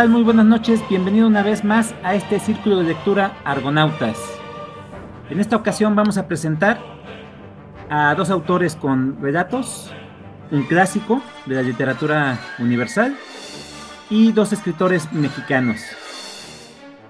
tal? 0.00 0.08
Muy 0.08 0.22
buenas 0.22 0.46
noches. 0.46 0.82
Bienvenido 0.88 1.26
una 1.26 1.42
vez 1.42 1.62
más 1.62 1.94
a 2.02 2.14
este 2.14 2.40
círculo 2.40 2.78
de 2.78 2.84
lectura 2.84 3.36
Argonautas. 3.44 4.16
En 5.28 5.40
esta 5.40 5.56
ocasión 5.56 5.94
vamos 5.94 6.16
a 6.16 6.26
presentar 6.26 6.80
a 7.90 8.14
dos 8.14 8.30
autores 8.30 8.76
con 8.76 9.20
relatos, 9.20 9.92
un 10.50 10.62
clásico 10.62 11.20
de 11.44 11.56
la 11.56 11.60
literatura 11.60 12.38
universal 12.58 13.14
y 14.08 14.32
dos 14.32 14.54
escritores 14.54 15.12
mexicanos. 15.12 15.82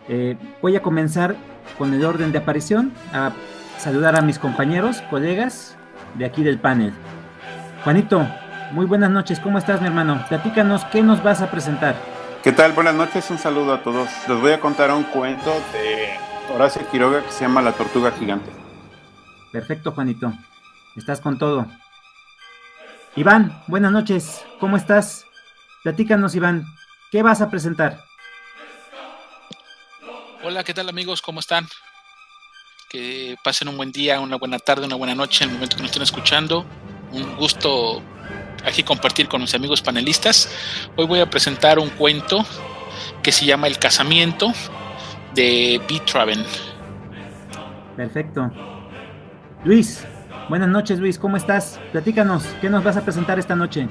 Eh, 0.09 0.37
voy 0.61 0.75
a 0.75 0.83
comenzar 0.83 1.37
con 1.79 1.95
el 1.95 2.05
orden 2.05 2.33
de 2.33 2.39
aparición, 2.39 2.93
a 3.13 3.31
saludar 3.79 4.17
a 4.17 4.21
mis 4.21 4.41
compañeros, 4.41 5.01
colegas 5.11 5.77
de 6.19 6.25
aquí 6.25 6.43
del 6.43 6.59
panel. 6.59 6.93
Juanito, 7.85 8.27
muy 8.73 8.87
buenas 8.87 9.13
noches, 9.13 9.39
¿cómo 9.39 9.59
estás 9.59 9.81
mi 9.81 9.87
hermano? 9.87 10.25
Platícanos, 10.29 10.85
¿qué 10.87 11.03
nos 11.03 11.23
vas 11.23 11.41
a 11.41 11.53
presentar? 11.53 11.95
¿Qué 12.43 12.53
tal? 12.53 12.73
Buenas 12.73 12.95
noches, 12.95 13.31
un 13.31 13.39
saludo 13.39 13.75
a 13.75 13.83
todos. 13.83 14.09
Les 14.27 14.41
voy 14.41 14.53
a 14.53 14.61
contar 14.61 14.91
un 14.93 15.05
cuento 15.05 15.53
de 15.75 16.09
Horacio 16.49 16.91
Quiroga 16.91 17.23
que 17.23 17.31
se 17.31 17.43
llama 17.43 17.61
La 17.61 17.73
Tortuga 17.73 18.13
Gigante. 18.13 18.51
Perfecto, 19.53 19.93
Juanito. 19.93 20.33
Estás 20.97 21.21
con 21.21 21.37
todo. 21.37 21.67
Iván, 23.15 23.63
buenas 23.67 23.93
noches. 23.93 24.43
¿Cómo 24.59 24.79
estás? 24.79 25.27
Platícanos, 25.83 26.35
Iván. 26.35 26.65
¿Qué 27.11 27.23
vas 27.23 27.43
a 27.43 27.51
presentar? 27.51 28.03
Hola, 30.43 30.65
¿qué 30.65 30.73
tal 30.73 30.89
amigos? 30.89 31.21
¿Cómo 31.21 31.41
están? 31.41 31.69
Que 32.89 33.37
pasen 33.45 33.69
un 33.69 33.77
buen 33.77 33.93
día, 33.93 34.19
una 34.19 34.37
buena 34.37 34.59
tarde, 34.59 34.87
una 34.87 34.97
buena 34.97 35.15
noche 35.15 35.45
en 35.45 35.51
el 35.51 35.57
momento 35.57 35.77
que 35.77 35.83
nos 35.83 35.91
estén 35.91 36.05
escuchando. 36.05 36.65
Un 37.13 37.37
gusto 37.37 38.03
aquí 38.67 38.83
compartir 38.83 39.29
con 39.29 39.41
mis 39.41 39.55
amigos 39.55 39.83
panelistas. 39.83 40.51
Hoy 40.97 41.07
voy 41.07 41.21
a 41.21 41.29
presentar 41.29 41.79
un 41.79 41.91
cuento 41.91 42.45
que 43.23 43.33
se 43.33 43.45
llama 43.45 43.67
El 43.67 43.79
casamiento 43.79 44.53
de 45.35 45.81
B. 45.89 46.01
Traven. 46.05 46.45
Perfecto. 47.97 48.51
Luis, 49.65 50.05
buenas 50.49 50.69
noches 50.69 50.99
Luis, 50.99 51.19
¿cómo 51.19 51.37
estás? 51.37 51.79
Platícanos, 51.93 52.45
¿qué 52.61 52.71
nos 52.71 52.83
vas 52.83 52.97
a 52.97 53.03
presentar 53.03 53.39
esta 53.39 53.55
noche? 53.55 53.89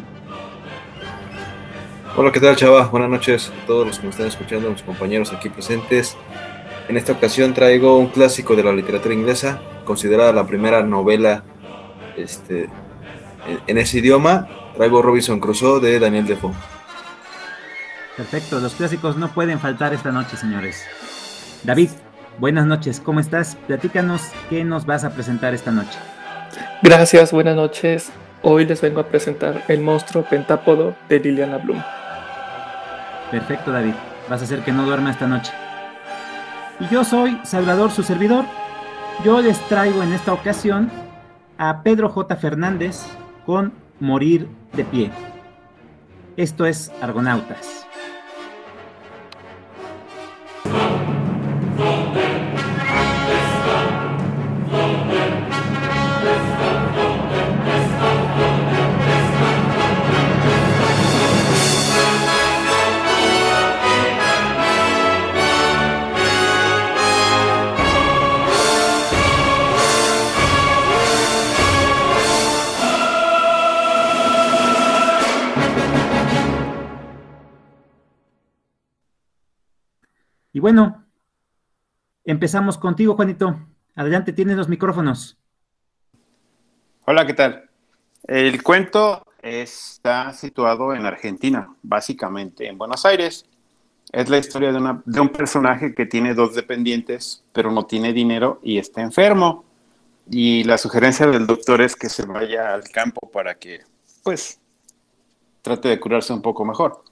Hola, 2.17 2.31
¿qué 2.31 2.39
tal 2.39 2.55
chava? 2.55 2.87
Buenas 2.87 3.09
noches 3.09 3.53
a 3.63 3.67
todos 3.67 3.85
los 3.85 3.99
que 3.99 4.05
me 4.05 4.09
están 4.09 4.27
escuchando, 4.27 4.69
mis 4.71 4.81
compañeros 4.81 5.31
aquí 5.31 5.47
presentes. 5.47 6.17
En 6.87 6.97
esta 6.97 7.13
ocasión 7.13 7.53
traigo 7.53 7.97
un 7.97 8.07
clásico 8.07 8.55
de 8.55 8.63
la 8.63 8.73
literatura 8.73 9.13
inglesa, 9.13 9.61
considerada 9.85 10.33
la 10.33 10.47
primera 10.47 10.81
novela 10.81 11.43
este, 12.17 12.67
en 13.67 13.77
ese 13.77 13.99
idioma, 13.99 14.49
traigo 14.79 15.01
Robinson 15.01 15.41
Crusoe 15.41 15.81
de 15.81 15.99
Daniel 15.99 16.25
Defoe. 16.25 16.53
Perfecto, 18.15 18.61
los 18.61 18.75
clásicos 18.75 19.17
no 19.17 19.27
pueden 19.33 19.59
faltar 19.59 19.93
esta 19.93 20.09
noche, 20.09 20.37
señores. 20.37 20.85
David, 21.65 21.89
buenas 22.37 22.65
noches, 22.65 23.01
¿cómo 23.01 23.19
estás? 23.19 23.57
Platícanos 23.67 24.21
qué 24.49 24.63
nos 24.63 24.85
vas 24.85 25.03
a 25.03 25.09
presentar 25.09 25.53
esta 25.53 25.71
noche. 25.71 25.99
Gracias, 26.81 27.33
buenas 27.33 27.57
noches. 27.57 28.09
Hoy 28.41 28.65
les 28.65 28.79
vengo 28.79 29.01
a 29.01 29.07
presentar 29.07 29.65
El 29.67 29.81
monstruo 29.81 30.23
pentápodo 30.23 30.95
de 31.09 31.19
Liliana 31.19 31.57
Bloom. 31.57 31.83
Perfecto, 33.31 33.73
David. 33.73 33.95
Vas 34.29 34.39
a 34.39 34.45
hacer 34.45 34.63
que 34.63 34.71
no 34.71 34.85
duerma 34.85 35.11
esta 35.11 35.27
noche. 35.27 35.51
Y 36.79 36.87
yo 36.87 37.03
soy 37.03 37.37
Salvador, 37.43 37.91
su 37.91 38.01
servidor. 38.01 38.45
Yo 39.25 39.41
les 39.41 39.59
traigo 39.67 40.01
en 40.03 40.13
esta 40.13 40.31
ocasión 40.31 40.89
a 41.57 41.83
Pedro 41.83 42.07
J. 42.07 42.33
Fernández 42.37 43.05
con 43.45 43.73
Morir 43.99 44.47
de 44.73 44.85
pie. 44.85 45.11
Esto 46.37 46.65
es 46.65 46.89
Argonautas. 47.01 47.88
Bueno, 80.71 81.03
empezamos 82.25 82.77
contigo, 82.77 83.15
Juanito. 83.15 83.59
Adelante, 83.95 84.33
tienes 84.33 84.55
los 84.55 84.69
micrófonos. 84.69 85.35
Hola, 87.05 87.25
¿qué 87.25 87.33
tal? 87.33 87.67
El 88.27 88.61
cuento 88.61 89.23
está 89.41 90.31
situado 90.31 90.93
en 90.93 91.07
Argentina, 91.07 91.73
básicamente 91.81 92.67
en 92.67 92.77
Buenos 92.77 93.03
Aires. 93.03 93.47
Es 94.11 94.29
la 94.29 94.37
historia 94.37 94.71
de, 94.71 94.99
de, 95.05 95.19
un 95.19 95.29
personaje 95.29 95.95
que 95.95 96.05
tiene 96.05 96.35
dos 96.35 96.53
dependientes, 96.53 97.43
pero 97.51 97.71
no 97.71 97.87
tiene 97.87 98.13
dinero 98.13 98.59
y 98.61 98.77
está 98.77 99.01
enfermo. 99.01 99.65
Y 100.29 100.63
la 100.65 100.77
sugerencia 100.77 101.25
del 101.25 101.47
doctor 101.47 101.81
es 101.81 101.95
que 101.95 102.09
se 102.09 102.27
vaya 102.27 102.75
al 102.75 102.83
campo 102.89 103.27
para 103.31 103.55
que, 103.55 103.79
pues, 104.21 104.59
trate 105.63 105.89
de 105.89 105.99
curarse 105.99 106.31
un 106.31 106.43
poco 106.43 106.63
mejor. 106.63 107.03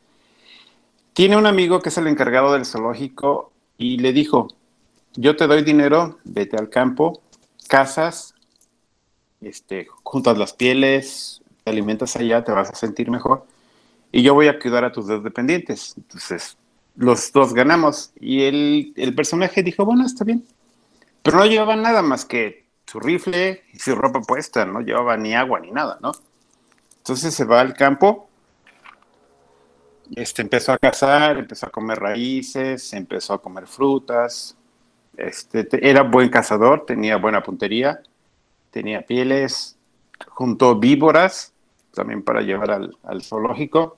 Tiene 1.17 1.35
un 1.35 1.47
amigo 1.47 1.81
que 1.81 1.89
es 1.89 1.97
el 1.97 2.05
encargado 2.05 2.53
del 2.53 2.63
zoológico 2.63 3.51
y 3.75 3.97
le 3.97 4.13
dijo, 4.13 4.49
yo 5.15 5.35
te 5.35 5.47
doy 5.47 5.63
dinero, 5.63 6.19
vete 6.23 6.57
al 6.57 6.69
campo, 6.69 7.23
cazas, 7.67 8.35
este, 9.41 9.87
juntas 10.03 10.37
las 10.37 10.53
pieles, 10.53 11.41
te 11.63 11.71
alimentas 11.71 12.15
allá, 12.17 12.43
te 12.43 12.51
vas 12.51 12.69
a 12.69 12.75
sentir 12.75 13.09
mejor 13.09 13.47
y 14.11 14.21
yo 14.21 14.35
voy 14.35 14.47
a 14.47 14.59
cuidar 14.59 14.85
a 14.85 14.91
tus 14.91 15.07
dos 15.07 15.23
dependientes. 15.23 15.95
Entonces, 15.97 16.55
los 16.95 17.31
dos 17.31 17.55
ganamos. 17.55 18.11
Y 18.19 18.43
el, 18.43 18.93
el 18.95 19.15
personaje 19.15 19.63
dijo, 19.63 19.85
bueno, 19.85 20.05
está 20.05 20.23
bien. 20.23 20.45
Pero 21.23 21.37
no 21.37 21.47
llevaba 21.47 21.75
nada 21.75 22.03
más 22.03 22.25
que 22.25 22.67
su 22.85 22.99
rifle 22.99 23.63
y 23.73 23.79
su 23.79 23.95
ropa 23.95 24.21
puesta, 24.21 24.65
no 24.65 24.81
llevaba 24.81 25.17
ni 25.17 25.33
agua 25.33 25.61
ni 25.61 25.71
nada, 25.71 25.97
¿no? 25.99 26.11
Entonces 26.99 27.33
se 27.33 27.43
va 27.43 27.61
al 27.61 27.73
campo 27.73 28.26
este, 30.15 30.41
empezó 30.41 30.73
a 30.73 30.77
cazar, 30.77 31.37
empezó 31.37 31.67
a 31.67 31.69
comer 31.69 31.99
raíces, 31.99 32.93
empezó 32.93 33.33
a 33.33 33.41
comer 33.41 33.67
frutas. 33.67 34.55
Este, 35.15 35.67
era 35.87 36.03
buen 36.03 36.29
cazador, 36.29 36.85
tenía 36.85 37.17
buena 37.17 37.41
puntería, 37.41 38.01
tenía 38.71 39.01
pieles, 39.01 39.77
juntó 40.29 40.75
víboras 40.75 41.53
también 41.93 42.21
para 42.21 42.41
llevar 42.41 42.71
al, 42.71 42.97
al 43.03 43.23
zoológico. 43.23 43.97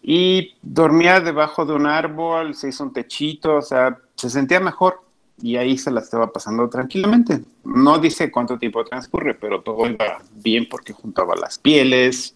Y 0.00 0.54
dormía 0.62 1.20
debajo 1.20 1.66
de 1.66 1.74
un 1.74 1.86
árbol, 1.86 2.54
se 2.54 2.68
hizo 2.68 2.84
un 2.84 2.92
techito, 2.92 3.56
o 3.56 3.62
sea, 3.62 3.98
se 4.14 4.30
sentía 4.30 4.60
mejor 4.60 5.02
y 5.40 5.56
ahí 5.56 5.78
se 5.78 5.90
la 5.90 6.00
estaba 6.00 6.32
pasando 6.32 6.68
tranquilamente. 6.68 7.40
No 7.64 7.98
dice 7.98 8.30
cuánto 8.30 8.58
tiempo 8.58 8.84
transcurre, 8.84 9.34
pero 9.34 9.60
todo 9.62 9.86
iba 9.88 10.22
bien 10.32 10.68
porque 10.68 10.92
juntaba 10.92 11.34
las 11.36 11.58
pieles, 11.58 12.34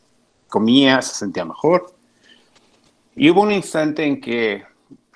comía, 0.48 1.02
se 1.02 1.14
sentía 1.14 1.44
mejor. 1.44 1.92
Y 3.14 3.30
hubo 3.30 3.42
un 3.42 3.52
instante 3.52 4.04
en 4.04 4.20
que 4.20 4.64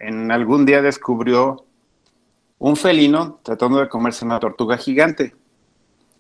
en 0.01 0.31
algún 0.31 0.67
día 0.67 0.83
descubrió 0.83 1.65
un 2.59 2.77
felino 2.77 3.41
tratando 3.43 3.79
de 3.81 3.89
comerse 3.89 4.25
una 4.25 4.41
tortuga 4.41 4.77
gigante. 4.77 5.35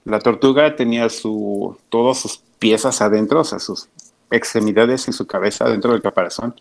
La 0.04 0.20
tortuga 0.20 0.76
tenía 0.76 1.08
su, 1.08 1.76
todas 1.88 2.18
sus 2.18 2.38
piezas 2.58 3.02
adentro, 3.02 3.40
o 3.40 3.44
sea, 3.44 3.58
sus 3.58 3.88
extremidades 4.30 5.08
y 5.08 5.12
su 5.12 5.26
cabeza 5.26 5.68
dentro 5.68 5.92
del 5.92 6.02
caparazón. 6.02 6.54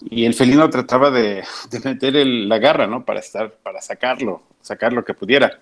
Y 0.00 0.24
el 0.24 0.34
felino 0.34 0.68
trataba 0.70 1.10
de, 1.10 1.44
meter 1.84 2.14
la 2.26 2.58
garra, 2.58 2.86
¿no? 2.86 3.04
Para 3.04 3.20
estar, 3.20 3.52
para 3.62 3.80
sacarlo, 3.80 4.42
sacar 4.60 4.92
lo 4.92 5.04
que 5.04 5.14
pudiera. 5.14 5.58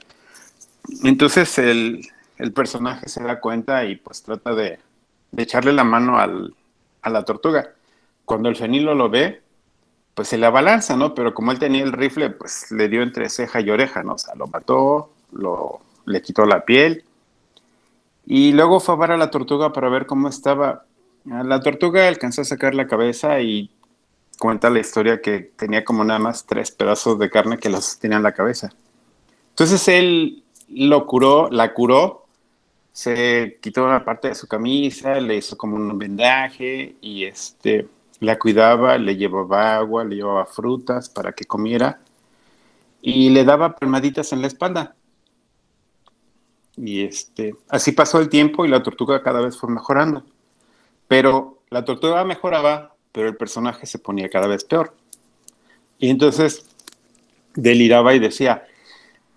Entonces 1.03 1.59
el, 1.59 2.09
personaje 2.55 3.09
se 3.09 3.23
da 3.23 3.41
cuenta 3.41 3.85
y 3.85 3.97
pues 3.97 4.23
trata 4.23 4.55
de, 4.55 4.79
echarle 5.37 5.73
la 5.73 5.85
mano 5.85 6.19
a 6.19 7.11
la 7.11 7.25
tortuga 7.25 7.75
cuando 8.25 8.49
el 8.49 8.57
fenilo 8.57 8.95
lo 8.95 9.09
ve, 9.09 9.43
pues 10.15 10.29
se 10.29 10.39
le 10.39 10.47
abalanza, 10.47 10.97
¿no? 10.97 11.15
Pero 11.15 11.35
como 11.35 11.53
él 11.53 11.59
tenía 11.59 11.83
el 11.83 11.93
rifle, 11.93 12.31
pues 12.31 12.71
le 12.71 12.89
dio 12.89 13.03
entre 13.03 13.29
ceja 13.29 13.61
y 13.61 13.71
oreja, 13.71 14.03
¿no? 14.03 14.15
O 14.15 14.19
sea, 14.19 14.35
lo 14.35 14.47
mató, 14.47 15.11
lo, 15.33 15.81
le 16.07 16.23
quitó 16.23 16.47
la 16.47 16.65
piel. 16.65 17.05
Y 18.27 18.53
luego 18.53 18.81
fue 18.81 18.95
a 18.95 18.99
ver 18.99 19.13
a 19.13 19.17
la 19.17 19.31
tortuga 19.31 19.73
para 19.73 19.89
ver 19.89 20.07
cómo 20.07 20.29
estaba. 20.29 20.85
La 21.25 21.61
tortuga 21.61 22.07
alcanzó 22.09 22.43
a 22.43 22.45
sacar 22.45 22.75
la 22.75 22.87
cabeza 22.87 23.41
y 23.41 23.71
cuenta 24.39 24.71
la 24.71 24.81
historia 24.81 25.21
que 25.21 25.41
tenía 25.57 25.85
como 25.85 26.05
nada 26.05 26.19
más 26.19 26.47
tres 26.47 26.71
pedazos 26.71 27.19
de 27.19 27.31
carne 27.31 27.59
que 27.59 27.71
los 27.71 27.99
tenía 27.99 28.17
en 28.17 28.23
la 28.23 28.33
cabeza. 28.33 28.71
Entonces 29.51 29.87
él 29.89 30.43
lo 30.69 31.07
curó, 31.07 31.49
la 31.51 31.73
curó, 31.73 32.27
se 32.93 33.59
quitó 33.61 33.85
una 33.85 34.05
parte 34.05 34.29
de 34.29 34.35
su 34.35 34.47
camisa, 34.47 35.21
le 35.21 35.37
hizo 35.37 35.57
como 35.57 35.77
un 35.77 35.99
vendaje 35.99 36.97
y 37.01 37.25
este 37.25 37.89
La 38.21 38.39
cuidaba, 38.39 38.97
le 38.99 39.17
llevaba 39.17 39.77
agua, 39.77 40.05
le 40.05 40.17
llevaba 40.17 40.47
frutas 40.47 41.09
para 41.09 41.33
que 41.33 41.45
comiera 41.45 42.01
y 43.03 43.31
le 43.31 43.45
daba 43.45 43.77
palmaditas 43.77 44.33
en 44.33 44.41
la 44.41 44.47
espalda. 44.47 44.97
Y 46.77 47.03
este, 47.03 47.55
así 47.69 47.93
pasó 47.93 48.19
el 48.19 48.29
tiempo 48.29 48.65
y 48.65 48.69
la 48.69 48.83
tortuga 48.83 49.23
cada 49.23 49.41
vez 49.41 49.57
fue 49.57 49.71
mejorando. 49.71 50.25
Pero 51.07 51.61
la 51.71 51.85
tortuga 51.85 52.25
mejoraba, 52.25 52.95
pero 53.13 53.29
el 53.29 53.37
personaje 53.37 53.87
se 53.87 53.99
ponía 53.99 54.29
cada 54.29 54.47
vez 54.47 54.65
peor. 54.65 54.95
Y 55.99 56.09
entonces 56.09 56.67
deliraba 57.55 58.15
y 58.15 58.19
decía, 58.19 58.65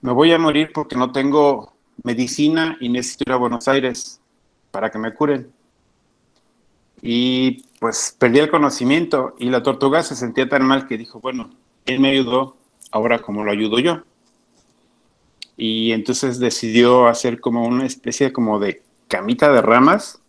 me 0.02 0.12
voy 0.12 0.32
a 0.32 0.40
morir 0.40 0.72
porque 0.74 0.96
no 0.96 1.12
tengo 1.12 1.74
medicina 2.04 2.78
y 2.80 2.90
necesito 2.90 3.26
ir 3.28 3.34
a 3.34 3.38
Buenos 3.38 3.68
Aires 3.68 4.22
para 4.72 4.90
que 4.90 5.00
me 5.00 5.14
curen. 5.14 5.52
Y 7.02 7.66
pues 7.80 8.16
perdí 8.18 8.40
el 8.40 8.50
conocimiento 8.50 9.36
y 9.38 9.50
la 9.50 9.64
tortuga 9.64 10.04
se 10.04 10.16
sentía 10.16 10.50
tan 10.50 10.66
mal 10.66 10.88
que 10.88 10.98
dijo, 10.98 11.20
bueno, 11.20 11.52
él 11.86 12.00
me 12.00 12.10
ayudó, 12.10 12.58
ahora 12.92 13.20
como 13.20 13.44
lo 13.44 13.52
ayudo 13.52 13.80
yo. 13.80 14.04
Y 15.56 15.92
entonces 15.92 16.40
decidió 16.40 17.08
hacer 17.08 17.40
como 17.40 17.66
una 17.66 17.86
especie 17.86 18.32
como 18.34 18.60
de 18.60 18.84
camita 19.08 19.52
de 19.52 19.62
ramas, 19.62 20.22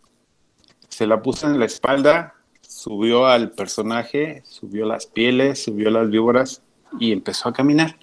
se 0.88 1.06
la 1.06 1.22
puso 1.22 1.46
en 1.46 1.58
la 1.58 1.66
espalda, 1.66 2.34
subió 2.60 3.26
al 3.26 3.52
personaje, 3.52 4.42
subió 4.44 4.86
las 4.86 5.06
pieles, 5.06 5.62
subió 5.62 5.90
las 5.90 6.10
víboras 6.10 6.62
y 6.98 7.12
empezó 7.12 7.48
a 7.48 7.52
caminar. 7.52 7.96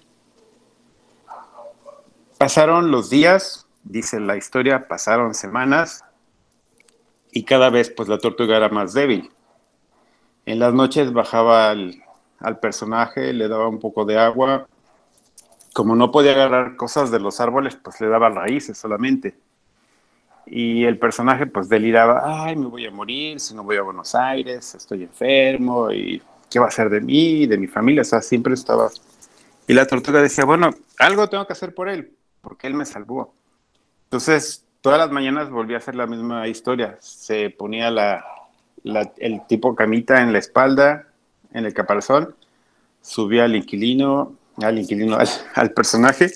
Pasaron 2.38 2.90
los 2.90 3.10
días, 3.10 3.66
dice 3.84 4.20
la 4.20 4.36
historia, 4.36 4.88
pasaron 4.88 5.34
semanas 5.34 6.04
y 7.32 7.44
cada 7.44 7.70
vez 7.70 7.90
pues 7.90 8.08
la 8.08 8.18
tortuga 8.18 8.56
era 8.56 8.68
más 8.68 8.92
débil. 8.92 9.30
En 10.46 10.60
las 10.60 10.72
noches 10.72 11.12
bajaba 11.12 11.70
al, 11.70 12.02
al 12.38 12.58
personaje, 12.60 13.32
le 13.32 13.48
daba 13.48 13.68
un 13.68 13.80
poco 13.80 14.04
de 14.04 14.18
agua. 14.18 14.68
Como 15.72 15.94
no 15.94 16.10
podía 16.10 16.32
agarrar 16.32 16.76
cosas 16.76 17.10
de 17.10 17.20
los 17.20 17.40
árboles, 17.40 17.76
pues 17.76 18.00
le 18.00 18.08
daba 18.08 18.30
raíces 18.30 18.78
solamente. 18.78 19.36
Y 20.46 20.84
el 20.84 20.98
personaje 20.98 21.46
pues 21.46 21.68
deliraba, 21.68 22.44
ay, 22.44 22.54
me 22.54 22.66
voy 22.66 22.86
a 22.86 22.90
morir, 22.90 23.40
si 23.40 23.54
no 23.54 23.64
voy 23.64 23.76
a 23.76 23.82
Buenos 23.82 24.14
Aires, 24.14 24.76
estoy 24.76 25.02
enfermo, 25.02 25.90
y 25.90 26.22
qué 26.48 26.60
va 26.60 26.66
a 26.66 26.70
ser 26.70 26.88
de 26.88 27.00
mí, 27.00 27.46
de 27.46 27.58
mi 27.58 27.66
familia, 27.66 28.02
o 28.02 28.04
sea, 28.04 28.22
siempre 28.22 28.54
estaba... 28.54 28.88
Y 29.66 29.74
la 29.74 29.86
tortuga 29.86 30.22
decía, 30.22 30.44
bueno, 30.44 30.70
algo 31.00 31.28
tengo 31.28 31.44
que 31.48 31.52
hacer 31.52 31.74
por 31.74 31.88
él, 31.88 32.16
porque 32.40 32.68
él 32.68 32.74
me 32.74 32.86
salvó. 32.86 33.34
Entonces, 34.04 34.64
todas 34.80 35.00
las 35.00 35.10
mañanas 35.10 35.50
volvía 35.50 35.78
a 35.78 35.80
hacer 35.80 35.96
la 35.96 36.06
misma 36.06 36.46
historia. 36.46 36.96
Se 37.00 37.50
ponía 37.50 37.90
la, 37.90 38.24
el 39.18 39.46
tipo 39.46 39.74
camita 39.74 40.22
en 40.22 40.32
la 40.32 40.38
espalda, 40.38 41.06
en 41.52 41.64
el 41.64 41.74
caparazón, 41.74 42.34
subía 43.02 43.44
al 43.44 43.56
inquilino, 43.56 44.34
al 44.62 44.78
inquilino, 44.78 45.18
al, 45.54 45.70
personaje, 45.72 46.30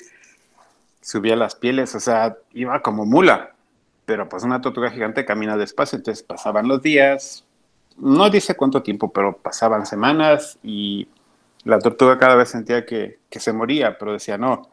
subía 1.01 1.37
las 1.37 1.55
pieles, 1.55 1.95
o 1.95 2.01
sea, 2.01 2.37
iba 2.53 2.81
como 2.83 3.07
mula, 3.07 3.55
pero 4.05 4.29
pues 4.29 4.43
una 4.43 4.61
tortuga 4.61 4.91
gigante 4.91 5.25
camina 5.25 5.57
despacio, 5.57 5.99
entonces 5.99 6.23
pasaban 6.23 6.69
los 6.69 6.83
días, 6.83 7.45
no 7.97 8.31
dice 8.31 8.55
cuánto 8.55 8.83
tiempo, 8.83 9.13
pero 9.13 9.37
pasaban 9.37 9.87
semanas 9.87 10.59
y 10.63 11.09
la 11.65 11.79
tortuga 11.79 12.19
cada 12.19 12.35
vez 12.35 12.49
sentía 12.49 12.87
que, 12.87 13.19
que 13.29 13.41
se 13.41 13.53
moría, 13.53 13.99
pero 13.99 14.15
decía, 14.15 14.39
no, 14.39 14.69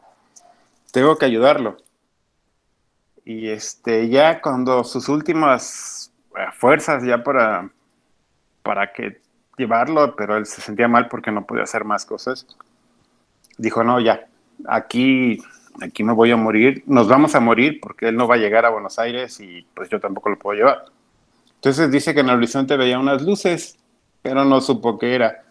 tengo 0.92 1.16
que 1.16 1.26
ayudarlo. 1.26 1.76
Y 3.24 3.50
este, 3.50 4.08
ya 4.08 4.40
cuando 4.40 4.82
sus 4.84 5.10
últimas 5.10 5.97
fuerzas 6.52 7.04
ya 7.04 7.22
para, 7.22 7.70
para 8.62 8.92
que 8.92 9.20
llevarlo, 9.56 10.14
pero 10.16 10.36
él 10.36 10.46
se 10.46 10.60
sentía 10.60 10.88
mal 10.88 11.08
porque 11.08 11.32
no 11.32 11.46
podía 11.46 11.64
hacer 11.64 11.84
más 11.84 12.06
cosas. 12.06 12.46
Dijo, 13.56 13.82
no, 13.82 14.00
ya, 14.00 14.26
aquí, 14.66 15.42
aquí 15.82 16.04
me 16.04 16.12
voy 16.12 16.30
a 16.30 16.36
morir, 16.36 16.82
nos 16.86 17.08
vamos 17.08 17.34
a 17.34 17.40
morir 17.40 17.80
porque 17.80 18.08
él 18.08 18.16
no 18.16 18.28
va 18.28 18.36
a 18.36 18.38
llegar 18.38 18.64
a 18.64 18.70
Buenos 18.70 18.98
Aires 18.98 19.40
y 19.40 19.66
pues 19.74 19.88
yo 19.88 20.00
tampoco 20.00 20.30
lo 20.30 20.38
puedo 20.38 20.56
llevar. 20.56 20.84
Entonces 21.56 21.90
dice 21.90 22.14
que 22.14 22.20
en 22.20 22.28
el 22.28 22.36
horizonte 22.36 22.76
veía 22.76 22.98
unas 22.98 23.22
luces, 23.22 23.76
pero 24.22 24.44
no 24.44 24.60
supo 24.60 24.98
qué 24.98 25.14
era. 25.14 25.42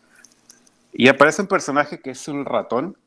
Y 0.93 1.09
aparece 1.09 1.41
un 1.41 1.47
personaje 1.47 1.99
que 1.99 2.11
es 2.11 2.27
un 2.27 2.45
ratón 2.45 2.97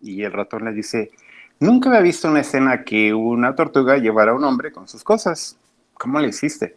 y 0.00 0.22
el 0.22 0.32
ratón 0.32 0.64
le 0.64 0.72
dice, 0.72 1.10
nunca 1.58 1.88
había 1.88 2.02
visto 2.02 2.28
una 2.28 2.40
escena 2.40 2.84
que 2.84 3.12
una 3.12 3.54
tortuga 3.54 3.96
llevara 3.96 4.32
a 4.32 4.34
un 4.34 4.44
hombre 4.44 4.70
con 4.70 4.86
sus 4.86 5.02
cosas. 5.02 5.58
¿Cómo 5.98 6.20
le 6.20 6.28
hiciste? 6.28 6.76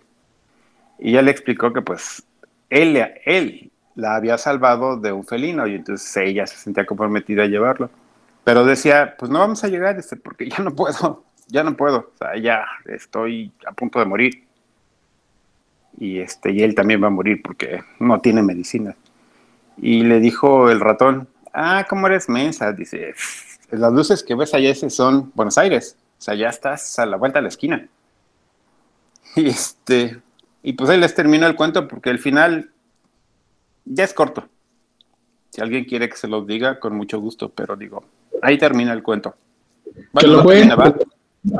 Y 0.99 1.13
ya 1.13 1.21
le 1.21 1.31
explicó 1.31 1.71
que 1.71 1.81
pues 1.81 2.23
él, 2.69 2.97
él 3.25 3.71
la 3.95 4.15
había 4.15 4.37
salvado 4.37 4.97
de 4.97 5.11
un 5.11 5.25
felino 5.25 5.67
y 5.67 5.75
entonces 5.75 6.15
ella 6.17 6.47
se 6.47 6.57
sentía 6.57 6.85
comprometida 6.85 7.43
a 7.43 7.47
llevarlo. 7.47 7.89
Pero 8.43 8.65
decía, 8.65 9.15
pues 9.17 9.29
no 9.31 9.39
vamos 9.39 9.63
a 9.63 9.67
llegar, 9.67 9.97
este, 9.97 10.15
porque 10.15 10.49
ya 10.49 10.59
no 10.59 10.75
puedo, 10.75 11.23
ya 11.47 11.63
no 11.63 11.75
puedo, 11.75 12.11
o 12.13 12.17
sea, 12.17 12.37
ya 12.37 12.65
estoy 12.85 13.51
a 13.67 13.71
punto 13.71 13.99
de 13.99 14.05
morir. 14.05 14.43
Y, 15.97 16.19
este, 16.19 16.51
y 16.51 16.63
él 16.63 16.73
también 16.73 17.03
va 17.03 17.07
a 17.07 17.11
morir 17.11 17.41
porque 17.43 17.83
no 17.99 18.19
tiene 18.21 18.41
medicina. 18.41 18.95
Y 19.77 20.03
le 20.03 20.19
dijo 20.19 20.69
el 20.69 20.79
ratón, 20.79 21.27
ah, 21.53 21.85
¿cómo 21.87 22.07
eres 22.07 22.29
mensa? 22.29 22.71
Dice, 22.71 23.13
las 23.69 23.93
luces 23.93 24.23
que 24.23 24.35
ves 24.35 24.53
allá 24.53 24.69
ese 24.69 24.89
son 24.89 25.31
Buenos 25.35 25.57
Aires, 25.57 25.97
o 26.17 26.21
sea, 26.21 26.35
ya 26.35 26.49
estás 26.49 26.97
a 26.97 27.05
la 27.05 27.17
vuelta 27.17 27.39
de 27.39 27.43
la 27.43 27.49
esquina. 27.49 27.87
Y 29.35 29.45
este, 29.47 30.19
y 30.63 30.73
pues 30.73 30.89
ahí 30.89 30.99
les 30.99 31.15
termino 31.15 31.47
el 31.47 31.55
cuento 31.55 31.87
porque 31.87 32.09
el 32.09 32.19
final 32.19 32.69
ya 33.85 34.03
es 34.03 34.13
corto. 34.13 34.47
Si 35.49 35.61
alguien 35.61 35.85
quiere 35.85 36.07
que 36.09 36.15
se 36.15 36.27
los 36.27 36.47
diga, 36.47 36.79
con 36.79 36.95
mucho 36.95 37.19
gusto, 37.19 37.49
pero 37.49 37.75
digo, 37.75 38.05
ahí 38.41 38.57
termina 38.57 38.93
el 38.93 39.03
cuento. 39.03 39.35
que, 40.17 40.27
lo 40.27 40.43
cuente, 40.43 40.75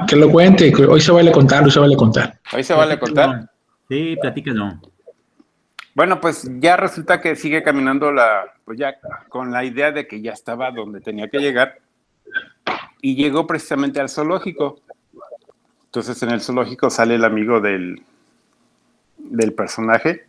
que 0.08 0.16
lo 0.16 0.32
cuente, 0.32 0.74
hoy 0.86 1.02
se 1.02 1.12
vale 1.12 1.32
contar, 1.32 1.64
hoy 1.66 1.72
se 1.72 1.80
vale 1.80 1.96
contar. 1.98 2.40
Hoy 2.54 2.64
se 2.64 2.74
vale 2.74 2.98
contar. 2.98 3.50
Sí, 3.90 4.16
platíquenlo. 4.22 4.80
Bueno, 5.94 6.22
pues 6.22 6.50
ya 6.60 6.78
resulta 6.78 7.20
que 7.20 7.36
sigue 7.36 7.64
caminando 7.64 8.14
la, 8.14 8.46
pues 8.64 8.80
ya 8.80 8.96
con 9.28 9.52
la 9.52 9.66
idea 9.66 9.92
de 9.92 10.08
que 10.08 10.22
ya 10.22 10.32
estaba 10.32 10.72
donde 10.72 11.02
tenía 11.02 11.28
que 11.28 11.40
llegar 11.40 11.80
y 13.02 13.16
llegó 13.16 13.46
precisamente 13.46 14.00
al 14.00 14.08
zoológico. 14.10 14.80
Entonces 15.92 16.24
en 16.24 16.30
el 16.30 16.40
zoológico 16.40 16.90
sale 16.90 17.16
el 17.16 17.26
amigo 17.26 17.60
del, 17.60 18.02
del 19.18 19.52
personaje 19.52 20.26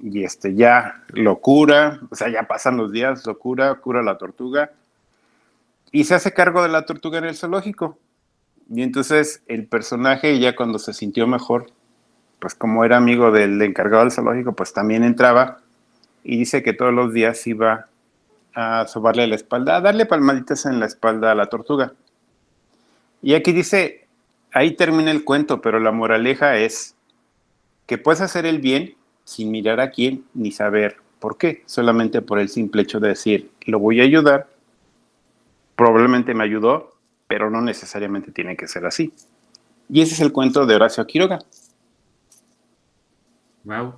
y 0.00 0.24
este 0.24 0.54
ya 0.54 1.04
lo 1.08 1.40
cura, 1.40 2.00
o 2.10 2.14
sea, 2.14 2.30
ya 2.30 2.44
pasan 2.44 2.78
los 2.78 2.90
días, 2.90 3.26
lo 3.26 3.38
cura, 3.38 3.74
cura 3.74 4.02
la 4.02 4.16
tortuga 4.16 4.70
y 5.90 6.04
se 6.04 6.14
hace 6.14 6.32
cargo 6.32 6.62
de 6.62 6.70
la 6.70 6.86
tortuga 6.86 7.18
en 7.18 7.26
el 7.26 7.36
zoológico. 7.36 7.98
Y 8.70 8.80
entonces 8.80 9.42
el 9.46 9.66
personaje 9.66 10.38
ya 10.38 10.56
cuando 10.56 10.78
se 10.78 10.94
sintió 10.94 11.26
mejor, 11.26 11.66
pues 12.38 12.54
como 12.54 12.86
era 12.86 12.96
amigo 12.96 13.30
del 13.30 13.60
encargado 13.60 14.04
del 14.04 14.12
zoológico, 14.12 14.54
pues 14.54 14.72
también 14.72 15.04
entraba 15.04 15.58
y 16.24 16.38
dice 16.38 16.62
que 16.62 16.72
todos 16.72 16.94
los 16.94 17.12
días 17.12 17.46
iba 17.46 17.88
a 18.54 18.86
sobarle 18.86 19.26
la 19.26 19.34
espalda, 19.34 19.76
a 19.76 19.80
darle 19.82 20.06
palmaditas 20.06 20.64
en 20.64 20.80
la 20.80 20.86
espalda 20.86 21.30
a 21.30 21.34
la 21.34 21.50
tortuga. 21.50 21.92
Y 23.22 23.34
aquí 23.34 23.52
dice, 23.52 24.06
ahí 24.52 24.72
termina 24.72 25.10
el 25.10 25.24
cuento, 25.24 25.60
pero 25.60 25.78
la 25.78 25.92
moraleja 25.92 26.56
es, 26.58 26.96
que 27.86 27.98
puedes 27.98 28.20
hacer 28.20 28.46
el 28.46 28.58
bien 28.58 28.96
sin 29.24 29.50
mirar 29.50 29.80
a 29.80 29.90
quién 29.90 30.24
ni 30.34 30.50
saber 30.50 30.96
por 31.20 31.38
qué, 31.38 31.62
solamente 31.66 32.20
por 32.20 32.38
el 32.38 32.48
simple 32.48 32.82
hecho 32.82 32.98
de 33.00 33.08
decir, 33.08 33.50
lo 33.66 33.78
voy 33.78 34.00
a 34.00 34.04
ayudar, 34.04 34.48
probablemente 35.76 36.34
me 36.34 36.44
ayudó, 36.44 36.96
pero 37.28 37.48
no 37.48 37.60
necesariamente 37.60 38.32
tiene 38.32 38.56
que 38.56 38.66
ser 38.66 38.86
así. 38.86 39.12
Y 39.88 40.00
ese 40.00 40.14
es 40.14 40.20
el 40.20 40.32
cuento 40.32 40.66
de 40.66 40.74
Horacio 40.74 41.06
Quiroga. 41.06 41.38
Wow. 43.64 43.94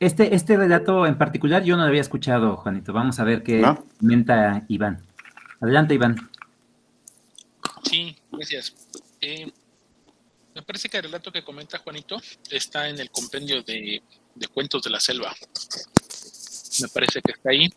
Este, 0.00 0.34
este 0.34 0.56
relato 0.56 1.06
en 1.06 1.16
particular 1.16 1.62
yo 1.62 1.76
no 1.76 1.82
lo 1.82 1.88
había 1.88 2.00
escuchado, 2.00 2.56
Juanito. 2.56 2.92
Vamos 2.92 3.20
a 3.20 3.24
ver 3.24 3.42
qué 3.42 3.62
comenta 4.00 4.64
Iván. 4.68 5.00
Adelante, 5.60 5.94
Iván. 5.94 6.16
Sí, 7.88 8.16
gracias. 8.32 8.74
Eh, 9.20 9.50
me 10.54 10.62
parece 10.62 10.88
que 10.88 10.96
el 10.96 11.04
relato 11.04 11.30
que 11.30 11.44
comenta 11.44 11.78
Juanito 11.78 12.20
está 12.50 12.88
en 12.88 12.98
el 12.98 13.10
compendio 13.10 13.62
de, 13.62 14.02
cuentos 14.52 14.82
de 14.82 14.90
la 14.90 15.00
selva. 15.00 15.34
Me 16.80 16.88
parece 16.88 17.20
que 17.22 17.32
está 17.32 17.50
ahí. 17.50 17.68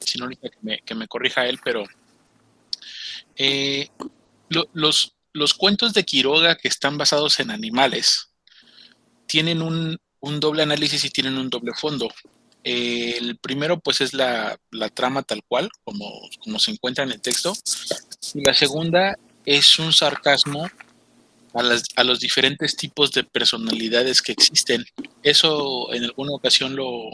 Si 0.00 0.18
no, 0.18 0.28
que 0.28 0.50
me, 0.60 0.80
que 0.80 0.94
me 0.94 1.08
corrija 1.08 1.46
él, 1.46 1.58
pero 1.64 1.84
eh, 3.36 3.88
los, 4.48 5.14
los 5.32 5.54
cuentos 5.54 5.92
de 5.94 6.04
Quiroga 6.04 6.56
que 6.56 6.68
están 6.68 6.96
basados 6.96 7.40
en 7.40 7.50
animales 7.50 8.30
tienen 9.26 9.62
un, 9.62 9.98
doble 10.40 10.62
análisis 10.62 11.04
y 11.04 11.10
tienen 11.10 11.38
un 11.38 11.50
doble 11.50 11.72
fondo. 11.74 12.08
el 12.62 13.38
primero, 13.38 13.80
pues, 13.80 14.00
es 14.00 14.12
la, 14.14 14.58
la, 14.70 14.88
trama 14.88 15.22
tal 15.22 15.42
cual, 15.44 15.70
como, 15.84 16.28
como 16.40 16.58
se 16.58 16.70
encuentra 16.70 17.04
en 17.04 17.12
el 17.12 17.20
texto. 17.20 17.52
Y 18.34 18.44
la 18.44 18.54
segunda 18.54 19.16
es 19.46 19.78
un 19.78 19.92
sarcasmo 19.92 20.68
a, 21.54 21.62
las, 21.62 21.84
a 21.96 22.04
los 22.04 22.20
diferentes 22.20 22.76
tipos 22.76 23.12
de 23.12 23.24
personalidades 23.24 24.20
que 24.20 24.32
existen. 24.32 24.84
Eso 25.22 25.92
en 25.94 26.04
alguna 26.04 26.32
ocasión 26.32 26.76
lo, 26.76 27.08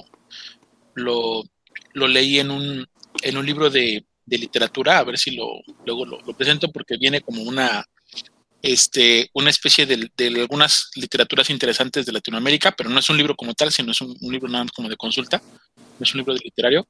lo, 0.95 1.45
lo 1.93 2.09
leí 2.09 2.41
en 2.41 2.51
un, 2.51 2.89
en 3.23 3.37
un 3.37 3.47
libro 3.47 3.71
de, 3.71 4.05
de, 4.25 4.39
literatura, 4.39 4.99
a 4.99 5.05
ver 5.05 5.19
si 5.19 5.33
lo, 5.33 5.47
luego 5.85 6.07
lo, 6.07 6.21
lo, 6.23 6.37
presento 6.37 6.73
porque 6.73 6.97
viene 6.97 7.21
como 7.21 7.43
una, 7.43 7.85
este, 8.63 9.29
una 9.35 9.51
especie 9.51 9.87
de, 9.87 10.09
algunas 10.41 10.91
literaturas 10.95 11.51
interesantes 11.51 12.07
de 12.07 12.13
Latinoamérica, 12.13 12.71
pero 12.73 12.89
no 12.89 13.01
es 13.01 13.11
un 13.11 13.17
libro 13.17 13.35
como 13.35 13.55
tal, 13.55 13.73
sino 13.73 13.91
es 13.91 14.01
un, 14.01 14.17
libro 14.21 14.49
nada 14.49 14.65
más 14.65 14.73
como 14.73 14.89
de 14.89 14.97
consulta, 14.97 15.43
es 16.01 16.15
un 16.15 16.19
libro 16.19 16.35
de 16.35 16.41
literario. 16.45 16.89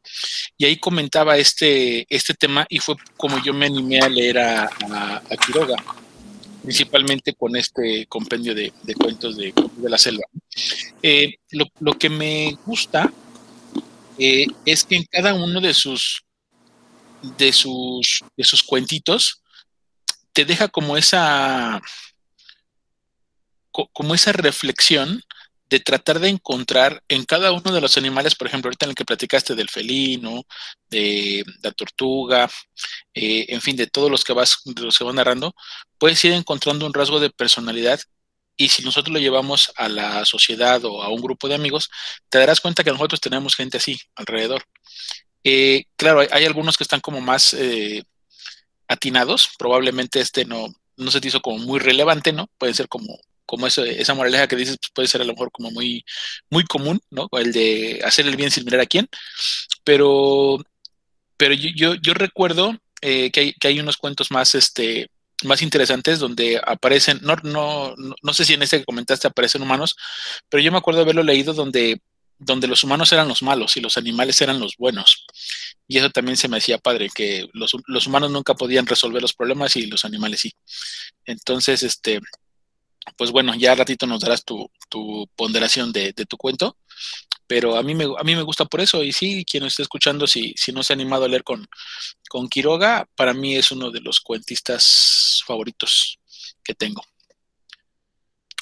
Y 0.58 0.66
ahí 0.66 0.76
comentaba 0.76 1.38
este, 1.38 2.06
este 2.14 2.34
tema 2.34 2.66
y 2.68 2.78
fue 2.78 2.96
como 3.16 3.42
yo 3.42 3.54
me 3.54 3.66
animé 3.66 4.00
a 4.00 4.08
leer 4.08 4.38
a, 4.38 4.70
Quiroga 5.46 5.76
principalmente 6.62 7.32
con 7.32 7.56
este 7.56 8.06
compendio 8.06 8.54
de, 8.54 8.72
cuentos 8.96 9.36
de, 9.36 9.52
de, 9.76 9.90
la 9.90 9.98
selva. 9.98 10.22
Eh, 11.02 11.34
lo, 11.50 11.64
lo, 11.80 11.94
que 11.94 12.08
me 12.08 12.56
gusta 12.64 13.12
eh, 14.16 14.46
es 14.64 14.84
que 14.84 14.94
en 14.94 15.04
cada 15.10 15.34
uno 15.34 15.60
de 15.60 15.74
sus, 15.74 16.22
de 17.36 17.52
sus, 17.52 18.22
de 18.36 18.44
sus 18.44 18.62
cuentitos 18.62 19.41
te 20.32 20.44
deja 20.44 20.68
como 20.68 20.96
esa, 20.96 21.80
como 23.70 24.14
esa 24.14 24.32
reflexión 24.32 25.22
de 25.72 25.80
tratar 25.80 26.20
de 26.20 26.28
encontrar 26.28 27.02
en 27.08 27.24
cada 27.24 27.50
uno 27.50 27.72
de 27.72 27.80
los 27.80 27.96
animales, 27.96 28.34
por 28.34 28.46
ejemplo, 28.46 28.68
ahorita 28.68 28.84
en 28.84 28.90
el 28.90 28.94
que 28.94 29.06
platicaste 29.06 29.54
del 29.54 29.70
felino, 29.70 30.44
de 30.90 31.44
la 31.62 31.72
tortuga, 31.72 32.50
eh, 33.14 33.46
en 33.48 33.62
fin, 33.62 33.74
de 33.76 33.86
todos 33.86 34.10
los 34.10 34.22
que 34.22 34.34
vas, 34.34 34.58
de 34.66 34.82
los 34.82 34.98
que 34.98 35.04
van 35.04 35.16
narrando, 35.16 35.54
puedes 35.96 36.22
ir 36.26 36.32
encontrando 36.32 36.84
un 36.84 36.92
rasgo 36.92 37.20
de 37.20 37.30
personalidad 37.30 37.98
y 38.54 38.68
si 38.68 38.82
nosotros 38.82 39.14
lo 39.14 39.18
llevamos 39.18 39.72
a 39.76 39.88
la 39.88 40.26
sociedad 40.26 40.84
o 40.84 41.02
a 41.02 41.08
un 41.08 41.22
grupo 41.22 41.48
de 41.48 41.54
amigos, 41.54 41.88
te 42.28 42.38
darás 42.38 42.60
cuenta 42.60 42.84
que 42.84 42.92
nosotros 42.92 43.20
tenemos 43.20 43.56
gente 43.56 43.78
así 43.78 43.98
alrededor. 44.14 44.64
Eh, 45.42 45.84
claro, 45.96 46.20
hay, 46.20 46.44
algunos 46.44 46.76
que 46.76 46.84
están 46.84 47.00
como 47.00 47.20
más 47.22 47.54
eh, 47.54 48.04
atinados, 48.92 49.50
probablemente 49.58 50.20
este 50.20 50.44
no, 50.44 50.68
no 50.96 51.10
se 51.10 51.20
te 51.20 51.28
hizo 51.28 51.40
como 51.40 51.58
muy 51.58 51.80
relevante, 51.80 52.32
¿no? 52.32 52.48
Puede 52.58 52.74
ser 52.74 52.88
como 52.88 53.18
como 53.52 53.66
eso, 53.66 53.84
esa 53.84 54.14
moraleja 54.14 54.46
que 54.48 54.56
dices, 54.56 54.78
pues 54.78 54.92
puede 54.94 55.08
ser 55.08 55.20
a 55.20 55.24
lo 55.24 55.34
mejor 55.34 55.50
como 55.52 55.70
muy, 55.70 56.06
muy 56.48 56.64
común, 56.64 57.00
¿no? 57.10 57.28
El 57.32 57.52
de 57.52 58.00
hacer 58.02 58.26
el 58.26 58.36
bien 58.36 58.50
sin 58.50 58.64
mirar 58.64 58.80
a 58.80 58.86
quién. 58.86 59.08
Pero, 59.84 60.64
pero 61.36 61.52
yo, 61.52 61.94
yo, 61.96 62.14
recuerdo 62.14 62.74
eh, 63.02 63.30
que, 63.30 63.40
hay, 63.40 63.52
que 63.52 63.68
hay 63.68 63.78
unos 63.78 63.98
cuentos 63.98 64.30
más, 64.30 64.54
este, 64.54 65.10
más 65.44 65.60
interesantes 65.60 66.18
donde 66.18 66.60
aparecen, 66.64 67.18
no, 67.20 67.36
no, 67.42 67.94
no, 67.96 68.32
sé 68.32 68.46
si 68.46 68.54
en 68.54 68.62
ese 68.62 68.78
que 68.78 68.84
comentaste 68.86 69.28
aparecen 69.28 69.60
humanos, 69.60 69.96
pero 70.48 70.62
yo 70.62 70.72
me 70.72 70.78
acuerdo 70.78 71.02
haberlo 71.02 71.22
leído 71.22 71.52
donde, 71.52 72.00
donde 72.44 72.66
los 72.66 72.82
humanos 72.84 73.12
eran 73.12 73.28
los 73.28 73.42
malos 73.42 73.76
y 73.76 73.80
los 73.80 73.96
animales 73.96 74.40
eran 74.40 74.58
los 74.58 74.76
buenos. 74.76 75.24
Y 75.86 75.98
eso 75.98 76.10
también 76.10 76.36
se 76.36 76.48
me 76.48 76.58
hacía 76.58 76.78
padre, 76.78 77.08
que 77.14 77.46
los, 77.52 77.72
los 77.86 78.06
humanos 78.06 78.30
nunca 78.30 78.54
podían 78.54 78.86
resolver 78.86 79.22
los 79.22 79.34
problemas 79.34 79.76
y 79.76 79.86
los 79.86 80.04
animales 80.04 80.40
sí. 80.40 80.52
Entonces, 81.24 81.82
este, 81.82 82.20
pues 83.16 83.30
bueno, 83.30 83.54
ya 83.54 83.74
ratito 83.74 84.06
nos 84.06 84.20
darás 84.20 84.44
tu, 84.44 84.68
ponderación 85.36 85.92
de, 85.92 86.12
de, 86.12 86.26
tu 86.26 86.36
cuento, 86.36 86.76
pero 87.46 87.76
a 87.76 87.82
mí, 87.82 87.94
me, 87.94 88.04
a 88.04 88.22
mí 88.24 88.36
me 88.36 88.42
gusta 88.42 88.64
por 88.64 88.80
eso, 88.80 89.02
y 89.02 89.12
sí, 89.12 89.44
quien 89.44 89.62
nos 89.62 89.72
esté 89.72 89.82
escuchando, 89.82 90.26
si, 90.26 90.54
si 90.56 90.72
no 90.72 90.82
se 90.82 90.92
ha 90.92 90.94
animado 90.94 91.24
a 91.24 91.28
leer 91.28 91.44
con, 91.44 91.66
con 92.28 92.48
Quiroga, 92.48 93.08
para 93.14 93.34
mí 93.34 93.56
es 93.56 93.70
uno 93.72 93.90
de 93.90 94.00
los 94.00 94.20
cuentistas 94.20 95.42
favoritos 95.46 96.18
que 96.62 96.74
tengo. 96.74 97.02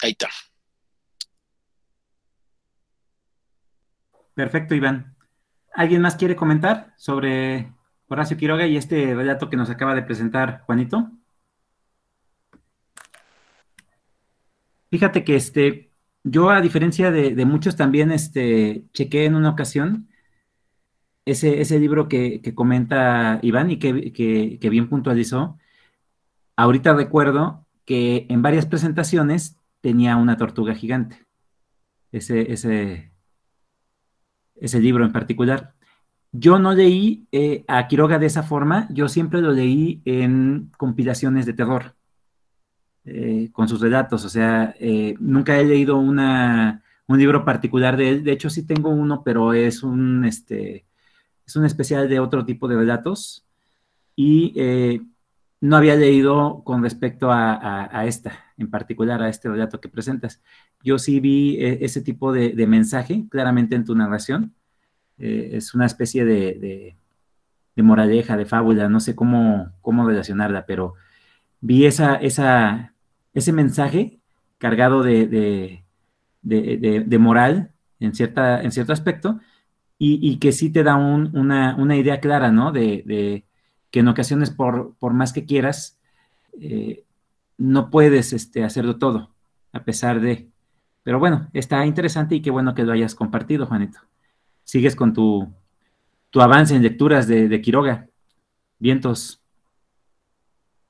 Ahí 0.03 0.13
está. 0.13 0.31
Perfecto, 4.41 4.75
Iván. 4.75 5.15
¿Alguien 5.75 6.01
más 6.01 6.17
quiere 6.17 6.35
comentar 6.35 6.95
sobre 6.97 7.75
Horacio 8.09 8.39
Quiroga 8.39 8.67
y 8.67 8.79
este 8.79 9.15
relato 9.15 9.51
que 9.51 9.57
nos 9.59 9.69
acaba 9.69 9.95
de 9.95 10.01
presentar 10.01 10.63
Juanito? 10.63 11.11
Fíjate 14.91 15.25
que 15.25 15.37
este, 15.37 15.91
yo 16.25 16.49
a 16.49 16.63
diferencia 16.63 17.11
de, 17.11 17.45
muchos 17.45 17.77
también 17.77 18.13
este, 18.13 18.85
chequé 18.95 19.27
en 19.27 19.35
una 19.35 19.51
ocasión 19.51 20.09
ese, 21.27 21.61
ese 21.61 21.79
libro 21.79 22.09
que, 22.09 22.41
que, 22.41 22.55
comenta 22.55 23.41
Iván 23.43 23.71
y 23.71 23.79
que, 23.79 24.11
que, 24.11 24.59
que, 24.59 24.71
bien 24.71 24.89
puntualizó. 24.89 25.59
Ahorita 26.57 26.95
recuerdo 26.95 27.67
que 27.85 28.25
en 28.31 28.41
varias 28.41 28.65
presentaciones 28.65 29.59
tenía 29.83 30.17
una 30.17 30.39
tortuga 30.39 30.75
gigante. 30.75 31.27
Ese, 32.11 32.51
ese, 32.53 33.10
ese 34.61 34.81
libro 34.81 35.05
en 35.05 35.13
particular. 35.13 35.75
Yo 36.33 36.59
no 36.59 36.73
leí 36.73 37.27
eh, 37.33 37.65
a 37.67 37.89
Quiroga 37.89 38.19
de 38.19 38.27
esa 38.27 38.45
forma, 38.45 38.87
yo 38.91 39.09
siempre 39.09 39.41
lo 39.41 39.51
leí 39.51 40.01
en 40.05 40.71
compilaciones 40.77 41.45
de 41.45 41.55
terror 41.55 41.97
eh, 43.05 43.49
con 43.53 43.69
sus 43.69 43.81
relatos. 43.81 44.25
O 44.25 44.29
sea, 44.29 44.75
eh, 44.79 45.17
nunca 45.19 45.59
he 45.59 45.65
leído 45.65 45.99
una, 45.99 46.85
un 47.09 47.19
libro 47.19 47.45
particular 47.45 47.97
de 47.97 48.11
él. 48.11 48.25
De 48.25 48.33
hecho, 48.33 48.49
sí 48.49 48.65
tengo 48.65 48.91
uno, 48.91 49.23
pero 49.25 49.55
es 49.55 49.83
un, 49.83 50.25
este, 50.25 50.87
es 51.45 51.57
un 51.57 51.65
especial 51.65 52.09
de 52.09 52.21
otro 52.21 52.45
tipo 52.45 52.69
de 52.69 52.77
relatos. 52.77 53.45
Y 54.15 54.55
no 55.61 55.77
había 55.77 55.97
leído 55.97 56.63
con 56.65 56.83
respecto 56.83 57.31
a, 57.31 58.05
esta, 58.07 58.33
en 58.57 58.71
particular 58.71 59.23
a 59.23 59.29
este 59.29 59.49
relato 59.49 59.81
que 59.81 59.89
presentas. 59.89 60.43
Yo 60.83 60.99
sí 60.99 61.21
vi 61.21 61.57
eh, 61.57 61.79
ese 61.83 62.01
tipo 62.01 62.33
de, 62.33 62.67
mensaje 62.67 63.25
claramente 63.31 63.75
en 63.75 63.85
tu 63.85 63.95
narración. 63.95 64.55
Eh, 65.19 65.51
es 65.55 65.75
una 65.75 65.87
especie 65.87 66.25
de, 66.25 66.97
de, 67.75 67.83
moraleja, 67.83 68.37
de 68.37 68.45
fábula, 68.45 68.91
no 68.91 69.01
sé 69.01 69.15
cómo, 69.15 69.73
cómo 69.81 70.07
relacionarla, 70.07 70.67
pero 70.67 70.95
vi 71.63 71.87
esa, 71.87 72.17
esa, 72.17 72.93
ese 73.33 73.53
mensaje 73.55 74.21
cargado 74.59 75.03
de, 75.03 75.83
moral 77.19 77.73
en, 78.01 78.15
cierta, 78.15 78.63
en 78.63 78.71
cierto 78.71 78.93
aspecto 78.93 79.41
y, 80.03 80.39
que 80.39 80.53
sí 80.53 80.71
te 80.71 80.83
da 80.83 80.97
un, 80.97 81.37
una, 81.37 81.75
una, 81.77 81.97
idea 81.97 82.21
clara, 82.21 82.51
¿no? 82.51 82.73
De, 82.73 83.45
que 83.91 84.01
en 84.01 84.09
ocasiones, 84.09 84.51
por, 84.51 84.95
por 84.99 85.13
más 85.13 85.33
que 85.33 85.45
quieras, 85.45 85.99
eh, 86.61 87.05
no 87.59 87.91
puedes 87.91 88.33
este, 88.33 88.65
hacerlo 88.65 88.99
todo, 88.99 89.35
a 89.73 89.85
pesar 89.85 90.21
de... 90.21 90.50
Pero 91.03 91.19
bueno, 91.19 91.49
está 91.53 91.85
interesante 91.87 92.35
y 92.35 92.43
qué 92.43 92.51
bueno 92.51 92.75
que 92.75 92.85
lo 92.85 92.93
hayas 92.93 93.15
compartido, 93.15 93.67
Juanito. 93.67 93.99
Sigues 94.65 94.95
con 94.95 95.13
tu, 95.13 95.49
tu 96.31 96.41
avance 96.41 96.75
en 96.75 96.83
lecturas 96.83 97.27
de, 97.27 97.49
de 97.49 97.61
Quiroga. 97.61 98.07
Vientos. 98.79 99.41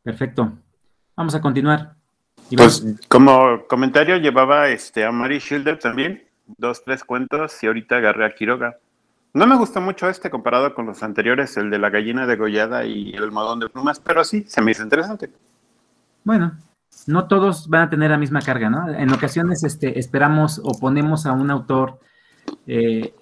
Perfecto. 0.02 0.52
Vamos 1.16 1.34
a 1.34 1.40
continuar. 1.40 1.96
Pues 2.56 2.84
como 3.08 3.66
comentario 3.68 4.16
llevaba 4.16 4.68
este, 4.68 5.04
a 5.04 5.12
Mary 5.12 5.38
Schilder 5.38 5.78
también, 5.78 6.24
dos, 6.58 6.82
tres 6.84 7.04
cuentos 7.04 7.62
y 7.62 7.68
ahorita 7.68 7.98
agarré 7.98 8.26
a 8.26 8.34
Quiroga. 8.34 8.78
No 9.32 9.46
me 9.46 9.56
gustó 9.56 9.80
mucho 9.80 10.08
este 10.08 10.30
comparado 10.30 10.74
con 10.74 10.86
los 10.86 11.02
anteriores, 11.04 11.56
el 11.56 11.70
de 11.70 11.78
la 11.78 11.90
gallina 11.90 12.26
degollada 12.26 12.84
y 12.84 13.10
el 13.10 13.22
almohadón 13.22 13.60
de 13.60 13.68
plumas, 13.68 14.00
pero 14.00 14.24
sí, 14.24 14.44
se 14.48 14.60
me 14.60 14.72
hizo 14.72 14.82
interesante. 14.82 15.30
Bueno, 16.24 16.58
no 17.06 17.26
todos 17.26 17.68
van 17.68 17.82
a 17.82 17.90
tener 17.90 18.10
la 18.10 18.18
misma 18.18 18.40
carga, 18.40 18.70
¿no? 18.70 18.92
En 18.92 19.12
ocasiones 19.12 19.64
este, 19.64 19.98
esperamos 19.98 20.60
o 20.62 20.78
ponemos 20.78 21.26
a 21.26 21.32
un 21.32 21.50
autor 21.50 22.00
eh, 22.66 23.14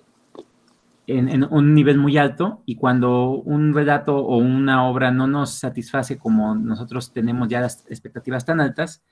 en, 1.07 1.45
un 1.51 1.75
nivel 1.75 1.99
muy 1.99 2.19
alto 2.19 2.63
y 2.67 2.77
cuando 2.77 3.31
un 3.31 3.73
relato 3.75 4.17
o 4.17 4.37
una 4.37 4.87
obra 4.87 5.11
no 5.11 5.27
nos 5.27 5.55
satisface 5.55 6.19
como 6.19 6.55
nosotros 6.55 7.13
tenemos 7.13 7.49
ya 7.49 7.61
las 7.61 7.85
expectativas 7.89 8.45
tan 8.45 8.61
altas, 8.61 9.03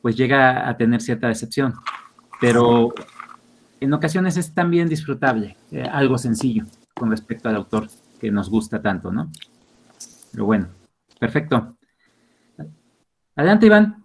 pues 0.00 0.16
llega 0.16 0.68
a 0.68 0.76
tener 0.76 1.00
cierta 1.00 1.28
decepción. 1.28 1.74
Pero 2.40 2.94
en 3.80 3.92
ocasiones 3.92 4.36
es 4.36 4.54
también 4.54 4.88
disfrutable, 4.88 5.56
eh, 5.70 5.82
algo 5.82 6.18
sencillo 6.18 6.64
con 6.94 7.10
respecto 7.10 7.48
al 7.48 7.56
autor 7.56 7.88
que 8.20 8.30
nos 8.30 8.48
gusta 8.48 8.80
tanto, 8.80 9.12
¿no? 9.12 9.30
Pero 10.32 10.46
bueno, 10.46 10.68
perfecto. 11.18 11.76
Adelante, 13.36 13.66
Iván. 13.66 14.03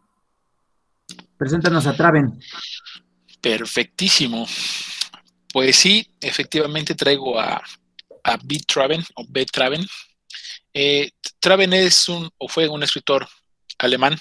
Preséntanos 1.40 1.88
a 1.88 1.96
Traven. 1.96 2.38
Perfectísimo. 3.40 4.46
Pues 5.54 5.78
sí, 5.78 6.06
efectivamente 6.20 6.96
traigo 6.96 7.40
a, 7.40 7.64
a 8.26 8.38
B. 8.44 8.60
Traven 8.68 9.02
o 9.16 9.26
B. 9.26 9.46
Traven. 9.46 9.88
Eh, 10.74 11.10
Traven 11.40 11.72
es 11.72 12.10
un, 12.10 12.30
o 12.38 12.50
fue 12.50 12.68
un 12.68 12.84
escritor 12.84 13.26
alemán 13.78 14.20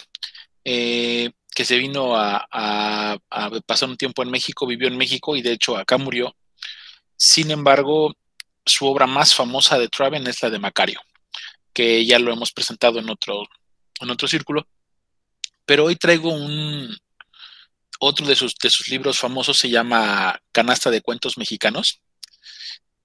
eh, 0.64 1.32
que 1.52 1.64
se 1.64 1.78
vino 1.78 2.14
a, 2.14 2.46
a, 2.52 3.18
a, 3.30 3.50
pasar 3.66 3.88
un 3.88 3.96
tiempo 3.96 4.22
en 4.22 4.30
México, 4.30 4.64
vivió 4.64 4.87
en 4.87 4.96
México 4.96 5.34
y 5.34 5.42
de 5.42 5.54
hecho 5.54 5.76
acá 5.76 5.98
murió. 5.98 6.37
Sin 7.16 7.50
embargo, 7.50 8.14
su 8.64 8.87
obra 8.87 9.08
más 9.08 9.34
famosa 9.34 9.76
de 9.76 9.88
Traven 9.88 10.25
es 10.28 10.40
la 10.40 10.50
de 10.50 10.60
Macario, 10.60 11.00
que 11.72 12.06
ya 12.06 12.20
lo 12.20 12.32
hemos 12.32 12.52
presentado 12.52 13.00
en 13.00 13.10
otro, 13.10 13.42
en 14.00 14.08
otro 14.08 14.28
círculo. 14.28 14.68
pero 15.66 15.87
hoy 15.87 15.96
traigo 15.96 16.32
un, 16.32 16.96
otro 17.99 18.26
de 18.26 18.37
sus, 18.37 18.55
de 18.55 18.71
sus 18.71 18.88
libros 18.88 19.19
famosos 19.19 19.59
se 19.59 19.71
llama 19.71 20.40
Canasta 20.52 20.90
de 20.90 21.00
Cuentos 21.00 21.37
Mexicanos. 21.38 22.00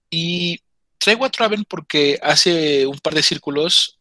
Y 0.10 0.60
traigo 0.98 1.26
a 1.26 1.30
Traven 1.30 1.66
porque 1.66 2.20
hace 2.22 2.86
un 2.86 3.00
par 3.00 3.14
de 3.14 3.24
círculos 3.24 4.00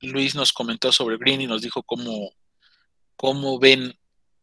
Luis 0.00 0.34
nos 0.34 0.52
comentó 0.52 0.92
sobre 0.92 1.18
Green 1.18 1.42
y 1.42 1.46
nos 1.46 1.62
dijo 1.62 1.82
cómo, 1.82 2.32
cómo 3.16 3.58
ven 3.58 3.94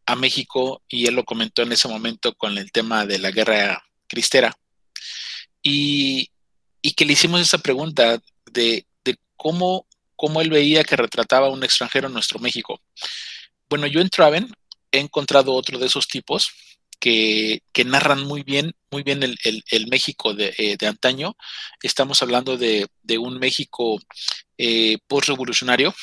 a 0.06 0.16
México 0.16 0.82
y 0.88 1.06
él 1.06 1.14
lo 1.14 1.24
comentó 1.24 1.62
en 1.62 1.72
ese 1.72 1.88
momento 1.88 2.34
con 2.34 2.56
el 2.56 2.72
tema 2.72 3.04
de 3.04 3.18
la 3.18 3.30
guerra 3.30 3.84
cristera. 4.06 4.56
Y, 5.62 6.30
que 6.96 7.04
le 7.04 7.12
hicimos 7.12 7.40
esa 7.40 7.58
pregunta 7.58 8.20
de, 8.50 8.86
cómo, 9.36 9.86
cómo, 10.16 10.40
él 10.40 10.50
veía 10.50 10.82
que 10.82 10.96
retrataba 10.96 11.46
a 11.46 11.50
un 11.50 11.62
extranjero 11.62 12.08
en 12.08 12.14
nuestro 12.14 12.40
México. 12.40 12.80
Bueno, 13.68 13.86
yo 13.86 14.00
en 14.00 14.08
Traven 14.08 14.50
he 14.92 14.98
encontrado 15.00 15.54
otro 15.54 15.78
de 15.78 15.86
esos 15.86 16.08
tipos 16.08 16.50
que, 16.98 17.62
narran 17.86 18.24
muy 18.24 18.42
bien, 18.42 18.74
muy 18.90 19.02
bien 19.02 19.22
el, 19.22 19.86
México 19.88 20.34
eh, 20.36 20.76
de, 20.78 20.86
antaño. 20.86 21.36
Estamos 21.82 22.22
hablando 22.22 22.56
de, 22.56 22.88
un 23.18 23.38
México 23.38 23.98
eh, 24.56 24.98
post-revolucionario, 25.06 25.94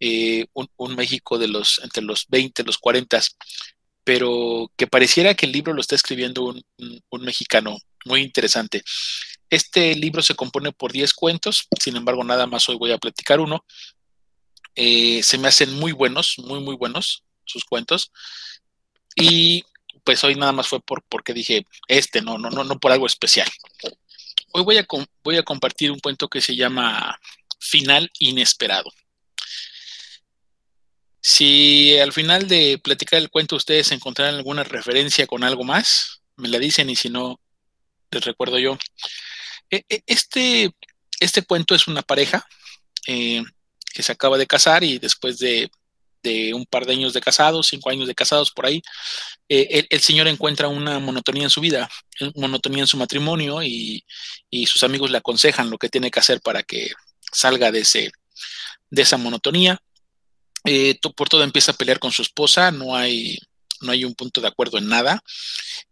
eh, 0.00 0.46
un, 0.52 0.96
México 0.96 1.38
de 1.38 1.48
los, 1.48 1.80
entre 1.82 2.02
los 2.02 2.26
20, 2.28 2.64
los 2.64 2.78
40, 2.78 3.20
pero 4.04 4.70
que 4.76 4.86
pareciera 4.86 5.34
que 5.34 5.46
el 5.46 5.52
libro 5.52 5.72
lo 5.72 5.80
está 5.80 5.94
escribiendo 5.94 6.44
un, 6.44 6.62
un 7.10 7.22
mexicano 7.22 7.76
muy 8.04 8.22
interesante. 8.22 8.82
Este 9.50 9.94
libro 9.94 10.22
se 10.22 10.34
compone 10.34 10.72
por 10.72 10.92
10 10.92 11.14
cuentos, 11.14 11.68
sin 11.80 11.96
embargo, 11.96 12.24
nada 12.24 12.46
más 12.46 12.68
hoy 12.68 12.76
voy 12.76 12.92
a 12.92 12.98
platicar 12.98 13.40
uno. 13.40 13.64
se 14.74 15.38
me 15.38 15.48
hacen 15.48 15.74
muy 15.74 15.92
buenos, 15.92 16.34
muy, 16.38 16.60
muy 16.60 16.76
buenos 16.76 17.24
sus 17.48 17.64
cuentos. 17.64 18.12
Y 19.16 19.64
pues 20.04 20.22
hoy 20.24 20.36
nada 20.36 20.52
más 20.52 20.68
fue 20.68 20.80
por, 20.80 21.02
porque 21.02 21.34
dije, 21.34 21.66
este, 21.86 22.22
no, 22.22 22.38
no, 22.38 22.50
no, 22.50 22.64
no 22.64 22.78
por 22.78 22.92
algo 22.92 23.06
especial. 23.06 23.48
Hoy 24.52 24.62
voy 24.62 24.78
a, 24.78 24.86
voy 25.22 25.36
a 25.36 25.42
compartir 25.42 25.90
un 25.90 25.98
cuento 25.98 26.28
que 26.28 26.40
se 26.40 26.56
llama 26.56 27.18
Final 27.58 28.10
Inesperado. 28.18 28.90
Si 31.20 31.98
al 31.98 32.12
final 32.12 32.48
de 32.48 32.80
platicar 32.82 33.20
el 33.20 33.28
cuento 33.28 33.56
ustedes 33.56 33.92
encontraran 33.92 34.36
alguna 34.36 34.64
referencia 34.64 35.26
con 35.26 35.44
algo 35.44 35.64
más, 35.64 36.22
me 36.36 36.48
la 36.48 36.58
dicen 36.58 36.88
y 36.88 36.96
si 36.96 37.10
no, 37.10 37.40
les 38.10 38.24
recuerdo 38.24 38.58
yo. 38.58 38.78
E, 39.70 39.84
e, 39.88 40.02
este, 40.06 40.70
este 41.20 41.42
cuento 41.42 41.74
es 41.74 41.86
una 41.86 42.02
pareja 42.02 42.46
eh, 43.06 43.42
que 43.92 44.02
se 44.02 44.12
acaba 44.12 44.38
de 44.38 44.46
casar 44.46 44.84
y 44.84 44.98
después 44.98 45.38
de 45.38 45.70
de 46.22 46.54
un 46.54 46.66
par 46.66 46.86
de 46.86 46.92
años 46.92 47.12
de 47.12 47.20
casados, 47.20 47.68
cinco 47.68 47.90
años 47.90 48.06
de 48.08 48.14
casados 48.14 48.50
por 48.50 48.66
ahí, 48.66 48.82
eh, 49.48 49.86
el, 49.88 50.00
señor 50.00 50.28
encuentra 50.28 50.68
una 50.68 50.98
monotonía 50.98 51.44
en 51.44 51.50
su 51.50 51.60
vida, 51.60 51.88
monotonía 52.34 52.82
en 52.82 52.86
su 52.86 52.96
matrimonio 52.96 53.62
y, 53.62 54.04
sus 54.66 54.82
amigos 54.82 55.10
le 55.10 55.18
aconsejan 55.18 55.70
lo 55.70 55.78
que 55.78 55.88
tiene 55.88 56.10
que 56.10 56.20
hacer 56.20 56.40
para 56.40 56.62
que 56.62 56.90
salga 57.32 57.70
de, 57.70 57.80
ese, 57.80 58.10
de 58.90 59.02
esa 59.02 59.16
monotonía. 59.16 59.80
Eh, 60.64 60.98
por 61.16 61.28
todo 61.28 61.44
empieza 61.44 61.72
a 61.72 61.76
pelear 61.76 61.98
con 61.98 62.12
su 62.12 62.22
esposa, 62.22 62.70
no 62.70 62.94
hay, 62.96 63.38
no 63.80 63.92
hay 63.92 64.04
un 64.04 64.14
punto 64.14 64.40
de 64.40 64.48
acuerdo 64.48 64.78
en 64.78 64.88
nada 64.88 65.22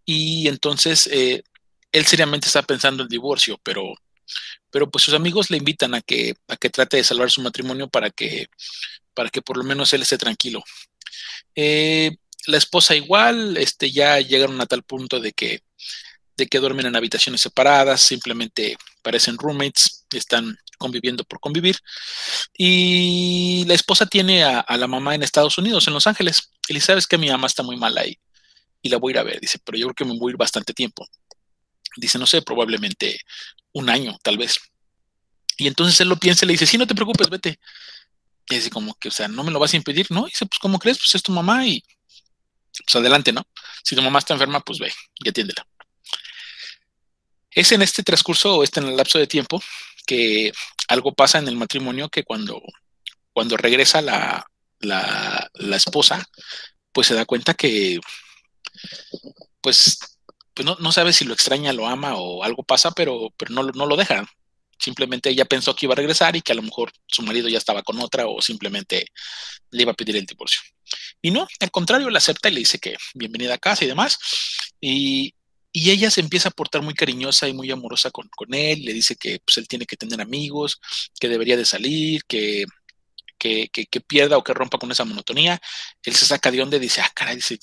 y 0.04 0.48
entonces 0.48 1.06
eh, 1.06 1.42
él 1.92 2.04
seriamente 2.04 2.48
está 2.48 2.62
pensando 2.62 3.04
en 3.04 3.08
divorcio, 3.08 3.58
pero 3.62 3.94
pero 4.70 4.90
pues 4.90 5.04
sus 5.04 5.14
amigos 5.14 5.50
le 5.50 5.56
invitan 5.56 5.94
a 5.94 6.02
que, 6.02 6.34
a 6.48 6.56
que 6.56 6.70
trate 6.70 6.98
de 6.98 7.04
salvar 7.04 7.30
su 7.30 7.40
matrimonio 7.40 7.88
para 7.88 8.10
que, 8.10 8.48
para 9.16 9.30
que 9.30 9.42
por 9.42 9.56
lo 9.56 9.64
menos 9.64 9.92
él 9.92 10.02
esté 10.02 10.18
tranquilo. 10.18 10.62
Eh, 11.56 12.12
la 12.46 12.58
esposa 12.58 12.94
igual, 12.94 13.56
este, 13.56 13.90
ya 13.90 14.20
llegaron 14.20 14.60
a 14.60 14.66
tal 14.66 14.82
punto 14.84 15.18
de 15.18 15.32
que, 15.32 15.62
de 16.36 16.46
que 16.46 16.60
duermen 16.60 16.86
en 16.86 16.94
habitaciones 16.94 17.40
separadas, 17.40 18.02
simplemente 18.02 18.76
parecen 19.02 19.38
roommates, 19.38 20.04
están 20.12 20.56
conviviendo 20.78 21.24
por 21.24 21.40
convivir. 21.40 21.78
Y 22.56 23.64
la 23.66 23.74
esposa 23.74 24.06
tiene 24.06 24.44
a, 24.44 24.64
la 24.76 24.86
mamá 24.86 25.14
en 25.14 25.22
Estados 25.22 25.56
Unidos, 25.56 25.88
en 25.88 25.94
Los 25.94 26.06
Ángeles. 26.06 26.50
Y 26.68 26.74
le 26.74 26.80
sabes 26.80 27.06
que 27.06 27.18
mi 27.18 27.30
mamá 27.30 27.46
está 27.46 27.62
muy 27.62 27.76
mal 27.76 27.96
ahí 27.96 28.18
y 28.82 28.90
la 28.90 28.98
voy 28.98 29.12
a 29.12 29.14
ir 29.14 29.18
a 29.18 29.22
ver. 29.22 29.40
Dice, 29.40 29.58
pero 29.64 29.78
yo 29.78 29.86
creo 29.86 29.94
que 29.94 30.04
me 30.04 30.18
voy 30.18 30.30
a 30.30 30.32
ir 30.32 30.36
bastante 30.36 30.74
tiempo. 30.74 31.08
Dice, 31.96 32.18
no 32.18 32.26
sé, 32.26 32.42
probablemente 32.42 33.18
un 33.72 33.88
año, 33.88 34.18
tal 34.22 34.36
vez. 34.36 34.58
Y 35.56 35.66
entonces 35.66 35.98
él 36.00 36.08
lo 36.08 36.16
piensa 36.16 36.44
y 36.44 36.48
le 36.48 36.52
dice, 36.52 36.66
sí, 36.66 36.76
no 36.76 36.86
te 36.86 36.94
preocupes, 36.94 37.30
vete. 37.30 37.58
Y 38.48 38.56
dice 38.56 38.70
como 38.70 38.94
que, 38.94 39.08
o 39.08 39.10
sea, 39.10 39.28
no 39.28 39.42
me 39.42 39.50
lo 39.50 39.58
vas 39.58 39.74
a 39.74 39.76
impedir, 39.76 40.06
¿no? 40.10 40.26
Y 40.26 40.30
dice, 40.30 40.46
pues, 40.46 40.58
¿cómo 40.60 40.78
crees? 40.78 40.98
Pues 40.98 41.14
es 41.14 41.22
tu 41.22 41.32
mamá 41.32 41.66
y 41.66 41.82
pues 42.84 42.96
adelante, 42.96 43.32
¿no? 43.32 43.46
Si 43.82 43.96
tu 43.96 44.02
mamá 44.02 44.18
está 44.18 44.34
enferma, 44.34 44.60
pues 44.60 44.78
ve 44.78 44.92
y 45.14 45.28
atiéndela. 45.28 45.66
Es 47.50 47.72
en 47.72 47.82
este 47.82 48.02
transcurso 48.02 48.56
o 48.56 48.62
este 48.62 48.80
en 48.80 48.88
el 48.88 48.96
lapso 48.96 49.18
de 49.18 49.26
tiempo 49.26 49.62
que 50.06 50.52
algo 50.88 51.14
pasa 51.14 51.38
en 51.38 51.48
el 51.48 51.56
matrimonio 51.56 52.08
que 52.08 52.22
cuando, 52.22 52.60
cuando 53.32 53.56
regresa 53.56 54.02
la, 54.02 54.46
la, 54.80 55.50
la 55.54 55.76
esposa, 55.76 56.24
pues 56.92 57.06
se 57.08 57.14
da 57.14 57.24
cuenta 57.24 57.54
que, 57.54 57.98
pues, 59.60 59.98
pues 60.54 60.64
no, 60.64 60.76
no, 60.80 60.92
sabe 60.92 61.12
si 61.12 61.24
lo 61.24 61.34
extraña, 61.34 61.72
lo 61.72 61.86
ama 61.86 62.14
o 62.16 62.44
algo 62.44 62.62
pasa, 62.62 62.90
pero, 62.92 63.30
pero 63.36 63.52
no, 63.52 63.62
no 63.62 63.86
lo 63.86 63.96
deja. 63.96 64.24
Simplemente 64.86 65.30
ella 65.30 65.44
pensó 65.44 65.74
que 65.74 65.86
iba 65.86 65.94
a 65.94 65.96
regresar 65.96 66.36
y 66.36 66.42
que 66.42 66.52
a 66.52 66.54
lo 66.54 66.62
mejor 66.62 66.92
su 67.08 67.20
marido 67.22 67.48
ya 67.48 67.58
estaba 67.58 67.82
con 67.82 67.98
otra 67.98 68.28
o 68.28 68.40
simplemente 68.40 69.06
le 69.72 69.82
iba 69.82 69.90
a 69.90 69.96
pedir 69.96 70.14
el 70.14 70.24
divorcio. 70.24 70.60
Y 71.20 71.32
no, 71.32 71.48
al 71.58 71.70
contrario, 71.72 72.08
la 72.08 72.18
acepta 72.18 72.48
y 72.48 72.52
le 72.52 72.60
dice 72.60 72.78
que 72.78 72.94
bienvenida 73.12 73.54
a 73.54 73.58
casa 73.58 73.84
y 73.84 73.88
demás. 73.88 74.16
Y, 74.80 75.34
ella 75.72 76.08
se 76.10 76.20
empieza 76.20 76.50
a 76.50 76.52
portar 76.52 76.82
muy 76.82 76.94
cariñosa 76.94 77.48
y 77.48 77.52
muy 77.52 77.68
amorosa 77.72 78.12
con, 78.12 78.30
él. 78.54 78.84
Le 78.84 78.92
dice 78.92 79.16
que 79.16 79.40
pues, 79.44 79.56
él 79.58 79.66
tiene 79.66 79.86
que 79.86 79.96
tener 79.96 80.20
amigos, 80.20 80.80
que 81.18 81.28
debería 81.28 81.56
de 81.56 81.64
salir, 81.64 82.22
que, 82.28 82.64
que, 83.36 84.00
pierda 84.06 84.38
o 84.38 84.44
que 84.44 84.54
rompa 84.54 84.78
con 84.78 84.92
esa 84.92 85.04
monotonía. 85.04 85.60
Él 86.04 86.14
se 86.14 86.26
saca 86.26 86.52
de 86.52 86.62
onda 86.62 86.76
y 86.76 86.80
dice, 86.80 87.00
ah, 87.00 87.10
caray, 87.12 87.34
dice, 87.34 87.58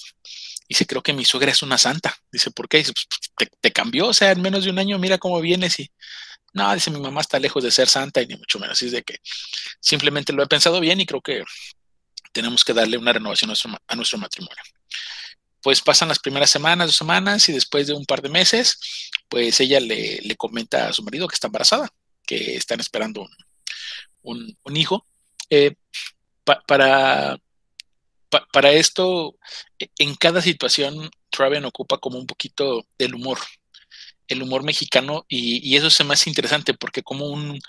dice, 0.67 0.85
creo 0.85 1.01
que 1.01 1.13
mi 1.13 1.23
suegra 1.23 1.51
es 1.51 1.63
una 1.63 1.77
santa. 1.77 2.13
Dice, 2.31 2.51
¿por 2.51 2.67
qué? 2.67 2.79
Dice, 2.79 2.91
pues, 2.91 3.07
te, 3.37 3.47
te, 3.61 3.71
cambió, 3.71 4.07
o 4.07 4.13
sea, 4.13 4.31
en 4.31 4.41
menos 4.41 4.65
de 4.65 4.71
un 4.71 4.79
año, 4.79 4.99
mira 4.99 5.17
cómo 5.17 5.39
vienes 5.39 5.79
y 5.79 5.89
no, 6.53 6.73
dice 6.73 6.91
mi 6.91 6.99
mamá 6.99 7.21
está 7.21 7.39
lejos 7.39 7.63
de 7.63 7.71
ser 7.71 7.89
santa 7.89 8.21
y 8.21 8.27
ni 8.27 8.35
mucho 8.35 8.59
menos. 8.59 8.77
Así 8.77 8.85
es 8.85 8.91
de 8.91 9.03
que 9.03 9.17
simplemente 9.79 10.33
lo 10.33 10.43
he 10.43 10.47
pensado 10.47 10.79
bien 10.79 11.01
y 11.01 11.05
creo 11.05 11.21
que 11.21 11.43
tenemos 12.31 12.63
que 12.63 12.73
darle 12.73 12.97
una 12.97 13.13
renovación 13.13 13.51
a 13.51 13.95
nuestro, 13.95 14.19
matrimonio. 14.19 14.63
Pues 15.61 15.81
pasan 15.81 16.09
las 16.09 16.19
primeras 16.19 16.49
semanas, 16.49 16.87
dos 16.87 16.95
semanas 16.95 17.47
y 17.49 17.53
después 17.53 17.87
de 17.87 17.93
un 17.93 18.05
par 18.05 18.21
de 18.21 18.29
meses, 18.29 18.79
pues 19.29 19.59
ella 19.61 19.79
le, 19.79 20.35
comenta 20.37 20.89
a 20.89 20.93
su 20.93 21.03
marido 21.03 21.27
que 21.27 21.35
está 21.35 21.47
embarazada, 21.47 21.89
que 22.25 22.55
están 22.55 22.79
esperando 22.79 23.27
un, 24.21 24.57
hijo. 24.75 25.05
Eh, 25.49 25.75
para, 26.43 27.37
para 28.51 28.71
esto, 28.71 29.35
en 29.97 30.15
cada 30.15 30.41
situación, 30.41 31.09
Traven 31.29 31.65
ocupa 31.65 31.97
como 31.97 32.19
un 32.19 32.27
poquito 32.27 32.85
del 32.97 33.15
humor 33.15 33.39
el 34.27 34.41
humor 34.41 34.63
mexicano 34.63 35.25
y, 35.27 35.75
eso 35.75 35.87
es 35.87 36.05
más 36.05 36.27
interesante 36.27 36.73
porque 36.73 37.03
como 37.03 37.27
un, 37.27 37.59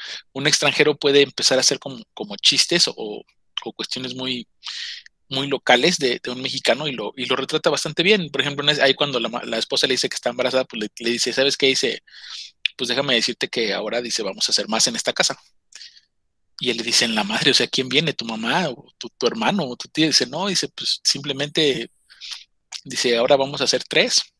extranjero 0.46 0.96
puede 0.96 1.22
empezar 1.22 1.58
a 1.58 1.62
hacer 1.62 1.78
como, 1.78 2.02
como 2.14 2.36
chistes 2.36 2.88
o, 2.88 3.24
cuestiones 3.76 4.14
muy, 4.14 4.46
muy 5.30 5.46
locales 5.48 5.96
de, 5.96 6.20
un 6.28 6.42
mexicano 6.42 6.86
y 6.86 6.92
lo, 6.92 7.12
y 7.16 7.24
lo 7.24 7.36
retrata 7.36 7.70
bastante 7.70 8.02
bien. 8.02 8.28
Por 8.30 8.42
ejemplo, 8.42 8.66
ahí 8.82 8.94
cuando 8.94 9.18
la, 9.20 9.58
esposa 9.58 9.86
le 9.86 9.94
dice 9.94 10.08
que 10.08 10.16
está 10.16 10.30
embarazada, 10.30 10.64
pues 10.64 10.90
le, 10.98 11.10
dice, 11.10 11.32
¿sabes 11.32 11.56
qué? 11.56 11.68
Dice, 11.68 12.02
pues 12.76 12.88
déjame 12.88 13.14
decirte 13.14 13.48
que 13.48 13.72
ahora 13.72 14.02
dice, 14.02 14.22
vamos 14.22 14.48
a 14.48 14.52
hacer 14.52 14.68
más 14.68 14.86
en 14.86 14.96
esta 14.96 15.14
casa. 15.14 15.38
Y 16.60 16.70
él 16.70 16.76
le 16.76 16.82
dice, 16.82 17.06
en 17.06 17.14
la 17.14 17.24
madre, 17.24 17.50
o 17.52 17.54
sea, 17.54 17.66
¿quién 17.68 17.88
viene? 17.88 18.12
¿Tu 18.12 18.26
mamá 18.26 18.68
o 18.68 18.92
tu, 18.98 19.08
tu 19.08 19.26
hermano 19.26 19.64
o 19.64 19.76
tu 19.76 19.88
tío? 19.88 20.06
Dice, 20.06 20.26
no, 20.26 20.46
dice, 20.46 20.68
pues 20.68 21.00
simplemente, 21.02 21.90
dice, 22.84 23.16
ahora 23.16 23.36
vamos 23.36 23.60
a 23.60 23.64
hacer 23.64 23.82
tres 23.84 24.33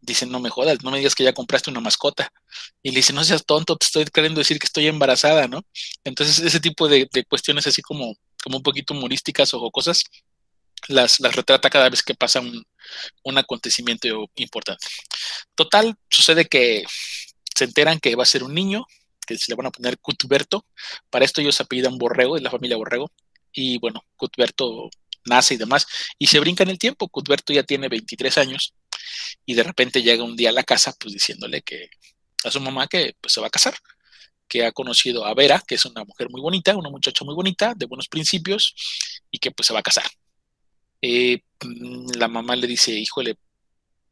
dice, 0.00 0.26
no 0.26 0.40
me 0.40 0.50
jodas, 0.50 0.82
no 0.82 0.90
me 0.90 0.98
digas 0.98 1.14
que 1.14 1.24
ya 1.24 1.32
compraste 1.32 1.70
una 1.70 1.80
mascota. 1.80 2.32
Y 2.82 2.90
le 2.90 2.96
dice, 2.96 3.12
no 3.12 3.24
seas 3.24 3.44
tonto, 3.44 3.76
te 3.76 3.86
estoy 3.86 4.04
queriendo 4.06 4.38
decir 4.38 4.58
que 4.58 4.66
estoy 4.66 4.86
embarazada, 4.86 5.48
¿no? 5.48 5.62
Entonces, 6.04 6.38
ese 6.38 6.60
tipo 6.60 6.88
de, 6.88 7.08
cuestiones 7.28 7.66
así 7.66 7.82
como, 7.82 8.16
como 8.42 8.58
un 8.58 8.62
poquito 8.62 8.94
humorísticas 8.94 9.52
o 9.54 9.70
cosas, 9.70 10.04
las, 10.88 11.20
las 11.20 11.36
retrata 11.36 11.70
cada 11.70 11.88
vez 11.90 12.02
que 12.02 12.14
pasa 12.14 12.40
un, 12.40 13.38
acontecimiento 13.38 14.30
importante. 14.36 14.86
Total, 15.54 15.94
sucede 16.08 16.46
que 16.46 16.84
se 17.54 17.64
enteran 17.64 18.00
que 18.00 18.16
va 18.16 18.22
a 18.22 18.26
ser 18.26 18.42
un 18.42 18.54
niño, 18.54 18.86
que 19.26 19.36
se 19.36 19.52
le 19.52 19.56
van 19.56 19.66
a 19.66 19.70
poner 19.70 19.98
Cutberto. 19.98 20.66
Para 21.10 21.24
esto 21.24 21.40
ellos 21.40 21.60
apellidan 21.60 21.98
Borrego, 21.98 22.36
es 22.36 22.42
la 22.42 22.50
familia 22.50 22.76
Borrego. 22.76 23.10
Y 23.52 23.78
bueno, 23.78 24.02
Cutberto 24.16 24.88
nace 25.26 25.54
y 25.54 25.56
demás. 25.58 25.86
Y 26.18 26.26
se 26.26 26.40
brinca 26.40 26.64
en 26.64 26.70
el 26.70 26.78
tiempo. 26.78 27.08
Cutberto 27.08 27.52
ya 27.52 27.62
tiene 27.62 27.88
23 27.88 28.38
años 28.38 28.74
y 29.46 29.54
de 29.54 29.62
repente 29.62 30.02
llega 30.02 30.24
un 30.24 30.36
día 30.36 30.50
a 30.50 30.52
la 30.52 30.64
casa 30.64 30.94
pues 30.98 31.14
diciéndole 31.14 31.62
que 31.62 31.88
a 32.44 32.50
su 32.50 32.60
mamá 32.60 32.86
que 32.86 33.14
pues 33.20 33.32
se 33.34 33.40
va 33.40 33.48
a 33.48 33.50
casar, 33.50 33.76
que 34.48 34.64
ha 34.64 34.72
conocido 34.72 35.24
a 35.26 35.34
Vera, 35.34 35.62
que 35.66 35.76
es 35.76 35.84
una 35.84 36.04
mujer 36.04 36.28
muy 36.30 36.40
bonita, 36.40 36.76
una 36.76 36.90
muchacha 36.90 37.24
muy 37.24 37.34
bonita, 37.34 37.74
de 37.76 37.86
buenos 37.86 38.08
principios 38.08 38.74
y 39.30 39.38
que 39.38 39.50
pues 39.50 39.66
se 39.66 39.72
va 39.72 39.80
a 39.80 39.82
casar. 39.82 40.04
Eh, 41.02 41.42
mm, 41.62 42.12
la 42.18 42.28
mamá 42.28 42.56
le 42.56 42.66
dice, 42.66 42.92
híjole, 42.92 43.36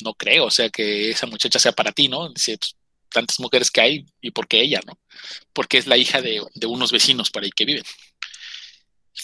no 0.03 0.14
creo, 0.14 0.46
o 0.46 0.51
sea, 0.51 0.70
que 0.70 1.11
esa 1.11 1.27
muchacha 1.27 1.59
sea 1.59 1.72
para 1.72 1.92
ti, 1.92 2.09
¿no? 2.09 2.29
Dice, 2.33 2.57
pues, 2.59 2.77
tantas 3.11 3.40
mujeres 3.40 3.70
que 3.70 3.81
hay 3.81 4.07
y 4.20 4.31
por 4.31 4.46
qué 4.48 4.61
ella, 4.61 4.81
¿no? 4.87 4.98
Porque 5.53 5.79
es 5.79 5.87
la 5.87 5.96
hija 5.96 6.22
de, 6.22 6.42
de 6.55 6.66
unos 6.66 6.92
vecinos 6.92 7.31
para 7.31 7.44
ahí 7.46 7.51
que 7.53 7.64
viven. 7.64 7.85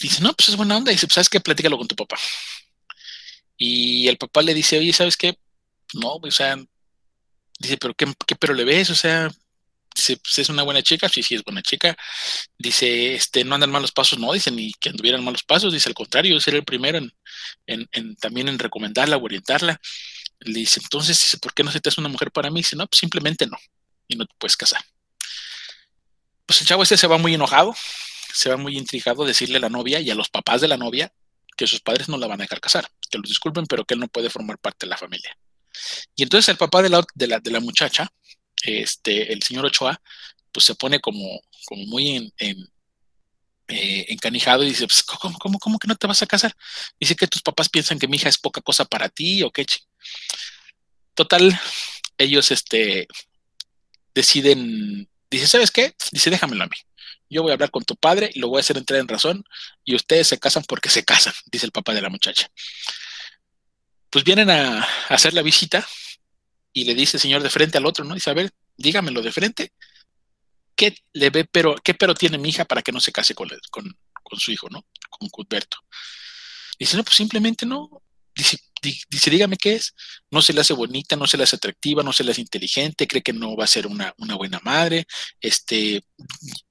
dice, 0.01 0.21
no, 0.21 0.33
pues 0.33 0.49
es 0.49 0.55
buena 0.57 0.77
onda. 0.77 0.91
dice, 0.91 1.07
pues 1.07 1.15
sabes 1.15 1.29
qué, 1.29 1.39
platícalo 1.39 1.77
con 1.77 1.87
tu 1.87 1.95
papá. 1.95 2.17
Y 3.57 4.07
el 4.07 4.17
papá 4.17 4.41
le 4.41 4.53
dice, 4.53 4.77
oye, 4.77 4.93
¿sabes 4.93 5.17
qué? 5.17 5.37
No, 5.95 6.19
o 6.21 6.31
sea, 6.31 6.57
dice, 7.59 7.77
pero 7.77 7.93
¿qué, 7.95 8.35
pero 8.39 8.53
le 8.53 8.65
ves? 8.65 8.89
O 8.89 8.95
sea, 8.95 9.29
dice, 9.95 10.17
pues 10.17 10.37
es 10.39 10.49
una 10.49 10.63
buena 10.63 10.81
chica, 10.81 11.07
sí, 11.09 11.23
sí, 11.23 11.35
es 11.35 11.43
buena 11.43 11.61
chica. 11.61 11.95
Dice, 12.57 13.15
este, 13.15 13.43
no 13.43 13.55
andan 13.55 13.71
malos 13.71 13.91
pasos, 13.91 14.19
no, 14.19 14.33
dice, 14.33 14.51
ni 14.51 14.73
que 14.73 14.89
anduvieran 14.89 15.23
malos 15.23 15.43
pasos, 15.43 15.73
dice, 15.73 15.89
al 15.89 15.95
contrario, 15.95 16.39
ser 16.39 16.55
el 16.55 16.65
primero 16.65 16.97
en, 16.97 17.13
en, 17.67 17.87
en, 17.91 18.15
también 18.17 18.49
en 18.49 18.59
recomendarla 18.59 19.17
o 19.17 19.23
orientarla. 19.23 19.79
Le 20.39 20.59
dice, 20.59 20.81
entonces, 20.83 21.37
¿por 21.41 21.53
qué 21.53 21.63
no 21.63 21.71
se 21.71 21.79
te 21.79 21.89
hace 21.89 22.01
una 22.01 22.09
mujer 22.09 22.31
para 22.31 22.49
mí? 22.49 22.59
Dice, 22.59 22.75
no, 22.75 22.87
pues 22.87 22.99
simplemente 22.99 23.47
no, 23.47 23.57
y 24.07 24.15
no 24.15 24.25
te 24.25 24.35
puedes 24.37 24.57
casar. 24.57 24.83
Pues 26.45 26.61
el 26.61 26.67
chavo 26.67 26.83
este 26.83 26.97
se 26.97 27.07
va 27.07 27.17
muy 27.17 27.33
enojado, 27.33 27.75
se 28.33 28.49
va 28.49 28.57
muy 28.57 28.77
intrigado 28.77 29.23
a 29.23 29.27
decirle 29.27 29.57
a 29.57 29.61
la 29.61 29.69
novia 29.69 29.99
y 30.01 30.11
a 30.11 30.15
los 30.15 30.29
papás 30.29 30.61
de 30.61 30.67
la 30.67 30.77
novia 30.77 31.11
que 31.55 31.67
sus 31.67 31.79
padres 31.79 32.09
no 32.09 32.17
la 32.17 32.27
van 32.27 32.41
a 32.41 32.43
dejar 32.43 32.59
casar, 32.59 32.87
que 33.09 33.17
los 33.17 33.29
disculpen, 33.29 33.65
pero 33.65 33.85
que 33.85 33.93
él 33.93 33.99
no 34.01 34.07
puede 34.09 34.29
formar 34.29 34.57
parte 34.59 34.85
de 34.85 34.89
la 34.89 34.97
familia. 34.97 35.37
Y 36.15 36.23
entonces 36.23 36.49
el 36.49 36.57
papá 36.57 36.81
de 36.81 36.89
la, 36.89 37.03
de 37.13 37.27
la, 37.27 37.39
de 37.39 37.51
la 37.51 37.59
muchacha, 37.59 38.11
este, 38.63 39.31
el 39.31 39.43
señor 39.43 39.65
Ochoa, 39.65 40.01
pues 40.51 40.65
se 40.65 40.75
pone 40.75 40.99
como, 40.99 41.41
como 41.65 41.85
muy 41.85 42.11
en, 42.11 42.33
en 42.37 42.69
eh, 43.67 44.05
encanijado 44.09 44.63
y 44.63 44.67
dice, 44.67 44.85
pues, 44.85 45.03
¿cómo, 45.03 45.37
¿cómo, 45.39 45.59
cómo, 45.59 45.79
que 45.79 45.87
no 45.87 45.95
te 45.95 46.05
vas 46.05 46.21
a 46.21 46.27
casar? 46.27 46.55
Dice 46.99 47.15
que 47.15 47.27
tus 47.27 47.41
papás 47.41 47.67
piensan 47.67 47.97
que 47.97 48.07
mi 48.07 48.17
hija 48.17 48.29
es 48.29 48.37
poca 48.37 48.61
cosa 48.61 48.85
para 48.85 49.09
ti 49.09 49.41
o 49.41 49.51
qué. 49.51 49.65
Total, 51.15 51.59
ellos 52.17 52.51
este, 52.51 53.07
deciden, 54.13 55.09
dice, 55.31 55.47
¿sabes 55.47 55.71
qué? 55.71 55.95
Dice, 56.11 56.29
déjamelo 56.29 56.63
a 56.63 56.67
mí. 56.67 56.77
Yo 57.27 57.41
voy 57.41 57.51
a 57.51 57.53
hablar 57.55 57.71
con 57.71 57.83
tu 57.83 57.95
padre 57.95 58.29
y 58.33 58.39
lo 58.39 58.49
voy 58.49 58.57
a 58.57 58.61
hacer 58.61 58.77
entrar 58.77 58.99
en 58.99 59.07
razón 59.07 59.43
y 59.83 59.95
ustedes 59.95 60.27
se 60.27 60.37
casan 60.37 60.63
porque 60.67 60.89
se 60.89 61.03
casan, 61.03 61.33
dice 61.51 61.65
el 61.65 61.71
papá 61.71 61.93
de 61.93 62.01
la 62.01 62.09
muchacha. 62.09 62.47
Pues 64.15 64.23
vienen 64.23 64.49
a, 64.49 64.87
hacer 65.09 65.33
la 65.33 65.41
visita 65.41 65.85
y 66.71 66.85
le 66.85 66.95
dice 66.95 67.17
el 67.17 67.21
señor 67.21 67.43
de 67.43 67.49
frente 67.49 67.77
al 67.77 67.85
otro, 67.85 68.05
¿no? 68.05 68.13
Dice, 68.13 68.29
a 68.29 68.33
ver, 68.33 68.49
dígamelo 68.77 69.21
de 69.21 69.33
frente. 69.33 69.73
¿Qué 70.73 70.97
le 71.11 71.29
ve, 71.31 71.43
pero, 71.43 71.75
qué 71.83 71.95
pero 71.95 72.15
tiene 72.15 72.37
mi 72.37 72.47
hija 72.47 72.63
para 72.63 72.81
que 72.81 72.93
no 72.93 73.01
se 73.01 73.11
case 73.11 73.35
con, 73.35 73.49
con, 73.69 74.39
su 74.39 74.53
hijo, 74.53 74.69
¿no? 74.69 74.85
Con 75.09 75.27
Cuthberto. 75.27 75.79
Dice, 76.79 76.95
no, 76.95 77.03
pues 77.03 77.17
simplemente 77.17 77.65
no. 77.65 77.89
Dice, 78.33 78.57
dice, 79.09 79.29
dígame 79.29 79.57
qué 79.57 79.73
es. 79.75 79.93
No 80.31 80.41
se 80.41 80.53
le 80.53 80.61
hace 80.61 80.71
bonita, 80.71 81.17
no 81.17 81.27
se 81.27 81.35
le 81.35 81.43
hace 81.43 81.57
atractiva, 81.57 82.01
no 82.01 82.13
se 82.13 82.23
le 82.23 82.31
hace 82.31 82.39
inteligente, 82.39 83.07
cree 83.07 83.21
que 83.21 83.33
no 83.33 83.57
va 83.57 83.65
a 83.65 83.67
ser 83.67 83.85
una, 83.85 84.13
una 84.19 84.35
buena 84.35 84.61
madre, 84.63 85.07
este, 85.41 86.05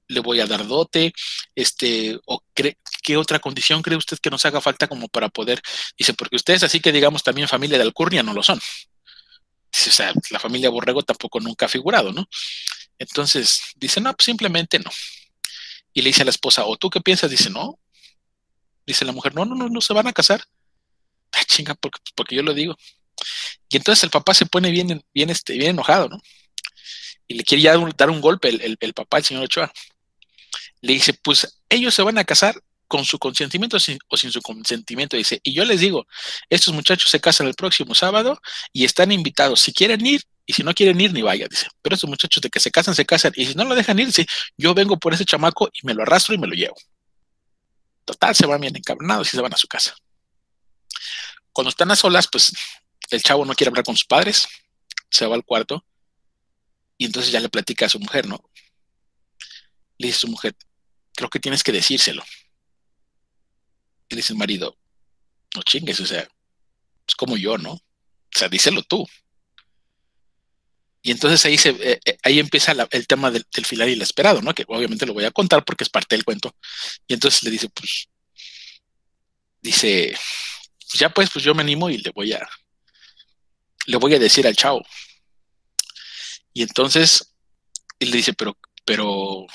le 0.07 0.19
voy 0.19 0.39
a 0.39 0.47
dar 0.47 0.65
dote, 0.65 1.13
este, 1.53 2.19
o 2.25 2.43
cree, 2.55 2.79
¿qué 3.05 3.17
otra 3.17 3.39
condición 3.39 3.83
cree 3.83 3.97
usted 3.97 4.17
que 4.17 4.31
nos 4.31 4.43
haga 4.45 4.59
falta 4.59 4.87
como 4.87 5.07
para 5.07 5.29
poder? 5.29 5.61
Dice, 5.97 6.13
porque 6.15 6.35
ustedes 6.35 6.63
así 6.63 6.79
que 6.79 6.91
digamos 6.91 7.21
también 7.23 7.47
familia 7.47 7.77
de 7.77 7.83
Alcurnia 7.83 8.23
no 8.23 8.33
lo 8.33 8.41
son. 8.41 8.59
Dice, 9.71 9.89
o 9.91 9.93
sea, 9.93 10.11
la 10.31 10.39
familia 10.39 10.71
Borrego 10.71 11.03
tampoco 11.03 11.39
nunca 11.39 11.67
ha 11.67 11.69
figurado, 11.69 12.11
¿no? 12.11 12.27
Entonces, 12.97 13.61
dice, 13.75 14.01
no, 14.01 14.11
pues 14.13 14.25
simplemente 14.25 14.79
no. 14.79 14.89
Y 15.93 16.01
le 16.01 16.09
dice 16.09 16.23
a 16.23 16.25
la 16.25 16.31
esposa, 16.31 16.65
¿o 16.65 16.77
tú 16.77 16.89
qué 16.89 16.99
piensas? 16.99 17.29
Dice, 17.29 17.49
no. 17.51 17.79
Dice 18.87 19.05
la 19.05 19.11
mujer, 19.11 19.35
no, 19.35 19.45
no, 19.45 19.53
no, 19.53 19.69
no 19.69 19.81
se 19.81 19.93
van 19.93 20.07
a 20.07 20.13
casar. 20.13 20.43
Ah, 21.31 21.43
chinga, 21.45 21.75
porque, 21.75 21.99
porque 22.15 22.35
yo 22.35 22.41
lo 22.41 22.53
digo. 22.53 22.75
Y 23.69 23.77
entonces 23.77 24.03
el 24.03 24.09
papá 24.09 24.33
se 24.33 24.47
pone 24.47 24.71
bien, 24.71 25.03
bien, 25.13 25.29
este, 25.29 25.53
bien 25.53 25.71
enojado, 25.71 26.09
¿no? 26.09 26.19
Y 27.27 27.35
le 27.35 27.43
quiere 27.43 27.61
ya 27.61 27.77
dar 27.97 28.09
un 28.09 28.21
golpe 28.21 28.49
el, 28.49 28.61
el, 28.61 28.77
el 28.79 28.93
papá, 28.93 29.19
el 29.19 29.25
señor 29.25 29.43
Ochoa. 29.43 29.71
Le 30.81 30.93
dice, 30.93 31.13
pues 31.13 31.61
ellos 31.69 31.93
se 31.93 32.01
van 32.01 32.17
a 32.17 32.23
casar 32.23 32.55
con 32.87 33.05
su 33.05 33.17
consentimiento 33.19 33.77
o 33.77 34.17
sin 34.17 34.31
su 34.31 34.41
consentimiento. 34.41 35.17
Dice, 35.17 35.39
y 35.43 35.53
yo 35.53 35.65
les 35.65 35.79
digo, 35.79 36.05
estos 36.49 36.73
muchachos 36.73 37.09
se 37.11 37.19
casan 37.19 37.47
el 37.47 37.55
próximo 37.55 37.95
sábado 37.95 38.39
y 38.71 38.85
están 38.85 39.11
invitados. 39.11 39.61
Si 39.61 39.73
quieren 39.73 40.05
ir, 40.05 40.21
y 40.45 40.53
si 40.53 40.63
no 40.63 40.73
quieren 40.73 40.99
ir, 41.01 41.11
ni 41.11 41.21
vaya, 41.21 41.47
dice. 41.49 41.67
Pero 41.81 41.95
estos 41.95 42.09
muchachos 42.09 42.41
de 42.41 42.49
que 42.49 42.59
se 42.59 42.69
casan, 42.69 42.93
se 42.93 43.05
casan. 43.05 43.33
Y 43.35 43.47
si 43.47 43.55
no 43.55 43.65
lo 43.65 43.73
dejan 43.73 43.97
ir, 43.97 44.07
dice, 44.07 44.27
yo 44.57 44.73
vengo 44.73 44.97
por 44.97 45.13
ese 45.13 45.25
chamaco 45.25 45.69
y 45.73 45.85
me 45.85 45.93
lo 45.93 46.03
arrastro 46.03 46.35
y 46.35 46.37
me 46.37 46.47
lo 46.47 46.53
llevo. 46.53 46.75
Total, 48.05 48.35
se 48.35 48.45
van 48.45 48.61
bien 48.61 48.75
encabronados 48.75 49.27
y 49.27 49.31
se 49.31 49.41
van 49.41 49.53
a 49.53 49.57
su 49.57 49.67
casa. 49.67 49.95
Cuando 51.51 51.69
están 51.69 51.89
a 51.89 51.95
solas, 51.95 52.27
pues 52.31 52.53
el 53.09 53.23
chavo 53.23 53.45
no 53.45 53.55
quiere 53.55 53.69
hablar 53.69 53.83
con 53.83 53.95
sus 53.95 54.05
padres, 54.05 54.47
se 55.09 55.25
va 55.25 55.35
al 55.35 55.43
cuarto 55.43 55.83
y 56.97 57.05
entonces 57.05 57.31
ya 57.31 57.39
le 57.39 57.49
platica 57.49 57.87
a 57.87 57.89
su 57.89 57.99
mujer, 57.99 58.27
¿no? 58.27 58.39
Le 59.97 60.07
dice 60.07 60.17
a 60.17 60.19
su 60.21 60.27
mujer, 60.27 60.55
creo 61.15 61.29
que 61.29 61.39
tienes 61.39 61.63
que 61.63 61.71
decírselo. 61.71 62.23
Y 64.09 64.15
dice 64.15 64.33
el 64.33 64.39
marido, 64.39 64.77
no 65.55 65.63
chingues, 65.63 65.99
o 65.99 66.05
sea, 66.05 66.27
es 67.07 67.15
como 67.15 67.37
yo, 67.37 67.57
¿no? 67.57 67.73
O 67.73 67.81
sea, 68.31 68.49
díselo 68.49 68.83
tú. 68.83 69.07
Y 71.01 71.11
entonces 71.11 71.45
ahí, 71.45 71.57
se, 71.57 71.69
eh, 71.69 71.99
eh, 72.03 72.17
ahí 72.23 72.39
empieza 72.39 72.71
el 72.71 73.07
tema 73.07 73.29
del, 73.29 73.45
del, 73.53 73.65
filar 73.65 73.87
y 73.89 73.93
el 73.93 74.01
esperado, 74.01 74.41
¿no? 74.41 74.53
Que 74.55 74.65
obviamente 74.67 75.05
lo 75.05 75.13
voy 75.13 75.25
a 75.25 75.31
contar 75.31 75.63
porque 75.63 75.83
es 75.83 75.89
parte 75.89 76.15
del 76.15 76.25
cuento. 76.25 76.55
Y 77.07 77.13
entonces 77.13 77.43
le 77.43 77.51
dice, 77.51 77.69
pues, 77.69 78.09
dice, 79.61 80.15
pues 80.89 80.99
ya 80.99 81.09
pues, 81.09 81.29
pues 81.29 81.43
yo 81.43 81.53
me 81.53 81.61
animo 81.61 81.89
y 81.89 81.97
le 81.97 82.11
voy 82.11 82.33
a, 82.33 82.47
le 83.85 83.97
voy 83.97 84.13
a 84.15 84.19
decir 84.19 84.47
al 84.47 84.55
chavo. 84.55 84.83
Y 86.53 86.63
entonces 86.63 87.35
él 87.99 88.11
le 88.11 88.17
dice, 88.17 88.33
pero, 88.33 88.57
pero, 88.85 89.45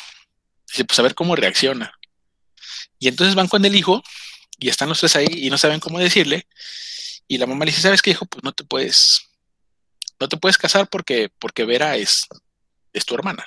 dice, 0.69 0.85
pues 0.85 0.99
a 0.99 1.03
ver 1.03 1.15
cómo 1.15 1.35
reacciona. 1.37 1.93
Y 2.99 3.09
entonces 3.09 3.35
van 3.35 3.49
con 3.49 3.65
el 3.65 3.75
hijo 3.75 4.03
y 4.61 4.69
están 4.69 4.89
los 4.89 5.01
tres 5.01 5.17
ahí 5.17 5.27
y 5.31 5.51
no 5.51 5.59
saben 5.59 5.81
cómo 5.81 5.99
decirle. 5.99 6.47
Y 7.27 7.39
la 7.39 7.47
mamá 7.47 7.65
le 7.65 7.71
dice, 7.71 7.83
¿sabes 7.83 8.03
qué, 8.03 8.11
hijo? 8.11 8.27
Pues 8.27 8.45
no 8.45 8.53
te 8.53 8.65
puedes, 8.65 9.23
no 10.21 10.29
te 10.29 10.37
puedes 10.37 10.59
casar 10.59 10.89
porque, 10.89 11.31
porque 11.39 11.65
Vera 11.65 11.97
es, 11.97 12.27
es 12.93 13.05
tu 13.05 13.15
hermana. 13.15 13.45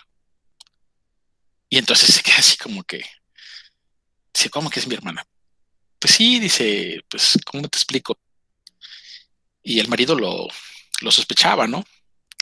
Y 1.70 1.78
entonces 1.78 2.14
se 2.14 2.24
queda 2.24 2.38
así 2.38 2.58
como 2.58 2.84
que, 2.84 3.04
dice, 4.34 4.50
¿cómo 4.50 4.70
que 4.70 4.80
es 4.80 4.88
mi 4.88 4.96
hermana? 4.96 5.26
Pues 6.00 6.16
sí, 6.16 6.40
dice, 6.40 7.02
pues, 7.10 7.38
¿cómo 7.46 7.68
te 7.68 7.78
explico? 7.78 8.20
Y 9.62 9.80
el 9.80 9.88
marido 9.88 10.16
lo, 10.16 10.48
lo 11.02 11.12
sospechaba, 11.12 11.68
¿no? 11.68 11.86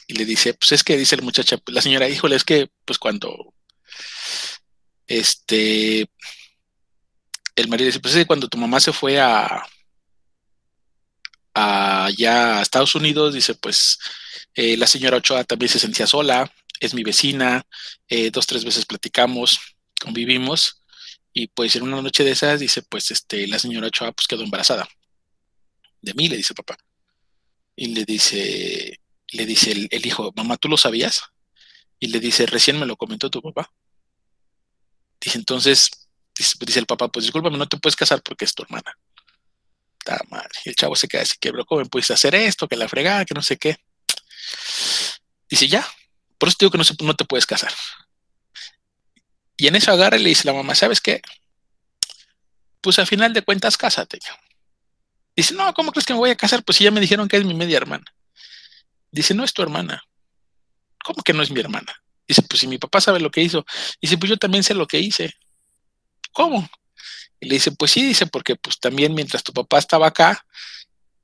Y 0.08 0.14
le 0.14 0.26
dice, 0.26 0.54
pues 0.54 0.72
es 0.72 0.84
que 0.84 0.98
dice 0.98 1.18
la 1.18 1.24
muchacha, 1.24 1.58
la 1.68 1.82
señora, 1.82 2.10
híjole, 2.10 2.36
es 2.36 2.44
que, 2.44 2.70
pues 2.86 2.98
cuando, 2.98 3.54
este, 5.08 6.10
el 7.56 7.68
marido 7.68 7.88
dice, 7.88 8.00
pues 8.00 8.26
cuando 8.26 8.48
tu 8.48 8.58
mamá 8.58 8.80
se 8.80 8.94
fue 8.94 9.20
a, 9.20 9.64
allá 11.54 12.60
a 12.60 12.62
Estados 12.62 12.96
Unidos, 12.96 13.34
dice, 13.34 13.56
pues 13.56 14.00
eh, 14.54 14.78
la 14.78 14.88
señora 14.88 15.18
Ochoa 15.18 15.44
también 15.44 15.70
se 15.70 15.80
sentía 15.80 16.08
sola, 16.08 16.52
es 16.80 16.94
mi 16.94 17.04
vecina, 17.04 17.64
eh, 18.08 18.32
dos, 18.32 18.48
tres 18.48 18.66
veces 18.66 18.86
platicamos, 18.86 19.60
convivimos, 20.00 20.82
y 21.34 21.48
pues 21.48 21.76
en 21.76 21.84
una 21.84 22.02
noche 22.02 22.24
de 22.24 22.32
esas, 22.32 22.60
dice, 22.60 22.82
pues 22.84 23.12
este, 23.12 23.48
la 23.48 23.60
señora 23.60 23.88
Ochoa 23.88 24.12
pues 24.12 24.28
quedó 24.28 24.44
embarazada. 24.44 24.88
De 26.02 26.14
mí, 26.14 26.28
le 26.28 26.38
dice 26.38 26.54
papá. 26.54 26.78
Y 27.76 27.88
le 27.88 28.06
dice, 28.06 29.00
le 29.30 29.46
dice 29.46 29.72
el 29.72 30.06
hijo, 30.06 30.34
mamá, 30.36 30.58
¿tú 30.58 30.68
lo 30.68 30.78
sabías? 30.78 31.22
Y 32.00 32.08
le 32.08 32.20
dice, 32.20 32.46
recién 32.48 32.80
me 32.80 32.86
lo 32.86 32.98
comentó 32.98 33.30
tu 33.30 33.42
papá. 33.42 33.72
Dice, 35.22 35.38
entonces, 35.38 36.10
dice, 36.38 36.80
el 36.80 36.86
papá, 36.86 37.08
pues 37.10 37.26
discúlpame, 37.26 37.58
no 37.58 37.68
te 37.68 37.78
puedes 37.78 37.96
casar 37.96 38.22
porque 38.22 38.46
es 38.46 38.54
tu 38.54 38.64
hermana. 38.64 38.98
Ta 40.04 40.20
madre. 40.30 40.50
Y 40.66 40.70
el 40.70 40.76
chavo 40.76 40.96
se 40.96 41.08
queda 41.08 41.22
así, 41.22 41.36
que, 41.40 41.52
¿cómo 41.68 41.86
pudiste 41.86 42.14
hacer 42.14 42.36
esto? 42.36 42.68
Que 42.68 42.76
la 42.76 42.88
fregada, 42.88 43.26
que 43.26 43.34
no 43.34 43.42
sé 43.42 43.58
qué. 43.58 43.78
Dice, 45.50 45.68
ya, 45.68 45.88
por 46.38 46.50
eso 46.50 46.58
te 46.58 46.66
digo 46.66 46.72
que 46.72 46.78
no, 46.78 46.84
se, 46.84 46.96
te 46.96 47.26
puedes 47.26 47.46
casar. 47.46 47.72
Y 49.58 49.68
en 49.68 49.76
eso 49.76 49.92
agarra 49.92 50.18
y 50.18 50.24
le 50.24 50.30
dice 50.30 50.48
la 50.48 50.54
mamá, 50.54 50.74
¿sabes 50.74 51.00
qué? 51.02 51.22
Pues 52.82 52.98
al 52.98 53.06
final 53.06 53.32
de 53.32 53.44
cuentas, 53.44 53.78
cásate. 53.78 54.18
Dice, 55.36 55.54
no, 55.54 55.72
¿cómo 55.74 55.92
crees 55.92 56.06
que 56.06 56.14
me 56.14 56.20
voy 56.20 56.32
a 56.32 56.36
casar? 56.36 56.64
Pues 56.64 56.78
si 56.78 56.84
ya 56.84 56.92
me 56.92 57.00
dijeron 57.00 57.28
que 57.28 57.38
es 57.38 57.46
mi 57.46 57.54
media 57.54 57.78
hermana. 57.78 58.06
Dice, 59.12 59.34
no 59.34 59.44
es 59.44 59.54
tu 59.54 59.62
hermana. 59.62 60.02
¿Cómo 61.04 61.22
que 61.22 61.34
no 61.34 61.44
es 61.44 61.52
mi 61.52 61.60
hermana? 61.60 61.94
Dice, 62.28 62.42
pues 62.44 62.60
si 62.60 62.68
mi 62.68 62.78
papá 62.78 63.02
sabe 63.02 63.20
lo 63.20 63.30
que 63.30 63.42
hizo. 63.42 63.66
Dice, 64.02 64.18
pues 64.18 64.30
yo 64.30 64.38
también 64.38 64.64
sé 64.64 64.74
lo 64.74 64.88
que 64.88 65.00
hice. 65.00 65.34
¿Cómo? 66.32 66.70
Y 67.40 67.48
le 67.48 67.56
dice, 67.56 67.72
pues 67.72 67.92
sí, 67.92 68.04
dice, 68.04 68.28
porque 68.28 68.56
pues 68.56 68.80
también 68.80 69.14
mientras 69.14 69.44
tu 69.44 69.54
papá 69.54 69.80
estaba 69.80 70.08
acá, 70.08 70.46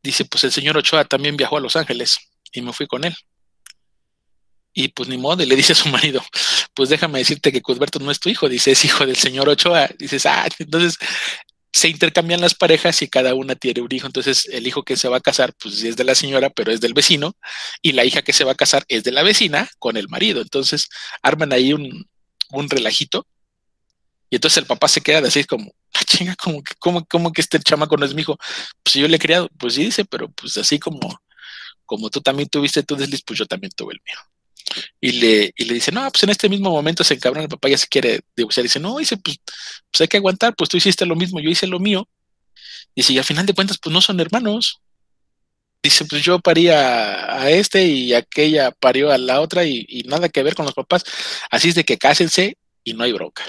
dice, 0.02 0.26
pues 0.26 0.44
el 0.44 0.52
señor 0.52 0.78
Ochoa 0.78 1.06
también 1.06 1.38
viajó 1.38 1.58
a 1.58 1.62
Los 1.62 1.76
Ángeles 1.76 2.18
y 2.52 2.62
me 2.62 2.74
fui 2.74 2.88
con 2.88 3.04
él. 3.04 3.16
Y 4.74 4.90
pues 4.90 5.10
ni 5.10 5.18
modo, 5.18 5.42
y 5.44 5.46
le 5.46 5.56
dice 5.56 5.74
a 5.74 5.76
su 5.76 5.90
marido, 5.90 6.24
pues 6.74 6.90
déjame 6.90 7.20
decirte 7.20 7.52
que 7.52 7.62
Cusberto 7.62 8.00
no 8.00 8.12
es 8.12 8.20
tu 8.20 8.30
hijo, 8.30 8.50
dice, 8.50 8.72
es 8.72 8.86
hijo 8.86 9.06
del 9.06 9.16
señor 9.16 9.50
Ochoa. 9.50 9.90
Dices, 9.98 10.26
ah, 10.26 10.48
entonces 10.60 10.98
se 11.78 11.90
intercambian 11.90 12.42
las 12.42 12.56
parejas 12.56 13.02
y 13.04 13.08
cada 13.08 13.36
una 13.36 13.56
tiene 13.56 13.82
un 13.82 13.92
hijo. 13.92 14.08
Entonces, 14.08 14.46
el 14.52 14.66
hijo 14.68 14.84
que 14.84 14.98
se 14.98 15.08
va 15.10 15.18
a 15.18 15.22
casar, 15.22 15.54
pues 15.62 15.84
es 15.84 15.96
de 15.96 16.04
la 16.04 16.16
señora, 16.16 16.50
pero 16.50 16.72
es 16.72 16.82
del 16.82 16.94
vecino, 16.96 17.36
y 17.82 17.92
la 17.92 18.04
hija 18.04 18.24
que 18.24 18.34
se 18.34 18.44
va 18.44 18.54
a 18.54 18.56
casar 18.56 18.84
es 18.88 19.04
de 19.04 19.12
la 19.12 19.24
vecina 19.24 19.70
con 19.78 19.96
el 19.98 20.10
marido. 20.10 20.42
Entonces, 20.42 20.90
arman 21.22 21.54
ahí 21.54 21.74
un, 21.74 22.08
un 22.52 22.70
relajito. 22.70 23.28
Y 24.30 24.36
entonces 24.36 24.58
el 24.58 24.66
papá 24.66 24.88
se 24.88 25.02
queda 25.02 25.28
así 25.28 25.44
como, 25.46 25.74
ah, 25.94 26.02
chinga, 26.06 26.36
como 26.36 26.62
que, 26.64 26.76
como, 26.80 27.06
como 27.06 27.32
que 27.32 27.42
este 27.42 27.60
chamaco 27.60 27.98
no 27.98 28.06
es 28.06 28.14
mi 28.14 28.22
hijo. 28.22 28.38
Pues 28.84 28.96
yo 28.96 29.08
le 29.08 29.16
he 29.16 29.20
criado, 29.20 29.50
pues 29.58 29.76
sí 29.76 29.86
dice, 29.86 30.06
pero 30.06 30.30
pues 30.30 30.58
así 30.58 30.80
como, 30.80 31.00
como 31.86 32.10
tú 32.10 32.22
también 32.22 32.50
tuviste 32.50 32.84
tu 32.84 32.96
desliz, 32.96 33.24
pues 33.26 33.40
yo 33.40 33.46
también 33.46 33.72
tuve 33.76 33.94
el 33.94 34.02
mío. 34.06 34.18
Y 35.00 35.14
le, 35.14 35.54
y 35.56 35.66
le 35.66 35.76
dice, 35.76 35.92
no, 35.92 36.10
pues 36.12 36.24
en 36.24 36.30
este 36.30 36.50
mismo 36.50 36.70
momento 36.70 37.04
se 37.04 37.14
encabrona 37.14 37.44
el 37.44 37.50
papá, 37.50 37.70
ya 37.70 37.78
se 37.78 37.88
quiere 37.88 38.22
divorciar. 38.36 38.64
Dice, 38.64 38.80
no, 38.80 38.98
dice, 38.98 39.18
pues, 39.18 39.38
pues 39.92 40.02
hay 40.02 40.08
que 40.08 40.18
aguantar, 40.18 40.56
pues 40.56 40.70
tú 40.70 40.78
hiciste 40.78 41.06
lo 41.06 41.16
mismo, 41.16 41.40
yo 41.40 41.50
hice 41.50 41.68
lo 41.68 41.80
mío. 41.80 42.08
Dice, 42.96 43.14
y 43.14 43.18
al 43.18 43.24
final 43.24 43.46
de 43.46 43.54
cuentas, 43.54 43.78
pues 43.82 43.94
no 43.94 44.02
son 44.02 44.20
hermanos. 44.20 44.82
Dice, 45.82 46.06
pues 46.06 46.22
yo 46.24 46.40
paría 46.40 47.42
a 47.42 47.50
este 47.50 47.86
y 47.86 48.14
aquella 48.14 48.72
parió 48.72 49.12
a 49.12 49.18
la 49.18 49.40
otra 49.40 49.64
y, 49.64 49.86
y 49.88 50.04
nada 50.04 50.28
que 50.30 50.44
ver 50.44 50.56
con 50.56 50.66
los 50.66 50.76
papás. 50.76 51.04
Así 51.50 51.70
es 51.70 51.76
de 51.76 51.86
que 51.86 51.98
cásense 51.98 52.58
y 52.84 52.94
no 52.94 53.04
hay 53.04 53.14
bronca. 53.14 53.44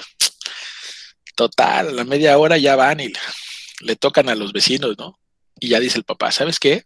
Total, 1.39 1.87
a 1.87 1.91
la 1.91 2.03
media 2.03 2.37
hora 2.37 2.57
ya 2.57 2.75
van 2.75 2.99
y 2.99 3.13
le 3.79 3.95
tocan 3.95 4.27
a 4.27 4.35
los 4.35 4.51
vecinos, 4.51 4.97
¿no? 4.97 5.17
Y 5.57 5.69
ya 5.69 5.79
dice 5.79 5.97
el 5.97 6.03
papá, 6.03 6.33
¿sabes 6.33 6.59
qué? 6.59 6.83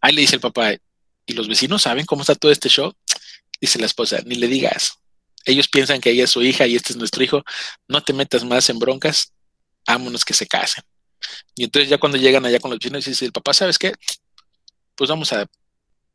Ahí 0.00 0.14
le 0.14 0.22
dice 0.22 0.36
el 0.36 0.40
papá, 0.40 0.72
¿y 1.26 1.32
los 1.34 1.46
vecinos 1.46 1.82
saben 1.82 2.06
cómo 2.06 2.22
está 2.22 2.34
todo 2.34 2.50
este 2.50 2.70
show? 2.70 2.94
Dice 3.60 3.78
la 3.78 3.84
esposa, 3.84 4.22
ni 4.24 4.36
le 4.36 4.46
digas. 4.46 4.92
Ellos 5.44 5.68
piensan 5.68 6.00
que 6.00 6.08
ella 6.08 6.24
es 6.24 6.30
su 6.30 6.42
hija 6.42 6.66
y 6.66 6.74
este 6.74 6.94
es 6.94 6.96
nuestro 6.96 7.22
hijo. 7.22 7.44
No 7.86 8.02
te 8.02 8.14
metas 8.14 8.44
más 8.44 8.70
en 8.70 8.78
broncas. 8.78 9.34
Vámonos 9.86 10.24
que 10.24 10.32
se 10.32 10.46
casen. 10.46 10.84
Y 11.54 11.64
entonces 11.64 11.90
ya 11.90 11.98
cuando 11.98 12.16
llegan 12.16 12.46
allá 12.46 12.60
con 12.60 12.70
los 12.70 12.80
vecinos, 12.80 13.04
dice 13.04 13.26
el 13.26 13.32
papá, 13.32 13.52
¿sabes 13.52 13.76
qué? 13.76 13.92
Pues 14.94 15.10
vamos 15.10 15.34
a... 15.34 15.46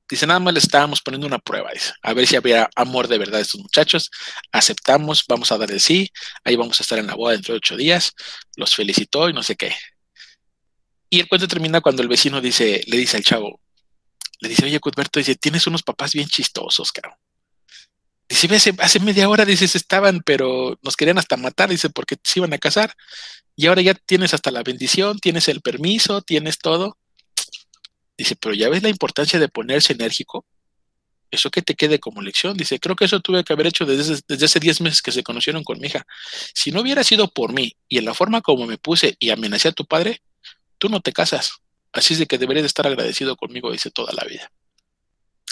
Dice, 0.10 0.26
nada 0.26 0.40
más 0.40 0.54
le 0.54 0.60
estábamos 0.60 1.02
poniendo 1.02 1.28
una 1.28 1.40
prueba, 1.40 1.70
dice, 1.74 1.92
a 2.02 2.14
ver 2.14 2.26
si 2.28 2.38
había 2.38 2.70
amor 2.76 3.08
de 3.08 3.18
verdad 3.18 3.40
de 3.40 3.42
estos 3.42 3.62
muchachos. 3.62 4.10
Aceptamos, 4.52 5.26
vamos 5.28 5.52
a 5.52 5.58
darle 5.58 5.80
sí, 5.80 6.10
ahí 6.44 6.56
vamos 6.56 6.80
a 6.80 6.84
estar 6.84 6.98
en 6.98 7.08
la 7.08 7.16
boda 7.16 7.34
dentro 7.34 7.54
de 7.54 7.58
ocho 7.58 7.76
días. 7.76 8.14
Los 8.56 8.74
felicitó 8.76 9.30
y 9.30 9.34
no 9.34 9.44
sé 9.44 9.56
qué. 9.56 9.76
Y 11.10 11.20
el 11.20 11.28
cuento 11.28 11.48
termina 11.48 11.82
cuando 11.82 12.02
el 12.02 12.08
vecino 12.08 12.42
dice, 12.42 12.84
le 12.88 12.98
dice 12.98 13.18
al 13.18 13.24
chavo, 13.24 13.62
le 14.40 14.50
dice, 14.50 14.66
oye, 14.66 14.80
Cuthberto, 14.80 15.20
dice, 15.20 15.36
tienes 15.36 15.68
unos 15.68 15.84
papás 15.84 16.14
bien 16.14 16.28
chistosos, 16.28 16.92
cabrón. 16.92 17.18
Dice, 18.30 18.54
hace, 18.54 18.74
hace 18.80 19.00
media 19.00 19.30
hora, 19.30 19.46
dices, 19.46 19.76
estaban, 19.76 20.22
pero 20.26 20.78
nos 20.82 20.98
querían 20.98 21.18
hasta 21.18 21.38
matar, 21.38 21.70
dice, 21.70 21.90
porque 21.90 22.18
se 22.24 22.40
iban 22.40 22.54
a 22.54 22.58
casar. 22.58 22.94
Y 23.56 23.68
ahora 23.68 23.82
ya 23.82 23.94
tienes 23.94 24.34
hasta 24.34 24.52
la 24.52 24.64
bendición, 24.64 25.20
tienes 25.20 25.48
el 25.48 25.62
permiso, 25.62 26.22
tienes 26.22 26.60
todo. 26.60 26.98
Dice, 28.18 28.36
pero 28.36 28.56
ya 28.56 28.70
ves 28.70 28.84
la 28.84 28.90
importancia 28.90 29.40
de 29.40 29.48
ponerse 29.48 29.94
enérgico. 29.94 30.46
Eso 31.30 31.50
que 31.50 31.62
te 31.62 31.76
quede 31.76 32.00
como 32.00 32.22
lección. 32.22 32.56
Dice, 32.56 32.80
creo 32.80 32.96
que 32.96 33.06
eso 33.06 33.20
tuve 33.20 33.44
que 33.44 33.54
haber 33.54 33.68
hecho 33.68 33.86
desde, 33.86 34.20
desde 34.28 34.46
hace 34.46 34.60
10 34.60 34.82
meses 34.82 35.02
que 35.02 35.12
se 35.12 35.24
conocieron 35.24 35.64
con 35.64 35.80
mi 35.80 35.88
hija. 35.88 36.06
Si 36.54 36.72
no 36.72 36.82
hubiera 36.82 37.04
sido 37.04 37.28
por 37.28 37.54
mí 37.54 37.76
y 37.88 37.98
en 37.98 38.06
la 38.06 38.14
forma 38.14 38.42
como 38.42 38.66
me 38.66 38.78
puse 38.78 39.16
y 39.20 39.30
amenacé 39.30 39.68
a 39.68 39.74
tu 39.74 39.86
padre, 39.86 40.22
tú 40.78 40.90
no 40.90 41.02
te 41.02 41.12
casas. 41.12 41.52
Así 41.92 42.14
es 42.14 42.20
de 42.20 42.28
que 42.28 42.38
deberías 42.38 42.64
de 42.64 42.68
estar 42.68 42.88
agradecido 42.88 43.36
conmigo, 43.36 43.72
dice 43.72 43.92
toda 43.92 44.14
la 44.14 44.24
vida. 44.24 44.52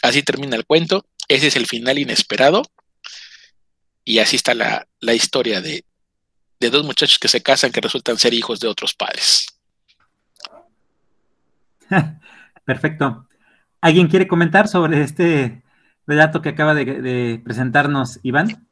Así 0.02 0.24
termina 0.24 0.56
el 0.56 0.66
cuento. 0.66 1.06
Ese 1.28 1.48
es 1.48 1.56
el 1.56 1.66
final 1.66 1.98
inesperado. 1.98 2.64
Y 4.04 4.20
así 4.20 4.36
está 4.36 4.54
la, 4.54 4.88
historia 5.14 5.62
de, 5.62 5.84
dos 6.60 6.86
muchachos 6.86 7.18
que 7.18 7.28
se 7.28 7.42
casan 7.42 7.72
que 7.72 7.82
resultan 7.82 8.20
ser 8.20 8.34
hijos 8.34 8.60
de 8.60 8.68
otros 8.68 8.94
padres. 8.94 9.48
Perfecto. 12.66 13.28
¿Alguien 13.82 14.08
quiere 14.08 14.28
comentar 14.28 14.68
sobre 14.68 15.02
este 15.02 15.64
relato 16.08 16.42
que 16.42 16.50
acaba 16.50 16.74
de, 16.74 17.40
presentarnos 17.44 18.20
Iván? 18.24 18.68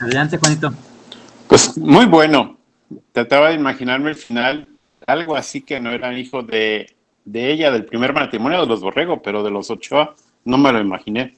Adelante, 0.00 0.36
Juanito. 0.36 0.72
Pues 1.48 1.76
muy 1.78 2.04
bueno. 2.04 2.58
Trataba 3.12 3.48
de 3.48 3.54
imaginarme 3.54 4.10
el 4.10 4.16
final, 4.16 4.68
algo 5.06 5.36
así 5.36 5.62
que 5.62 5.80
no 5.80 5.90
eran 5.90 6.16
hijos 6.16 6.46
de, 6.46 6.94
de 7.24 7.52
ella, 7.52 7.70
del 7.70 7.84
primer 7.84 8.12
matrimonio 8.12 8.60
de 8.60 8.66
los 8.66 8.80
Borrego, 8.80 9.20
pero 9.20 9.42
de 9.42 9.50
los 9.50 9.70
Ochoa, 9.70 10.14
no 10.44 10.56
me 10.56 10.72
lo 10.72 10.80
imaginé. 10.80 11.36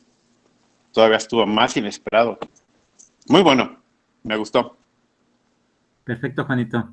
Todavía 0.92 1.16
estuvo 1.16 1.46
más 1.46 1.76
inesperado. 1.76 2.38
Muy 3.28 3.42
bueno, 3.42 3.78
me 4.22 4.36
gustó. 4.36 4.76
Perfecto, 6.04 6.44
Juanito. 6.44 6.90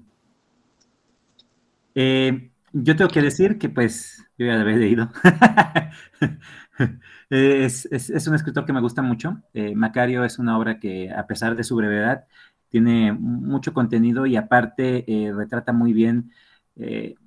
Eh, 1.96 2.52
yo 2.84 2.96
tengo 2.96 3.10
que 3.10 3.22
decir 3.22 3.58
que 3.58 3.70
pues 3.70 4.24
yo 4.38 4.46
ya 4.46 4.56
lo 4.56 4.62
había 4.62 4.78
leído. 4.78 5.10
es, 7.30 7.86
es, 7.86 8.28
un 8.28 8.36
escritor 8.36 8.66
que 8.66 8.74
me 8.74 8.82
gusta 8.82 9.02
mucho. 9.02 9.42
Eh, 9.54 9.76
Macario 9.76 10.24
es 10.24 10.40
una 10.40 10.58
obra 10.58 10.80
que 10.80 11.12
a 11.12 11.28
pesar 11.28 11.56
de 11.56 11.64
su 11.64 11.76
brevedad 11.76 12.26
tiene 12.70 13.14
mucho 13.14 13.74
contenido 13.74 14.26
y 14.26 14.36
aparte 14.36 15.06
eh, 15.08 15.34
retrata 15.34 15.74
muy 15.74 15.94
bien 15.94 16.32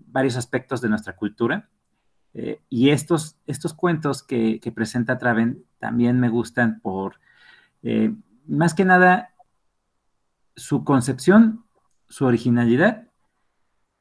varios 0.07 0.37
aspectos 0.37 0.81
de 0.81 0.89
nuestra 0.89 1.17
cultura. 1.17 1.69
y 2.69 2.91
estos, 2.91 3.37
estos 3.47 3.75
cuentos 3.75 4.23
que, 4.23 4.61
que, 4.61 4.71
presenta 4.71 5.19
Traven 5.19 5.65
también 5.81 6.21
me 6.21 6.29
gustan 6.29 6.81
por 6.81 7.17
más 8.47 8.75
que 8.75 8.85
nada 8.85 9.35
su 10.55 10.85
concepción, 10.85 11.65
su 12.09 12.27
originalidad. 12.27 13.10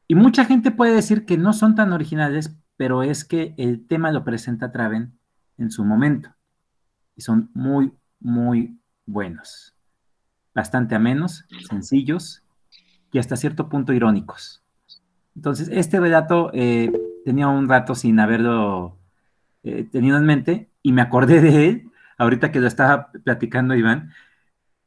Y 0.09 0.15
mucha 0.15 0.43
gente 0.43 0.71
puede 0.71 0.93
decir 0.93 1.25
que 1.25 1.37
no 1.37 1.53
son 1.53 1.75
tan 1.75 1.93
originales, 1.93 2.57
pero 2.75 3.03
es 3.03 3.23
que 3.23 3.53
el 3.57 3.87
tema 3.87 4.11
lo 4.11 4.25
presenta 4.25 4.73
Traven 4.73 5.17
en 5.57 5.71
su 5.71 5.85
momento. 5.85 6.35
Y 7.15 7.21
son 7.21 7.49
muy, 7.53 7.93
muy 8.19 8.77
buenos. 9.05 9.73
Bastante 10.53 10.95
amenos, 10.95 11.45
sencillos 11.69 12.43
y 13.13 13.19
hasta 13.19 13.37
cierto 13.37 13.69
punto 13.69 13.93
irónicos. 13.93 14.61
Entonces, 15.35 15.69
este 15.71 16.01
relato 16.01 16.51
eh, 16.53 16.91
tenía 17.23 17.47
un 17.47 17.69
rato 17.69 17.95
sin 17.95 18.19
haberlo 18.19 18.97
eh, 19.63 19.87
tenido 19.89 20.17
en 20.17 20.25
mente 20.25 20.69
y 20.81 20.91
me 20.91 21.01
acordé 21.01 21.39
de 21.39 21.69
él 21.69 21.91
ahorita 22.17 22.51
que 22.51 22.59
lo 22.59 22.67
estaba 22.67 23.11
platicando 23.23 23.75
Iván 23.75 24.11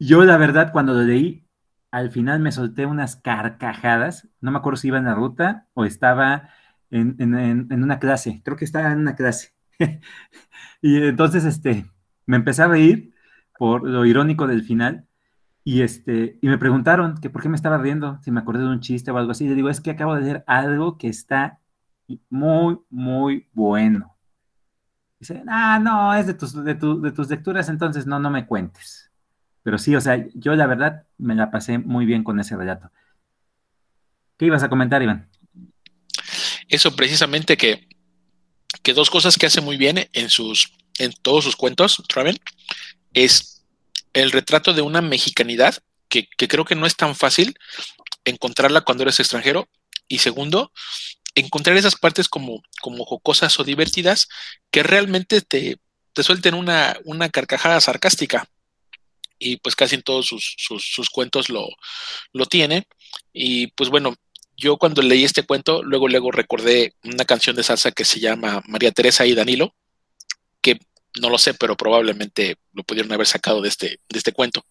yo, 0.04 0.24
la 0.24 0.36
verdad, 0.36 0.72
cuando 0.72 0.94
lo 0.94 1.02
leí, 1.02 1.44
al 1.92 2.10
final 2.10 2.40
me 2.40 2.52
solté 2.52 2.86
unas 2.86 3.16
carcajadas. 3.16 4.28
No 4.40 4.50
me 4.50 4.58
acuerdo 4.58 4.78
si 4.78 4.88
iba 4.88 4.98
en 4.98 5.04
la 5.04 5.14
ruta 5.14 5.68
o 5.74 5.84
estaba 5.84 6.48
en, 6.90 7.70
una 7.70 7.98
clase. 8.00 8.42
Creo 8.44 8.56
que 8.56 8.64
estaba 8.64 8.90
en 8.92 8.98
una 8.98 9.14
clase. 9.14 9.54
y 10.82 10.96
entonces, 11.04 11.44
este, 11.44 11.86
me 12.26 12.36
empecé 12.36 12.62
a 12.62 12.68
reír 12.68 13.14
por 13.58 13.88
lo 13.88 14.06
irónico 14.06 14.46
del 14.46 14.64
final. 14.64 15.06
Y, 15.64 15.82
este, 15.82 16.38
y 16.42 16.48
me 16.48 16.58
preguntaron 16.58 17.18
que 17.20 17.30
por 17.30 17.42
qué 17.42 17.48
me 17.48 17.56
estaba 17.56 17.78
riendo, 17.78 18.18
si 18.22 18.32
me 18.32 18.40
acordé 18.40 18.60
de 18.64 18.70
un 18.70 18.80
chiste 18.80 19.10
o 19.10 19.18
algo 19.18 19.32
así. 19.32 19.46
Le 19.48 19.54
digo, 19.54 19.68
es 19.68 19.80
que 19.80 19.90
acabo 19.90 20.14
de 20.16 20.22
leer 20.22 20.44
algo 20.46 20.98
que 20.98 21.08
está 21.08 21.60
muy, 22.30 22.80
muy 22.90 23.48
bueno. 23.52 24.16
Dice, 25.20 25.42
ah, 25.46 25.78
no, 25.78 26.14
es 26.14 26.26
de 26.26 26.34
tus, 26.34 26.54
de, 26.54 26.74
de 26.74 27.12
tus 27.12 27.30
lecturas, 27.30 27.68
entonces 27.68 28.06
no, 28.06 28.18
no 28.18 28.30
me 28.30 28.46
cuentes. 28.46 29.11
Pero 29.62 29.78
sí, 29.78 29.94
o 29.94 30.00
sea, 30.00 30.24
yo 30.34 30.54
la 30.54 30.66
verdad 30.66 31.04
me 31.18 31.34
la 31.34 31.50
pasé 31.50 31.78
muy 31.78 32.04
bien 32.04 32.24
con 32.24 32.40
ese 32.40 32.56
relato. 32.56 32.90
¿Qué 34.36 34.46
ibas 34.46 34.62
a 34.62 34.68
comentar, 34.68 35.02
Iván? 35.02 35.28
Eso 36.68 36.96
precisamente 36.96 37.56
que, 37.56 37.88
que 38.82 38.94
dos 38.94 39.10
cosas 39.10 39.36
que 39.36 39.46
hace 39.46 39.60
muy 39.60 39.76
bien 39.76 40.08
en 40.12 40.30
sus 40.30 40.72
en 40.98 41.12
todos 41.22 41.44
sus 41.44 41.56
cuentos, 41.56 42.02
Traven, 42.08 42.38
es 43.14 43.64
el 44.12 44.30
retrato 44.30 44.74
de 44.74 44.82
una 44.82 45.00
mexicanidad 45.00 45.76
que, 46.08 46.28
que, 46.36 46.48
creo 46.48 46.64
que 46.64 46.74
no 46.74 46.86
es 46.86 46.96
tan 46.96 47.16
fácil 47.16 47.56
encontrarla 48.24 48.82
cuando 48.82 49.02
eres 49.02 49.20
extranjero. 49.20 49.68
Y 50.08 50.18
segundo, 50.18 50.72
encontrar 51.34 51.76
esas 51.76 51.96
partes 51.96 52.28
como, 52.28 52.62
como 52.80 53.04
jocosas 53.04 53.58
o 53.58 53.64
divertidas 53.64 54.28
que 54.70 54.82
realmente 54.82 55.40
te, 55.40 55.78
te 56.12 56.22
suelten 56.22 56.54
una, 56.54 56.96
una 57.04 57.30
carcajada 57.30 57.80
sarcástica 57.80 58.46
y 59.42 59.56
pues 59.56 59.74
casi 59.74 59.96
en 59.96 60.02
todos 60.02 60.26
sus, 60.26 61.10
cuentos 61.10 61.48
lo, 61.48 61.68
lo, 62.32 62.46
tiene. 62.46 62.86
Y 63.32 63.68
pues 63.68 63.90
bueno, 63.90 64.14
yo 64.56 64.76
cuando 64.76 65.02
leí 65.02 65.24
este 65.24 65.42
cuento, 65.42 65.82
luego, 65.82 66.08
luego 66.08 66.30
recordé 66.30 66.94
una 67.02 67.24
canción 67.24 67.56
de 67.56 67.64
salsa 67.64 67.92
que 67.92 68.04
se 68.04 68.20
llama 68.20 68.62
María 68.66 68.92
Teresa 68.92 69.26
y 69.26 69.34
Danilo, 69.34 69.74
que 70.60 70.78
no 71.20 71.28
lo 71.28 71.38
sé, 71.38 71.54
pero 71.54 71.76
probablemente 71.76 72.56
lo 72.72 72.84
pudieron 72.84 73.12
haber 73.12 73.26
sacado 73.26 73.60
de 73.60 73.68
este, 73.68 74.00
de 74.08 74.18
este 74.18 74.32
cuento, 74.32 74.64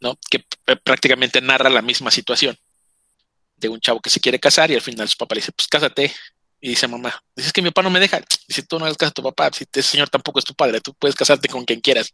¿no? 0.00 0.18
Que 0.30 0.44
prácticamente 0.84 1.40
narra 1.40 1.70
la 1.70 1.82
misma 1.82 2.10
situación 2.10 2.56
de 3.56 3.68
un 3.68 3.80
chavo 3.80 4.00
que 4.00 4.10
se 4.10 4.20
quiere 4.20 4.38
casar 4.38 4.70
y 4.70 4.74
al 4.74 4.82
final 4.82 5.08
su 5.08 5.16
papá 5.16 5.34
le 5.34 5.40
dice, 5.40 5.52
pues 5.52 5.68
cásate, 5.68 6.12
y 6.64 6.68
dice 6.68 6.88
mamá, 6.88 7.12
dices 7.36 7.52
que 7.52 7.60
mi 7.60 7.68
papá 7.68 7.82
no 7.82 7.90
me 7.90 8.00
deja. 8.00 8.18
Dice, 8.48 8.62
tú 8.62 8.78
no 8.78 8.86
hagas 8.86 8.96
caso 8.96 9.10
a 9.10 9.12
tu 9.12 9.22
papá, 9.22 9.50
si 9.52 9.66
ese 9.70 9.82
señor 9.82 10.08
tampoco 10.08 10.38
es 10.38 10.46
tu 10.46 10.54
padre, 10.54 10.80
tú 10.80 10.94
puedes 10.94 11.14
casarte 11.14 11.46
con 11.46 11.66
quien 11.66 11.82
quieras. 11.82 12.10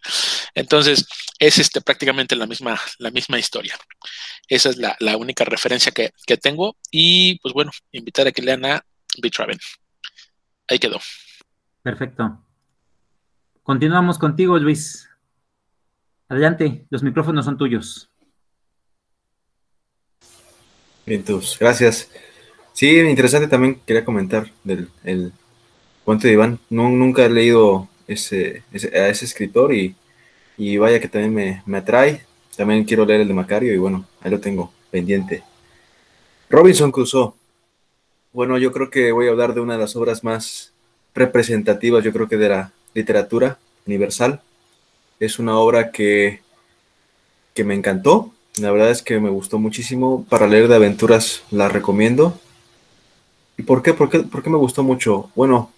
Entonces, 0.57 1.07
es 1.39 1.59
este, 1.59 1.81
prácticamente 1.81 2.35
la 2.35 2.47
misma, 2.47 2.77
la 2.99 3.13
misma 3.13 3.39
historia. 3.39 3.79
Esa 4.49 4.71
es 4.71 4.77
la, 4.77 5.17
única 5.17 5.45
referencia 5.45 5.93
que, 5.93 6.11
tengo. 6.39 6.77
Y 6.91 7.39
pues 7.39 7.55
bueno, 7.55 7.71
invitar 7.93 8.27
a 8.27 8.33
que 8.33 8.43
lean 8.43 8.65
a 8.65 8.85
Betraven. 9.23 9.59
Ahí 10.67 10.81
quedó. 10.81 10.99
Perfecto. 11.83 12.45
Continuamos 13.63 14.19
contigo, 14.19 14.59
Luis. 14.59 15.09
Adelante, 16.29 16.89
los 16.91 17.05
micrófonos 17.05 17.45
son 17.45 17.57
tuyos. 17.57 18.11
Bien, 21.07 21.25
tus, 21.25 21.57
gracias. 21.57 22.11
Sí, 22.81 22.99
interesante 22.99 23.47
también 23.47 23.79
quería 23.85 24.07
comentar 24.07 24.51
del 24.65 24.89
el 25.05 25.35
cuento 26.03 26.27
de 26.27 26.33
Iván. 26.33 26.59
nunca 26.71 27.27
he 27.27 27.29
leído 27.29 27.91
ese, 28.09 28.63
a 28.73 29.09
ese 29.09 29.27
escritor 29.27 29.75
y, 29.75 29.95
vaya 30.79 30.99
que 30.99 31.07
también 31.07 31.35
me, 31.35 31.63
me, 31.67 31.77
atrae. 31.77 32.25
También 32.57 32.85
quiero 32.85 33.05
leer 33.05 33.21
el 33.21 33.29
de 33.29 33.35
Macario 33.35 33.75
y 33.75 33.77
bueno, 33.77 34.07
ahí 34.23 34.31
lo 34.31 34.41
tengo 34.41 34.73
pendiente. 34.91 35.43
Robinson 36.49 36.91
Crusoe. 36.91 37.35
Bueno, 38.33 38.57
yo 38.57 38.73
creo 38.73 38.89
que 38.89 39.13
voy 39.13 39.27
a 39.27 39.31
hablar 39.31 39.53
de 39.53 39.61
una 39.61 39.75
de 39.75 39.81
las 39.81 39.95
obras 39.95 40.25
más 40.25 40.73
representativas, 41.15 42.03
yo 42.03 42.15
creo 42.15 42.31
que 42.31 42.39
de 42.39 42.49
la 42.49 42.73
literatura 42.95 43.59
universal. 43.87 44.41
Es 45.19 45.39
una 45.39 45.59
obra 45.59 45.91
que, 45.91 46.41
que 47.53 47.63
me 47.63 47.75
encantó. 47.75 48.33
La 48.59 48.73
verdad 48.73 48.91
es 48.91 49.03
que 49.03 49.21
me 49.21 49.29
gustó 49.29 49.59
muchísimo. 49.59 50.25
Para 50.31 50.47
leer 50.47 50.67
de 50.67 50.77
aventuras 50.77 51.43
la 51.51 51.69
recomiendo. 51.69 52.41
¿Y 53.61 53.63
por 53.63 53.83
qué? 53.83 53.93
¿Por 53.93 54.09
qué, 54.09 54.21
por 54.21 54.43
qué 54.43 54.49
me 54.49 54.57
gustó 54.57 54.83
mucho? 54.83 55.29
Bueno, 55.35 55.71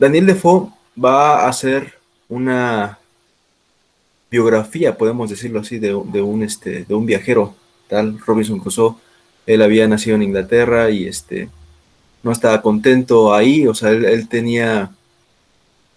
Daniel 0.00 0.26
Defoe 0.26 0.72
va 0.98 1.44
a 1.44 1.48
hacer 1.48 2.00
una 2.28 2.98
biografía, 4.28 4.98
podemos 4.98 5.30
decirlo 5.30 5.60
así, 5.60 5.78
de, 5.78 5.94
un, 5.94 6.42
este, 6.42 6.82
de 6.86 6.92
un 6.92 7.06
viajero, 7.06 7.54
tal 7.86 8.18
Robinson 8.18 8.58
Crusoe. 8.58 8.96
Él 9.46 9.62
había 9.62 9.86
nacido 9.86 10.16
en 10.16 10.24
Inglaterra 10.24 10.90
y 10.90 11.06
este, 11.06 11.50
no 12.24 12.32
estaba 12.32 12.60
contento 12.62 13.32
ahí, 13.32 13.68
o 13.68 13.74
sea, 13.74 13.90
él, 13.90 14.28
tenía 14.28 14.90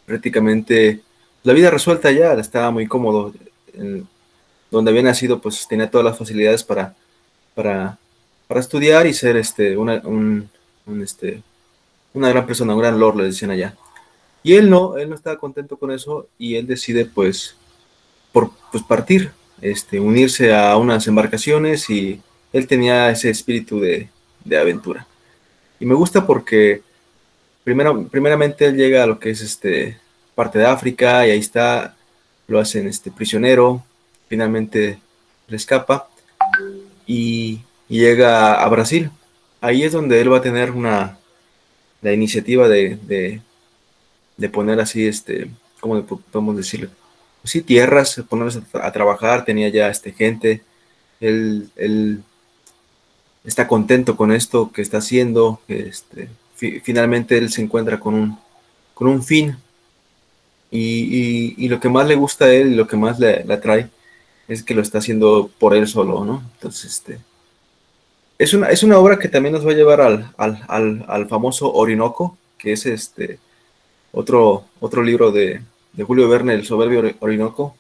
prácticamente 0.06 1.02
la 1.41 1.54
vida 1.54 1.71
resuelta 1.71 2.12
ya, 2.12 2.34
estaba 2.34 2.69
muy 2.69 2.86
cómodo. 2.86 3.34
donde 4.69 4.91
había 4.91 5.02
nacido, 5.02 5.41
pues 5.41 5.67
tenía 5.67 5.89
todas 5.89 6.06
las 6.06 6.17
facilidades 6.19 6.63
para, 6.63 6.93
para, 7.56 7.97
para 8.49 8.62
estudiar 8.62 9.05
y 9.05 9.13
ser 9.13 9.38
este, 9.38 9.77
una, 9.77 10.01
un, 10.03 10.49
este, 11.03 11.43
una 12.15 12.29
gran 12.29 12.47
persona, 12.47 12.73
un 12.73 12.79
gran 12.79 12.99
lord, 12.99 13.17
le 13.17 13.25
decían 13.25 13.51
allá. 13.51 13.77
Y 14.41 14.55
él 14.55 14.71
no, 14.71 14.97
él 14.97 15.07
no 15.07 15.13
estaba 15.13 15.38
contento 15.38 15.77
con 15.77 15.91
eso 15.91 16.27
y 16.39 16.55
él 16.55 16.65
decide 16.65 17.05
pues, 17.05 17.55
por, 18.31 18.49
pues 18.71 18.83
partir, 18.83 19.29
este, 19.62 19.99
unirse 19.99 20.51
a 20.55 20.75
unas 20.77 21.05
embarcaciones 21.05 21.91
y 21.91 22.23
él 22.51 22.65
tenía 22.65 23.12
ese 23.12 23.29
espíritu 23.29 23.79
de, 23.79 24.09
aventura. 24.59 25.05
Y 25.79 25.85
me 25.85 25.93
gusta 25.93 26.25
porque 26.25 26.81
primero, 27.63 28.07
primeramente 28.07 28.65
él 28.65 28.77
llega 28.77 29.03
a 29.03 29.07
lo 29.07 29.19
que 29.19 29.29
es 29.29 29.41
este, 29.41 29.99
parte 30.33 30.57
de 30.57 30.65
África 30.65 31.27
y 31.27 31.29
ahí 31.29 31.39
está, 31.39 31.95
lo 32.47 32.57
hacen 32.57 32.88
este, 32.88 33.12
prisionero, 33.12 33.85
finalmente 34.27 34.99
le 35.47 35.55
escapa 35.55 36.09
y, 37.05 37.62
llega 37.97 38.54
a 38.54 38.69
Brasil. 38.69 39.12
Ahí 39.62 39.84
es 39.84 39.91
donde 39.91 40.21
él 40.21 40.32
va 40.32 40.38
a 40.38 40.41
tener 40.41 40.71
una, 40.71 41.17
la 42.02 42.13
iniciativa 42.13 42.67
de 42.67 43.41
de 44.39 44.49
poner 44.49 44.80
así, 44.80 45.06
este, 45.06 45.52
¿cómo 45.82 46.02
podemos 46.32 46.56
decirlo? 46.56 46.89
Pues 47.41 47.52
sí, 47.52 47.62
tierras, 47.62 48.23
ponerse 48.28 48.62
a, 48.73 48.91
trabajar, 48.91 49.43
tenía 49.43 49.67
ya 49.67 49.89
este, 49.89 50.13
gente, 50.13 50.63
él, 51.19 51.69
él, 51.75 52.23
está 53.43 53.67
contento 53.67 54.15
con 54.15 54.32
esto 54.32 54.71
que 54.71 54.82
está 54.82 54.99
haciendo, 54.99 55.60
este, 55.67 56.30
finalmente 56.84 57.38
él 57.38 57.52
se 57.52 57.62
encuentra 57.62 57.99
con 57.99 58.13
un, 58.13 58.39
con 58.93 59.08
un 59.08 59.21
fin. 59.23 59.58
Y, 60.71 61.56
y, 61.58 61.67
lo 61.67 61.80
que 61.80 61.89
más 61.89 62.08
le 62.08 62.15
gusta 62.15 62.45
a 62.45 62.54
él 62.54 62.73
y 62.73 62.75
lo 62.75 62.88
que 62.88 62.95
más 62.95 63.19
le, 63.19 63.45
atrae 63.52 63.89
es 64.47 64.63
que 64.63 64.75
lo 64.75 64.82
está 64.82 64.99
haciendo 64.99 65.49
por 65.60 65.75
él 65.75 65.88
solo, 65.88 66.23
¿no? 66.23 66.43
Entonces, 66.54 66.91
este, 66.91 67.19
es 68.39 68.54
una, 68.54 68.69
es 68.69 68.82
una 68.82 68.97
obra 68.97 69.19
que 69.19 69.28
también 69.28 69.54
nos 69.54 69.67
va 69.67 69.71
a 69.71 69.75
llevar 69.75 70.02
al, 70.02 70.34
al, 70.38 70.63
al, 70.67 71.06
al 71.08 71.28
famoso 71.28 71.71
Orinoco, 71.71 72.38
que 72.58 72.71
es 72.71 72.86
este, 72.88 73.38
otro, 74.12 74.65
otro 74.80 75.04
libro 75.04 75.32
de, 75.32 75.62
Julio 76.06 76.30
Verne, 76.30 76.54
El 76.54 76.65
soberbio 76.65 77.13
Orinoco. 77.19 77.75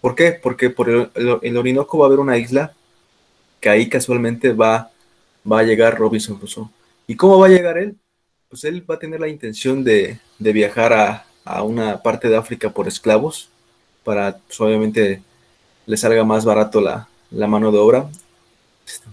¿Por 0.00 0.14
qué? 0.14 0.32
Porque 0.32 0.68
por 0.70 0.90
el, 0.90 1.56
Orinoco 1.56 1.98
va 1.98 2.04
a 2.04 2.08
haber 2.08 2.18
una 2.18 2.36
isla 2.36 2.74
que 3.60 3.70
ahí 3.70 3.88
casualmente 3.88 4.52
va, 4.52 4.90
va 5.50 5.60
a 5.60 5.62
llegar 5.62 5.98
Robinson 5.98 6.36
Crusoe. 6.36 6.68
¿Y 7.06 7.16
cómo 7.16 7.38
va 7.38 7.46
a 7.46 7.50
llegar 7.50 7.78
él? 7.78 7.96
Pues 8.50 8.64
él 8.64 8.84
va 8.88 8.96
a 8.96 8.98
tener 8.98 9.20
la 9.20 9.28
intención 9.28 9.82
de, 9.82 10.18
viajar 10.38 10.92
a, 11.44 11.62
una 11.62 12.02
parte 12.02 12.28
de 12.28 12.36
África 12.36 12.70
por 12.70 12.88
esclavos 12.88 13.48
para, 14.02 14.38
pues, 14.46 14.60
obviamente, 14.60 15.22
le 15.86 15.96
salga 15.96 16.24
más 16.24 16.44
barato 16.44 16.80
la, 16.80 17.08
mano 17.30 17.72
de 17.72 17.78
obra, 17.78 18.06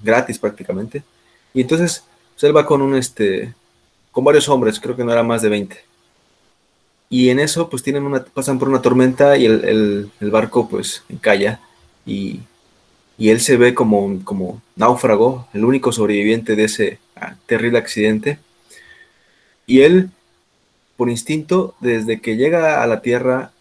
gratis 0.03 0.39
prácticamente. 0.39 1.03
Y 1.53 1.61
entonces, 1.61 2.03
pues, 2.33 2.43
él 2.43 2.55
va 2.55 2.65
con 2.65 2.81
un, 2.81 2.95
este, 2.95 3.53
con 4.11 4.23
varios 4.23 4.47
hombres, 4.49 4.79
creo 4.79 4.95
que 4.95 5.03
no 5.03 5.11
era 5.11 5.23
más 5.23 5.41
de 5.41 5.49
20 5.49 5.91
y 7.11 7.29
en 7.29 7.39
eso 7.39 7.69
pues 7.69 7.83
tienen 7.83 8.03
una, 8.03 8.23
pasan 8.23 8.57
por 8.57 8.69
una 8.69 8.81
tormenta 8.81 9.37
y 9.37 9.45
el, 9.45 10.09
barco 10.21 10.67
pues 10.69 11.03
encalla 11.09 11.59
y, 12.05 12.39
él 13.19 13.39
se 13.39 13.55
ve 13.55 13.75
como, 13.75 14.23
como 14.23 14.63
náufrago, 14.75 15.47
el 15.53 15.63
único 15.63 15.91
sobreviviente 15.91 16.55
de 16.55 16.63
ese 16.63 16.99
ah, 17.15 17.35
terrible 17.45 17.77
accidente. 17.77 18.39
Y 19.67 19.81
él, 19.81 20.09
por 20.97 21.07
instinto, 21.07 21.75
desde 21.81 22.19
que 22.19 22.35
llega 22.35 22.81
a 22.81 22.87
la 22.87 23.01
tierra, 23.03 23.51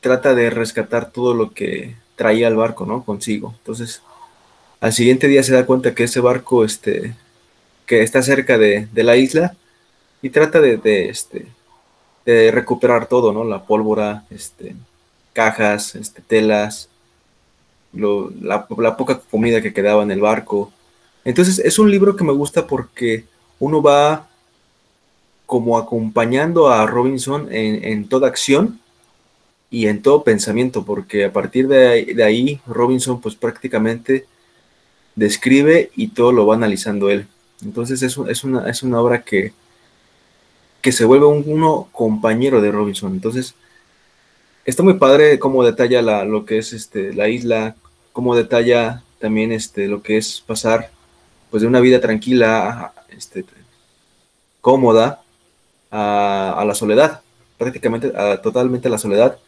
trata 0.00 0.34
de 0.34 0.50
rescatar 0.50 1.12
todo 1.12 1.32
lo 1.32 1.52
que 1.52 1.94
traía 2.16 2.48
el 2.48 2.56
barco, 2.56 2.86
¿no? 2.86 3.04
Consigo. 3.04 3.54
Entonces, 3.58 4.02
al 4.84 4.92
siguiente 4.92 5.28
día 5.28 5.42
se 5.42 5.54
da 5.54 5.64
cuenta 5.64 5.94
que 5.94 6.04
ese 6.04 6.20
barco, 6.20 6.62
este, 6.62 7.14
que 7.86 8.02
está 8.02 8.22
cerca 8.22 8.58
de, 8.58 8.86
la 8.92 9.16
isla, 9.16 9.56
y 10.20 10.28
trata 10.28 10.60
de, 10.60 10.76
de 10.76 11.08
este, 11.08 11.46
de 12.26 12.50
recuperar 12.50 13.06
todo, 13.06 13.32
¿no? 13.32 13.44
La 13.44 13.64
pólvora, 13.64 14.26
este, 14.28 14.76
cajas, 15.32 15.94
este, 15.94 16.20
telas, 16.20 16.90
la, 17.94 18.66
poca 18.98 19.20
comida 19.30 19.62
que 19.62 19.72
quedaba 19.72 20.02
en 20.02 20.10
el 20.10 20.20
barco. 20.20 20.70
Entonces 21.24 21.60
es 21.60 21.78
un 21.78 21.90
libro 21.90 22.14
que 22.14 22.24
me 22.24 22.34
gusta 22.34 22.66
porque 22.66 23.24
uno 23.60 23.80
va 23.80 24.28
como 25.46 25.78
acompañando 25.78 26.68
a 26.68 26.84
Robinson 26.86 27.48
en, 27.50 28.06
toda 28.06 28.28
acción 28.28 28.78
y 29.70 29.86
en 29.86 30.02
todo 30.02 30.24
pensamiento, 30.24 30.84
porque 30.84 31.24
a 31.24 31.32
partir 31.32 31.68
de 31.68 32.22
ahí, 32.22 32.60
Robinson 32.66 33.18
pues 33.22 33.34
prácticamente 33.34 34.26
describe 35.14 35.90
y 35.96 36.08
todo 36.08 36.32
lo 36.32 36.46
va 36.46 36.54
analizando 36.54 37.10
él. 37.10 37.26
Entonces 37.62 38.02
es, 38.02 38.18
es, 38.28 38.44
una, 38.44 38.68
es 38.68 38.82
una 38.82 39.00
obra 39.00 39.22
que, 39.22 39.52
que 40.80 40.92
se 40.92 41.04
vuelve 41.04 41.26
un, 41.26 41.44
uno 41.46 41.88
compañero 41.92 42.60
de 42.60 42.70
Robinson. 42.70 43.12
Entonces, 43.12 43.54
está 44.64 44.82
muy 44.82 44.94
padre 44.94 45.38
cómo 45.38 45.64
detalla 45.64 46.02
la, 46.02 46.24
lo 46.24 46.44
que 46.44 46.58
es 46.58 46.72
este, 46.72 47.14
la 47.14 47.28
isla, 47.28 47.76
cómo 48.12 48.36
detalla 48.36 49.02
también 49.18 49.52
este, 49.52 49.88
lo 49.88 50.02
que 50.02 50.16
es 50.16 50.40
pasar 50.40 50.90
pues, 51.50 51.62
de 51.62 51.68
una 51.68 51.80
vida 51.80 52.00
tranquila, 52.00 52.92
este, 53.08 53.44
cómoda, 54.60 55.22
a, 55.90 56.64
la 56.66 56.74
soledad, 56.74 57.22
prácticamente 57.56 58.12
totalmente 58.42 58.88
a 58.88 58.90
la 58.90 58.98
soledad. 58.98 59.38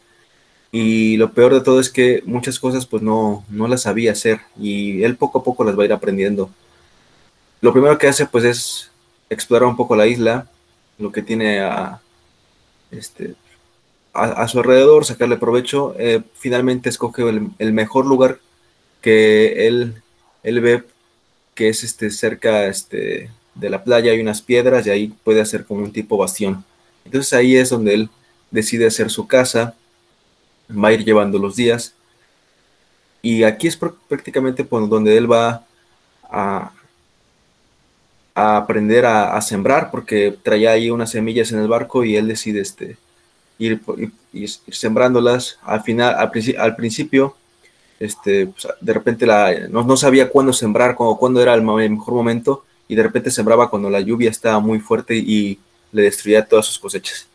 Y 0.72 1.16
lo 1.16 1.32
peor 1.32 1.54
de 1.54 1.60
todo 1.60 1.80
es 1.80 1.90
que 1.90 2.22
muchas 2.26 2.58
cosas 2.58 2.86
pues 2.86 3.02
no, 3.02 3.44
no 3.48 3.68
las 3.68 3.82
sabía 3.82 4.12
hacer 4.12 4.40
y 4.58 5.02
él 5.04 5.16
poco 5.16 5.38
a 5.38 5.44
poco 5.44 5.64
las 5.64 5.78
va 5.78 5.82
a 5.82 5.86
ir 5.86 5.92
aprendiendo. 5.92 6.50
Lo 7.60 7.72
primero 7.72 7.96
que 7.98 8.08
hace 8.08 8.26
pues 8.26 8.44
es 8.44 8.90
explorar 9.30 9.68
un 9.68 9.76
poco 9.76 9.96
la 9.96 10.06
isla, 10.06 10.48
lo 10.98 11.12
que 11.12 11.22
tiene 11.22 11.60
a, 11.60 12.00
este, 12.90 13.34
a, 14.12 14.46
su 14.48 14.58
alrededor, 14.58 15.04
sacarle 15.04 15.36
provecho. 15.36 15.94
Eh, 15.98 16.22
finalmente 16.34 16.88
escoge 16.88 17.22
el, 17.58 17.72
mejor 17.72 18.06
lugar 18.06 18.38
que 19.00 19.66
él, 19.66 20.02
él, 20.42 20.60
ve, 20.60 20.84
que 21.54 21.68
es 21.68 21.84
este, 21.84 22.10
cerca 22.10 22.66
este, 22.66 23.30
de 23.54 23.70
la 23.70 23.84
playa, 23.84 24.12
hay 24.12 24.20
unas 24.20 24.42
piedras 24.42 24.86
y 24.86 24.90
ahí 24.90 25.14
puede 25.24 25.40
hacer 25.40 25.64
como 25.64 25.82
un 25.82 25.92
tipo 25.92 26.16
bastión. 26.16 26.64
Entonces 27.04 27.32
ahí 27.32 27.56
es 27.56 27.70
donde 27.70 27.94
él 27.94 28.10
decide 28.50 28.86
hacer 28.86 29.10
su 29.10 29.26
casa, 29.26 29.74
va 30.70 30.88
a 30.88 30.92
ir 30.92 31.04
llevando 31.04 31.38
los 31.38 31.56
días. 31.56 31.94
Y 33.22 33.42
aquí 33.42 33.66
es 33.66 33.76
prácticamente 33.76 34.64
por 34.64 34.88
donde 34.88 35.16
él 35.16 35.30
va 35.30 35.64
a, 36.22 36.72
aprender 38.34 39.06
a, 39.06 39.40
sembrar 39.40 39.90
porque 39.90 40.36
traía 40.42 40.72
ahí 40.72 40.90
unas 40.90 41.10
semillas 41.10 41.50
en 41.52 41.58
el 41.58 41.68
barco 41.68 42.04
y 42.04 42.16
él 42.16 42.28
decide 42.28 42.60
este, 42.60 42.98
ir, 43.58 43.80
sembrándolas. 44.70 45.58
Al 45.62 45.82
final, 45.82 46.14
al, 46.58 46.76
principio, 46.76 47.36
este, 47.98 48.46
pues, 48.46 48.68
de 48.80 48.92
repente 48.92 49.26
la, 49.26 49.52
no, 49.70 49.82
no, 49.82 49.96
sabía 49.96 50.28
cuándo 50.28 50.52
sembrar, 50.52 50.94
cuándo, 50.94 51.16
cuándo 51.16 51.42
era 51.42 51.54
el 51.54 51.62
mejor 51.62 52.14
momento, 52.14 52.64
y 52.88 52.94
de 52.94 53.02
repente 53.02 53.30
sembraba 53.30 53.70
cuando 53.70 53.90
la 53.90 54.00
lluvia 54.00 54.30
estaba 54.30 54.60
muy 54.60 54.78
fuerte 54.78 55.16
y 55.16 55.58
le 55.92 56.02
destruía 56.02 56.44
todas 56.44 56.66
sus 56.66 56.78
cosechas. 56.78 57.26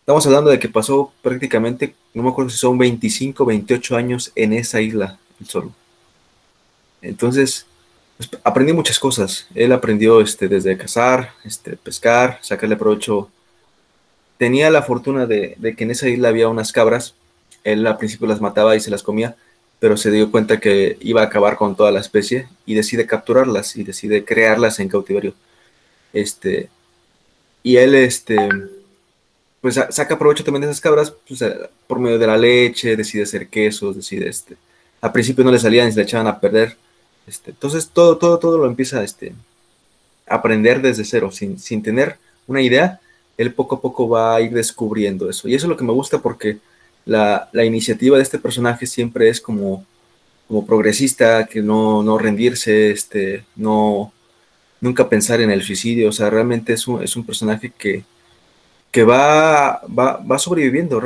Estamos 0.00 0.26
hablando 0.26 0.50
de 0.50 0.58
que 0.58 0.68
pasó 0.68 1.12
prácticamente, 1.22 1.94
no 2.14 2.22
me 2.22 2.30
acuerdo 2.30 2.50
si 2.50 2.58
son 2.58 2.76
25, 2.78 3.44
28 3.44 3.96
años 3.96 4.32
en 4.34 4.52
esa 4.52 4.80
isla, 4.80 5.18
el 5.38 5.46
solo. 5.46 5.72
Entonces, 7.02 7.66
pues, 8.16 8.30
aprendí 8.42 8.72
muchas 8.72 8.98
cosas. 8.98 9.46
Él 9.54 9.72
aprendió 9.72 10.20
este, 10.20 10.48
desde 10.48 10.76
cazar, 10.76 11.32
este, 11.44 11.76
pescar, 11.76 12.38
sacarle 12.42 12.76
provecho. 12.76 13.30
Tenía 14.36 14.70
la 14.70 14.82
fortuna 14.82 15.26
de, 15.26 15.54
de 15.58 15.76
que 15.76 15.84
en 15.84 15.90
esa 15.90 16.08
isla 16.08 16.28
había 16.28 16.48
unas 16.48 16.72
cabras. 16.72 17.14
Él 17.62 17.86
al 17.86 17.98
principio 17.98 18.26
las 18.26 18.40
mataba 18.40 18.74
y 18.74 18.80
se 18.80 18.90
las 18.90 19.02
comía, 19.02 19.36
pero 19.78 19.96
se 19.96 20.10
dio 20.10 20.30
cuenta 20.30 20.60
que 20.60 20.96
iba 21.00 21.20
a 21.20 21.26
acabar 21.26 21.56
con 21.56 21.76
toda 21.76 21.90
la 21.90 22.00
especie 22.00 22.48
y 22.66 22.74
decide 22.74 23.06
capturarlas 23.06 23.76
y 23.76 23.84
decide 23.84 24.24
crearlas 24.24 24.80
en 24.80 24.88
cautiverio. 24.88 25.34
Este, 26.12 26.68
y 27.62 27.76
él, 27.76 27.94
este, 27.94 28.48
pues 29.60 29.78
saca 29.90 30.18
provecho 30.18 30.42
también 30.42 30.62
de 30.62 30.68
esas 30.68 30.80
cabras 30.80 31.12
pues, 31.28 31.44
por 31.86 31.98
medio 31.98 32.18
de 32.18 32.26
la 32.26 32.36
leche, 32.36 32.96
decide 32.96 33.24
hacer 33.24 33.48
quesos, 33.48 33.96
decide, 33.96 34.28
este, 34.28 34.56
al 35.00 35.12
principio 35.12 35.44
no 35.44 35.50
le 35.50 35.58
salían 35.58 35.88
y 35.88 35.92
se 35.92 35.98
le 35.98 36.04
echaban 36.04 36.26
a 36.26 36.40
perder. 36.40 36.76
Este, 37.26 37.50
entonces 37.50 37.88
todo, 37.92 38.16
todo, 38.16 38.38
todo 38.38 38.58
lo 38.58 38.66
empieza 38.66 39.02
este, 39.04 39.34
a 40.26 40.36
aprender 40.36 40.80
desde 40.80 41.04
cero, 41.04 41.30
sin, 41.30 41.58
sin 41.58 41.82
tener 41.82 42.16
una 42.46 42.62
idea, 42.62 43.00
él 43.36 43.52
poco 43.52 43.76
a 43.76 43.80
poco 43.80 44.08
va 44.08 44.34
a 44.34 44.40
ir 44.40 44.52
descubriendo 44.52 45.28
eso. 45.28 45.48
Y 45.48 45.54
eso 45.54 45.66
es 45.66 45.70
lo 45.70 45.76
que 45.76 45.84
me 45.84 45.92
gusta 45.92 46.18
porque 46.20 46.58
la, 47.04 47.48
la 47.52 47.64
iniciativa 47.64 48.16
de 48.16 48.22
este 48.22 48.38
personaje 48.38 48.86
siempre 48.86 49.28
es 49.28 49.40
como, 49.40 49.84
como 50.48 50.66
progresista, 50.66 51.46
que 51.46 51.62
no, 51.62 52.02
no 52.02 52.18
rendirse, 52.18 52.90
este, 52.90 53.44
no, 53.56 54.12
nunca 54.80 55.08
pensar 55.08 55.40
en 55.40 55.50
el 55.50 55.62
suicidio, 55.62 56.08
o 56.08 56.12
sea, 56.12 56.30
realmente 56.30 56.72
es 56.72 56.88
un, 56.88 57.02
es 57.02 57.14
un 57.16 57.24
personaje 57.24 57.70
que, 57.76 58.04
que 58.90 59.04
va, 59.04 59.82
va, 59.86 60.16
va 60.18 60.38
sobreviviendo, 60.38 61.00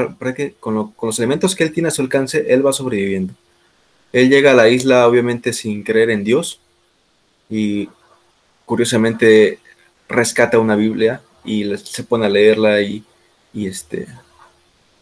con, 0.60 0.92
con, 0.92 1.06
los 1.06 1.18
elementos 1.18 1.54
que 1.54 1.64
él 1.64 1.72
tiene 1.72 1.88
a 1.88 1.92
su 1.92 2.02
alcance, 2.02 2.46
él 2.48 2.66
va 2.66 2.72
sobreviviendo. 2.72 3.34
Él 4.12 4.30
llega 4.30 4.52
a 4.52 4.54
la 4.54 4.68
isla 4.68 5.06
obviamente 5.06 5.52
sin 5.52 5.82
creer 5.82 6.10
en 6.10 6.24
Dios 6.24 6.60
y 7.50 7.88
curiosamente 8.64 9.58
rescata 10.08 10.58
una 10.58 10.76
Biblia 10.76 11.20
y 11.44 11.76
se 11.76 12.04
pone 12.04 12.26
a 12.26 12.30
leerla 12.30 12.80
y, 12.80 13.04
y, 13.52 13.66
este, 13.66 14.06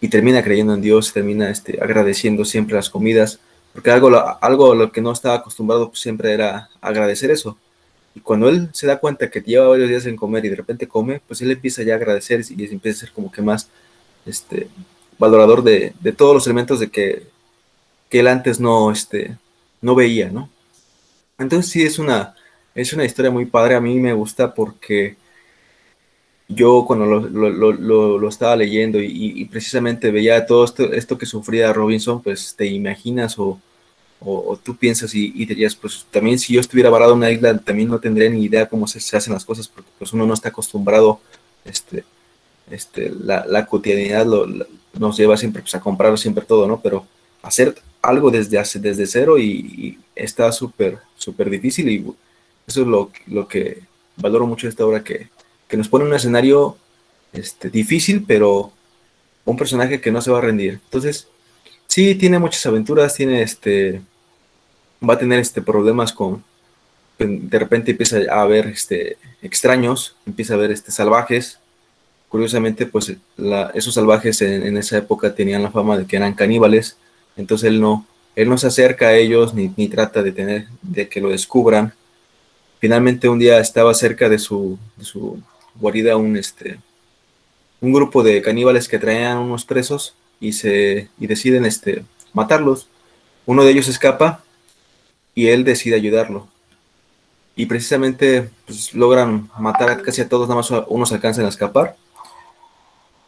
y 0.00 0.08
termina 0.08 0.42
creyendo 0.42 0.74
en 0.74 0.80
Dios, 0.80 1.12
termina 1.12 1.50
este, 1.50 1.78
agradeciendo 1.80 2.44
siempre 2.44 2.74
las 2.74 2.90
comidas, 2.90 3.38
porque 3.72 3.90
algo, 3.90 4.10
algo 4.40 4.72
a 4.72 4.74
lo 4.74 4.90
que 4.90 5.00
no 5.00 5.12
estaba 5.12 5.36
acostumbrado 5.36 5.92
siempre 5.94 6.32
era 6.32 6.68
agradecer 6.80 7.30
eso. 7.30 7.56
Y 8.14 8.20
cuando 8.20 8.48
él 8.48 8.68
se 8.72 8.86
da 8.86 8.98
cuenta 8.98 9.30
que 9.30 9.40
lleva 9.40 9.68
varios 9.68 9.88
días 9.88 10.06
en 10.06 10.16
comer 10.16 10.44
y 10.44 10.48
de 10.50 10.56
repente 10.56 10.86
come, 10.86 11.20
pues 11.26 11.40
él 11.40 11.50
empieza 11.50 11.82
ya 11.82 11.94
a 11.94 11.96
agradecer 11.96 12.42
y 12.50 12.64
empieza 12.64 12.98
a 12.98 13.00
ser 13.06 13.12
como 13.12 13.32
que 13.32 13.42
más 13.42 13.68
este, 14.26 14.68
valorador 15.18 15.62
de, 15.62 15.94
de 16.00 16.12
todos 16.12 16.34
los 16.34 16.46
elementos 16.46 16.80
de 16.80 16.90
que, 16.90 17.26
que, 18.10 18.20
él 18.20 18.28
antes 18.28 18.60
no, 18.60 18.90
este, 18.90 19.36
no 19.80 19.94
veía, 19.94 20.30
¿no? 20.30 20.50
Entonces 21.38 21.70
sí 21.70 21.82
es 21.82 21.98
una, 21.98 22.34
es 22.74 22.92
una 22.92 23.04
historia 23.04 23.30
muy 23.30 23.46
padre, 23.46 23.74
a 23.74 23.80
mí 23.80 23.98
me 23.98 24.12
gusta 24.12 24.54
porque 24.54 25.16
yo 26.48 26.84
cuando 26.86 27.06
lo, 27.06 27.20
lo, 27.50 28.18
lo, 28.18 28.28
estaba 28.28 28.56
leyendo 28.56 29.00
y, 29.00 29.40
y, 29.40 29.44
precisamente 29.46 30.10
veía 30.10 30.44
todo 30.44 30.64
esto, 30.64 30.92
esto 30.92 31.16
que 31.16 31.26
sufría 31.26 31.72
Robinson, 31.72 32.22
pues 32.22 32.54
te 32.56 32.66
imaginas 32.66 33.38
o 33.38 33.60
o, 34.24 34.58
tú 34.62 34.76
piensas 34.76 35.14
y, 35.14 35.30
dirías, 35.44 35.74
pues 35.74 36.06
también 36.10 36.38
si 36.38 36.54
yo 36.54 36.60
estuviera 36.60 36.90
varado 36.90 37.12
en 37.12 37.18
una 37.18 37.30
isla, 37.30 37.56
también 37.58 37.88
no 37.88 37.98
tendría 37.98 38.30
ni 38.30 38.44
idea 38.44 38.68
cómo 38.68 38.86
se, 38.86 38.98
hacen 39.16 39.32
las 39.32 39.44
cosas, 39.44 39.68
porque 39.68 39.90
pues 39.98 40.12
uno 40.12 40.26
no 40.26 40.34
está 40.34 40.50
acostumbrado, 40.50 41.20
este, 41.64 42.04
este, 42.70 43.10
la, 43.10 43.44
la 43.46 43.66
cotidianidad 43.66 44.26
lo, 44.26 44.46
nos 44.98 45.16
lleva 45.16 45.36
siempre 45.36 45.62
pues, 45.62 45.74
a 45.74 45.80
comprar 45.80 46.16
siempre 46.18 46.44
todo, 46.44 46.66
¿no? 46.66 46.80
Pero 46.80 47.06
hacer 47.42 47.74
algo 48.00 48.30
desde, 48.30 48.58
hace, 48.58 48.78
desde 48.78 49.06
cero 49.06 49.38
y, 49.38 49.98
está 50.14 50.52
súper, 50.52 50.98
súper 51.16 51.48
difícil 51.48 51.88
y 51.88 52.04
eso 52.66 52.82
es 52.82 52.86
lo, 52.86 53.10
lo, 53.26 53.48
que 53.48 53.82
valoro 54.16 54.46
mucho 54.46 54.66
de 54.66 54.70
esta 54.70 54.84
obra, 54.84 55.02
que, 55.02 55.28
que 55.66 55.76
nos 55.76 55.88
pone 55.88 56.04
un 56.04 56.14
escenario 56.14 56.76
este, 57.32 57.70
difícil, 57.70 58.24
pero 58.26 58.72
un 59.44 59.56
personaje 59.56 60.00
que 60.00 60.12
no 60.12 60.20
se 60.20 60.30
va 60.30 60.38
a 60.38 60.42
rendir. 60.42 60.80
Entonces, 60.84 61.28
sí, 61.86 62.14
tiene 62.14 62.38
muchas 62.38 62.64
aventuras, 62.66 63.14
tiene 63.14 63.42
este 63.42 64.02
va 65.08 65.14
a 65.14 65.18
tener 65.18 65.38
este, 65.38 65.62
problemas 65.62 66.12
con, 66.12 66.44
de 67.18 67.58
repente 67.58 67.92
empieza 67.92 68.18
a 68.30 68.42
haber 68.42 68.66
este, 68.68 69.16
extraños, 69.42 70.16
empieza 70.26 70.54
a 70.54 70.56
haber 70.56 70.70
este, 70.70 70.90
salvajes. 70.90 71.58
Curiosamente, 72.28 72.86
pues 72.86 73.14
esos 73.74 73.94
salvajes 73.94 74.40
en, 74.40 74.76
esa 74.78 74.96
época 74.96 75.34
tenían 75.34 75.62
la 75.62 75.70
fama 75.70 75.98
de 75.98 76.06
que 76.06 76.16
eran 76.16 76.34
caníbales, 76.34 76.96
entonces 77.36 77.68
él 77.68 77.80
no, 77.80 78.06
él 78.34 78.48
no 78.48 78.56
se 78.56 78.68
acerca 78.68 79.08
a 79.08 79.16
ellos 79.16 79.52
ni, 79.52 79.72
ni 79.76 79.88
trata 79.88 80.22
de, 80.22 80.32
tener, 80.32 80.66
de 80.80 81.08
que 81.08 81.20
lo 81.20 81.28
descubran. 81.28 81.92
Finalmente 82.80 83.28
un 83.28 83.38
día 83.38 83.60
estaba 83.60 83.92
cerca 83.92 84.30
de 84.30 84.38
su, 84.38 84.78
de 84.96 85.04
su 85.04 85.42
guarida 85.74 86.16
un, 86.16 86.36
este, 86.36 86.78
un 87.82 87.92
grupo 87.92 88.22
de 88.22 88.40
caníbales 88.40 88.88
que 88.88 88.98
traían 88.98 89.38
unos 89.38 89.64
presos 89.66 90.14
y, 90.40 90.54
se, 90.54 91.08
y 91.18 91.26
deciden 91.26 91.66
este, 91.66 92.02
matarlos. 92.32 92.88
Uno 93.44 93.64
de 93.64 93.72
ellos 93.72 93.88
escapa 93.88 94.42
y 95.34 95.48
él 95.48 95.64
decide 95.64 95.96
ayudarlo. 95.96 96.48
Y 97.54 97.66
precisamente 97.66 98.50
pues, 98.66 98.94
logran 98.94 99.50
matar 99.58 100.02
casi 100.02 100.22
a 100.22 100.28
todos, 100.28 100.48
nada 100.48 100.60
más 100.60 100.70
unos 100.88 101.12
alcanzan 101.12 101.44
a 101.44 101.48
escapar. 101.48 101.96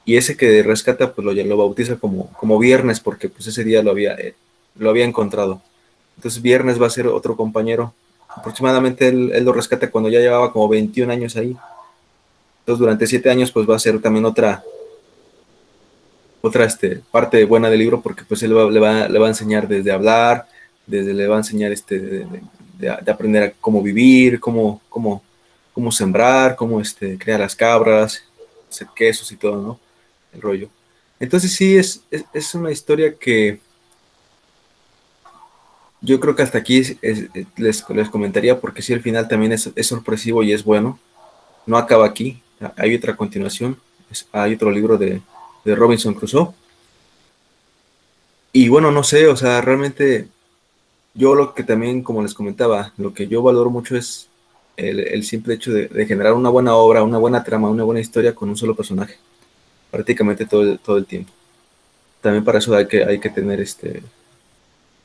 Y 0.05 0.17
ese 0.17 0.37
que 0.37 0.63
rescata, 0.63 1.13
pues 1.13 1.25
lo, 1.25 1.33
lo 1.33 1.57
bautiza 1.57 1.97
como, 1.97 2.31
como 2.35 2.59
Viernes, 2.59 3.01
porque 3.01 3.29
pues 3.29 3.47
ese 3.47 3.65
día 3.65 3.83
lo 3.83 3.91
había, 3.91 4.15
eh, 4.15 4.35
lo 4.77 4.91
había 4.91 5.05
encontrado. 5.05 5.63
Entonces 6.17 6.43
Viernes 6.43 6.81
va 6.81 6.87
a 6.87 6.91
ser 6.91 7.07
otro 7.07 7.37
compañero. 7.37 7.95
Aproximadamente 8.29 9.09
él, 9.09 9.31
él, 9.35 9.45
lo 9.45 9.53
rescata 9.53 9.91
cuando 9.91 10.11
ya 10.11 10.21
llevaba 10.21 10.53
como 10.53 10.69
21 10.69 11.13
años 11.13 11.37
ahí. 11.37 11.57
Entonces 12.61 12.81
durante 12.81 13.07
7 13.07 13.31
años 13.31 13.51
pues 13.51 13.69
va 13.69 13.77
a 13.77 13.79
ser 13.79 14.01
también 14.01 14.25
otra 14.25 14.63
otra 16.47 16.67
este, 16.67 17.01
parte 17.11 17.43
buena 17.47 17.71
del 17.71 17.79
libro 17.79 18.03
porque 18.03 18.23
pues 18.29 18.43
él 18.43 18.51
le, 18.51 18.79
va, 18.79 19.09
le 19.09 19.19
va 19.19 19.27
a 19.27 19.31
enseñar 19.31 19.67
desde 19.67 19.91
hablar, 19.91 20.47
desde 20.87 21.15
le 21.15 21.27
va 21.27 21.37
a 21.37 21.39
enseñar 21.39 21.73
este, 21.73 21.99
de, 21.99 22.91
aprender 22.91 23.43
a 23.43 23.53
cómo 23.61 23.83
vivir, 23.83 24.41
cómo, 24.41 24.81
cómo, 24.89 25.23
cómo 25.73 25.91
sembrar, 25.91 26.57
cómo 26.57 26.81
este, 26.81 27.19
crear 27.19 27.41
las 27.41 27.57
cabras, 27.57 28.23
hacer 28.69 28.89
quesos 28.95 29.31
y 29.33 29.37
todo, 29.37 29.61
¿no? 29.61 29.81
El 30.33 30.43
rollo. 30.43 30.69
Entonces 31.21 31.53
sí, 31.53 31.77
es, 31.77 32.03
es, 32.11 32.55
una 32.55 32.71
historia 32.71 33.15
que 33.15 33.61
yo 36.01 36.21
creo 36.21 36.35
que 36.37 36.43
hasta 36.43 36.59
aquí 36.59 36.99
les, 37.57 37.85
les, 37.89 38.11
comentaría 38.11 38.61
porque 38.61 38.83
sí, 38.83 38.93
el 38.93 39.01
final 39.01 39.27
también 39.29 39.53
es, 39.53 39.71
sorpresivo 39.81 40.43
y 40.43 40.53
es 40.53 40.65
bueno. 40.65 40.99
No 41.67 41.79
acaba 41.79 42.05
aquí, 42.05 42.43
hay 42.77 42.95
otra 42.95 43.17
continuación, 43.17 43.79
hay 44.33 44.55
otro 44.55 44.71
libro 44.71 44.99
de, 44.99 45.23
de 45.65 45.75
Robinson 45.75 46.13
Crusoe. 46.13 46.53
Y 48.53 48.69
bueno, 48.69 48.91
no 48.91 49.03
sé, 49.03 49.27
o 49.29 49.37
sea, 49.37 49.61
realmente 49.63 50.29
yo 51.15 51.35
lo 51.35 51.55
que 51.55 51.63
también, 51.63 52.03
como 52.03 52.23
les 52.23 52.35
comentaba, 52.35 52.93
lo 52.97 53.15
que 53.15 53.29
yo 53.29 53.43
valoro 53.43 53.71
mucho 53.71 53.97
es 53.97 54.29
el, 54.77 55.23
simple 55.25 55.55
hecho 55.55 55.73
de, 55.73 56.07
generar 56.07 56.33
una 56.33 56.51
buena 56.51 56.75
obra, 56.75 57.03
una 57.03 57.19
buena 57.19 57.45
trama, 57.45 57.71
una 57.71 57.85
buena 57.85 58.01
historia 58.01 58.35
con 58.35 58.49
un 58.49 58.57
solo 58.57 58.75
personaje, 58.75 59.17
prácticamente 59.91 60.47
todo 60.47 60.63
el, 60.63 60.79
todo 60.79 60.99
el 60.99 61.07
tiempo. 61.07 61.33
También 62.21 62.45
para 62.45 62.59
eso 62.59 62.75
hay 62.75 62.89
que, 62.89 63.05
hay 63.05 63.21
que 63.21 63.31
tener 63.31 63.61
este, 63.61 64.03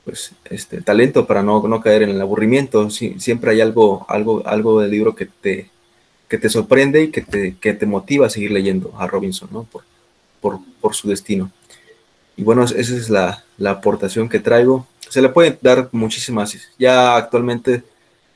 pues, 0.03 0.31
este 0.45 0.81
talento 0.81 1.27
para 1.27 1.43
no, 1.43 1.61
no 1.67 1.81
caer 1.81 2.03
en 2.03 2.09
el 2.11 2.21
aburrimiento. 2.21 2.89
siempre 2.89 3.51
hay 3.51 3.61
algo, 3.61 4.05
algo, 4.09 4.41
algo 4.47 4.81
del 4.81 4.91
libro 4.91 5.13
que 5.13 5.27
te, 5.27 5.69
que 6.27 6.37
te 6.37 6.49
sorprende 6.49 7.03
y 7.03 7.11
que 7.11 7.21
te, 7.21 7.57
que 7.57 7.73
te 7.73 7.85
motiva 7.85 8.25
a 8.25 8.29
seguir 8.29 8.51
leyendo 8.51 8.93
a 8.97 9.05
Robinson, 9.05 9.49
¿no? 9.51 9.63
Por, 9.63 9.83
por, 10.41 10.59
por 10.81 10.95
su 10.95 11.09
destino. 11.09 11.51
Y 12.39 12.43
bueno, 12.43 12.63
esa 12.63 12.77
es 12.77 13.09
la, 13.09 13.43
la 13.57 13.71
aportación 13.71 14.29
que 14.29 14.39
traigo 14.39 14.87
se 15.09 15.21
le 15.21 15.27
pueden 15.27 15.57
dar 15.61 15.89
muchísimas, 15.91 16.55
ya 16.77 17.17
actualmente 17.17 17.83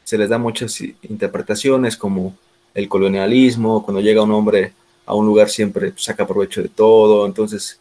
se 0.04 0.18
les 0.18 0.28
da 0.28 0.38
muchas 0.38 0.82
interpretaciones 1.04 1.96
como 1.96 2.36
el 2.74 2.90
colonialismo, 2.90 3.82
cuando 3.82 4.02
llega 4.02 4.24
un 4.24 4.32
hombre 4.32 4.74
a 5.06 5.14
un 5.14 5.26
lugar 5.26 5.50
siempre 5.50 5.94
saca 5.96 6.28
provecho 6.28 6.62
de 6.62 6.68
todo, 6.68 7.26
entonces, 7.26 7.80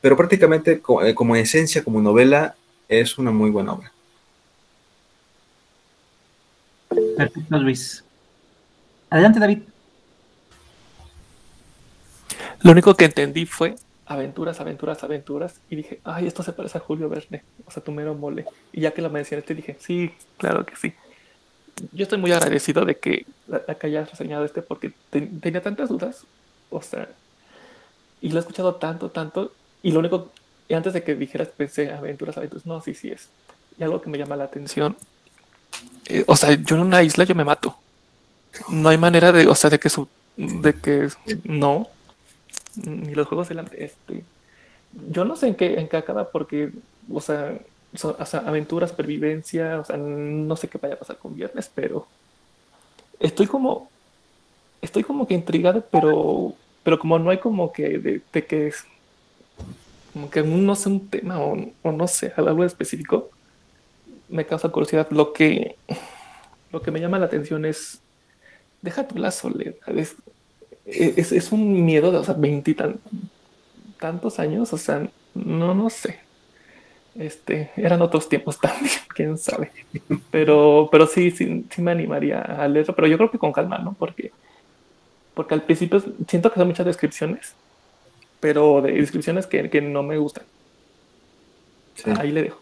pero 0.00 0.16
prácticamente 0.16 0.80
eh, 1.02 1.14
como, 1.14 1.34
esencia, 1.34 1.82
como 1.82 2.00
novela, 2.00 2.54
es 2.88 3.18
una 3.18 3.32
muy 3.32 3.50
buena 3.50 3.72
obra. 3.72 3.90
Perfecto, 7.16 7.58
Luis. 7.58 8.04
Adelante, 9.10 9.40
David. 9.40 9.58
Lo 12.60 12.70
único 12.70 12.94
que 12.94 13.06
entendí 13.06 13.44
fue 13.44 13.74
aventuras, 14.06 14.60
aventuras, 14.60 15.02
aventuras. 15.02 15.60
Y 15.70 15.76
dije, 15.76 16.00
ay, 16.04 16.26
esto 16.26 16.42
se 16.42 16.52
parece 16.52 16.78
a 16.78 16.80
Julio 16.80 17.08
Verne, 17.08 17.42
o 17.66 17.70
sea, 17.70 17.82
tu 17.82 17.92
mero 17.92 18.14
mole. 18.14 18.44
Y 18.72 18.82
ya 18.82 18.92
que 18.92 19.02
lo 19.02 19.10
mencionaste, 19.10 19.54
dije, 19.54 19.76
sí, 19.80 20.12
claro 20.38 20.64
que 20.64 20.76
sí. 20.76 20.92
Yo 21.92 22.04
estoy 22.04 22.18
muy 22.18 22.32
agradecido 22.32 22.84
de 22.84 22.98
que, 22.98 23.26
que 23.80 23.86
hayas 23.86 24.10
reseñado 24.10 24.44
este 24.44 24.62
porque 24.62 24.92
tenía 25.10 25.60
tantas 25.60 25.88
dudas, 25.88 26.24
o 26.70 26.80
sea, 26.80 27.08
y 28.20 28.30
lo 28.30 28.36
he 28.36 28.40
escuchado 28.40 28.76
tanto, 28.76 29.10
tanto, 29.10 29.52
y 29.82 29.90
lo 29.90 29.98
único, 29.98 30.30
antes 30.70 30.92
de 30.92 31.02
que 31.02 31.14
dijeras, 31.14 31.48
pensé, 31.48 31.92
aventuras, 31.92 32.36
aventuras, 32.36 32.64
no, 32.64 32.80
sí, 32.80 32.94
sí 32.94 33.10
es. 33.10 33.28
Y 33.78 33.82
algo 33.82 34.00
que 34.00 34.08
me 34.08 34.18
llama 34.18 34.36
la 34.36 34.44
atención, 34.44 34.96
eh, 36.06 36.24
o 36.26 36.36
sea, 36.36 36.52
yo 36.54 36.76
en 36.76 36.82
una 36.82 37.02
isla 37.02 37.24
yo 37.24 37.34
me 37.34 37.44
mato. 37.44 37.76
No 38.68 38.88
hay 38.88 38.98
manera 38.98 39.32
de, 39.32 39.48
o 39.48 39.54
sea, 39.54 39.68
de 39.68 39.80
que 39.80 39.88
su, 39.88 40.08
de 40.36 40.74
que 40.74 41.08
no, 41.42 41.88
ni 42.76 43.14
los 43.14 43.26
juegos 43.26 43.48
delante, 43.48 43.84
este, 43.84 44.24
yo 45.10 45.24
no 45.24 45.36
sé 45.36 45.48
en 45.48 45.54
qué, 45.54 45.78
en 45.78 45.88
qué 45.88 45.96
acaba 45.96 46.30
porque, 46.30 46.70
o 47.12 47.20
sea, 47.20 47.58
o 48.02 48.26
sea, 48.26 48.40
aventura, 48.40 48.88
supervivencia, 48.88 49.80
o 49.80 49.84
sea, 49.84 49.96
no 49.96 50.56
sé 50.56 50.68
qué 50.68 50.78
vaya 50.78 50.94
a 50.94 50.98
pasar 50.98 51.16
con 51.18 51.34
viernes, 51.34 51.70
pero 51.72 52.06
estoy 53.20 53.46
como, 53.46 53.88
estoy 54.82 55.04
como 55.04 55.26
que 55.26 55.34
intrigado, 55.34 55.84
pero, 55.90 56.54
pero 56.82 56.98
como 56.98 57.18
no 57.18 57.30
hay 57.30 57.38
como 57.38 57.72
que 57.72 57.98
de, 57.98 58.20
de 58.32 58.46
que 58.46 58.68
es, 58.68 58.84
como 60.12 60.30
que 60.30 60.42
no 60.42 60.74
sé 60.76 60.88
un 60.88 61.08
tema 61.08 61.40
o, 61.40 61.56
o 61.82 61.92
no 61.92 62.08
sé, 62.08 62.32
algo 62.36 62.64
específico, 62.64 63.30
me 64.28 64.46
causa 64.46 64.68
curiosidad. 64.68 65.08
Lo 65.10 65.32
que, 65.32 65.76
lo 66.72 66.82
que 66.82 66.90
me 66.90 67.00
llama 67.00 67.18
la 67.18 67.26
atención 67.26 67.64
es, 67.64 68.00
deja 68.82 69.06
tu 69.06 69.18
la 69.18 69.30
soledad, 69.30 69.74
es, 69.86 70.16
es, 70.86 71.32
es 71.32 71.52
un 71.52 71.84
miedo 71.84 72.12
de, 72.12 72.18
o 72.18 72.24
sea, 72.24 72.36
tantos 73.98 74.38
años, 74.38 74.72
o 74.72 74.78
sea, 74.78 75.08
no, 75.34 75.74
no 75.74 75.90
sé. 75.90 76.20
Este, 77.14 77.70
eran 77.76 78.02
otros 78.02 78.28
tiempos 78.28 78.58
también, 78.60 78.90
quién 79.14 79.38
sabe. 79.38 79.70
Pero, 80.30 80.88
pero 80.90 81.06
sí, 81.06 81.30
sí, 81.30 81.64
sí 81.70 81.82
me 81.82 81.92
animaría 81.92 82.40
a 82.40 82.68
leerlo, 82.68 82.94
pero 82.94 83.08
yo 83.08 83.16
creo 83.16 83.30
que 83.30 83.38
con 83.38 83.52
calma, 83.52 83.78
¿no? 83.78 83.94
Porque, 83.98 84.32
porque 85.34 85.54
al 85.54 85.62
principio 85.62 86.02
siento 86.28 86.50
que 86.50 86.58
son 86.58 86.68
muchas 86.68 86.86
descripciones, 86.86 87.54
pero 88.40 88.82
de 88.82 88.92
descripciones 88.92 89.46
que, 89.46 89.70
que 89.70 89.80
no 89.80 90.02
me 90.02 90.18
gustan. 90.18 90.44
Ahí 92.18 92.32
le 92.32 92.42
dejo. 92.42 92.60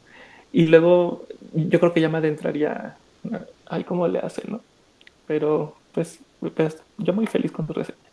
Y 0.53 0.66
luego 0.66 1.27
yo 1.55 1.81
creo 1.81 1.93
que 1.93 2.01
ya 2.01 2.09
me 2.09 2.18
adentraría, 2.18 2.97
ay, 3.66 3.85
cómo 3.85 4.07
le 4.07 4.18
hacen, 4.18 4.45
¿no? 4.53 4.61
Pero, 5.27 5.77
pues, 5.93 6.20
pues 6.55 6.79
yo 6.99 7.12
muy 7.14 7.27
feliz 7.27 7.51
con 7.51 7.66
tu 7.66 7.73
reseña. 7.73 8.12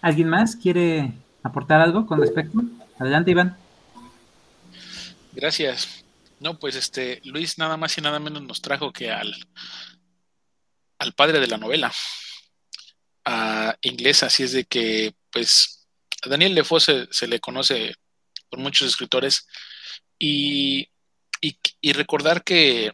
¿Alguien 0.00 0.28
más 0.28 0.56
quiere 0.56 1.12
aportar 1.42 1.80
algo 1.80 2.06
con 2.06 2.20
respecto? 2.20 2.62
Adelante, 2.98 3.30
Iván. 3.30 3.56
Gracias. 5.32 6.04
No, 6.40 6.58
pues 6.58 6.74
este, 6.74 7.20
Luis 7.24 7.58
nada 7.58 7.76
más 7.76 7.96
y 7.96 8.00
nada 8.00 8.18
menos 8.18 8.42
nos 8.42 8.60
trajo 8.60 8.92
que 8.92 9.10
al, 9.10 9.32
al 10.98 11.12
padre 11.14 11.40
de 11.40 11.46
la 11.46 11.56
novela, 11.56 11.92
a 13.24 13.76
inglesa, 13.82 14.26
así 14.26 14.42
es 14.42 14.52
de 14.52 14.64
que, 14.64 15.14
pues, 15.30 15.86
a 16.22 16.28
Daniel 16.28 16.54
Defoe 16.54 16.80
se, 16.80 17.06
se 17.10 17.28
le 17.28 17.38
conoce 17.38 17.94
por 18.50 18.58
muchos 18.58 18.88
escritores 18.88 19.46
y, 20.18 20.88
y, 21.40 21.92
recordar 21.92 22.44
que, 22.44 22.92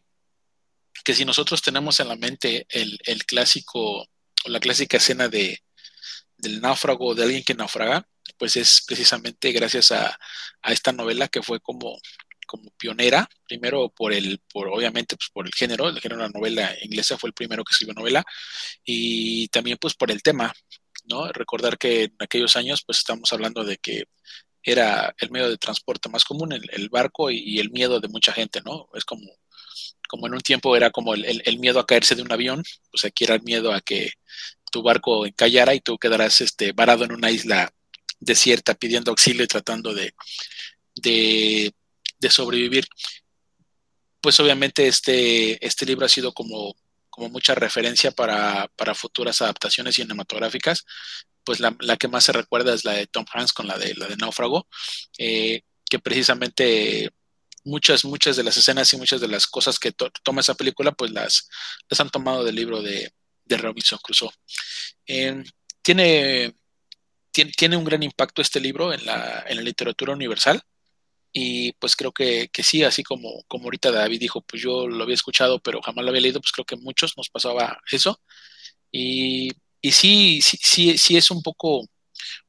que, 1.04 1.14
si 1.14 1.24
nosotros 1.24 1.62
tenemos 1.62 2.00
en 2.00 2.08
la 2.08 2.16
mente 2.16 2.66
el, 2.70 2.98
el 3.04 3.24
clásico 3.24 4.06
la 4.46 4.60
clásica 4.60 4.96
escena 4.98 5.28
de, 5.28 5.62
del 6.36 6.60
náufrago, 6.60 7.14
de 7.14 7.24
alguien 7.24 7.44
que 7.44 7.54
naufraga, 7.54 8.08
pues 8.38 8.56
es 8.56 8.82
precisamente 8.86 9.52
gracias 9.52 9.92
a, 9.92 10.18
esta 10.64 10.92
novela 10.92 11.28
que 11.28 11.42
fue 11.42 11.60
como, 11.60 11.98
como 12.46 12.70
pionera, 12.78 13.28
primero 13.46 13.90
por 13.90 14.12
el, 14.12 14.40
por 14.52 14.68
obviamente 14.68 15.16
pues 15.16 15.30
por 15.32 15.46
el 15.46 15.52
género, 15.52 15.88
el 15.88 16.00
género 16.00 16.22
de 16.22 16.28
la 16.28 16.38
novela 16.38 16.76
inglesa 16.82 17.18
fue 17.18 17.28
el 17.28 17.34
primero 17.34 17.64
que 17.64 17.72
escribió 17.72 17.94
novela, 17.94 18.24
y 18.84 19.48
también 19.48 19.78
pues 19.80 19.94
por 19.94 20.10
el 20.10 20.22
tema, 20.22 20.52
¿no? 21.06 21.30
Recordar 21.32 21.78
que 21.78 22.04
en 22.04 22.16
aquellos 22.18 22.56
años 22.56 22.82
pues 22.86 22.98
estamos 22.98 23.32
hablando 23.32 23.64
de 23.64 23.78
que 23.78 24.04
era 24.62 25.14
el 25.18 25.30
medio 25.30 25.48
de 25.48 25.56
transporte 25.56 26.08
más 26.08 26.24
común, 26.24 26.52
el, 26.52 26.88
barco 26.90 27.30
y, 27.30 27.58
el 27.58 27.70
miedo 27.70 28.00
de 28.00 28.08
mucha 28.08 28.32
gente, 28.32 28.60
¿no? 28.64 28.88
Es 28.94 29.04
como, 29.04 29.24
como 30.08 30.26
en 30.26 30.34
un 30.34 30.40
tiempo 30.40 30.74
era 30.74 30.90
como 30.90 31.14
el, 31.14 31.42
el, 31.44 31.58
miedo 31.60 31.78
a 31.78 31.86
caerse 31.86 32.16
de 32.16 32.22
un 32.22 32.32
avión, 32.32 32.64
pues 32.90 33.04
aquí 33.04 33.24
era 33.24 33.36
el 33.36 33.42
miedo 33.42 33.72
a 33.72 33.80
que 33.80 34.12
tu 34.72 34.82
barco 34.82 35.26
encallara 35.26 35.74
y 35.74 35.80
tú 35.80 35.98
quedarás 35.98 36.40
este, 36.40 36.72
varado 36.72 37.04
en 37.04 37.12
una 37.12 37.30
isla 37.30 37.72
desierta 38.18 38.74
pidiendo 38.74 39.10
auxilio 39.10 39.44
y 39.44 39.46
tratando 39.46 39.94
de, 39.94 40.12
de, 40.96 41.72
sobrevivir. 42.30 42.86
Pues 44.20 44.40
obviamente 44.40 44.88
este, 44.88 45.64
este 45.64 45.86
libro 45.86 46.06
ha 46.06 46.08
sido 46.08 46.32
como, 46.32 46.74
como 47.10 47.28
mucha 47.28 47.54
referencia 47.54 48.10
para, 48.10 48.68
futuras 48.94 49.40
adaptaciones 49.42 49.94
cinematográficas. 49.94 50.84
Pues 51.44 51.60
la, 51.60 51.74
que 51.98 52.08
más 52.08 52.24
se 52.24 52.32
recuerda 52.32 52.74
es 52.74 52.84
la 52.84 52.92
de 52.92 53.06
Tom 53.06 53.24
Hanks 53.32 53.52
con 53.52 53.66
la 53.66 53.78
de, 53.78 53.94
la 53.94 54.06
de 54.06 54.16
Náufrago, 54.16 54.68
eh, 55.16 55.62
que 55.88 55.98
precisamente 55.98 57.10
muchas, 57.68 58.04
muchas 58.04 58.36
de 58.36 58.44
las 58.44 58.56
escenas 58.56 58.92
y 58.92 58.96
muchas 58.96 59.20
de 59.20 59.28
las 59.28 59.46
cosas 59.46 59.78
que 59.78 59.92
toma 60.22 60.40
esa 60.40 60.54
película, 60.54 60.92
pues 60.92 61.10
las, 61.12 61.48
las 61.88 62.00
han 62.00 62.10
tomado 62.10 62.44
del 62.44 62.56
libro 62.56 62.82
de, 62.82 63.12
de 63.44 63.56
Robinson 63.56 63.98
Crusoe. 64.02 64.30
Eh, 65.06 65.42
tiene 65.82 66.54
tiene, 67.56 67.76
un 67.76 67.84
gran 67.84 68.02
impacto 68.02 68.42
este 68.42 68.60
libro 68.60 68.92
en 68.92 69.04
la, 69.06 69.44
en 69.46 69.56
la 69.56 69.62
literatura 69.62 70.12
universal. 70.12 70.60
Y 71.32 71.72
pues 71.74 71.94
creo 71.94 72.12
que, 72.12 72.48
que, 72.52 72.62
sí, 72.62 72.82
así 72.82 73.02
como, 73.02 73.44
como 73.48 73.64
ahorita 73.64 73.92
David 73.92 74.20
dijo, 74.20 74.40
pues 74.42 74.62
yo 74.62 74.88
lo 74.88 75.04
había 75.04 75.14
escuchado, 75.14 75.60
pero 75.60 75.80
jamás 75.82 76.04
lo 76.04 76.10
había 76.10 76.22
leído, 76.22 76.40
pues 76.40 76.52
creo 76.52 76.64
que 76.64 76.76
muchos 76.76 77.16
nos 77.16 77.28
pasaba 77.28 77.80
eso. 77.92 78.20
Y, 78.90 79.50
y 79.80 79.92
sí, 79.92 80.40
sí, 80.42 80.58
sí, 80.60 80.98
sí 80.98 81.16
es 81.16 81.30
un 81.30 81.42
poco, 81.42 81.86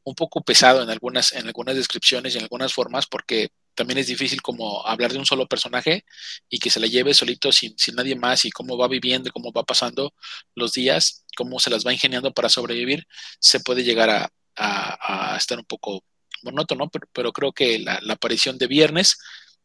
un 0.04 0.16
poco 0.16 0.42
pesado 0.42 0.82
en 0.82 0.90
algunas, 0.90 1.34
en 1.34 1.46
algunas 1.48 1.76
descripciones 1.76 2.34
y 2.34 2.38
en 2.38 2.44
algunas 2.44 2.74
formas, 2.74 3.06
porque 3.08 3.50
también 3.80 4.00
es 4.00 4.08
difícil 4.08 4.42
como 4.42 4.86
hablar 4.86 5.14
de 5.14 5.20
un 5.20 5.26
solo 5.26 5.48
personaje 5.48 6.04
y 6.50 6.60
que 6.60 6.70
se 6.70 6.82
le 6.82 6.90
lleve 6.90 7.14
solito 7.14 7.50
sin, 7.54 7.80
sin 7.80 7.96
nadie 7.96 8.14
más 8.14 8.44
y 8.44 8.52
cómo 8.52 8.78
va 8.78 8.90
viviendo, 8.90 9.32
cómo 9.32 9.54
va 9.54 9.64
pasando 9.64 10.14
los 10.54 10.74
días, 10.74 11.24
cómo 11.38 11.62
se 11.62 11.70
las 11.70 11.88
va 11.88 11.94
ingeniando 11.94 12.34
para 12.34 12.50
sobrevivir, 12.50 13.08
se 13.40 13.62
puede 13.62 13.86
llegar 13.86 14.10
a, 14.10 14.30
a, 14.58 15.38
estar 15.38 15.58
un 15.58 15.64
poco 15.64 16.04
monótono, 16.44 16.90
pero, 16.90 17.08
pero 17.14 17.32
creo 17.32 17.54
que 17.54 17.80
la, 17.80 18.02
aparición 18.10 18.58
de 18.58 18.68
Viernes 18.68 19.18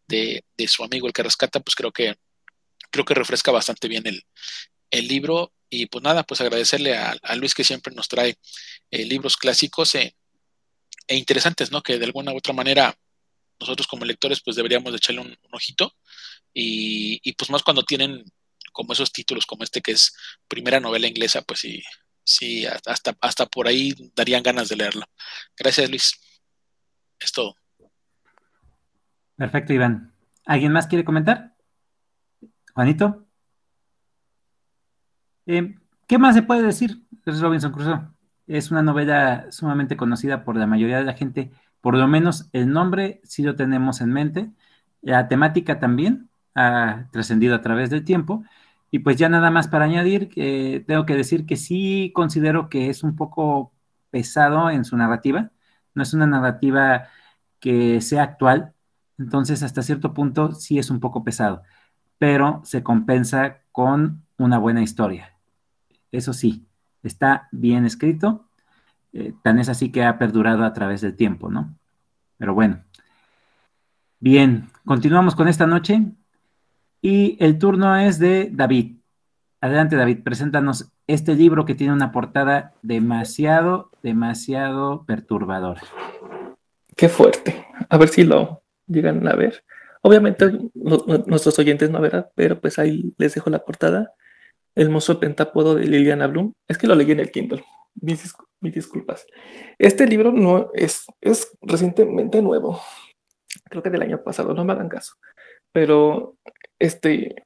de, 0.07 0.45
su 0.69 0.85
amigo 0.85 1.09
el 1.09 1.13
que 1.13 1.25
rescata, 1.25 1.59
pues 1.59 1.75
creo 1.75 1.91
que 1.91 2.15
creo 2.93 3.05
que 3.05 3.15
refresca 3.15 3.51
bastante 3.51 3.89
bien 3.89 4.05
el, 4.07 5.09
libro 5.09 5.53
y 5.69 5.87
pues 5.87 6.05
nada, 6.05 6.23
pues 6.23 6.41
agradecerle 6.41 6.97
a, 6.97 7.35
Luis 7.35 7.53
que 7.53 7.65
siempre 7.65 7.93
nos 7.93 8.07
trae 8.07 8.37
eh, 8.93 9.05
libros 9.07 9.37
clásicos 9.37 9.97
e, 9.97 10.15
e, 11.09 11.17
interesantes, 11.17 11.73
¿no? 11.73 11.83
Que 11.83 11.99
de 11.99 12.05
alguna 12.05 12.33
u 12.33 12.37
otra 12.37 12.53
manera 12.53 12.97
nosotros 13.61 13.87
como 13.87 14.05
lectores 14.05 14.41
pues 14.43 14.57
deberíamos 14.57 14.93
de 14.93 14.97
echarle 14.97 15.21
un, 15.21 15.37
ojito 15.53 15.93
y, 16.53 17.33
pues 17.35 17.51
más 17.51 17.63
cuando 17.63 17.83
tienen 17.83 18.25
como 18.73 18.93
esos 18.93 19.13
títulos 19.13 19.47
como 19.47 19.65
este 19.65 19.81
que 19.81 19.93
es 19.93 20.17
primera 20.49 20.81
novela 20.81 21.07
inglesa, 21.07 21.43
pues 21.43 21.61
sí, 21.61 21.83
sí, 22.25 22.67
hasta, 22.67 23.17
hasta 23.21 23.47
por 23.47 23.69
ahí 23.69 23.95
darían 24.15 24.43
ganas 24.43 24.69
de 24.69 24.77
leerlo. 24.77 25.05
Gracias, 25.57 25.89
Luis. 25.91 26.21
Es 27.19 27.33
todo. 27.33 27.57
Perfecto, 29.37 29.73
Iván. 29.73 30.13
¿Alguien 30.47 30.73
más 30.73 30.87
quiere 30.87 31.05
comentar? 31.05 31.55
Juanito. 32.75 33.27
Eh, 35.47 35.75
¿Qué 36.07 36.19
más 36.19 36.35
se 36.35 36.43
puede 36.43 36.63
decir? 36.63 37.03
Es 37.25 37.41
Robinson 37.41 37.73
Crusoe. 37.73 38.09
Es 38.47 38.71
una 38.71 38.83
novela 38.83 39.47
sumamente 39.51 39.97
conocida 39.97 40.45
por 40.45 40.57
la 40.57 40.67
mayoría 40.67 40.99
de 40.99 41.05
la 41.05 41.15
gente. 41.15 41.51
Por 41.85 41.99
lo 41.99 42.09
menos 42.09 42.49
el 42.55 42.73
nombre 42.73 43.21
sí 43.25 43.43
lo 43.43 43.57
tenemos 43.57 44.01
en 44.01 44.11
mente. 44.11 44.51
La 45.03 45.29
temática 45.29 45.81
también 45.81 46.31
ha 46.55 47.09
trascendido 47.13 47.55
a 47.55 47.61
través 47.61 47.91
del 47.91 48.07
tiempo. 48.07 48.43
Y 48.91 49.01
pues 49.01 49.19
ya 49.19 49.29
nada 49.29 49.51
más 49.51 49.69
para 49.69 49.85
añadir, 49.85 50.31
tengo 50.87 51.05
que 51.05 51.15
decir 51.15 51.45
que 51.45 51.57
sí 51.57 52.11
considero 52.15 52.71
que 52.71 52.89
es 52.89 53.03
un 53.03 53.17
poco 53.17 53.71
pesado 54.09 54.71
en 54.71 54.87
su 54.87 54.97
narrativa. 54.97 55.51
No 55.95 56.03
es 56.03 56.15
una 56.15 56.27
narrativa 56.27 57.09
que 57.61 58.01
sea 58.01 58.23
actual, 58.23 58.73
entonces 59.19 59.63
hasta 59.63 59.83
cierto 59.83 60.15
punto 60.15 60.53
sí 60.53 60.79
es 60.79 60.89
un 60.89 61.01
poco 61.01 61.23
pesado, 61.23 61.65
pero 62.17 62.63
se 62.65 62.83
compensa 62.83 63.59
con 63.73 64.25
una 64.39 64.57
buena 64.57 64.81
historia. 64.83 65.37
Eso 66.13 66.33
sí, 66.33 66.67
está 67.03 67.49
bien 67.53 67.85
escrito, 67.85 68.49
eh, 69.15 69.33
tan 69.43 69.59
es 69.61 69.69
así 69.69 69.93
que 69.93 70.03
ha 70.03 70.19
perdurado 70.19 70.65
a 70.65 70.73
través 70.73 71.01
del 71.01 71.15
tiempo, 71.15 71.49
¿no? 71.49 71.75
Pero 72.37 72.53
bueno. 72.53 72.83
Bien, 74.19 74.69
continuamos 74.85 75.35
con 75.37 75.49
esta 75.49 75.67
noche. 75.67 76.03
Y 77.01 77.37
el 77.39 77.59
turno 77.59 77.97
es 77.97 78.19
de 78.19 78.51
David. 78.53 78.97
Adelante, 79.61 79.97
David, 79.97 80.23
preséntanos 80.25 80.91
este 81.07 81.35
libro 81.35 81.65
que 81.65 81.75
tiene 81.75 81.93
una 81.93 82.13
portada 82.13 82.73
demasiado, 82.83 83.91
demasiado 84.03 85.05
perturbadora. 85.05 85.83
Qué 86.97 87.09
fuerte. 87.09 87.67
A 87.89 87.97
ver 87.99 88.09
si 88.09 88.25
lo 88.25 88.63
llegan 88.87 89.27
a 89.29 89.35
ver. 89.35 89.65
Obviamente 90.03 90.51
nuestros 90.75 91.59
oyentes 91.59 91.91
no 91.91 92.01
verán, 92.01 92.27
pero 92.35 92.61
pues 92.61 92.79
ahí 92.79 93.15
les 93.17 93.35
dejo 93.35 93.49
la 93.49 93.65
portada. 93.65 94.13
El 94.75 94.91
monstruo 94.91 95.21
pentápodo 95.21 95.77
de 95.77 95.87
Liliana 95.87 96.27
Bloom. 96.27 96.53
Es 96.67 96.79
que 96.79 96.87
lo 96.87 96.95
leí 96.95 97.13
en 97.13 97.21
el 97.21 97.31
Kindle. 97.31 97.65
Disculpas. 98.71 99.27
Este 99.79 100.07
libro 100.07 100.33
no 100.33 100.71
es, 100.75 101.07
es 101.21 101.57
recientemente 101.61 102.43
nuevo. 102.43 102.81
Creo 103.71 103.83
que 103.83 103.91
del 103.91 104.03
año 104.03 104.23
pasado, 104.23 104.55
no 104.55 104.65
me 104.65 104.73
hagan 104.73 104.89
caso. 104.89 105.15
Pero 105.73 106.37
este, 106.79 107.45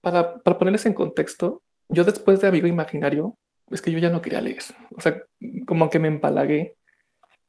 para, 0.00 0.38
para 0.38 0.58
ponerles 0.58 0.86
en 0.86 0.94
contexto, 0.94 1.62
yo 1.88 2.04
después 2.04 2.40
de 2.40 2.48
Amigo 2.48 2.66
Imaginario, 2.66 3.36
es 3.70 3.80
que 3.82 3.90
yo 3.90 3.98
ya 3.98 4.10
no 4.10 4.22
quería 4.22 4.40
leer. 4.40 4.62
O 4.96 5.00
sea, 5.00 5.22
como 5.66 5.90
que 5.90 5.98
me 5.98 6.08
empalagué. 6.08 6.76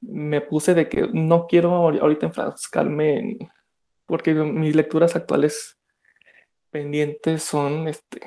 Me 0.02 0.42
puse 0.42 0.74
de 0.74 0.88
que 0.88 1.08
no 1.14 1.48
quiero 1.48 1.72
ahorita 1.74 2.28
enfrascarme 2.28 3.18
en, 3.18 3.50
porque 4.06 4.34
mis 4.34 4.76
lecturas 4.76 5.16
actuales 5.16 5.78
pendientes 6.70 7.44
son 7.44 7.88
este, 7.88 8.22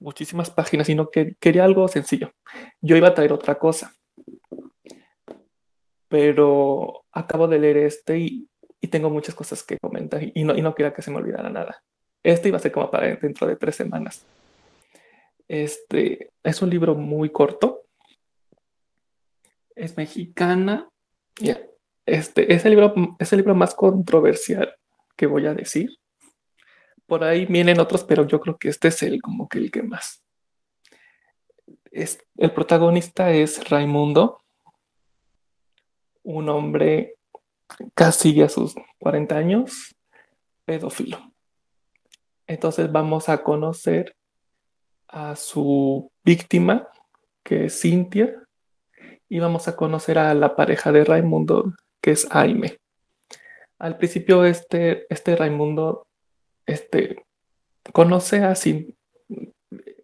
muchísimas 0.00 0.50
páginas, 0.50 0.86
sino 0.86 1.10
que 1.10 1.36
quería 1.38 1.64
algo 1.64 1.86
sencillo. 1.88 2.32
Yo 2.80 2.96
iba 2.96 3.08
a 3.08 3.14
traer 3.14 3.32
otra 3.32 3.58
cosa, 3.58 3.94
pero 6.08 7.04
acabo 7.12 7.46
de 7.46 7.58
leer 7.58 7.76
este 7.78 8.18
y, 8.18 8.46
tengo 8.90 9.10
muchas 9.10 9.34
cosas 9.34 9.62
que 9.62 9.78
comentar 9.78 10.20
y 10.22 10.42
no, 10.42 10.56
y 10.56 10.62
no 10.62 10.74
quería 10.74 10.92
que 10.92 11.02
se 11.02 11.12
me 11.12 11.18
olvidara 11.18 11.48
nada. 11.48 11.82
Este 12.24 12.48
iba 12.48 12.56
a 12.56 12.60
ser 12.60 12.72
como 12.72 12.90
para 12.90 13.14
dentro 13.14 13.46
de 13.46 13.54
tres 13.54 13.76
semanas. 13.76 14.24
Este 15.46 16.30
es 16.42 16.62
un 16.62 16.70
libro 16.70 16.94
muy 16.94 17.30
corto. 17.30 17.82
Es 19.76 19.96
mexicana. 19.96 20.88
Este 22.06 22.52
es 22.52 22.64
el 22.64 22.70
libro, 22.70 22.94
es 23.18 23.32
el 23.32 23.38
libro 23.38 23.54
más 23.54 23.74
controversial 23.74 24.74
que 25.16 25.26
voy 25.26 25.46
a 25.46 25.54
decir. 25.54 25.99
Por 27.10 27.24
ahí 27.24 27.44
vienen 27.44 27.80
otros, 27.80 28.04
pero 28.04 28.24
yo 28.24 28.40
creo 28.40 28.56
que 28.56 28.68
este 28.68 28.86
es 28.86 29.02
el 29.02 29.20
como 29.20 29.48
que 29.48 29.58
el 29.58 29.72
que 29.72 29.82
más. 29.82 30.22
Es, 31.90 32.24
el 32.36 32.52
protagonista 32.52 33.32
es 33.32 33.68
Raimundo, 33.68 34.40
un 36.22 36.48
hombre 36.48 37.16
casi 37.94 38.40
a 38.42 38.48
sus 38.48 38.76
40 39.00 39.36
años, 39.36 39.96
pedófilo. 40.64 41.18
Entonces 42.46 42.92
vamos 42.92 43.28
a 43.28 43.42
conocer 43.42 44.14
a 45.08 45.34
su 45.34 46.12
víctima, 46.22 46.86
que 47.42 47.64
es 47.64 47.80
Cintia, 47.80 48.40
y 49.28 49.40
vamos 49.40 49.66
a 49.66 49.74
conocer 49.74 50.16
a 50.16 50.32
la 50.32 50.54
pareja 50.54 50.92
de 50.92 51.04
Raimundo, 51.04 51.74
que 52.00 52.12
es 52.12 52.28
Jaime. 52.28 52.78
Al 53.80 53.96
principio 53.96 54.44
este, 54.44 55.12
este 55.12 55.34
Raimundo 55.34 56.06
este, 56.70 57.24
conoce 57.92 58.42
a 58.44 58.54
Cintia. 58.54 58.94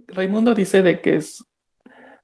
Raimundo 0.09 0.55
dice 0.55 0.83
de 0.83 1.01
que 1.01 1.17
es 1.17 1.45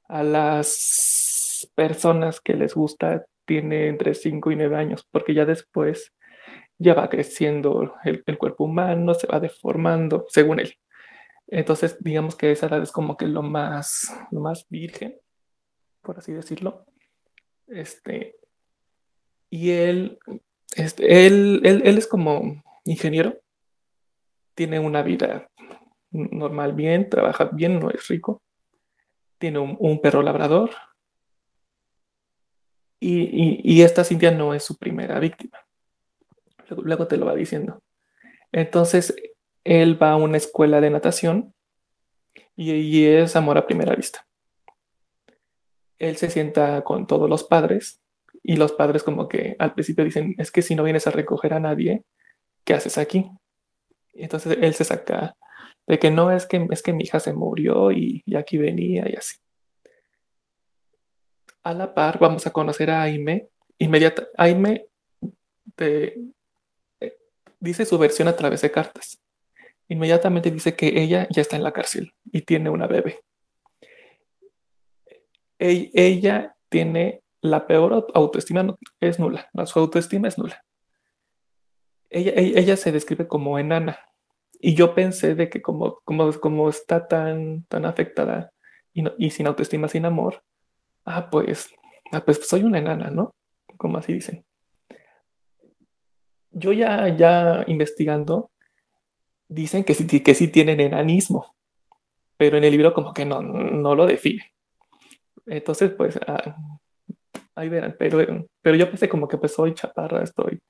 a 0.09 0.23
las 0.23 1.71
personas 1.75 2.41
que 2.41 2.55
les 2.55 2.75
gusta 2.75 3.25
tiene 3.45 3.89
entre 3.89 4.15
5 4.15 4.51
y 4.51 4.57
9 4.57 4.77
años, 4.77 5.07
porque 5.11 5.35
ya 5.35 5.45
después 5.45 6.13
ya 6.79 6.95
va 6.95 7.09
creciendo 7.09 7.95
el, 8.05 8.39
cuerpo 8.39 8.65
humano, 8.65 9.15
se 9.15 9.27
va 9.27 9.41
deformando, 9.41 10.27
según 10.29 10.61
él. 10.61 10.75
Entonces, 11.47 11.97
digamos 12.01 12.35
que 12.35 12.51
esa 12.51 12.67
edad 12.67 12.83
es 12.83 12.93
como 12.93 13.17
que 13.17 13.27
lo 13.27 13.43
más, 13.43 14.13
lo 14.31 14.41
más 14.41 14.67
virgen, 14.69 15.17
por 16.01 16.19
así 16.19 16.33
decirlo. 16.33 16.87
Este, 17.69 18.37
y 19.51 19.71
él, 19.71 20.19
este, 20.77 21.27
él, 21.27 21.61
él, 21.65 21.99
es 21.99 22.07
como 22.07 22.63
ingeniero, 22.85 23.39
tiene 24.55 24.79
una 24.79 25.03
vida 25.03 25.49
normal 26.11 26.75
bien, 26.75 27.09
trabaja 27.09 27.45
bien, 27.53 27.81
no 27.81 27.91
es 27.91 28.07
rico, 28.09 28.43
tiene 29.39 29.59
un, 29.59 30.01
perro 30.01 30.23
labrador, 30.23 30.71
y, 33.01 33.61
y, 33.65 33.83
esta 33.83 34.05
Cintia 34.05 34.31
no 34.31 34.55
es 34.55 34.63
su 34.63 34.77
primera 34.77 35.19
víctima 35.19 35.59
luego 36.77 37.07
te 37.07 37.17
lo 37.17 37.27
va 37.27 37.35
diciendo. 37.35 37.83
Entonces, 38.53 39.15
él 39.65 40.01
va 40.03 40.13
a 40.13 40.17
una 40.17 40.37
escuela 40.37 40.81
de 40.81 40.91
natación 40.91 41.55
y, 42.57 43.05
es 43.05 43.37
amor 43.37 43.59
a 43.59 43.67
primera 43.67 43.95
vista. 43.95 44.27
Él 45.99 46.17
se 46.17 46.31
sienta 46.31 46.83
con 46.83 47.07
todos 47.07 47.29
los 47.29 47.45
padres 47.45 48.01
y 48.43 48.57
los 48.57 48.73
padres 48.73 49.03
como 49.03 49.29
que 49.29 49.57
al 49.59 49.73
principio 49.75 50.05
dicen, 50.05 50.35
es 50.39 50.51
que 50.51 50.63
si 50.63 50.75
no 50.75 50.83
vienes 50.83 51.07
a 51.07 51.11
recoger 51.13 51.55
a 51.55 51.61
nadie, 51.61 52.03
¿qué 52.65 52.75
haces 52.75 52.99
aquí? 52.99 53.31
Entonces 54.15 54.59
él 54.61 54.75
se 54.75 54.85
saca 54.85 55.37
de 55.87 55.99
que 55.99 56.11
no 56.11 56.31
es 56.31 56.47
que 56.47 56.67
es 56.71 56.83
que 56.83 56.93
mi 56.93 57.05
hija 57.05 57.21
se 57.21 57.33
murió 57.33 57.93
y, 57.93 58.23
aquí 58.37 58.59
venía 58.59 59.09
y 59.09 59.15
así. 59.15 59.37
A 61.63 61.75
la 61.75 61.95
par 61.95 62.19
vamos 62.19 62.47
a 62.47 62.53
conocer 62.53 62.91
a 62.91 63.03
Aime. 63.03 63.49
Inmediata, 63.79 64.29
Aime 64.37 64.87
de, 65.77 66.21
dice 67.61 67.85
su 67.85 67.99
versión 67.99 68.29
a 68.29 68.37
través 68.37 68.63
de 68.63 68.71
cartas. 68.71 69.21
Inmediatamente 69.89 70.51
dice 70.51 70.75
que 70.75 71.03
ella 71.03 71.27
ya 71.31 71.43
está 71.43 71.57
en 71.57 71.63
la 71.63 71.73
cárcel 71.73 72.13
y 72.33 72.43
tiene 72.43 72.71
una 72.71 72.87
bebé. 72.87 73.21
Ella 75.59 76.57
tiene 76.69 77.23
la 77.41 77.67
peor 77.67 78.09
autoestima, 78.15 78.77
es 79.01 79.19
nula, 79.21 79.49
su 79.67 79.79
autoestima 79.79 80.29
es 80.29 80.39
nula. 80.39 80.65
Ella, 82.13 82.33
ella, 82.37 82.77
se 82.77 82.93
describe 82.93 83.27
como 83.27 83.59
enana. 83.59 83.99
Y 84.61 84.75
yo 84.75 84.95
pensé 84.95 85.35
de 85.35 85.49
que 85.49 85.61
como, 85.63 86.01
como, 86.05 86.33
como 86.35 86.69
está 86.69 87.09
tan, 87.09 87.65
tan 87.65 87.85
afectada 87.85 88.53
y, 88.93 89.05
y 89.19 89.31
sin 89.31 89.47
autoestima, 89.47 89.89
sin 89.89 90.05
amor, 90.05 90.43
ah, 91.05 91.31
pues, 91.31 91.71
ah, 92.13 92.25
pues 92.25 92.47
soy 92.47 92.63
una 92.63 92.79
enana, 92.79 93.11
¿no? 93.11 93.35
Como 93.77 93.99
así 93.99 94.13
dicen 94.13 94.45
yo 96.53 96.73
ya, 96.73 97.09
ya 97.09 97.65
investigando, 97.67 98.51
dicen 99.49 99.85
que 99.85 99.95
sí, 99.95 100.23
que 100.23 100.35
sí 100.35 100.49
tienen 100.49 100.81
enanismo, 100.81 101.57
pero 102.37 102.57
en 102.57 102.65
el 102.65 102.73
libro 102.73 102.93
como 102.93 103.13
que 103.13 103.25
no, 103.25 103.43
no 103.43 103.95
lo 103.95 104.07
define. 104.07 104.53
Entonces, 105.47 105.93
pues, 105.93 106.19
ah, 106.27 106.57
ahí 107.55 107.69
verán, 107.69 107.97
pero, 107.99 108.47
pero 108.61 108.77
yo 108.77 108.89
pensé 108.89 109.09
como 109.09 109.27
que 109.27 109.39
pues 109.39 109.55
soy 109.55 109.75
chaparra, 109.75 110.23
estoy, 110.23 110.61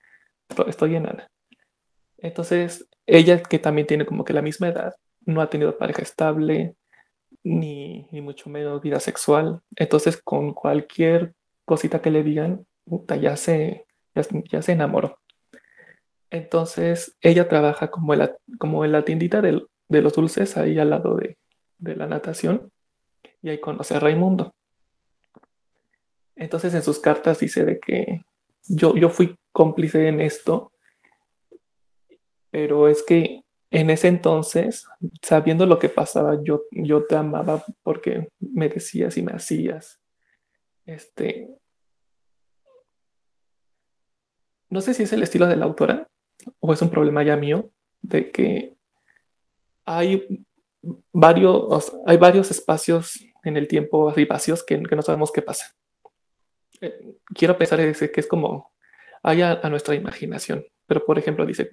estoy 0.67 0.97
enana. 0.97 1.29
Entonces, 2.19 2.89
ella 3.07 3.43
que 3.43 3.59
también 3.59 3.87
tiene 3.87 4.07
como 4.07 4.25
que 4.25 4.33
la 4.33 4.43
misma 4.43 4.69
edad, 4.69 4.95
no 5.25 5.41
ha 5.41 5.51
tenido 5.51 5.79
pareja 5.79 6.03
estable, 6.03 6.77
ni, 7.43 8.07
ni 8.13 8.21
mucho 8.21 8.51
menos 8.51 8.83
vida 8.83 9.01
sexual. 9.01 9.61
Entonces, 9.77 10.21
con 10.23 10.55
cualquier 10.55 11.35
cosita 11.65 12.01
que 12.01 12.11
le 12.11 12.23
digan, 12.23 12.67
ya 13.21 13.37
se, 13.37 13.87
ya 14.51 14.63
se 14.63 14.73
enamoró. 14.73 15.19
Entonces 16.33 17.15
ella 17.21 17.47
trabaja 17.47 17.91
como 17.91 18.15
en 18.15 18.21
la, 18.21 18.37
como 18.59 18.87
en 18.87 18.93
la 18.93 19.05
tiendita 19.05 19.43
de, 19.43 19.61
los 19.91 20.13
dulces 20.15 20.57
ahí 20.57 20.79
al 20.79 20.89
lado 20.89 21.17
de, 21.17 21.37
la 21.79 22.07
natación 22.07 22.71
y 23.43 23.51
ahí 23.51 23.61
conoce 23.61 23.95
a 23.95 24.01
Raimundo. 24.01 24.55
Entonces 26.35 26.73
en 26.73 26.83
sus 26.83 26.99
cartas 27.01 27.39
dice 27.41 27.67
de 27.67 27.79
que 27.79 28.23
yo, 28.67 28.97
yo 28.97 29.11
fui 29.11 29.37
cómplice 29.53 30.09
en 30.09 30.21
esto, 30.21 30.73
pero 32.51 32.89
es 32.89 33.03
que 33.03 33.45
en 33.71 33.89
ese 33.89 34.09
entonces, 34.09 34.87
sabiendo 35.23 35.65
lo 35.65 35.79
que 35.79 35.89
pasaba, 35.89 36.43
yo, 36.43 36.65
yo 36.71 37.05
te 37.05 37.17
amaba 37.17 37.65
porque 37.83 38.29
me 38.39 38.69
decías 38.69 39.17
y 39.17 39.23
me 39.23 39.33
hacías. 39.33 39.99
Este, 40.85 41.49
no 44.69 44.81
sé 44.83 44.93
si 44.93 45.05
es 45.05 45.13
el 45.13 45.23
estilo 45.23 45.47
de 45.47 45.57
la 45.57 45.65
autora, 45.65 46.09
o 46.61 46.73
es 46.73 46.83
un 46.83 46.91
problema 46.91 47.23
ya 47.23 47.37
mío, 47.37 47.71
de 48.03 48.31
que 48.31 48.77
hay 49.85 50.45
varios, 51.13 51.93
hay 52.07 52.17
varios 52.17 52.51
espacios 52.51 53.25
en 53.45 53.57
el 53.57 53.69
tiempo 53.69 54.09
así 54.09 54.25
vacíos 54.25 54.63
que, 54.65 54.79
no 54.79 55.03
sabemos 55.03 55.33
qué 55.33 55.43
pasa. 55.43 55.75
Eh, 56.81 57.17
quiero 57.35 57.57
pensar 57.57 57.79
que 57.81 58.21
es 58.21 58.27
como 58.27 58.72
hay 59.23 59.43
a, 59.43 59.61
nuestra 59.69 59.95
imaginación, 59.95 60.65
pero 60.87 61.05
por 61.05 61.19
ejemplo 61.19 61.47
dice, 61.47 61.71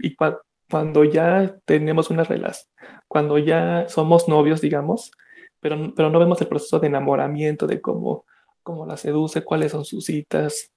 cuando 0.70 1.04
ya 1.04 1.58
tenemos 1.66 2.10
una 2.10 2.24
relación, 2.24 2.72
cuando 3.08 3.38
ya 3.38 3.88
somos 3.88 4.28
novios, 4.28 4.62
digamos, 4.62 5.12
pero, 5.60 5.94
pero 5.96 6.10
no 6.10 6.20
vemos 6.20 6.40
el 6.42 6.48
proceso 6.48 6.80
de 6.80 6.88
enamoramiento, 6.88 7.68
de 7.68 7.82
cómo, 7.82 8.26
cómo 8.64 8.86
la 8.86 8.98
seduce, 8.98 9.44
cuáles 9.44 9.72
son 9.72 9.84
sus 9.84 10.06
citas. 10.06 10.72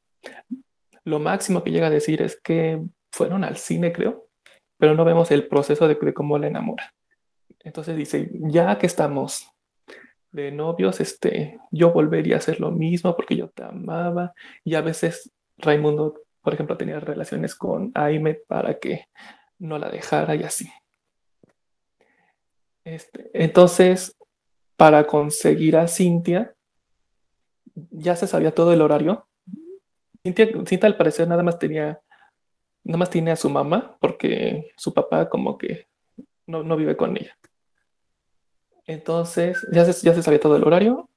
Lo 1.05 1.19
máximo 1.19 1.63
que 1.63 1.71
llega 1.71 1.89
a 1.89 1.91
decir 1.91 2.23
es 2.23 2.41
que 2.41 2.83
fueron 3.13 3.45
al 3.45 3.57
cine, 3.57 3.93
creo, 3.93 4.29
pero 4.79 4.95
no 4.95 5.05
vemos 5.05 5.31
el 5.31 5.47
proceso 5.47 5.87
de, 5.87 6.15
cómo 6.15 6.39
la 6.39 6.49
enamora. 6.49 6.93
Entonces 7.61 7.97
dice, 7.97 8.31
ya 8.33 8.79
que 8.79 8.87
estamos 8.87 9.47
de 10.33 10.51
novios, 10.51 11.01
este, 11.01 11.61
yo 11.71 11.93
volvería 11.93 12.37
a 12.37 12.39
hacer 12.39 12.59
lo 12.59 12.71
mismo 12.71 13.15
porque 13.15 13.37
yo 13.37 13.51
te 13.51 13.63
amaba. 13.63 14.33
Y 14.65 14.75
a 14.75 14.81
veces 14.81 15.31
Raimundo, 15.59 16.23
por 16.43 16.55
ejemplo, 16.55 16.77
tenía 16.77 17.01
relaciones 17.01 17.55
con 17.55 17.93
Aime 17.95 18.35
para 18.35 18.79
que 18.79 19.07
no 19.59 19.79
la 19.79 19.91
dejara 19.91 20.35
y 20.35 20.43
así. 20.43 20.71
Este, 22.85 23.31
entonces, 23.33 24.17
para 24.77 25.07
conseguir 25.07 25.77
a 25.77 25.87
Cintia, 25.87 26.55
ya 27.91 28.17
se 28.17 28.27
sabía 28.27 28.55
todo 28.55 28.73
el 28.73 28.83
horario. 28.83 29.27
Cintia, 30.25 30.49
Cintia 30.67 30.89
al 30.89 30.97
parecer 30.97 31.29
nada 31.29 31.43
más 31.43 31.59
tenía, 31.59 32.01
nada 32.83 32.99
más 32.99 33.11
tiene 33.11 33.31
a 33.31 33.37
su 33.37 33.49
mamá 33.49 33.97
porque 34.01 34.73
su 34.77 34.93
papá 34.93 35.29
como 35.29 35.57
que 35.57 35.87
no, 36.47 36.65
no 36.65 36.77
vive 36.77 36.97
con 36.97 37.17
ella. 37.17 37.37
Entonces, 38.87 39.65
ya 39.73 39.85
se, 39.85 40.05
ya 40.05 40.13
se 40.13 40.23
sabía 40.23 40.41
todo 40.41 40.57
el 40.57 40.65
horario 40.65 41.09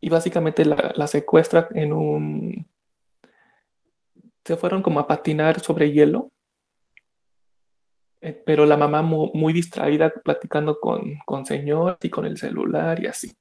y 0.00 0.08
básicamente 0.08 0.64
la, 0.64 0.92
la 0.96 1.06
secuestra 1.06 1.68
en 1.72 1.92
un... 1.92 2.69
Se 4.50 4.56
fueron 4.56 4.82
como 4.82 4.98
a 4.98 5.06
patinar 5.06 5.60
sobre 5.60 5.92
hielo 5.92 6.32
eh, 8.20 8.32
pero 8.44 8.66
la 8.66 8.76
mamá 8.76 9.00
muy, 9.00 9.52
distraída 9.52 10.10
platicando 10.10 10.80
con, 10.80 11.18
con 11.24 11.46
señor 11.46 11.98
y 12.02 12.10
con 12.10 12.26
el 12.26 12.36
celular 12.36 13.00
y 13.00 13.06
así. 13.06 13.32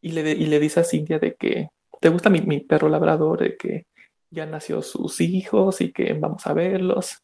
Y 0.00 0.12
le, 0.12 0.30
y 0.30 0.46
le 0.46 0.60
dice 0.60 0.78
a 0.78 0.84
Cintia 0.84 1.18
de 1.18 1.34
que, 1.34 1.68
¿te 2.00 2.10
gusta 2.10 2.30
mi, 2.30 2.42
mi, 2.42 2.60
perro 2.60 2.88
labrador? 2.88 3.40
De 3.40 3.56
que 3.56 3.86
ya 4.30 4.46
nació 4.46 4.82
sus 4.82 5.20
hijos 5.20 5.80
y 5.80 5.90
que 5.92 6.12
vamos 6.12 6.46
a 6.46 6.52
verlos. 6.52 7.18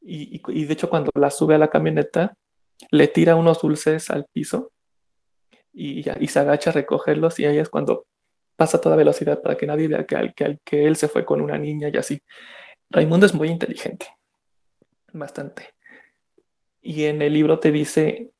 Y, 0.00 0.42
y, 0.48 0.64
de 0.64 0.72
hecho 0.72 0.90
cuando 0.90 1.12
la 1.14 1.30
sube 1.30 1.54
a 1.54 1.58
la 1.58 1.70
camioneta, 1.70 2.34
le 2.90 3.06
tira 3.06 3.36
unos 3.36 3.62
dulces 3.62 4.10
al 4.10 4.26
piso 4.32 4.72
y, 5.72 6.04
y 6.10 6.26
se 6.26 6.40
agacha 6.40 6.70
a 6.70 6.72
recogerlos 6.72 7.38
y 7.38 7.44
ahí 7.44 7.58
es 7.58 7.68
cuando 7.68 8.04
pasa 8.56 8.78
a 8.78 8.80
toda 8.80 8.96
velocidad 8.96 9.42
para 9.42 9.56
que 9.56 9.66
nadie 9.66 9.88
vea 9.88 10.06
que, 10.06 10.32
que, 10.34 10.58
que 10.64 10.86
él 10.86 10.96
se 10.96 11.08
fue 11.08 11.24
con 11.24 11.40
una 11.40 11.58
niña 11.58 11.90
y 11.92 11.96
así. 11.96 12.20
Raimundo 12.90 13.26
es 13.26 13.34
muy 13.34 13.48
inteligente, 13.48 14.06
bastante 15.12 15.76
y 16.86 17.06
en 17.06 17.20
el 17.20 17.32
libro 17.32 17.58
te 17.58 17.72
dice 17.72 18.30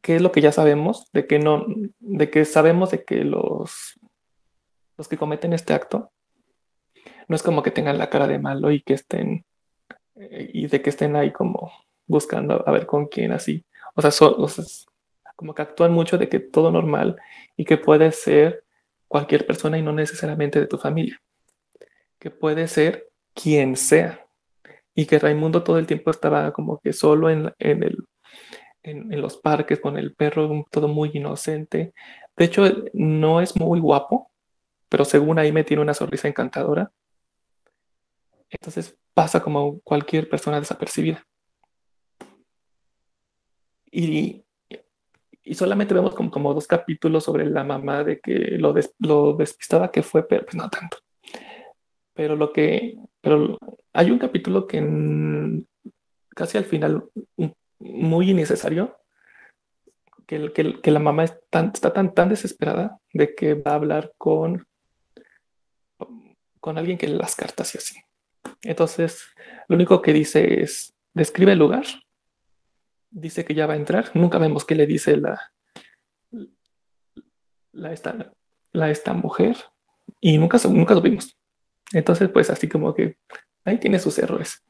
qué 0.00 0.16
es 0.16 0.22
lo 0.22 0.30
que 0.30 0.40
ya 0.40 0.52
sabemos, 0.52 1.10
de 1.12 1.26
que 1.26 1.40
no, 1.40 1.66
de 1.98 2.30
que 2.30 2.44
sabemos 2.44 2.92
de 2.92 3.04
que 3.04 3.24
los, 3.24 3.98
los 4.96 5.08
que 5.08 5.16
cometen 5.16 5.52
este 5.52 5.74
acto 5.74 6.12
no 7.26 7.34
es 7.34 7.42
como 7.42 7.64
que 7.64 7.72
tengan 7.72 7.98
la 7.98 8.08
cara 8.08 8.28
de 8.28 8.38
malo 8.38 8.70
y 8.70 8.80
que 8.80 8.94
estén 8.94 9.44
eh, 10.14 10.50
y 10.54 10.68
de 10.68 10.80
que 10.80 10.90
estén 10.90 11.16
ahí 11.16 11.32
como 11.32 11.72
buscando 12.06 12.62
a 12.64 12.70
ver 12.70 12.86
con 12.86 13.06
quién 13.08 13.32
así. 13.32 13.64
O 13.96 14.00
sea, 14.00 14.12
como 15.38 15.54
que 15.54 15.62
actúan 15.62 15.92
mucho 15.92 16.18
de 16.18 16.28
que 16.28 16.40
todo 16.40 16.72
normal 16.72 17.14
y 17.56 17.64
que 17.64 17.76
puede 17.76 18.10
ser 18.10 18.64
cualquier 19.06 19.46
persona 19.46 19.78
y 19.78 19.82
no 19.82 19.92
necesariamente 19.92 20.58
de 20.58 20.66
tu 20.66 20.78
familia. 20.78 21.22
Que 22.18 22.32
puede 22.32 22.66
ser 22.66 23.08
quien 23.34 23.76
sea 23.76 24.26
y 24.96 25.06
que 25.06 25.20
Raimundo 25.20 25.62
todo 25.62 25.78
el 25.78 25.86
tiempo 25.86 26.10
estaba 26.10 26.52
como 26.52 26.80
que 26.80 26.92
solo 26.92 27.30
en, 27.30 27.54
en, 27.60 27.84
el, 27.84 27.98
en, 28.82 29.20
los 29.20 29.36
parques 29.36 29.78
con 29.78 29.96
el 29.96 30.12
perro, 30.12 30.66
todo 30.72 30.88
muy 30.88 31.12
inocente. 31.14 31.94
De 32.36 32.44
hecho, 32.44 32.64
no 32.92 33.40
es 33.40 33.54
muy 33.54 33.78
guapo, 33.78 34.32
pero 34.88 35.04
según 35.04 35.38
ahí 35.38 35.52
me 35.52 35.62
tiene 35.62 35.84
una 35.84 35.94
sonrisa 35.94 36.26
encantadora. 36.26 36.90
Entonces 38.50 38.98
pasa 39.14 39.40
como 39.40 39.78
cualquier 39.82 40.28
persona 40.28 40.58
desapercibida. 40.58 41.24
Y, 43.92 44.44
y 45.48 45.54
solamente 45.54 45.94
vemos 45.94 46.14
como, 46.14 46.30
como, 46.30 46.52
dos 46.52 46.66
capítulos 46.66 47.24
sobre 47.24 47.46
la 47.46 47.64
mamá 47.64 48.04
de 48.04 48.20
que 48.20 48.58
lo, 48.58 48.74
lo 48.98 49.32
despistada 49.32 49.90
que 49.90 50.02
fue, 50.02 50.26
pero 50.28 50.44
pues 50.44 50.54
no 50.54 50.68
tanto. 50.68 50.98
Pero 52.12 52.36
lo 52.36 52.52
que, 52.52 52.98
pero 53.22 53.56
hay 53.94 54.10
un 54.10 54.18
capítulo 54.18 54.66
que 54.66 54.78
casi 56.36 56.58
al 56.58 56.64
final, 56.64 57.04
muy 57.78 58.30
innecesario, 58.30 58.98
que, 60.26 60.52
que, 60.52 60.80
que 60.82 60.90
la 60.90 61.00
mamá 61.00 61.24
está 61.24 61.72
tan, 61.72 62.12
tan 62.12 62.28
desesperada 62.28 62.98
de 63.14 63.34
que 63.34 63.54
va 63.54 63.70
a 63.70 63.76
hablar 63.76 64.12
con, 64.18 64.66
con 66.60 66.76
alguien 66.76 66.98
que 66.98 67.08
las 67.08 67.34
cartas 67.34 67.74
y 67.74 67.78
así. 67.78 67.96
Entonces, 68.62 69.24
lo 69.66 69.76
único 69.76 70.02
que 70.02 70.12
dice 70.12 70.60
es, 70.60 70.94
describe 71.14 71.52
el 71.52 71.58
lugar, 71.58 71.86
dice 73.10 73.44
que 73.44 73.54
ya 73.54 73.66
va 73.66 73.74
a 73.74 73.78
entrar, 73.78 74.10
nunca 74.14 74.38
vemos 74.38 74.64
qué 74.64 74.74
le 74.74 74.86
dice 74.86 75.16
la, 75.16 75.52
la, 77.72 77.92
esta, 77.92 78.32
la 78.72 78.90
esta 78.90 79.12
mujer 79.14 79.56
y 80.20 80.38
nunca, 80.38 80.58
nunca 80.68 80.94
lo 80.94 81.00
vimos. 81.00 81.36
Entonces, 81.92 82.28
pues 82.28 82.50
así 82.50 82.68
como 82.68 82.94
que 82.94 83.16
ahí 83.64 83.78
tiene 83.78 83.98
sus 83.98 84.18
errores. 84.18 84.64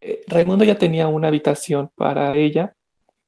Eh, 0.00 0.22
Raimundo 0.26 0.64
ya 0.64 0.76
tenía 0.76 1.08
una 1.08 1.28
habitación 1.28 1.90
para 1.94 2.34
ella 2.36 2.74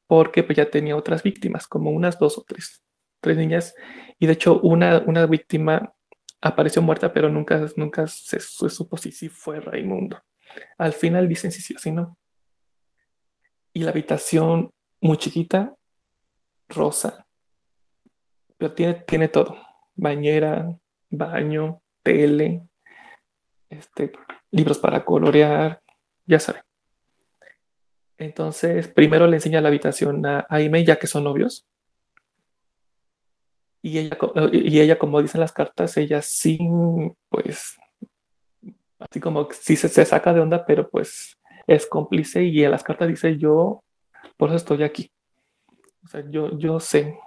porque 0.06 0.42
pues 0.42 0.56
ya 0.56 0.70
tenía 0.70 0.96
otras 0.96 1.22
víctimas, 1.22 1.66
como 1.66 1.90
unas 1.90 2.18
dos 2.18 2.38
o 2.38 2.44
tres, 2.46 2.82
tres 3.20 3.36
niñas. 3.36 3.74
Y 4.18 4.26
de 4.26 4.34
hecho 4.34 4.60
una, 4.60 5.02
una 5.06 5.26
víctima 5.26 5.94
apareció 6.40 6.82
muerta, 6.82 7.12
pero 7.12 7.28
nunca, 7.28 7.66
nunca 7.76 8.06
se, 8.06 8.40
supo 8.40 8.96
si 8.96 9.12
sí 9.12 9.28
fue 9.28 9.60
Raimundo. 9.60 10.22
Al 10.78 10.92
final 10.92 11.28
dicen 11.28 11.50
si 11.50 11.60
sí 11.60 11.74
o 11.74 11.78
si 11.78 11.92
no. 11.92 12.18
Y 13.76 13.80
la 13.80 13.90
habitación 13.90 14.70
muy 15.02 15.18
chiquita, 15.18 15.76
rosa, 16.66 17.26
pero 18.56 18.72
tiene, 18.72 18.94
tiene 19.06 19.28
todo. 19.28 19.58
Bañera, 19.94 20.74
baño, 21.10 21.82
tele, 22.02 22.62
este, 23.68 24.12
libros 24.50 24.78
para 24.78 25.04
colorear, 25.04 25.82
ya 26.24 26.40
saben. 26.40 26.62
Entonces, 28.16 28.88
primero 28.88 29.26
le 29.26 29.36
enseña 29.36 29.60
la 29.60 29.68
habitación 29.68 30.24
a 30.24 30.46
Aime, 30.48 30.82
ya 30.82 30.96
que 30.96 31.06
son 31.06 31.24
novios. 31.24 31.66
Y 33.82 33.98
ella, 33.98 34.16
y 34.52 34.80
ella, 34.80 34.98
como 34.98 35.20
dicen 35.20 35.42
las 35.42 35.52
cartas, 35.52 35.98
ella 35.98 36.22
sí, 36.22 36.58
pues, 37.28 37.76
así 39.00 39.20
como 39.20 39.46
sí 39.52 39.76
se, 39.76 39.90
se 39.90 40.06
saca 40.06 40.32
de 40.32 40.40
onda, 40.40 40.64
pero 40.64 40.88
pues 40.88 41.36
es 41.66 41.86
cómplice 41.86 42.44
y 42.44 42.64
en 42.64 42.70
las 42.70 42.84
cartas 42.84 43.08
dice 43.08 43.38
yo, 43.38 43.82
por 44.36 44.48
eso 44.48 44.56
estoy 44.56 44.82
aquí. 44.82 45.10
O 46.04 46.08
sea, 46.08 46.24
yo, 46.28 46.56
yo 46.58 46.80
sé. 46.80 47.18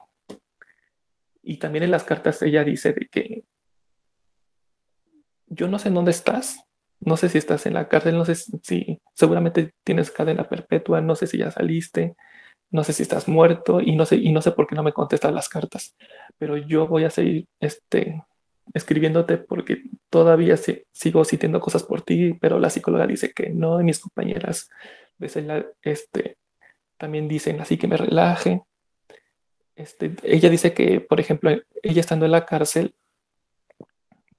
Y 1.44 1.58
también 1.58 1.84
en 1.84 1.92
las 1.92 2.04
cartas 2.04 2.42
ella 2.42 2.64
dice 2.64 2.94
de 2.94 3.08
que 3.08 3.44
yo 5.48 5.68
no 5.68 5.80
sé 5.80 5.90
dónde 5.90 6.12
estás, 6.12 6.64
no 7.00 7.18
sé 7.18 7.30
si 7.30 7.38
estás 7.38 7.66
en 7.66 7.74
la 7.74 7.88
cárcel, 7.88 8.18
no 8.18 8.26
sé 8.26 8.36
si 8.36 9.02
seguramente 9.14 9.74
tienes 9.84 10.12
cadena 10.12 10.48
perpetua, 10.48 11.02
no 11.02 11.16
sé 11.16 11.28
si 11.28 11.38
ya 11.38 11.50
saliste, 11.50 12.16
no 12.72 12.84
sé 12.84 12.94
si 12.94 13.04
estás 13.04 13.28
muerto 13.28 13.82
y 13.82 13.96
no 13.96 14.06
sé, 14.06 14.18
y 14.18 14.32
no 14.32 14.42
sé 14.42 14.52
por 14.52 14.68
qué 14.68 14.76
no 14.76 14.84
me 14.84 14.94
contestas 14.94 15.34
las 15.34 15.50
cartas, 15.50 15.96
pero 16.38 16.58
yo 16.58 16.88
voy 16.88 17.06
a 17.06 17.10
seguir 17.10 17.48
este, 17.60 18.24
escribiéndote 18.74 19.38
porque 19.38 19.84
todavía 20.10 20.56
sigo 20.92 21.24
sintiendo 21.24 21.60
cosas 21.60 21.84
por 21.84 22.02
ti, 22.02 22.34
pero 22.34 22.60
la 22.60 22.70
psicóloga 22.70 23.08
dice 23.08 23.32
que 23.32 23.50
no, 23.50 23.80
y 23.82 23.84
mis 23.84 24.00
compañeras 24.00 24.70
este, 25.82 26.38
también 26.98 27.28
dicen 27.28 27.60
así 27.62 27.78
que 27.78 27.88
me 27.88 27.98
relaje. 27.98 28.62
Este, 29.76 30.14
ella 30.24 30.50
dice 30.50 30.74
que, 30.74 31.02
por 31.02 31.20
ejemplo, 31.20 31.52
ella 31.82 32.02
estando 32.02 32.26
en 32.26 32.32
la 32.32 32.46
cárcel, 32.46 32.96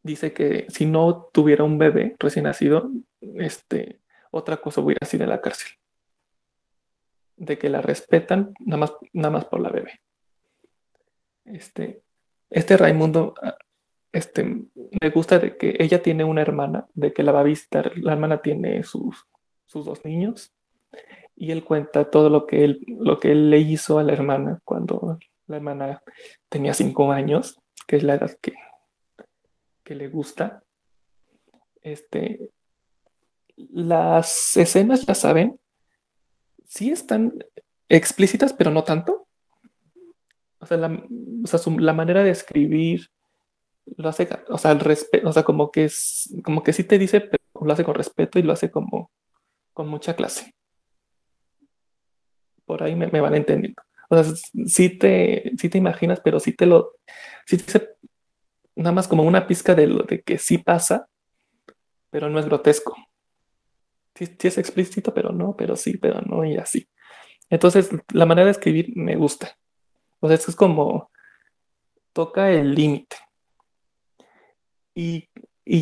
dice 0.03 0.33
que 0.33 0.67
si 0.69 0.87
no 0.87 1.29
tuviera 1.33 1.65
un 1.65 1.79
bebé 1.79 2.17
recién 2.19 2.45
nacido, 2.45 2.91
este, 3.37 4.01
otra 4.31 4.59
cosa 4.59 4.81
hubiera 4.81 5.07
sido 5.07 5.25
en 5.25 5.31
la 5.31 5.41
cárcel. 5.41 5.73
De 7.37 7.59
que 7.59 7.71
la 7.71 7.81
respetan 7.81 8.53
nada 8.61 8.79
más, 8.79 8.93
nada 9.13 9.31
más 9.31 9.45
por 9.47 9.61
la 9.61 9.71
bebé. 9.71 10.01
Este, 11.47 12.03
este 12.51 12.77
Raimundo, 12.77 13.35
ah, 13.43 13.57
este, 14.13 14.45
me 14.45 15.11
gusta 15.15 15.39
de 15.39 15.57
que 15.57 15.77
ella 15.79 16.03
tiene 16.03 16.25
una 16.25 16.43
hermana, 16.43 16.87
de 16.95 17.13
que 17.13 17.23
la 17.23 17.33
va 17.33 17.41
a 17.41 17.45
visitar. 17.45 17.93
La 17.99 18.13
hermana 18.13 18.43
tiene 18.43 18.83
sus, 18.83 19.27
sus 19.67 19.85
dos 19.85 20.05
niños 20.05 20.53
y 21.37 21.53
él 21.53 21.65
cuenta 21.65 22.11
todo 22.11 22.29
lo 22.29 22.47
que 22.47 22.65
él, 22.65 22.85
lo 22.87 23.19
que 23.19 23.33
él 23.33 23.51
le 23.51 23.59
hizo 23.59 23.99
a 23.99 24.03
la 24.03 24.13
hermana 24.13 24.61
cuando 24.65 25.19
la 25.47 25.57
hermana 25.57 26.03
tenía 26.49 26.75
cinco 26.75 27.13
años, 27.13 27.61
que 27.87 27.97
es 27.97 28.03
la 28.03 28.15
edad 28.15 28.37
que 28.41 28.53
que 29.91 29.97
le 29.97 30.07
gusta. 30.07 30.63
Este, 31.83 32.53
las 33.57 34.57
escenas, 34.57 35.05
ya 35.05 35.17
saben, 35.17 35.59
sí 36.65 36.93
están 36.93 37.45
explícitas, 37.89 38.53
pero 38.53 38.71
no 38.71 38.85
tanto. 38.85 39.27
O 40.61 40.67
sea, 40.67 40.77
la, 40.77 41.03
la 41.79 41.93
manera 41.93 42.23
de 42.23 42.31
escribir 42.31 43.11
lo 43.97 44.09
hace, 44.09 44.29
o 44.49 44.59
sea, 44.59 44.73
el 44.73 44.81
respeto, 44.81 45.29
o 45.29 45.33
sea, 45.33 45.43
como 45.43 45.71
que 45.71 45.85
es, 45.85 46.33
como 46.45 46.63
que 46.63 46.73
sí 46.73 46.85
te 46.85 46.99
dice, 46.99 47.21
pero 47.21 47.43
lo 47.61 47.73
hace 47.73 47.85
con 47.85 47.95
respeto 47.95 48.39
y 48.39 48.43
lo 48.43 48.53
hace 48.53 48.71
como 48.71 49.11
con 49.73 49.89
mucha 49.89 50.15
clase. 50.17 50.55
por 52.67 52.83
ahí 52.83 52.95
me, 52.95 53.09
van 53.21 53.35
entendiendo. 53.35 53.83
O 54.09 54.23
sea, 54.23 54.35
sí 54.67 54.91
te, 54.99 55.53
sí 55.59 55.69
te 55.69 55.79
imaginas, 55.79 56.21
pero 56.21 56.41
sí 56.41 56.53
te 56.53 56.67
lo, 56.67 56.97
sí 57.47 57.59
te 57.59 57.97
nada 58.77 58.93
más 58.93 59.09
como 59.09 59.23
una 59.25 59.47
pizca 59.47 59.75
de 59.75 59.87
lo 59.87 60.05
de 60.05 60.23
que 60.23 60.39
sí 60.39 60.59
pasa, 60.59 61.09
pero 62.11 62.29
no 62.29 62.39
es 62.39 62.47
grotesco. 62.47 62.97
Sí, 64.15 64.27
sí, 64.27 64.49
es 64.49 64.59
explícito, 64.59 65.15
pero 65.15 65.33
no, 65.33 65.57
pero 65.57 65.77
sí, 65.77 65.97
pero 65.97 66.21
no, 66.23 66.45
y 66.45 66.57
así. 66.57 66.89
Entonces, 67.49 67.91
la 68.13 68.27
manera 68.27 68.47
de 68.47 68.53
escribir 68.53 68.93
me 68.97 69.17
gusta. 69.17 69.57
O 70.21 70.29
sea, 70.29 70.37
es 70.37 70.55
como 70.57 71.11
toca 72.13 72.51
el 72.51 72.75
límite. 72.75 73.17
Y, 75.01 75.31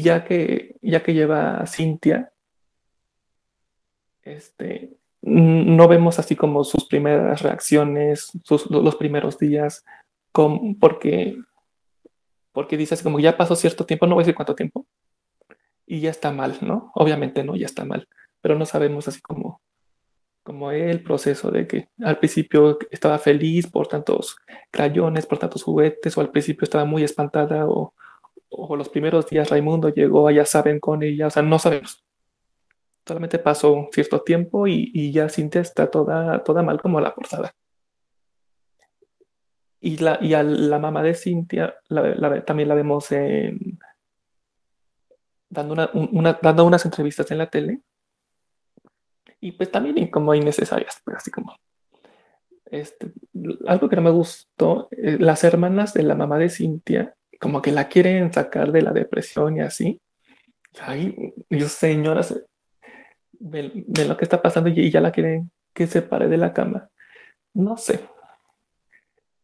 ya 0.03 0.25
que 0.25 0.77
ya 0.81 1.03
que 1.03 1.12
lleva 1.12 1.59
a 1.59 1.66
Cintia, 1.66 2.33
este, 4.23 4.97
no 5.23 5.89
vemos 5.89 6.19
así 6.21 6.37
como 6.37 6.62
sus 6.62 6.87
primeras 6.87 7.43
reacciones, 7.43 8.31
los 8.71 8.97
primeros 8.97 9.39
días, 9.39 9.85
porque, 10.79 11.37
porque 12.53 12.77
dice 12.77 12.95
así 12.95 13.03
como 13.03 13.19
ya 13.19 13.37
pasó 13.37 13.57
cierto 13.57 13.87
tiempo, 13.87 14.07
no 14.07 14.14
voy 14.14 14.23
a 14.23 14.25
decir 14.25 14.37
cuánto 14.37 14.55
tiempo, 14.55 14.87
y 15.85 16.01
ya 16.01 16.11
está 16.11 16.31
mal, 16.31 16.59
¿no? 16.61 16.93
Obviamente 16.95 17.43
no, 17.43 17.57
ya 17.57 17.66
está 17.66 17.85
mal, 17.85 18.07
pero 18.41 18.57
no 18.57 18.66
sabemos 18.66 19.09
así 19.09 19.21
como, 19.21 19.61
como 20.45 20.71
el 20.71 21.03
proceso 21.03 21.51
de 21.51 21.66
que 21.66 21.89
al 22.03 22.19
principio 22.19 22.79
estaba 22.91 23.19
feliz 23.19 23.66
por 23.66 23.89
tantos 23.89 24.37
crayones, 24.71 25.27
por 25.27 25.39
tantos 25.39 25.64
juguetes, 25.64 26.16
o 26.16 26.21
al 26.21 26.31
principio 26.31 26.64
estaba 26.64 26.85
muy 26.85 27.03
espantada, 27.03 27.66
o, 27.66 27.95
o 28.51 28.76
los 28.76 28.88
primeros 28.88 29.28
días 29.28 29.51
Raimundo 29.51 29.88
llegó, 29.90 30.30
ya 30.30 30.44
saben, 30.44 30.80
con 30.80 31.03
ella, 31.03 31.26
o 31.28 31.30
sea, 31.30 31.42
no 31.42 31.59
sabemos. 31.59 32.05
Solamente 33.07 33.38
pasó 33.38 33.88
cierto 33.92 34.20
tiempo 34.20 34.66
y, 34.66 35.12
ya 35.12 35.28
Cintia 35.28 35.61
está 35.62 35.90
toda, 35.90 36.42
toda 36.44 36.62
mal 36.62 36.80
como 36.80 37.01
la 37.01 37.14
portada. 37.14 37.55
Y, 39.80 39.99
la, 39.99 40.18
y 40.20 40.34
a 40.34 40.42
la 40.42 40.78
mamá 40.78 41.03
de 41.03 41.14
Cintia 41.14 41.76
también 42.44 42.68
la 42.68 42.74
vemos 42.74 43.11
en, 43.12 43.78
dando, 45.49 45.90
una, 45.94 46.38
dando 46.42 46.64
unas 46.64 46.84
entrevistas 46.84 47.30
en 47.30 47.38
la 47.38 47.49
tele. 47.49 47.80
Y 49.40 49.53
pues 49.53 49.70
también 49.70 50.11
como 50.11 50.34
innecesarias, 50.34 51.01
pues 51.05 51.16
así 51.16 51.30
como. 51.30 51.55
Este, 52.66 53.12
algo 53.66 53.88
que 53.88 53.96
no 53.96 54.03
me 54.03 54.11
gustó, 54.11 54.88
eh, 54.90 55.16
las 55.18 55.42
hermanas 55.44 55.94
de 55.94 56.03
la 56.03 56.14
mamá 56.14 56.38
de 56.38 56.51
Cintia, 56.51 57.16
como 57.39 57.62
que 57.62 57.72
la 57.72 57.89
quieren 57.89 58.32
sacar 58.32 58.72
de 58.72 58.82
la 58.82 58.93
depresión 58.93 59.57
y 59.57 59.61
así. 59.61 60.01
Ay, 60.80 61.34
Dios, 61.49 61.72
señoras, 61.72 62.34
de, 63.32 64.05
lo 64.07 64.16
que 64.16 64.24
está 64.24 64.43
pasando 64.43 64.68
y 64.70 64.91
ya 64.91 65.01
la 65.01 65.12
quieren 65.12 65.51
que 65.72 65.86
se 65.86 66.03
pare 66.03 66.28
de 66.28 66.36
la 66.36 66.53
cama. 66.53 66.91
No 67.55 67.76
sé. 67.76 68.01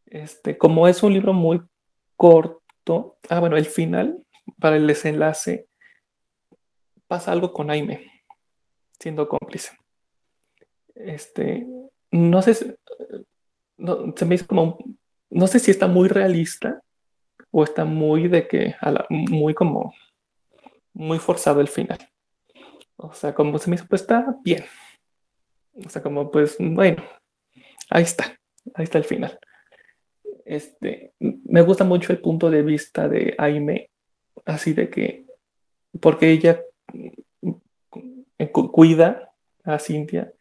Este, 0.06 0.58
como 0.58 0.86
es 0.88 1.02
un 1.02 1.12
libro 1.12 1.32
muy 1.32 1.62
corto, 2.16 3.18
ah, 3.28 3.40
bueno, 3.40 3.56
el 3.56 3.66
final, 3.66 4.22
para 4.58 4.76
el 4.76 4.86
desenlace, 4.86 5.68
pasa 7.06 7.32
algo 7.32 7.52
con 7.52 7.70
Aime, 7.70 8.10
siendo 8.98 9.28
cómplice. 9.28 9.76
Este, 10.94 11.66
no 12.10 12.42
sé, 12.42 12.76
no, 13.76 14.14
se 14.16 14.24
me 14.24 14.36
hizo 14.36 14.46
como, 14.46 14.78
no 15.30 15.46
sé 15.46 15.58
si 15.58 15.70
está 15.70 15.88
muy 15.88 16.08
realista 16.08 16.83
o 17.56 17.62
está 17.62 17.84
muy 17.84 18.26
de 18.26 18.48
que, 18.48 18.74
muy 19.10 19.54
como, 19.54 19.94
muy 20.92 21.20
forzado 21.20 21.60
el 21.60 21.68
final. 21.68 21.98
O 22.96 23.12
sea, 23.14 23.32
como 23.32 23.56
se 23.58 23.70
me 23.70 23.76
hizo, 23.76 23.86
pues 23.88 24.00
está 24.02 24.36
bien. 24.42 24.64
O 25.72 25.88
sea, 25.88 26.02
como 26.02 26.32
pues, 26.32 26.56
bueno, 26.58 27.04
ahí 27.90 28.02
está, 28.02 28.24
ahí 28.74 28.82
está 28.82 28.98
el 28.98 29.04
final. 29.04 29.38
Este, 30.44 31.12
me 31.20 31.62
gusta 31.62 31.84
mucho 31.84 32.12
el 32.12 32.20
punto 32.20 32.50
de 32.50 32.62
vista 32.62 33.08
de 33.08 33.36
Aime, 33.38 33.88
así 34.44 34.72
de 34.72 34.90
que, 34.90 35.24
porque 36.00 36.32
ella 36.32 36.60
eh, 38.36 38.50
cuida 38.50 39.30
a 39.62 39.78
Cintia. 39.78 40.32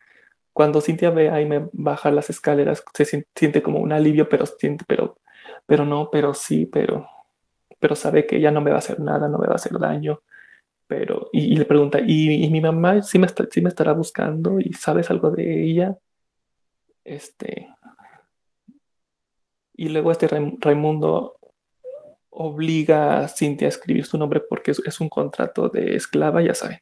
Cuando 0.52 0.82
Cintia 0.82 1.12
ve 1.12 1.30
a 1.30 1.36
Aime 1.36 1.70
bajar 1.74 2.14
las 2.14 2.32
escaleras, 2.32 2.84
se 2.96 3.06
siente 3.36 3.62
como 3.62 3.82
un 3.82 3.92
alivio, 3.92 4.28
pero 4.28 4.48
siente, 4.48 4.84
pero, 4.88 5.20
pero 5.66 5.86
no, 5.86 6.10
pero 6.12 6.34
sí, 6.34 6.66
pero, 6.66 7.08
pero 7.80 7.96
sabe 7.96 8.26
que 8.26 8.38
ella 8.38 8.52
no 8.52 8.62
me 8.62 8.72
va 8.72 8.78
a 8.78 8.80
hacer 8.80 9.00
nada, 9.00 9.28
no 9.28 9.38
me 9.38 9.48
va 9.48 9.54
a 9.54 9.56
hacer 9.56 9.78
daño 9.80 10.22
pero, 10.88 11.30
y, 11.32 11.56
le 11.56 11.66
pregunta, 11.66 12.00
¿y, 12.06 12.50
mi 12.50 12.62
mamá 12.62 13.02
sí 13.02 13.18
me, 13.18 13.28
sí 13.50 13.62
me 13.62 13.70
estará 13.70 13.94
buscando 13.94 14.60
y 14.60 14.74
sabes 14.74 15.10
algo 15.10 15.32
de 15.32 15.64
ella? 15.64 15.98
Este, 17.04 17.68
y 19.74 19.90
luego 19.90 20.12
este 20.12 20.28
Raimundo 20.28 21.38
obliga 22.30 23.22
a 23.22 23.28
Cintia 23.28 23.68
a 23.68 23.70
escribir 23.70 24.06
su 24.06 24.18
nombre 24.18 24.40
porque 24.40 24.72
es, 24.72 25.00
un 25.02 25.10
contrato 25.10 25.70
de 25.70 25.96
esclava, 25.96 26.44
ya 26.44 26.54
saben. 26.54 26.80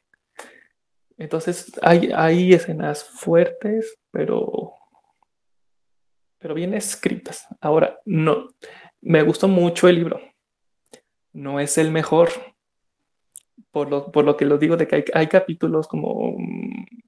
Entonces 1.16 1.72
hay, 1.80 2.10
hay 2.14 2.52
escenas 2.52 3.04
fuertes, 3.04 3.98
pero, 4.10 4.71
pero 6.42 6.54
bien 6.54 6.74
escritas. 6.74 7.46
Ahora, 7.60 8.00
no, 8.04 8.48
me 9.00 9.22
gustó 9.22 9.46
mucho 9.46 9.88
el 9.88 9.94
libro. 9.94 10.20
No 11.32 11.60
es 11.60 11.78
el 11.78 11.92
mejor, 11.92 12.30
por 13.70 13.88
lo, 13.88 14.10
por 14.10 14.24
lo 14.24 14.36
que 14.36 14.44
lo 14.44 14.58
digo 14.58 14.76
de 14.76 14.88
que 14.88 15.04
hay, 15.14 15.26
capítulos 15.28 15.86
como, 15.86 16.36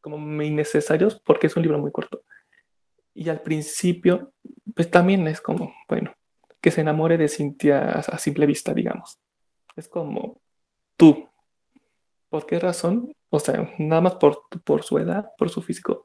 como 0.01 0.43
innecesarios 0.43 1.21
porque 1.21 1.49
es 1.49 1.57
un 1.57 1.65
libro 1.65 1.81
muy 1.81 1.91
corto. 1.91 2.23
Y 3.13 3.29
al 3.29 3.43
principio, 3.43 4.33
pues 4.75 4.91
también 4.91 5.27
es 5.27 5.41
como, 5.41 5.75
bueno, 5.89 6.15
que 6.61 6.71
se 6.71 6.81
enamore 6.81 7.19
de 7.19 7.29
Cintia 7.29 7.91
a, 7.91 8.19
simple 8.19 8.47
vista, 8.47 8.73
digamos. 8.73 9.19
Es 9.75 9.89
como 9.89 10.41
tú. 10.97 11.29
¿Por 12.29 12.47
qué 12.47 12.59
razón? 12.61 13.13
O 13.31 13.41
sea, 13.41 13.69
nada 13.79 14.01
más 14.01 14.15
por, 14.15 14.43
por 14.65 14.85
su 14.85 14.99
edad, 14.99 15.31
por 15.37 15.51
su 15.51 15.61
físico. 15.61 16.05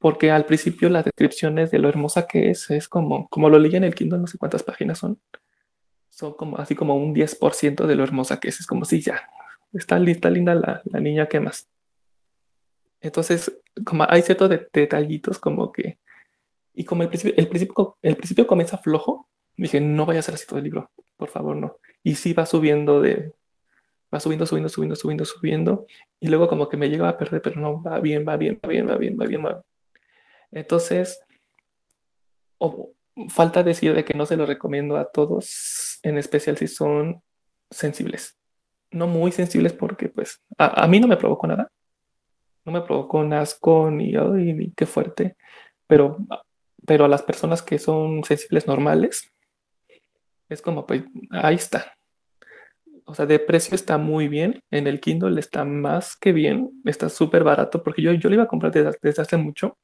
Porque 0.00 0.30
al 0.30 0.46
principio 0.46 0.88
las 0.88 1.04
descripciones 1.04 1.70
de 1.70 1.78
lo 1.78 1.88
hermosa 1.88 2.26
que 2.26 2.50
es, 2.50 2.70
es 2.70 2.88
como, 2.88 3.28
como 3.28 3.50
lo 3.50 3.58
leí 3.58 3.76
en 3.76 3.84
el 3.84 3.94
Kindle, 3.94 4.18
no 4.18 4.26
sé 4.26 4.38
cuántas 4.38 4.62
páginas 4.62 4.98
son. 4.98 5.20
Son 6.08 6.32
como 6.32 6.56
así 6.56 6.74
como 6.74 6.96
un 6.96 7.14
10% 7.14 7.86
de 7.86 7.94
lo 7.94 8.02
hermosa 8.02 8.40
que 8.40 8.48
es. 8.48 8.60
Es 8.60 8.66
como 8.66 8.86
si 8.86 9.02
ya, 9.02 9.22
está, 9.74 9.98
linda 9.98 10.54
la, 10.54 10.82
niña, 11.00 11.26
¿qué 11.26 11.38
más? 11.38 11.68
Entonces, 13.02 13.52
como 13.84 14.06
hay 14.08 14.22
ciertos 14.22 14.50
detallitos 14.72 15.38
como 15.38 15.70
que, 15.70 15.98
y 16.72 16.84
como 16.84 17.02
el 17.02 17.08
principio, 17.08 17.34
el 17.36 17.48
principio, 17.48 17.98
el 18.00 18.16
principio 18.16 18.46
comienza 18.46 18.78
flojo, 18.78 19.28
dije, 19.56 19.80
no 19.80 20.06
vaya 20.06 20.20
a 20.20 20.22
ser 20.22 20.34
así 20.34 20.46
todo 20.46 20.58
el 20.58 20.64
libro, 20.64 20.90
por 21.18 21.28
favor, 21.28 21.56
no. 21.56 21.76
Y 22.02 22.14
sí 22.14 22.32
va 22.32 22.46
subiendo 22.46 23.02
de, 23.02 23.34
va 24.12 24.20
subiendo, 24.20 24.46
subiendo, 24.46 24.70
subiendo, 24.70 24.96
subiendo, 24.96 25.24
subiendo, 25.26 25.86
y 26.20 26.28
luego 26.28 26.48
como 26.48 26.68
que 26.70 26.78
me 26.78 26.88
llega 26.88 27.08
a 27.08 27.18
perder, 27.18 27.42
pero 27.42 27.60
no, 27.60 27.82
va 27.82 28.00
bien, 28.00 28.24
va 28.26 28.36
bien, 28.36 28.58
va 28.64 28.68
bien, 28.68 28.88
va 28.88 28.96
bien, 28.96 29.16
va 29.18 29.26
bien, 29.26 29.44
va 29.44 29.62
Entonces, 30.52 31.20
falta 33.28 33.62
decir 33.62 33.94
de 33.94 34.04
que 34.04 34.14
no 34.14 34.26
se 34.26 34.36
lo 34.36 34.46
recomiendo 34.46 34.96
a 34.96 35.10
todos, 35.10 35.98
en 36.02 36.18
especial 36.18 36.56
si 36.56 36.68
son 36.68 37.22
sensibles 37.70 38.40
no 38.90 39.06
muy 39.06 39.32
sensibles 39.32 39.72
porque 39.72 40.08
pues 40.08 40.40
a, 40.58 40.86
mí 40.86 41.00
no 41.00 41.06
me 41.06 41.16
provocó 41.16 41.46
nada. 41.46 41.70
No 42.64 42.72
me 42.72 42.82
provocó 42.82 43.18
un 43.18 43.32
asco 43.32 43.90
ni, 43.90 44.12
ni 44.12 44.72
qué 44.72 44.86
fuerte, 44.86 45.36
pero, 45.86 46.18
pero 46.86 47.06
a 47.06 47.08
las 47.08 47.22
personas 47.22 47.62
que 47.62 47.78
son 47.78 48.22
sensibles 48.24 48.66
normales, 48.66 49.30
es 50.48 50.60
como 50.60 50.86
pues 50.86 51.04
ahí 51.30 51.54
está. 51.54 51.94
O 53.04 53.14
sea, 53.14 53.26
de 53.26 53.38
precio 53.38 53.74
está 53.74 53.98
muy 53.98 54.28
bien. 54.28 54.60
En 54.70 54.86
el 54.86 55.00
Kindle 55.00 55.40
está 55.40 55.64
más 55.64 56.16
que 56.16 56.32
bien. 56.32 56.70
Está 56.84 57.08
súper 57.08 57.42
barato 57.42 57.82
porque 57.82 58.02
yo, 58.02 58.12
yo 58.12 58.28
lo 58.28 58.36
iba 58.36 58.44
a 58.44 58.48
comprar 58.48 58.72
desde 58.72 59.22
hace 59.22 59.36
mucho 59.36 59.78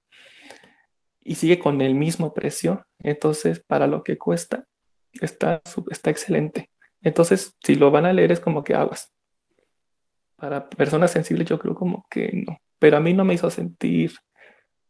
y 1.27 1.35
sigue 1.35 1.59
con 1.59 1.81
el 1.81 1.95
mismo 1.95 2.33
precio. 2.33 2.87
Entonces, 3.01 3.61
para 3.61 3.87
lo 3.87 4.05
que 4.05 4.17
cuesta, 4.17 4.67
está, 5.13 5.61
está 5.91 6.11
excelente. 6.11 6.71
Entonces, 7.03 7.55
si 7.65 7.75
lo 7.75 7.91
van 7.91 8.07
a 8.07 8.13
leer 8.13 8.33
es 8.33 8.41
como 8.41 8.63
que 8.63 8.75
aguas. 8.75 9.13
Para 10.37 10.69
personas 10.69 11.11
sensibles 11.11 11.49
yo 11.49 11.59
creo 11.59 11.75
como 11.75 12.07
que 12.11 12.31
no. 12.47 12.59
Pero 12.79 12.97
a 12.97 13.01
mí 13.01 13.13
no 13.13 13.25
me 13.25 13.35
hizo 13.35 13.51
sentir 13.51 14.13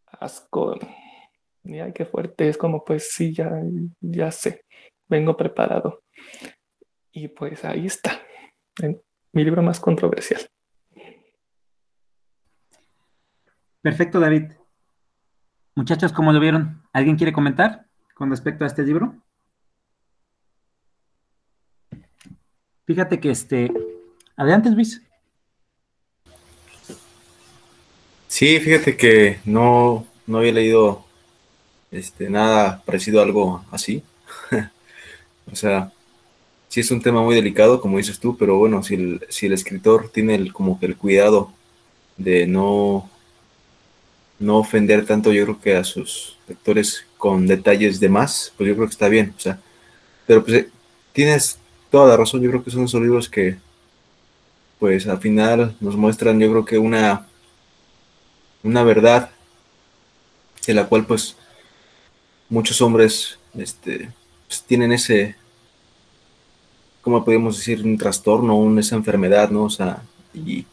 asco. 0.06 0.78
Ni 1.62 1.80
ay, 1.80 1.92
qué 1.92 2.04
fuerte. 2.04 2.48
Es 2.48 2.58
como, 2.58 2.84
pues 2.84 3.12
sí, 3.12 3.32
ya, 3.32 3.50
ya 4.00 4.30
sé. 4.30 4.64
Vengo 5.08 5.36
preparado. 5.36 6.02
Y 7.12 7.28
pues 7.28 7.64
ahí 7.64 7.86
está. 7.86 8.20
mi 9.32 9.44
libro 9.44 9.62
más 9.62 9.80
controversial. 9.80 10.40
Perfecto, 13.80 14.18
David. 14.20 14.52
Muchachos, 15.78 16.10
¿cómo 16.10 16.32
lo 16.32 16.40
vieron? 16.40 16.82
¿Alguien 16.94 17.16
quiere 17.16 17.34
comentar 17.34 17.84
con 18.14 18.30
respecto 18.30 18.64
a 18.64 18.66
este 18.66 18.82
libro? 18.82 19.14
Fíjate 22.86 23.20
que 23.20 23.30
este. 23.30 23.70
Adelante, 24.38 24.70
Luis. 24.70 25.02
Sí, 28.26 28.58
fíjate 28.58 28.96
que 28.96 29.38
no, 29.44 30.06
no 30.26 30.38
había 30.38 30.52
leído 30.52 31.04
este, 31.90 32.30
nada 32.30 32.82
parecido 32.86 33.20
a 33.20 33.24
algo 33.24 33.62
así. 33.70 34.02
o 35.52 35.56
sea, 35.56 35.92
sí 36.68 36.80
es 36.80 36.90
un 36.90 37.02
tema 37.02 37.20
muy 37.20 37.34
delicado, 37.34 37.82
como 37.82 37.98
dices 37.98 38.18
tú, 38.18 38.38
pero 38.38 38.56
bueno, 38.56 38.82
si 38.82 38.94
el, 38.94 39.26
si 39.28 39.44
el 39.44 39.52
escritor 39.52 40.08
tiene 40.08 40.36
el, 40.36 40.54
como 40.54 40.80
que 40.80 40.86
el 40.86 40.96
cuidado 40.96 41.52
de 42.16 42.46
no, 42.46 43.10
no 44.38 44.58
ofender 44.58 45.06
tanto, 45.06 45.32
yo 45.32 45.44
creo 45.44 45.60
que 45.60 45.76
a 45.76 45.84
sus 45.84 46.36
lectores 46.46 47.06
con 47.16 47.46
detalles 47.46 48.00
de 48.00 48.08
más, 48.08 48.52
pues 48.56 48.68
yo 48.68 48.74
creo 48.74 48.86
que 48.86 48.92
está 48.92 49.08
bien. 49.08 49.34
O 49.36 49.40
sea, 49.40 49.58
pero 50.26 50.44
pues 50.44 50.56
eh, 50.56 50.70
tienes 51.12 51.58
toda 51.90 52.08
la 52.08 52.16
razón, 52.16 52.42
yo 52.42 52.50
creo 52.50 52.64
que 52.64 52.70
son 52.70 52.84
esos 52.84 53.00
libros 53.00 53.28
que, 53.28 53.56
pues 54.78 55.06
al 55.06 55.18
final 55.18 55.74
nos 55.80 55.96
muestran, 55.96 56.38
yo 56.38 56.50
creo 56.50 56.64
que 56.64 56.78
una, 56.78 57.26
una 58.62 58.82
verdad 58.82 59.30
de 60.66 60.74
la 60.74 60.86
cual 60.86 61.06
pues 61.06 61.36
muchos 62.48 62.80
hombres 62.80 63.38
este, 63.56 64.10
pues, 64.46 64.62
tienen 64.62 64.92
ese, 64.92 65.36
¿cómo 67.00 67.24
podemos 67.24 67.56
decir? 67.56 67.82
Un 67.82 67.96
trastorno, 67.96 68.56
una, 68.56 68.80
esa 68.80 68.96
enfermedad, 68.96 69.50
¿no? 69.50 69.64
O 69.64 69.70
sea, 69.70 70.02
y 70.34 70.66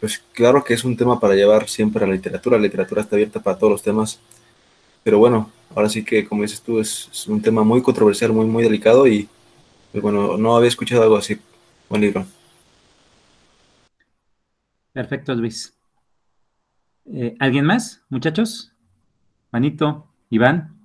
pues 0.00 0.22
claro 0.32 0.62
que 0.64 0.74
es 0.74 0.84
un 0.84 0.96
tema 0.96 1.18
para 1.18 1.34
llevar 1.34 1.68
siempre 1.68 2.04
a 2.04 2.06
la 2.06 2.14
literatura, 2.14 2.56
la 2.56 2.64
literatura 2.64 3.02
está 3.02 3.16
abierta 3.16 3.42
para 3.42 3.58
todos 3.58 3.72
los 3.72 3.82
temas, 3.82 4.20
pero 5.02 5.18
bueno, 5.18 5.50
ahora 5.74 5.88
sí 5.88 6.04
que 6.04 6.26
como 6.26 6.42
dices 6.42 6.60
tú, 6.60 6.80
es, 6.80 7.26
un 7.28 7.40
tema 7.40 7.62
muy 7.62 7.82
controversial, 7.82 8.32
muy, 8.32 8.46
muy 8.46 8.62
delicado 8.62 9.06
y 9.06 9.28
pues, 9.92 10.02
bueno, 10.02 10.36
no 10.36 10.56
había 10.56 10.68
escuchado 10.68 11.02
algo 11.02 11.16
así. 11.16 11.38
Buen 11.88 12.02
libro. 12.02 12.26
Perfecto, 14.92 15.34
Luis. 15.34 15.76
Eh, 17.06 17.36
¿Alguien 17.38 17.64
más, 17.64 18.02
muchachos? 18.08 18.72
Manito, 19.52 20.08
Iván. 20.30 20.76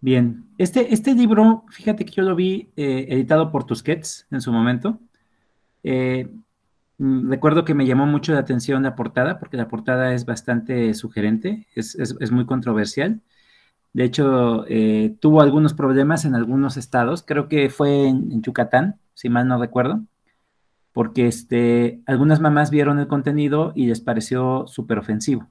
Bien, 0.00 0.44
este, 0.58 0.92
este 0.92 1.14
libro, 1.14 1.64
fíjate 1.70 2.04
que 2.04 2.12
yo 2.12 2.22
lo 2.22 2.34
vi 2.34 2.70
eh, 2.76 3.06
editado 3.08 3.50
por 3.50 3.64
Tusquets 3.64 4.26
en 4.30 4.40
su 4.40 4.52
momento. 4.52 4.98
Eh, 5.84 6.28
recuerdo 7.02 7.64
que 7.64 7.74
me 7.74 7.86
llamó 7.86 8.06
mucho 8.06 8.32
la 8.32 8.40
atención 8.40 8.82
la 8.84 8.94
portada, 8.94 9.38
porque 9.38 9.56
la 9.56 9.68
portada 9.68 10.14
es 10.14 10.24
bastante 10.24 10.94
sugerente, 10.94 11.66
es, 11.74 11.96
muy 12.30 12.46
controversial. 12.46 13.20
De 13.92 14.04
hecho, 14.04 14.64
eh, 14.68 15.16
tuvo 15.20 15.42
algunos 15.42 15.74
problemas 15.74 16.24
en 16.24 16.34
algunos 16.34 16.76
estados, 16.76 17.22
creo 17.22 17.48
que 17.48 17.70
fue 17.70 18.08
en, 18.08 18.42
Yucatán, 18.42 19.00
si 19.14 19.28
mal 19.28 19.48
no 19.48 19.58
recuerdo, 19.60 20.02
porque 20.92 21.26
este, 21.26 22.02
algunas 22.06 22.40
mamás 22.40 22.70
vieron 22.70 22.98
el 22.98 23.08
contenido 23.08 23.72
y 23.74 23.86
les 23.86 24.00
pareció 24.00 24.66
súper 24.66 24.98
ofensivo. 24.98 25.48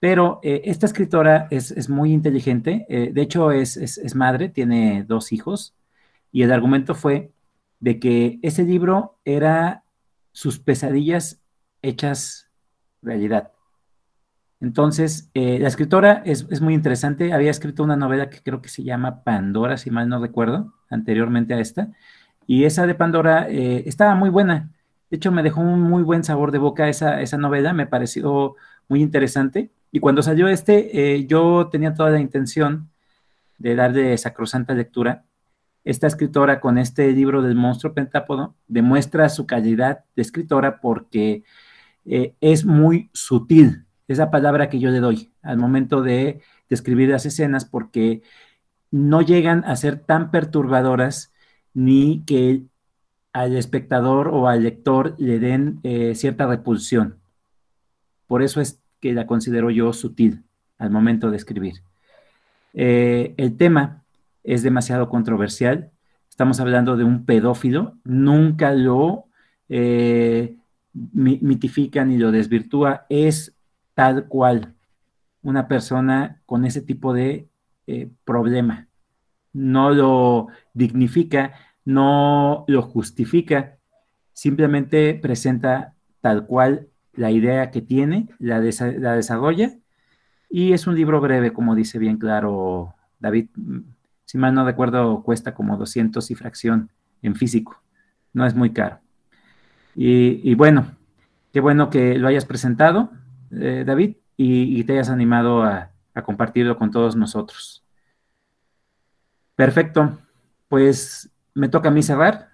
Pero 0.00 0.40
eh, 0.42 0.62
esta 0.66 0.86
escritora 0.86 1.48
es, 1.50 1.88
muy 1.88 2.12
inteligente, 2.12 2.86
eh, 2.88 3.10
de 3.12 3.22
hecho 3.22 3.50
es, 3.52 4.14
madre, 4.14 4.48
tiene 4.48 5.04
dos 5.06 5.32
hijos, 5.32 5.74
y 6.32 6.42
el 6.42 6.52
argumento 6.52 6.94
fue 6.94 7.32
de 7.80 7.98
que 8.00 8.38
ese 8.42 8.64
libro 8.64 9.18
era 9.24 9.84
sus 10.36 10.58
pesadillas 10.58 11.40
hechas 11.80 12.50
realidad. 13.00 13.52
Entonces, 14.60 15.30
eh, 15.32 15.58
la 15.58 15.68
escritora 15.68 16.22
es, 16.26 16.60
muy 16.60 16.74
interesante, 16.74 17.32
había 17.32 17.50
escrito 17.50 17.82
una 17.82 17.96
novela 17.96 18.28
que 18.28 18.42
creo 18.42 18.60
que 18.60 18.68
se 18.68 18.82
llama 18.82 19.24
Pandora, 19.24 19.78
si 19.78 19.90
mal 19.90 20.08
no 20.10 20.20
recuerdo, 20.20 20.74
anteriormente 20.90 21.54
a 21.54 21.60
esta, 21.60 21.88
y 22.46 22.64
esa 22.64 22.86
de 22.86 22.94
Pandora 22.94 23.48
estaba 23.48 24.14
muy 24.14 24.28
buena. 24.28 24.70
De 25.10 25.16
hecho, 25.16 25.32
me 25.32 25.42
dejó 25.42 25.62
un 25.62 25.80
muy 25.80 26.02
buen 26.02 26.22
sabor 26.22 26.52
de 26.52 26.58
boca 26.58 26.88
esa, 26.88 27.22
esa 27.22 27.38
novela, 27.38 27.72
me 27.72 27.86
pareció 27.86 28.56
muy 28.88 29.02
interesante. 29.02 29.70
Y 29.90 30.00
cuando 30.00 30.22
salió 30.22 30.48
este, 30.48 31.14
eh, 31.14 31.26
yo 31.26 31.68
tenía 31.72 31.94
toda 31.94 32.10
la 32.10 32.20
intención 32.20 32.90
de 33.58 33.74
darle 33.74 34.18
sacrosanta 34.18 34.74
lectura. 34.74 35.24
Esta 35.86 36.08
escritora 36.08 36.58
con 36.58 36.78
este 36.78 37.12
libro 37.12 37.42
del 37.42 37.54
monstruo 37.54 37.94
pentápodo 37.94 38.56
demuestra 38.66 39.28
su 39.28 39.46
calidad 39.46 40.04
de 40.16 40.22
escritora 40.22 40.80
porque 40.80 41.44
eh, 42.04 42.34
es 42.40 42.64
muy 42.64 43.08
sutil, 43.12 43.84
esa 44.08 44.32
palabra 44.32 44.68
que 44.68 44.80
yo 44.80 44.90
le 44.90 44.98
doy 44.98 45.30
al 45.42 45.58
momento 45.58 46.02
de 46.02 46.40
describir 46.68 47.10
las 47.10 47.24
escenas 47.24 47.64
porque 47.64 48.22
no 48.90 49.22
llegan 49.22 49.62
a 49.64 49.76
ser 49.76 50.00
tan 50.00 50.32
perturbadoras 50.32 51.32
ni 51.72 52.24
que 52.26 52.62
al 53.32 53.56
espectador 53.56 54.26
o 54.26 54.48
al 54.48 54.64
lector 54.64 55.14
le 55.18 55.38
den 55.38 55.78
eh, 55.84 56.16
cierta 56.16 56.48
repulsión. 56.48 57.20
Por 58.26 58.42
eso 58.42 58.60
es 58.60 58.80
que 59.00 59.12
la 59.12 59.28
considero 59.28 59.70
yo 59.70 59.92
sutil 59.92 60.42
al 60.78 60.90
momento 60.90 61.30
de 61.30 61.36
escribir. 61.36 61.74
Eh, 62.74 63.34
el 63.36 63.56
tema 63.56 64.02
es 64.46 64.62
demasiado 64.62 65.08
controversial. 65.08 65.90
Estamos 66.30 66.60
hablando 66.60 66.96
de 66.96 67.04
un 67.04 67.26
pedófilo. 67.26 67.98
Nunca 68.04 68.72
lo 68.72 69.26
eh, 69.68 70.56
mitifica 70.92 72.04
ni 72.04 72.16
lo 72.16 72.30
desvirtúa. 72.30 73.06
Es 73.10 73.54
tal 73.94 74.26
cual 74.28 74.74
una 75.42 75.68
persona 75.68 76.40
con 76.46 76.64
ese 76.64 76.80
tipo 76.80 77.12
de 77.12 77.48
eh, 77.88 78.08
problema. 78.24 78.86
No 79.52 79.90
lo 79.90 80.48
dignifica, 80.74 81.54
no 81.84 82.64
lo 82.68 82.82
justifica, 82.82 83.78
simplemente 84.32 85.14
presenta 85.14 85.94
tal 86.20 86.46
cual 86.46 86.88
la 87.14 87.30
idea 87.30 87.70
que 87.70 87.80
tiene, 87.80 88.28
la, 88.38 88.60
desarrolla, 88.60 89.72
y 90.50 90.72
es 90.72 90.86
un 90.86 90.94
libro 90.94 91.20
breve, 91.20 91.52
como 91.52 91.74
dice 91.74 91.98
bien 91.98 92.18
claro 92.18 92.94
David. 93.18 93.48
Si 94.26 94.38
mal 94.38 94.54
no 94.54 94.64
recuerdo, 94.64 95.22
cuesta 95.22 95.54
como 95.54 95.76
200 95.76 96.30
y 96.30 96.34
fracción 96.34 96.90
en 97.22 97.36
físico. 97.36 97.80
No 98.32 98.44
es 98.44 98.54
muy 98.54 98.72
caro. 98.72 99.00
Y, 99.94 100.54
bueno, 100.56 100.94
qué 101.52 101.60
bueno 101.60 101.88
que 101.88 102.18
lo 102.18 102.28
hayas 102.28 102.44
presentado, 102.44 103.10
eh, 103.50 103.84
David, 103.86 104.16
y, 104.36 104.84
te 104.84 104.92
hayas 104.92 105.08
animado 105.08 105.62
a, 105.62 105.92
compartirlo 106.24 106.76
con 106.76 106.90
todos 106.90 107.16
nosotros. 107.16 107.84
Perfecto. 109.54 110.18
Pues 110.68 111.30
me 111.54 111.68
toca 111.68 111.88
a 111.88 111.92
mí 111.92 112.02
cerrar. 112.02 112.50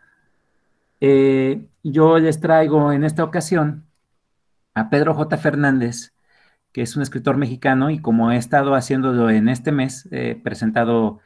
Eh, 1.01 1.67
yo 1.83 2.19
les 2.19 2.41
traigo 2.41 2.93
en 2.93 3.05
esta 3.05 3.25
ocasión 3.25 3.87
a 4.75 4.91
Pedro 4.91 5.15
J. 5.15 5.37
Fernández, 5.39 6.13
que 6.73 6.83
es 6.83 6.97
un 6.97 7.03
escritor 7.03 7.37
mexicano 7.37 7.91
y 7.91 8.01
como 8.01 8.31
he 8.31 8.37
estado 8.37 8.75
haciéndolo 8.75 9.31
en 9.31 9.49
este 9.49 9.73
mes, 9.73 10.09
he 10.13 10.35
presentado 10.37 11.21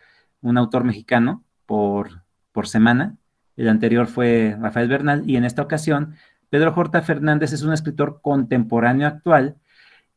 un 0.46 0.58
autor 0.58 0.84
mexicano 0.84 1.44
por, 1.66 2.22
por 2.52 2.68
semana. 2.68 3.16
El 3.56 3.68
anterior 3.68 4.06
fue 4.06 4.56
Rafael 4.60 4.88
Bernal 4.88 5.28
y 5.28 5.36
en 5.36 5.44
esta 5.44 5.62
ocasión 5.62 6.14
Pedro 6.50 6.72
J. 6.72 7.02
Fernández 7.02 7.52
es 7.52 7.62
un 7.62 7.72
escritor 7.72 8.20
contemporáneo 8.22 9.08
actual 9.08 9.56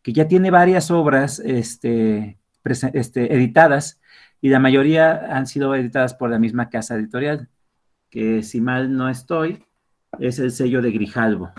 que 0.03 0.13
ya 0.13 0.27
tiene 0.27 0.51
varias 0.51 0.91
obras 0.91 1.39
este, 1.39 2.37
este, 2.63 3.33
editadas 3.33 3.99
y 4.39 4.49
la 4.49 4.59
mayoría 4.59 5.35
han 5.35 5.47
sido 5.47 5.73
editadas 5.73 6.13
por 6.13 6.29
la 6.29 6.39
misma 6.39 6.69
casa 6.69 6.95
editorial, 6.95 7.49
que 8.09 8.43
si 8.43 8.61
mal 8.61 8.95
no 8.95 9.09
estoy, 9.09 9.65
es 10.19 10.39
el 10.39 10.51
sello 10.51 10.81
de 10.81 10.91
Grijalvo. 10.91 11.51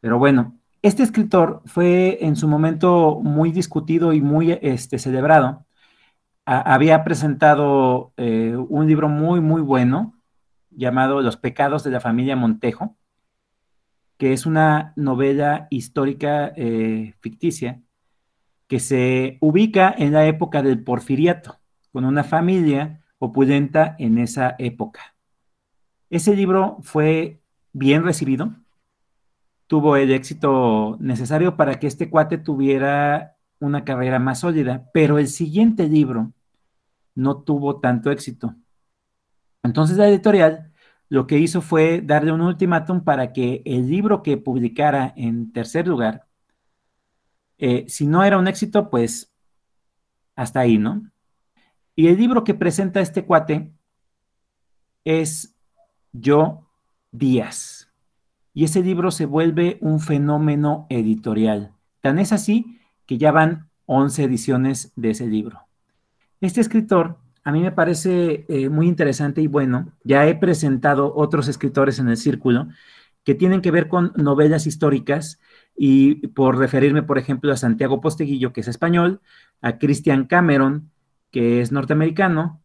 Pero 0.00 0.18
bueno, 0.18 0.58
este 0.82 1.02
escritor 1.02 1.62
fue 1.64 2.18
en 2.20 2.36
su 2.36 2.46
momento 2.48 3.20
muy 3.22 3.50
discutido 3.50 4.12
y 4.12 4.20
muy 4.20 4.58
este, 4.60 4.98
celebrado. 4.98 5.64
Había 6.44 7.04
presentado 7.04 8.12
eh, 8.16 8.56
un 8.56 8.86
libro 8.86 9.08
muy, 9.08 9.40
muy 9.40 9.62
bueno 9.62 10.14
llamado 10.70 11.20
Los 11.22 11.36
pecados 11.36 11.84
de 11.84 11.90
la 11.90 12.00
familia 12.00 12.36
Montejo, 12.36 12.96
que 14.16 14.32
es 14.32 14.46
una 14.46 14.92
novela 14.96 15.66
histórica 15.70 16.52
eh, 16.56 17.14
ficticia 17.20 17.80
que 18.66 18.80
se 18.80 19.36
ubica 19.40 19.94
en 19.96 20.12
la 20.12 20.26
época 20.26 20.62
del 20.62 20.82
porfiriato, 20.82 21.60
con 21.92 22.04
una 22.04 22.24
familia 22.24 23.04
opulenta 23.18 23.94
en 23.98 24.18
esa 24.18 24.56
época. 24.58 25.14
Ese 26.08 26.34
libro 26.34 26.78
fue 26.82 27.42
bien 27.72 28.02
recibido, 28.02 28.54
tuvo 29.66 29.96
el 29.96 30.10
éxito 30.10 30.96
necesario 31.00 31.56
para 31.56 31.78
que 31.78 31.86
este 31.86 32.10
cuate 32.10 32.38
tuviera 32.38 33.36
una 33.62 33.84
carrera 33.84 34.18
más 34.18 34.40
sólida, 34.40 34.90
pero 34.92 35.18
el 35.18 35.28
siguiente 35.28 35.88
libro 35.88 36.32
no 37.14 37.42
tuvo 37.42 37.80
tanto 37.80 38.10
éxito. 38.10 38.54
Entonces 39.62 39.96
la 39.96 40.08
editorial 40.08 40.72
lo 41.08 41.26
que 41.26 41.38
hizo 41.38 41.60
fue 41.60 42.00
darle 42.00 42.32
un 42.32 42.40
ultimátum 42.40 43.04
para 43.04 43.32
que 43.32 43.62
el 43.64 43.88
libro 43.88 44.22
que 44.22 44.36
publicara 44.36 45.12
en 45.16 45.52
tercer 45.52 45.86
lugar, 45.86 46.26
eh, 47.58 47.84
si 47.86 48.06
no 48.06 48.24
era 48.24 48.38
un 48.38 48.48
éxito, 48.48 48.90
pues 48.90 49.32
hasta 50.34 50.60
ahí, 50.60 50.78
¿no? 50.78 51.02
Y 51.94 52.08
el 52.08 52.16
libro 52.16 52.42
que 52.44 52.54
presenta 52.54 53.00
este 53.00 53.24
cuate 53.24 53.70
es 55.04 55.54
Yo 56.12 56.66
Díaz 57.12 57.92
y 58.54 58.64
ese 58.64 58.82
libro 58.82 59.10
se 59.10 59.26
vuelve 59.26 59.78
un 59.80 60.00
fenómeno 60.00 60.86
editorial. 60.90 61.74
Tan 62.00 62.18
es 62.18 62.32
así 62.32 62.80
que 63.12 63.18
ya 63.18 63.30
van 63.30 63.68
11 63.84 64.24
ediciones 64.24 64.90
de 64.96 65.10
ese 65.10 65.26
libro. 65.26 65.60
Este 66.40 66.62
escritor 66.62 67.18
a 67.44 67.52
mí 67.52 67.60
me 67.60 67.70
parece 67.70 68.46
eh, 68.48 68.70
muy 68.70 68.88
interesante 68.88 69.42
y 69.42 69.48
bueno. 69.48 69.92
Ya 70.02 70.26
he 70.26 70.34
presentado 70.34 71.12
otros 71.14 71.46
escritores 71.46 71.98
en 71.98 72.08
el 72.08 72.16
círculo 72.16 72.68
que 73.22 73.34
tienen 73.34 73.60
que 73.60 73.70
ver 73.70 73.88
con 73.88 74.12
novelas 74.16 74.66
históricas 74.66 75.40
y 75.76 76.26
por 76.28 76.56
referirme, 76.56 77.02
por 77.02 77.18
ejemplo, 77.18 77.52
a 77.52 77.58
Santiago 77.58 78.00
Posteguillo, 78.00 78.54
que 78.54 78.62
es 78.62 78.68
español, 78.68 79.20
a 79.60 79.76
Christian 79.76 80.24
Cameron, 80.24 80.90
que 81.30 81.60
es 81.60 81.70
norteamericano. 81.70 82.62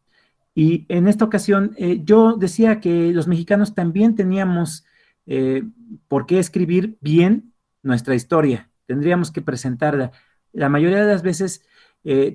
Y 0.56 0.86
en 0.88 1.10
esta 1.10 1.26
ocasión 1.26 1.74
eh, 1.78 2.00
yo 2.06 2.38
decía 2.38 2.80
que 2.80 3.12
los 3.12 3.28
mexicanos 3.28 3.76
también 3.76 4.16
teníamos 4.16 4.86
eh, 5.26 5.64
por 6.08 6.26
qué 6.26 6.40
escribir 6.40 6.98
bien 7.02 7.52
nuestra 7.84 8.16
historia, 8.16 8.70
tendríamos 8.86 9.30
que 9.30 9.42
presentarla. 9.42 10.14
La 10.58 10.70
mayoría 10.70 11.06
de 11.06 11.12
las 11.12 11.22
veces 11.22 11.66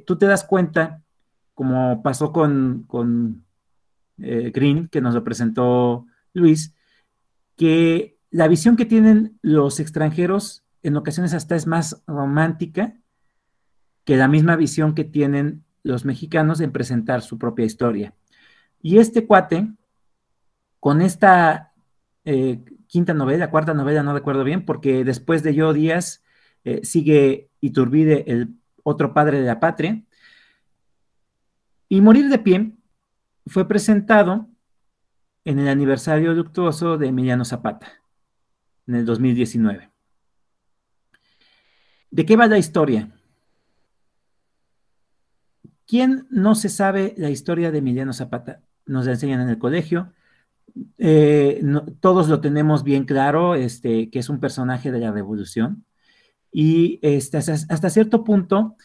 tú 0.07 0.19
te 0.19 0.27
das 0.27 0.45
cuenta 0.45 1.03
como 1.55 2.03
pasó 2.03 2.33
con, 2.33 2.85
con 2.87 3.45
eh, 4.19 4.51
Green, 4.55 4.89
que 4.89 5.01
nos 5.01 5.15
lo 5.15 5.25
presentó 5.25 6.07
Luis, 6.33 6.75
que 7.57 8.19
la 8.31 8.49
visión 8.49 8.77
que 8.77 8.87
tienen 8.87 9.39
los 9.43 9.81
extranjeros 9.81 10.65
en 10.83 10.97
ocasiones 10.97 11.35
hasta 11.35 11.55
es 11.55 11.67
más 11.67 12.03
romántica 12.07 12.97
que 14.05 14.17
la 14.17 14.29
misma 14.29 14.57
visión 14.57 14.95
que 14.95 15.05
tienen 15.05 15.65
los 15.83 16.05
mexicanos 16.05 16.61
en 16.61 16.73
presentar 16.73 17.23
su 17.23 17.39
propia 17.39 17.65
historia. 17.65 18.15
Y 18.81 18.99
este 18.99 19.27
cuate, 19.27 19.69
con 20.81 21.03
esta 21.03 21.73
eh, 22.25 22.65
quinta 22.87 23.15
novela, 23.15 23.51
cuarta 23.51 23.75
novela, 23.75 24.03
no 24.03 24.13
recuerdo 24.13 24.43
bien, 24.43 24.65
porque 24.65 25.05
después 25.05 25.43
de 25.43 25.55
Yo 25.55 25.73
Díaz 25.73 26.25
eh, 26.65 26.81
sigue 26.85 27.49
Iturbide, 27.61 28.25
el 28.27 28.49
otro 28.83 29.15
padre 29.15 29.41
de 29.41 29.47
la 29.47 29.61
patria, 29.61 30.03
y 31.89 32.01
Morir 32.01 32.29
de 32.29 32.39
Pie 32.39 32.73
fue 33.47 33.69
presentado 33.69 34.49
en 35.45 35.59
el 35.59 35.69
aniversario 35.69 36.33
luctuoso 36.33 36.97
de 36.97 37.09
Emiliano 37.09 37.45
Zapata, 37.45 38.01
en 38.87 38.95
el 38.95 39.05
2019. 39.05 39.91
¿De 42.11 42.27
qué 42.27 42.37
va 42.37 42.47
la 42.47 42.59
historia? 42.59 43.11
¿Quién 45.87 46.27
no 46.31 46.55
se 46.55 46.69
sabe 46.69 47.15
la 47.17 47.31
historia 47.31 47.71
de 47.71 47.79
Emiliano 47.79 48.13
Zapata? 48.13 48.63
Nos 48.87 49.07
la 49.07 49.13
enseñan 49.13 49.41
en 49.41 49.49
el 49.49 49.59
colegio. 49.59 50.13
Eh, 50.97 51.63
todos 52.01 52.29
lo 52.29 52.41
tenemos 52.41 52.85
bien 52.85 53.05
claro, 53.05 53.55
este, 53.55 54.09
que 54.11 54.19
es 54.19 54.29
un 54.29 54.41
personaje 54.41 54.91
de 54.91 55.01
la 55.01 55.13
revolución. 55.13 55.85
Y 56.53 57.01
este, 57.03 57.39
hasta, 57.39 57.91
cierto 57.91 58.23
punto, 58.23 58.77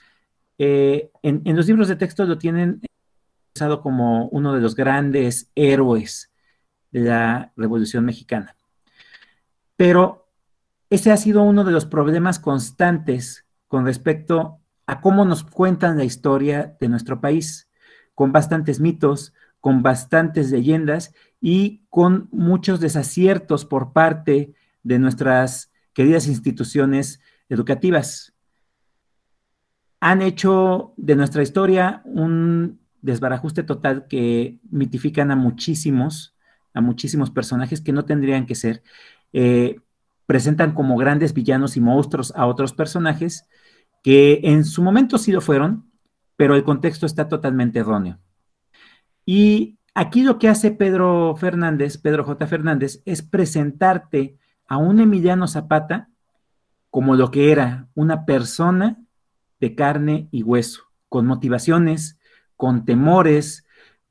eh, 0.57 1.11
en, 1.21 1.41
en, 1.45 1.55
los 1.55 1.67
libros 1.67 1.89
de 1.89 1.97
texto 1.97 2.25
lo 2.25 2.37
tienen 2.37 2.81
como 3.81 4.27
uno 4.29 4.53
de 4.53 4.61
los 4.61 4.75
grandes 4.75 5.51
héroes 5.55 6.31
de 6.91 7.01
la 7.01 7.51
Revolución 7.55 8.05
Mexicana. 8.05 8.55
Pero 9.75 10.29
ese 10.89 11.11
ha 11.11 11.17
sido 11.17 11.43
uno 11.43 11.63
de 11.63 11.71
los 11.71 11.85
problemas 11.85 12.39
constantes 12.39 13.45
con 13.67 13.85
respecto 13.85 14.59
a 14.85 15.01
cómo 15.01 15.25
nos 15.25 15.43
cuentan 15.43 15.97
la 15.97 16.05
historia 16.05 16.77
de 16.79 16.87
nuestro 16.87 17.19
país, 17.19 17.69
con 18.15 18.31
bastantes 18.31 18.79
mitos, 18.79 19.33
con 19.59 19.83
bastantes 19.83 20.51
leyendas 20.51 21.13
y 21.41 21.83
con 21.89 22.29
muchos 22.31 22.79
desaciertos 22.79 23.65
por 23.65 23.91
parte 23.91 24.53
de 24.83 24.99
nuestras 24.99 25.71
queridas 25.93 26.27
instituciones 26.27 27.19
educativas. 27.49 28.33
Han 29.99 30.21
hecho 30.21 30.93
de 30.97 31.15
nuestra 31.15 31.41
historia 31.43 32.01
un 32.05 32.79
desbarajuste 33.01 33.63
total 33.63 34.07
que 34.07 34.59
mitifican 34.69 35.31
a 35.31 35.35
muchísimos, 35.35 36.35
a 36.73 36.81
muchísimos 36.81 37.31
personajes 37.31 37.81
que 37.81 37.93
no 37.93 38.05
tendrían 38.05 38.45
que 38.45 38.55
ser. 38.55 38.83
Eh, 39.33 39.79
presentan 40.25 40.73
como 40.73 40.97
grandes 40.97 41.33
villanos 41.33 41.77
y 41.77 41.81
monstruos 41.81 42.33
a 42.35 42.45
otros 42.45 42.73
personajes 42.73 43.47
que 44.03 44.41
en 44.43 44.65
su 44.65 44.83
momento 44.83 45.17
sí 45.17 45.31
lo 45.31 45.41
fueron, 45.41 45.89
pero 46.35 46.55
el 46.55 46.63
contexto 46.63 47.05
está 47.05 47.27
totalmente 47.27 47.79
erróneo. 47.79 48.19
Y 49.25 49.79
aquí 49.93 50.23
lo 50.23 50.37
que 50.37 50.49
hace 50.49 50.71
Pedro 50.71 51.35
Fernández, 51.35 51.97
Pedro 51.97 52.23
J. 52.23 52.45
Fernández, 52.47 53.01
es 53.05 53.21
presentarte 53.21 54.37
a 54.67 54.77
un 54.77 54.99
Emiliano 54.99 55.47
Zapata 55.47 56.09
como 56.89 57.15
lo 57.15 57.31
que 57.31 57.51
era 57.51 57.87
una 57.95 58.25
persona 58.25 58.97
de 59.59 59.75
carne 59.75 60.27
y 60.31 60.43
hueso, 60.43 60.83
con 61.09 61.25
motivaciones, 61.25 62.17
con 62.55 62.85
temores, 62.85 63.65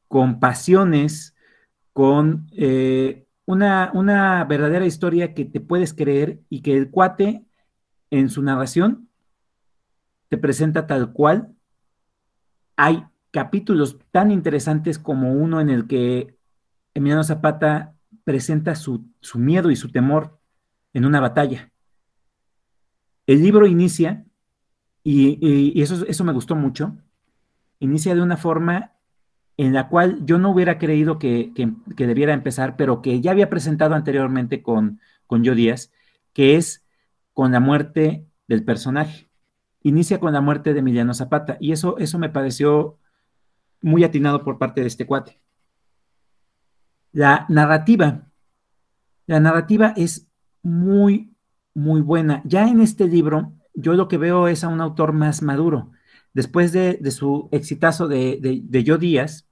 con 0.08 0.40
pasiones, 0.40 1.34
con 1.92 2.48
eh, 2.52 3.26
una, 3.44 3.90
una 3.94 4.44
verdadera 4.44 4.86
historia 4.86 5.34
que 5.34 5.44
te 5.44 5.60
puedes 5.60 5.94
creer 5.94 6.40
y 6.48 6.62
que 6.62 6.76
el 6.76 6.90
cuate 6.90 7.44
en 8.10 8.28
su 8.28 8.42
narración 8.42 9.08
te 10.28 10.38
presenta 10.38 10.86
tal 10.86 11.12
cual. 11.12 11.54
Hay 12.76 13.04
capítulos 13.30 13.98
tan 14.10 14.30
interesantes 14.30 14.98
como 14.98 15.32
uno 15.32 15.60
en 15.60 15.70
el 15.70 15.86
que 15.86 16.36
Emiliano 16.94 17.24
Zapata 17.24 17.94
presenta 18.24 18.74
su, 18.74 19.04
miedo 19.34 19.70
y 19.70 19.76
su 19.76 19.90
temor 19.90 20.38
en 20.92 21.04
una 21.04 21.20
batalla. 21.20 21.70
El 23.26 23.42
libro 23.42 23.66
inicia, 23.66 24.24
y, 25.02 25.80
eso, 25.80 26.06
eso 26.06 26.24
me 26.24 26.32
gustó 26.32 26.54
mucho, 26.54 26.96
inicia 27.78 28.14
de 28.14 28.22
una 28.22 28.36
forma 28.36 28.92
en 29.56 29.72
la 29.72 29.88
cual 29.88 30.24
yo 30.24 30.38
no 30.38 30.50
hubiera 30.50 30.78
creído 30.78 31.18
que, 31.18 31.52
debiera 31.96 32.32
empezar, 32.32 32.76
pero 32.76 33.02
que 33.02 33.20
ya 33.20 33.30
había 33.30 33.50
presentado 33.50 33.94
anteriormente 33.94 34.62
con, 34.62 35.00
con 35.26 35.42
Yo 35.42 35.54
Díaz, 35.54 35.92
que 36.32 36.56
es 36.56 36.84
con 37.32 37.52
la 37.52 37.60
muerte 37.60 38.26
del 38.48 38.64
personaje. 38.64 39.28
Inicia 39.82 40.20
con 40.20 40.32
la 40.32 40.40
muerte 40.40 40.72
de 40.74 40.80
Emiliano 40.80 41.14
Zapata, 41.14 41.56
y 41.60 41.72
eso, 41.72 41.96
eso 41.98 42.18
me 42.18 42.28
pareció 42.28 42.98
muy 43.80 44.04
atinado 44.04 44.44
por 44.44 44.58
parte 44.58 44.80
de 44.82 44.88
este 44.88 45.06
cuate. 45.06 45.40
La 47.12 47.46
narrativa, 47.48 48.28
la 49.26 49.40
narrativa 49.40 49.94
es 49.96 50.28
muy, 50.62 51.35
muy 51.76 52.00
buena. 52.00 52.42
Ya 52.44 52.66
en 52.66 52.80
este 52.80 53.06
libro, 53.06 53.52
yo 53.74 53.92
lo 53.92 54.08
que 54.08 54.16
veo 54.16 54.48
es 54.48 54.64
a 54.64 54.68
un 54.68 54.80
autor 54.80 55.12
más 55.12 55.42
maduro 55.42 55.92
después 56.32 56.72
de, 56.72 56.98
su 57.10 57.48
exitazo 57.52 58.08
de, 58.08 58.38
de, 58.62 58.84
Yo 58.84 58.98
Díaz, 58.98 59.46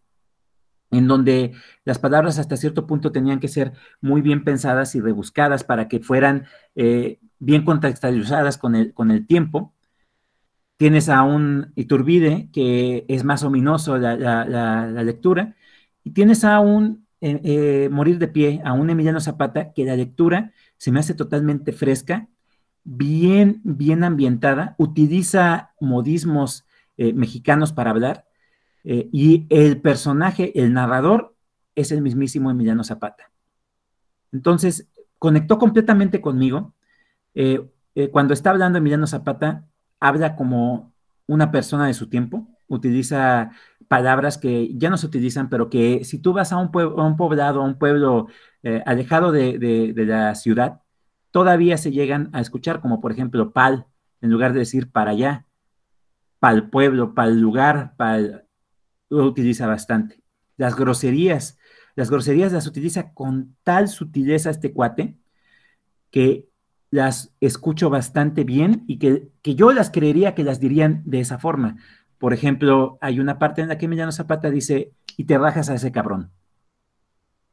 en 0.90 1.06
donde 1.06 1.52
las 1.84 1.98
palabras 1.98 2.38
hasta 2.38 2.56
cierto 2.56 2.86
punto 2.86 3.12
tenían 3.12 3.40
que 3.40 3.48
ser 3.48 3.72
muy 4.00 4.20
bien 4.20 4.44
pensadas 4.44 4.94
y 4.94 5.00
rebuscadas 5.00 5.64
para 5.64 5.88
que 5.88 6.00
fueran 6.00 6.46
eh, 6.74 7.20
bien 7.38 7.64
contextualizadas 7.64 8.58
con 8.58 8.74
el, 8.74 8.92
con 8.92 9.10
el 9.10 9.26
tiempo. 9.26 9.74
Tienes 10.76 11.08
a 11.08 11.22
un 11.22 11.72
Iturbide 11.74 12.50
que 12.52 13.04
es 13.08 13.24
más 13.24 13.44
ominoso 13.44 13.96
la, 13.96 15.02
lectura, 15.02 15.56
y 16.02 16.10
tienes 16.10 16.44
a 16.44 16.60
un 16.60 17.06
eh, 17.22 17.40
eh, 17.44 17.88
Morir 17.90 18.18
de 18.18 18.28
Pie, 18.28 18.60
a 18.64 18.72
un 18.72 18.90
Emiliano 18.90 19.20
Zapata, 19.20 19.72
que 19.72 19.84
la 19.84 19.96
lectura 19.96 20.52
se 20.84 20.92
me 20.92 21.00
hace 21.00 21.14
totalmente 21.14 21.72
fresca, 21.72 22.28
bien, 22.82 23.62
bien 23.64 24.04
ambientada, 24.04 24.74
utiliza 24.76 25.72
modismos 25.80 26.66
eh, 26.98 27.14
mexicanos 27.14 27.72
para 27.72 27.88
hablar, 27.88 28.26
eh, 28.84 29.08
y 29.10 29.46
el 29.48 29.80
personaje, 29.80 30.52
el 30.60 30.74
narrador, 30.74 31.34
es 31.74 31.90
el 31.90 32.02
mismísimo 32.02 32.50
Emiliano 32.50 32.84
Zapata. 32.84 33.30
Entonces, 34.30 34.90
conectó 35.18 35.58
completamente 35.58 36.20
conmigo. 36.20 36.74
Eh, 37.34 37.66
cuando 38.12 38.34
está 38.34 38.50
hablando 38.50 38.76
Emiliano 38.76 39.06
Zapata, 39.06 39.64
habla 40.00 40.36
como 40.36 40.92
una 41.26 41.50
persona 41.50 41.86
de 41.86 41.94
su 41.94 42.10
tiempo, 42.10 42.46
utiliza 42.68 43.52
palabras 43.88 44.38
que 44.38 44.70
ya 44.76 44.90
no 44.90 44.96
se 44.96 45.06
utilizan, 45.06 45.48
pero 45.48 45.70
que 45.70 46.04
si 46.04 46.18
tú 46.18 46.32
vas 46.32 46.52
a 46.52 46.58
un, 46.58 46.70
pueblo, 46.70 47.00
a 47.00 47.06
un 47.06 47.16
poblado, 47.16 47.62
a 47.62 47.64
un 47.64 47.78
pueblo 47.78 48.28
alejado 48.86 49.30
de, 49.32 49.58
de, 49.58 50.06
la 50.06 50.34
ciudad, 50.34 50.80
todavía 51.30 51.76
se 51.76 51.92
llegan 51.92 52.30
a 52.32 52.40
escuchar, 52.40 52.80
como 52.80 53.00
por 53.00 53.12
ejemplo 53.12 53.52
pal, 53.52 53.86
en 54.20 54.30
lugar 54.30 54.52
de 54.54 54.60
decir 54.60 54.90
para 54.90 55.10
allá 55.10 55.46
para 56.44 56.56
el 56.56 56.68
pueblo, 56.68 57.14
para 57.14 57.28
el 57.28 57.40
lugar, 57.40 57.94
para 57.96 58.44
lo 59.08 59.24
utiliza 59.24 59.66
bastante. 59.66 60.22
Las 60.58 60.76
groserías, 60.76 61.56
las 61.94 62.10
groserías 62.10 62.52
las 62.52 62.66
utiliza 62.66 63.14
con 63.14 63.56
tal 63.62 63.88
sutileza 63.88 64.50
este 64.50 64.74
cuate 64.74 65.16
que 66.10 66.46
las 66.90 67.34
escucho 67.40 67.88
bastante 67.88 68.44
bien 68.44 68.84
y 68.86 68.98
que, 68.98 69.30
yo 69.42 69.72
las 69.72 69.90
creería 69.90 70.34
que 70.34 70.44
las 70.44 70.60
dirían 70.60 71.00
de 71.06 71.20
esa 71.20 71.38
forma. 71.38 71.78
Por 72.24 72.32
ejemplo, 72.32 72.96
hay 73.02 73.20
una 73.20 73.38
parte 73.38 73.60
en 73.60 73.68
la 73.68 73.76
que 73.76 73.84
Emiliano 73.84 74.10
Zapata 74.10 74.48
dice, 74.48 74.94
y 75.18 75.24
te 75.24 75.36
rajas 75.36 75.68
a 75.68 75.74
ese 75.74 75.92
cabrón. 75.92 76.30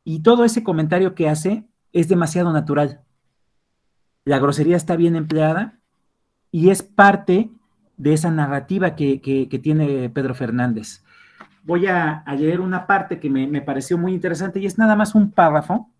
Y 0.05 0.21
todo 0.21 0.45
ese 0.45 0.63
comentario 0.63 1.13
que 1.13 1.27
hace 1.27 1.65
es 1.91 2.07
demasiado 2.07 2.53
natural. 2.53 3.01
La 4.23 4.39
grosería 4.39 4.77
está 4.77 4.95
bien 4.95 5.17
empleada 5.17 5.77
y 6.51 6.69
es 6.69 6.83
parte 6.83 7.51
de 7.97 8.13
esa 8.13 8.31
narrativa 8.31 8.95
que, 8.95 9.59
tiene 9.61 10.09
Pedro 10.09 10.35
Fernández. 10.35 11.03
Voy 11.63 11.87
a, 11.87 12.23
leer 12.37 12.61
una 12.61 12.87
parte 12.87 13.19
que 13.19 13.29
me, 13.29 13.61
pareció 13.61 13.97
muy 13.97 14.13
interesante 14.13 14.61
y 14.61 14.67
es 14.67 14.77
nada 14.77 14.95
más 14.95 15.15
un 15.15 15.31
párrafo 15.31 15.91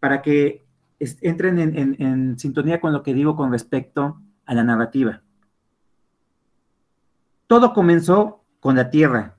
para 0.00 0.22
que 0.22 0.66
entren 0.98 1.60
en 1.60 2.36
sintonía 2.36 2.80
con 2.80 2.92
lo 2.92 3.04
que 3.04 3.14
digo 3.14 3.36
con 3.36 3.52
respecto 3.52 4.20
a 4.44 4.54
la 4.54 4.64
narrativa. 4.64 5.22
Todo 7.46 7.72
comenzó 7.72 8.44
con 8.58 8.74
la 8.74 8.90
tierra, 8.90 9.38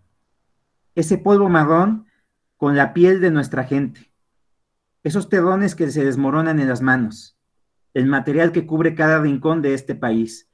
ese 0.96 1.18
polvo 1.18 1.50
marrón 1.50 2.06
con 2.56 2.78
la 2.78 2.94
piel 2.94 3.20
de 3.20 3.32
nuestra 3.32 3.66
gente, 3.66 4.14
esos 5.04 5.28
terrones 5.28 5.76
que 5.76 5.92
se 5.92 6.06
desmoronan 6.06 6.60
en 6.60 6.70
las 6.70 6.82
manos, 6.82 7.38
el 7.94 8.06
material 8.06 8.54
que 8.54 8.66
cubre 8.66 8.96
cada 8.96 9.20
rincón 9.20 9.62
de 9.62 9.74
este 9.74 9.94
país 9.94 10.50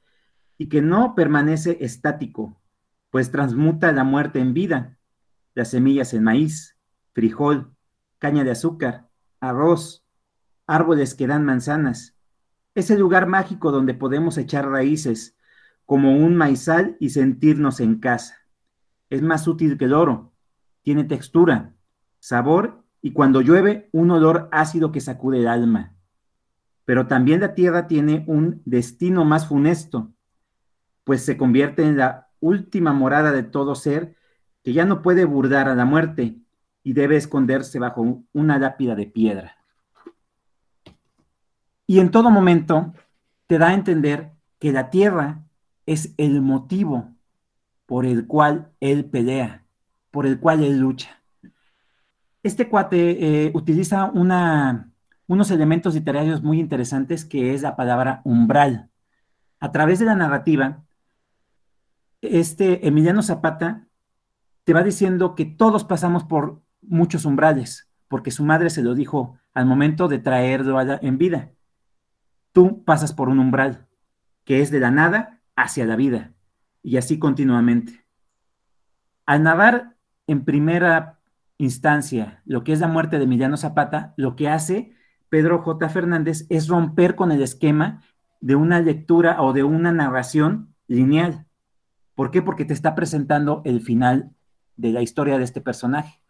y 0.58 0.68
que 0.68 0.82
no 0.82 1.14
permanece 1.14 1.78
estático, 1.80 2.60
pues 3.10 3.30
transmuta 3.30 3.92
la 3.92 4.02
muerte 4.02 4.40
en 4.40 4.52
vida, 4.52 4.98
las 5.54 5.70
semillas 5.70 6.12
en 6.12 6.24
maíz, 6.24 6.76
frijol, 7.12 7.72
caña 8.18 8.42
de 8.42 8.50
azúcar, 8.50 9.08
arroz, 9.38 10.04
árboles 10.66 11.14
que 11.14 11.28
dan 11.28 11.44
manzanas, 11.44 12.16
ese 12.74 12.98
lugar 12.98 13.28
mágico 13.28 13.70
donde 13.70 13.94
podemos 13.94 14.38
echar 14.38 14.68
raíces, 14.68 15.36
como 15.86 16.16
un 16.16 16.36
maizal 16.36 16.96
y 17.00 17.10
sentirnos 17.10 17.80
en 17.80 17.98
casa. 17.98 18.36
Es 19.10 19.22
más 19.22 19.46
útil 19.46 19.76
que 19.76 19.84
el 19.84 19.92
oro, 19.92 20.32
tiene 20.82 21.04
textura, 21.04 21.74
sabor 22.18 22.84
y 23.02 23.12
cuando 23.12 23.40
llueve 23.40 23.88
un 23.92 24.10
olor 24.10 24.48
ácido 24.50 24.92
que 24.92 25.00
sacude 25.00 25.40
el 25.40 25.48
alma. 25.48 25.94
Pero 26.84 27.06
también 27.06 27.40
la 27.40 27.54
tierra 27.54 27.86
tiene 27.86 28.24
un 28.26 28.62
destino 28.64 29.24
más 29.24 29.48
funesto, 29.48 30.12
pues 31.04 31.24
se 31.24 31.36
convierte 31.36 31.82
en 31.82 31.96
la 31.96 32.28
última 32.40 32.92
morada 32.92 33.32
de 33.32 33.42
todo 33.42 33.74
ser 33.74 34.16
que 34.62 34.72
ya 34.72 34.84
no 34.84 35.02
puede 35.02 35.24
burdar 35.24 35.68
a 35.68 35.74
la 35.74 35.84
muerte 35.84 36.38
y 36.82 36.92
debe 36.92 37.16
esconderse 37.16 37.78
bajo 37.78 38.22
una 38.32 38.58
lápida 38.58 38.94
de 38.94 39.06
piedra. 39.06 39.56
Y 41.86 42.00
en 42.00 42.10
todo 42.10 42.30
momento 42.30 42.94
te 43.46 43.58
da 43.58 43.68
a 43.68 43.74
entender 43.74 44.32
que 44.58 44.72
la 44.72 44.90
tierra 44.90 45.44
es 45.86 46.14
el 46.16 46.40
motivo 46.40 47.14
por 47.86 48.06
el 48.06 48.26
cual 48.26 48.72
él 48.80 49.04
pelea, 49.04 49.64
por 50.10 50.26
el 50.26 50.40
cual 50.40 50.62
él 50.62 50.78
lucha. 50.78 51.22
Este 52.42 52.68
cuate 52.68 53.46
eh, 53.46 53.52
utiliza 53.54 54.10
unos 54.12 55.50
elementos 55.50 55.94
literarios 55.94 56.42
muy 56.42 56.60
interesantes 56.60 57.24
que 57.24 57.54
es 57.54 57.62
la 57.62 57.76
palabra 57.76 58.20
umbral. 58.24 58.90
A 59.60 59.72
través 59.72 59.98
de 59.98 60.04
la 60.04 60.14
narrativa, 60.14 60.84
este 62.20 62.86
Emiliano 62.86 63.22
Zapata 63.22 63.86
te 64.64 64.72
va 64.72 64.82
diciendo 64.82 65.34
que 65.34 65.44
todos 65.44 65.84
pasamos 65.84 66.24
por 66.24 66.62
muchos 66.82 67.24
umbrales, 67.24 67.88
porque 68.08 68.30
su 68.30 68.44
madre 68.44 68.70
se 68.70 68.82
lo 68.82 68.94
dijo 68.94 69.38
al 69.52 69.66
momento 69.66 70.08
de 70.08 70.18
traerlo 70.18 70.80
en 70.80 71.18
vida. 71.18 71.52
Tú 72.52 72.84
pasas 72.84 73.12
por 73.12 73.28
un 73.28 73.38
umbral, 73.38 73.86
que 74.44 74.60
es 74.60 74.70
de 74.70 74.80
la 74.80 74.90
nada 74.90 75.40
hacia 75.56 75.86
la 75.86 75.96
vida, 75.96 76.32
y 76.82 76.96
así 76.96 77.18
continuamente. 77.18 78.04
Al 79.26 79.42
nadar 79.42 79.96
en 80.26 80.44
primera 80.44 81.18
instancia 81.58 82.42
lo 82.44 82.64
que 82.64 82.72
es 82.72 82.80
la 82.80 82.88
muerte 82.88 83.18
de 83.18 83.24
Emiliano 83.24 83.56
Zapata, 83.56 84.14
lo 84.16 84.36
que 84.36 84.48
hace 84.48 84.92
Pedro 85.28 85.62
J. 85.62 85.88
Fernández 85.88 86.46
es 86.48 86.68
romper 86.68 87.14
con 87.14 87.32
el 87.32 87.42
esquema 87.42 88.02
de 88.40 88.56
una 88.56 88.80
lectura 88.80 89.40
o 89.42 89.52
de 89.52 89.64
una 89.64 89.92
narración 89.92 90.74
lineal. 90.86 91.46
¿Por 92.14 92.30
qué? 92.30 92.42
Porque 92.42 92.64
te 92.64 92.74
está 92.74 92.94
presentando 92.94 93.62
el 93.64 93.80
final 93.80 94.30
de 94.76 94.92
la 94.92 95.02
historia 95.02 95.38
de 95.38 95.44
este 95.44 95.60
personaje. 95.60 96.20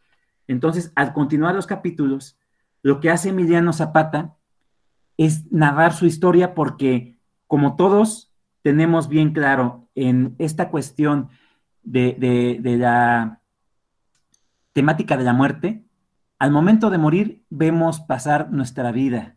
Entonces, 0.46 0.92
al 0.94 1.12
continuar 1.12 1.54
los 1.54 1.66
capítulos, 1.66 2.38
lo 2.82 3.00
que 3.00 3.10
hace 3.10 3.30
Emiliano 3.30 3.72
Zapata 3.72 4.36
es 5.16 5.50
narrar 5.50 5.92
su 5.94 6.06
historia 6.06 6.54
porque, 6.54 7.18
como 7.46 7.76
todos 7.76 8.33
tenemos 8.64 9.10
bien 9.10 9.34
claro 9.34 9.90
en 9.94 10.34
esta 10.38 10.70
cuestión 10.70 11.28
de, 11.82 12.56
la 12.78 13.42
temática 14.72 15.18
de 15.18 15.24
la 15.24 15.34
muerte, 15.34 15.84
al 16.38 16.50
momento 16.50 16.88
de 16.88 16.96
morir 16.96 17.44
vemos 17.50 18.00
pasar 18.00 18.50
nuestra 18.50 18.90
vida 18.90 19.36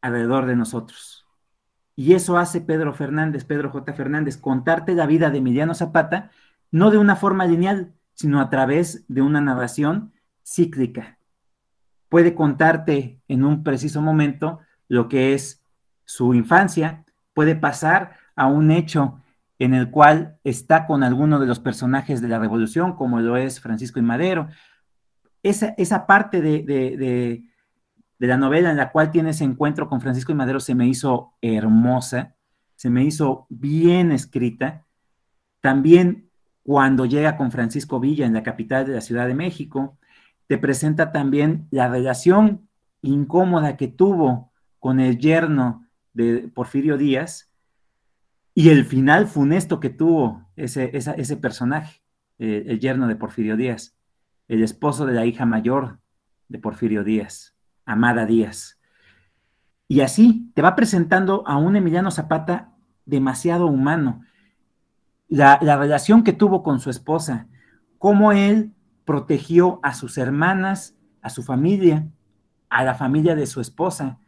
alrededor 0.00 0.46
de 0.46 0.56
nosotros. 0.56 1.26
Y 1.94 2.14
eso 2.14 2.38
hace 2.38 2.60
Pedro 2.60 2.92
Fernández, 2.92 3.44
Pedro 3.44 3.70
J. 3.70 3.92
Fernández, 3.92 4.36
contarte 4.36 4.96
la 4.96 5.06
vida 5.06 5.30
de 5.30 5.38
Emiliano 5.38 5.72
Zapata, 5.72 6.32
no 6.72 6.90
de 6.90 6.98
una 6.98 7.14
forma 7.14 7.46
lineal, 7.46 7.94
sino 8.14 8.40
a 8.40 8.50
través 8.50 9.04
de 9.06 9.22
una 9.22 9.40
narración 9.40 10.12
cíclica. 10.44 11.20
Puede 12.08 12.34
contarte 12.34 13.20
en 13.28 13.44
un 13.44 13.62
preciso 13.62 14.02
momento 14.02 14.58
lo 14.88 15.08
que 15.08 15.34
es 15.34 15.62
su 16.04 16.34
infancia, 16.34 17.05
puede 17.36 17.54
pasar 17.54 18.12
a 18.34 18.46
un 18.46 18.70
hecho 18.70 19.20
en 19.58 19.74
el 19.74 19.90
cual 19.90 20.38
está 20.42 20.86
con 20.86 21.02
alguno 21.02 21.38
de 21.38 21.46
los 21.46 21.60
personajes 21.60 22.22
de 22.22 22.28
la 22.28 22.38
revolución, 22.38 22.96
como 22.96 23.20
lo 23.20 23.36
es 23.36 23.60
Francisco 23.60 23.98
y 23.98 24.02
Madero. 24.02 24.48
Esa, 25.42 25.74
esa 25.76 26.06
parte 26.06 26.40
de, 26.40 26.62
de, 26.62 27.42
la 28.26 28.38
novela 28.38 28.70
en 28.70 28.78
la 28.78 28.90
cual 28.90 29.10
tiene 29.10 29.30
ese 29.30 29.44
encuentro 29.44 29.86
con 29.86 30.00
Francisco 30.00 30.32
y 30.32 30.34
Madero 30.34 30.60
se 30.60 30.74
me 30.74 30.88
hizo 30.88 31.34
hermosa, 31.42 32.36
se 32.74 32.88
me 32.88 33.04
hizo 33.04 33.46
bien 33.50 34.12
escrita. 34.12 34.86
También 35.60 36.30
cuando 36.62 37.04
llega 37.04 37.36
con 37.36 37.50
Francisco 37.50 38.00
Villa 38.00 38.24
en 38.24 38.32
la 38.32 38.42
capital 38.42 38.86
de 38.86 38.94
la 38.94 39.02
Ciudad 39.02 39.26
de 39.26 39.34
México, 39.34 39.98
te 40.46 40.56
presenta 40.56 41.12
también 41.12 41.68
la 41.70 41.88
relación 41.88 42.66
incómoda 43.02 43.76
que 43.76 43.88
tuvo 43.88 44.52
con 44.78 45.00
el 45.00 45.18
yerno 45.18 45.85
de 46.16 46.48
Porfirio 46.48 46.96
Díaz 46.96 47.50
y 48.54 48.70
el 48.70 48.86
final 48.86 49.26
funesto 49.26 49.80
que 49.80 49.90
tuvo 49.90 50.48
ese, 50.56 50.90
ese 50.94 51.36
personaje, 51.36 52.00
eh, 52.38 52.64
el 52.68 52.80
yerno 52.80 53.06
de 53.06 53.16
Porfirio 53.16 53.54
Díaz, 53.54 53.98
el 54.48 54.62
esposo 54.62 55.04
de 55.04 55.12
la 55.12 55.26
hija 55.26 55.44
mayor 55.44 55.98
de 56.48 56.58
Porfirio 56.58 57.04
Díaz, 57.04 57.54
Amada 57.84 58.24
Díaz. 58.24 58.80
Y 59.88 60.00
así 60.00 60.50
te 60.54 60.62
va 60.62 60.74
presentando 60.74 61.46
a 61.46 61.58
un 61.58 61.76
Emiliano 61.76 62.10
Zapata 62.10 62.72
demasiado 63.04 63.66
humano. 63.66 64.22
La, 65.28 65.58
la 65.60 65.76
relación 65.76 66.24
que 66.24 66.32
tuvo 66.32 66.62
con 66.62 66.80
su 66.80 66.88
esposa, 66.88 67.46
cómo 67.98 68.32
él 68.32 68.72
protegió 69.04 69.80
a 69.82 69.92
sus 69.92 70.16
hermanas, 70.16 70.96
a 71.20 71.28
su 71.28 71.42
familia, 71.42 72.08
a 72.70 72.84
la 72.84 72.94
familia 72.94 73.34
de 73.34 73.46
su 73.46 73.60
esposa, 73.60 74.18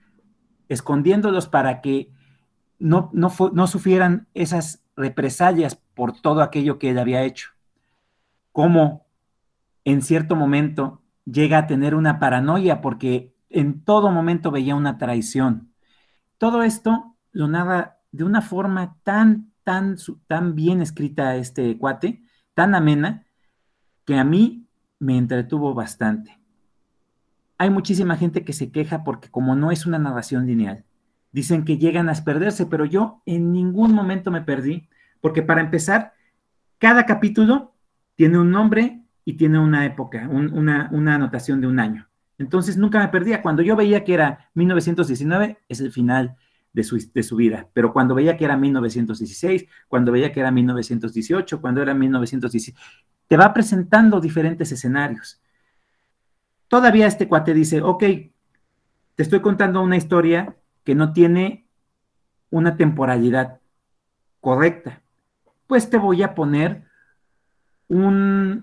escondiéndolos 0.69 1.49
para 1.49 1.81
que 1.81 2.13
no, 2.79 3.11
no, 3.13 3.67
sufrieran 3.67 4.29
esas 4.35 4.85
represalias 4.97 5.77
por 5.95 6.21
todo 6.21 6.43
aquello 6.43 6.79
que 6.79 6.91
él 6.91 6.99
había 6.99 7.23
hecho. 7.23 7.51
Cómo 8.53 9.07
en 9.85 10.03
cierto 10.03 10.37
momento 10.37 11.03
llega 11.25 11.59
a 11.59 11.67
tener 11.67 11.95
una 11.95 12.19
paranoia 12.19 12.81
porque 12.81 13.35
en 13.51 13.83
todo 13.85 14.11
momento 14.11 14.51
veía 14.51 14.75
una 14.75 14.99
traición. 14.99 15.73
Todo 16.39 16.63
esto 16.63 17.17
lo 17.33 17.49
narra 17.49 17.99
de 18.13 18.25
una 18.25 18.43
forma 18.43 18.97
tan, 19.03 19.53
tan, 19.65 19.97
tan 20.27 20.55
bien 20.55 20.81
escrita 20.81 21.37
este 21.37 21.77
cuate, 21.79 22.23
tan 22.55 22.75
amena, 22.75 23.27
que 24.05 24.17
a 24.17 24.25
mí 24.25 24.67
me 24.99 25.19
entretuvo 25.19 25.75
bastante 25.75 26.38
hay 27.59 27.71
muchísima 27.71 28.17
gente 28.17 28.45
que 28.45 28.53
se 28.53 28.71
queja 28.71 29.05
porque 29.05 29.29
como 29.29 29.57
no 29.57 29.71
es 29.71 29.85
una 29.85 29.99
narración 29.99 30.47
lineal, 30.47 30.85
dicen 31.33 31.65
que 31.65 31.77
llegan 31.77 32.09
a 32.09 32.15
perderse, 32.15 32.67
pero 32.67 32.85
yo 32.85 33.23
en 33.27 33.53
ningún 33.53 33.93
momento 33.93 34.31
me 34.31 34.43
perdí, 34.43 34.89
porque 35.21 35.43
para 35.43 35.61
empezar, 35.61 36.15
cada 36.79 37.05
capítulo 37.05 37.75
tiene 38.15 38.39
un 38.39 38.51
nombre 38.51 39.03
y 39.25 39.35
tiene 39.35 39.59
una 39.59 39.85
época, 39.85 40.29
una, 40.29 40.89
anotación 40.91 41.61
de 41.61 41.67
un 41.67 41.81
año. 41.81 42.09
Entonces 42.39 42.77
nunca 42.77 43.01
me 43.01 43.09
perdía. 43.09 43.43
Cuando 43.43 43.63
yo 43.63 43.77
veía 43.77 44.05
que 44.05 44.15
era 44.15 44.51
1919, 44.55 45.59
es 45.69 45.81
el 45.81 45.93
final 45.93 46.37
de 46.73 46.85
su, 46.85 47.37
vida. 47.37 47.69
Pero 47.73 47.93
cuando 47.93 48.15
veía 48.15 48.37
que 48.37 48.45
era 48.45 48.57
1916, 48.57 49.67
cuando 49.89 50.13
veía 50.13 50.33
que 50.33 50.41
era 50.41 50.53
1918, 50.53 51.61
cuando 51.61 51.83
era 51.83 51.93
1917, 51.93 52.79
te 53.27 53.37
va 53.37 53.53
presentando 53.53 54.21
diferentes 54.21 54.71
escenarios. 54.71 55.43
Todavía 56.69 57.07
este 57.07 57.29
cuate 57.29 57.55
dice, 57.55 57.83
ok, 57.83 58.01
te 58.01 59.23
estoy 59.23 59.41
contando 59.41 59.83
una 59.83 59.97
historia 59.97 60.57
que 60.85 60.95
no 60.95 61.13
tiene 61.13 61.67
una 62.51 62.77
temporalidad 62.77 63.61
correcta. 64.41 65.03
Pues 65.67 65.91
te 65.91 65.99
voy 65.99 66.23
a 66.23 66.35
poner 66.35 66.85
una 67.89 68.63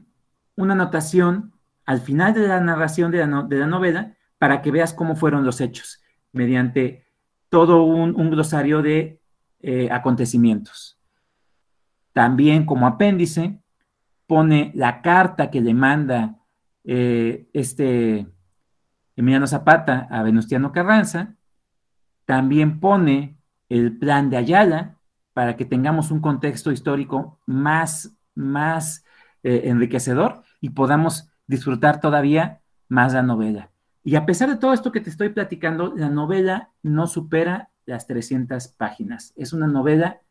anotación 0.57 1.53
al 1.85 1.99
final 2.01 2.33
de 2.33 2.47
la 2.47 2.59
narración 2.61 3.11
de 3.11 3.19
la, 3.19 3.67
novela 3.67 4.15
para 4.37 4.61
que 4.61 4.71
veas 4.71 4.93
cómo 4.93 5.15
fueron 5.15 5.45
los 5.45 5.61
hechos, 5.61 6.01
mediante 6.31 7.05
todo 7.49 7.83
un, 7.83 8.29
glosario 8.29 8.81
de 8.81 9.19
eh, 9.61 9.89
acontecimientos. 9.91 10.99
También 12.13 12.65
como 12.65 12.87
apéndice 12.87 13.59
pone 14.27 14.71
la 14.73 15.01
carta 15.01 15.51
que 15.51 15.61
le 15.61 15.73
manda 15.73 16.39
eh, 16.85 17.47
este 17.53 18.27
Emiliano 19.15 19.47
Zapata 19.47 20.07
a 20.09 20.23
Venustiano 20.23 20.71
Carranza. 20.71 21.35
También 22.25 22.79
pone 22.79 23.37
el 23.69 23.97
plan 23.97 24.29
de 24.29 24.37
Ayala 24.37 24.97
para 25.33 25.55
que 25.55 25.65
tengamos 25.65 26.11
un 26.11 26.21
contexto 26.21 26.71
histórico 26.71 27.39
más, 27.45 28.15
más 28.35 29.03
eh, 29.43 29.63
enriquecedor 29.65 30.43
y 30.61 30.69
podamos 30.69 31.29
disfrutar 31.47 31.99
todavía 31.99 32.61
más 32.87 33.13
la 33.13 33.23
novela. 33.23 33.71
Y 34.03 34.15
a 34.15 34.25
pesar 34.25 34.49
de 34.49 34.57
todo 34.57 34.73
esto 34.73 34.91
que 34.91 35.01
te 35.01 35.09
estoy 35.09 35.29
platicando, 35.29 35.93
la 35.95 36.09
novela 36.09 36.71
no 36.83 37.07
supera 37.07 37.71
las 37.85 38.07
300 38.07 38.67
páginas. 38.69 39.33
Es 39.35 39.51
una 39.51 39.67
novela 39.67 40.21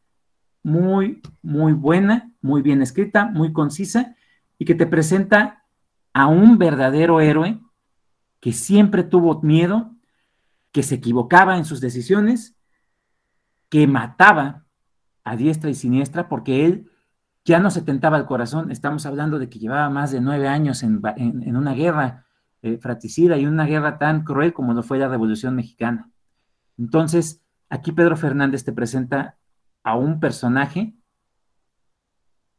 muy, 0.63 1.21
muy 1.43 1.73
buena, 1.73 2.33
muy 2.41 2.63
bien 2.63 2.83
escrita, 2.83 3.27
muy 3.27 3.53
concisa 3.53 4.17
y 4.59 4.65
que 4.65 4.75
te 4.75 4.87
presenta 4.87 5.64
a 6.15 6.29
un 6.29 6.59
verdadero 6.59 7.21
héroe 7.21 7.61
que 8.41 8.53
siempre 8.53 9.03
tuvo 9.03 9.43
miedo, 9.43 9.91
que 10.73 10.83
se 10.83 10.95
equivocaba 10.95 11.59
en 11.59 11.65
sus 11.65 11.81
decisiones, 11.81 12.57
que 13.69 13.87
mataba 13.87 14.65
a 15.25 15.37
diestra 15.37 15.71
y 15.71 15.75
siniestra 15.75 16.29
porque 16.29 16.65
él 16.65 16.91
ya 17.45 17.59
no 17.59 17.71
se 17.71 17.83
tentaba 17.83 18.17
el 18.17 18.27
corazón. 18.27 18.71
Estamos 18.71 19.07
hablando 19.07 19.39
de 19.39 19.49
que 19.49 19.59
llevaba 19.59 19.91
más 19.91 20.13
de 20.13 20.21
nueve 20.21 20.49
años 20.49 20.83
en, 20.83 21.03
una 21.57 21.75
guerra 21.75 22.27
eh, 22.63 22.79
fratricida 22.79 23.37
y 23.37 23.47
una 23.47 23.67
guerra 23.67 23.99
tan 23.99 24.25
cruel 24.25 24.53
como 24.53 24.73
lo 24.73 24.83
fue 24.83 24.99
la 24.99 25.09
Revolución 25.09 25.57
Mexicana. 25.57 26.11
Entonces, 26.79 27.43
aquí 27.69 27.93
Pedro 27.93 28.17
Fernández 28.17 28.65
te 28.65 28.73
presenta 28.73 29.37
a 29.83 29.97
un 29.97 30.21
personaje 30.21 30.95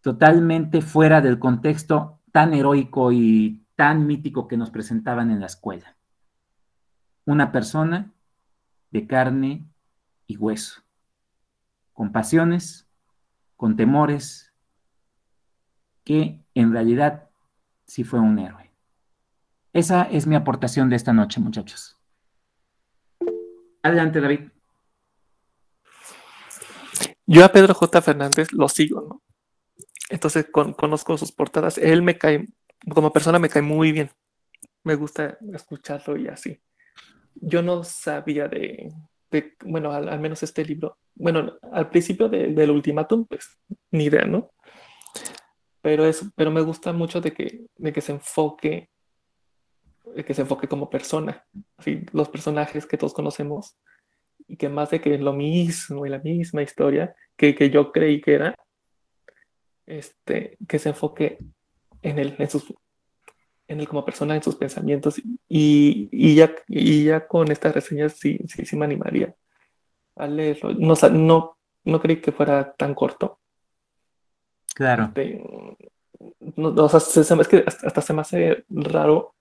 totalmente 0.02 0.82
fuera 0.82 1.22
del 1.22 1.40
contexto 1.40 2.20
tan 2.36 2.54
heroico 2.54 3.14
y 3.14 3.66
tan 3.78 4.08
mítico 4.08 4.50
que 4.50 4.58
nos 4.58 4.70
presentaban 4.70 5.32
en 5.32 5.40
la 5.40 5.46
escuela. 5.46 5.96
Una 7.24 7.54
persona 7.54 8.14
de 8.92 9.08
carne 9.08 9.66
y 10.28 10.36
hueso, 10.36 10.82
con 11.94 12.12
pasiones, 12.12 12.90
con 13.56 13.78
temores, 13.78 14.54
que 16.04 16.44
en 16.56 16.74
realidad 16.74 17.30
sí 17.86 18.04
fue 18.04 18.20
un 18.20 18.38
héroe. 18.38 18.70
Esa 19.72 20.04
es 20.04 20.28
mi 20.28 20.36
aportación 20.36 20.90
de 20.90 20.98
esta 20.98 21.14
noche, 21.14 21.40
muchachos. 21.40 21.98
Adelante, 23.82 24.20
David. 24.20 24.50
Yo 27.26 27.46
a 27.46 27.50
Pedro 27.54 27.74
J. 27.74 28.02
Fernández 28.02 28.52
lo 28.52 28.68
sigo, 28.68 29.00
¿no? 29.00 29.25
Entonces 30.10 30.48
conozco 30.52 31.18
sus 31.18 31.32
portadas. 31.32 31.78
Él 31.78 32.02
me 32.02 32.18
cae, 32.18 32.46
como 32.94 33.12
persona 33.12 33.40
me 33.40 33.50
cae 33.50 33.62
muy 33.62 33.92
bien. 33.92 34.10
Me 34.84 34.96
gusta 34.96 35.38
escucharlo 35.54 36.18
y 36.18 36.28
así. 36.28 36.60
Yo 37.36 37.62
no 37.62 37.84
sabía 37.84 38.48
de, 38.48 38.94
bueno, 39.64 39.92
al, 39.92 40.20
menos 40.20 40.44
este 40.44 40.64
libro. 40.64 40.98
Bueno, 41.16 41.58
al 41.72 41.90
principio 41.90 42.30
del 42.30 42.72
ultimátum, 42.72 43.26
pues 43.26 43.58
ni 43.92 44.06
idea, 44.06 44.26
¿no? 44.26 44.52
Pero, 45.82 46.06
es, 46.06 46.24
pero 46.36 46.52
me 46.52 46.62
gusta 46.62 46.94
mucho 46.94 47.22
de 47.22 47.34
que, 47.34 47.66
de 47.78 47.94
que 47.94 48.02
se 48.02 48.12
enfoque 48.12 48.90
que 50.24 50.34
se 50.34 50.42
enfoque 50.42 50.68
como 50.68 50.90
persona, 50.90 51.46
así, 51.78 52.06
los 52.14 52.30
personajes 52.30 52.86
que 52.86 52.98
todos 52.98 53.14
conocemos 53.14 53.78
y 54.48 54.58
que 54.58 54.70
más 54.70 54.92
de 54.92 55.02
que 55.02 55.18
lo 55.18 55.34
mismo 55.34 56.06
y 56.06 56.10
la 56.10 56.20
misma 56.20 56.62
historia 56.62 57.16
que, 57.36 57.56
que 57.56 57.70
yo 57.70 57.92
creí 57.92 58.22
que 58.22 58.36
era, 58.36 58.56
este, 59.86 60.58
que 60.68 60.80
se 60.80 60.90
enfoque 60.90 61.40
en 62.02 62.20
él, 62.20 62.36
en, 62.38 62.50
sus, 62.50 62.74
en 63.68 63.80
él 63.80 63.88
como 63.88 64.06
persona, 64.06 64.36
en 64.36 64.44
sus 64.44 64.56
pensamientos 64.56 65.20
y, 65.48 66.10
y, 66.12 66.36
ya, 66.36 66.54
y 66.68 67.06
ya 67.06 67.28
con 67.28 67.52
estas 67.52 67.74
reseñas 67.74 68.14
sí, 68.14 68.40
sí, 68.48 68.66
sí 68.66 68.76
me 68.76 68.86
animaría 68.86 69.36
a 70.16 70.28
leerlo. 70.28 70.74
No, 70.74 70.96
no, 71.12 71.58
no 71.84 72.02
creí 72.02 72.22
que 72.22 72.32
fuera 72.32 72.74
tan 72.74 72.94
corto. 72.94 73.40
Claro. 74.74 75.06
Este, 75.06 75.44
no, 76.56 76.70
o 76.70 76.90
sea, 76.90 77.00
es 77.40 77.48
que 77.48 77.64
hasta 77.66 78.02
se 78.02 78.14
me 78.14 78.22
hace 78.22 78.66
raro 78.70 79.36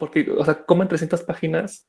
porque, 0.00 0.30
o 0.30 0.44
sea, 0.44 0.64
como 0.64 0.82
en 0.82 0.88
300 0.88 1.22
páginas 1.24 1.86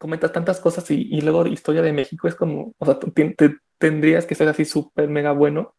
comenta 0.00 0.32
tantas 0.32 0.60
cosas 0.60 0.90
y, 0.90 1.20
luego 1.20 1.46
historia 1.46 1.82
de 1.82 1.92
México 1.92 2.26
es 2.26 2.34
como, 2.34 2.72
o 2.78 2.86
sea, 2.86 2.98
tendrías 3.76 4.24
que 4.24 4.34
ser 4.34 4.48
así 4.48 4.64
súper 4.64 5.10
mega 5.10 5.32
bueno 5.32 5.74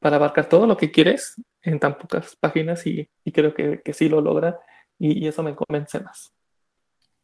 para 0.00 0.16
abarcar 0.16 0.50
todo 0.50 0.66
lo 0.66 0.76
que 0.76 0.90
quieres 0.90 1.42
en 1.62 1.80
tan 1.80 1.96
pocas 1.96 2.36
páginas 2.36 2.86
y, 2.86 3.08
creo 3.32 3.54
que, 3.54 3.80
que, 3.82 3.94
sí 3.94 4.10
lo 4.10 4.20
logra 4.20 4.60
y, 4.98 5.26
eso 5.26 5.42
me 5.42 5.56
convence 5.56 5.98
más. 6.00 6.34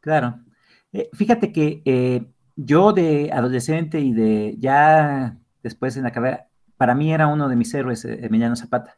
Claro. 0.01 0.41
Eh, 0.95 1.11
fíjate 1.13 1.53
que 1.53 1.83
eh, 1.85 2.25
yo 2.57 2.95
de 2.95 3.31
adolescente 3.31 4.01
y 4.01 4.15
de 4.15 4.57
ya 4.59 5.37
después 5.63 5.95
en 5.99 6.05
la 6.05 6.13
carrera, 6.13 6.49
para 6.79 6.95
mí 6.95 7.13
era 7.13 7.27
uno 7.27 7.51
de 7.51 7.57
mis 7.57 7.75
héroes, 7.75 8.07
eh, 8.07 8.19
Emiliano 8.23 8.57
Zapata. 8.57 8.97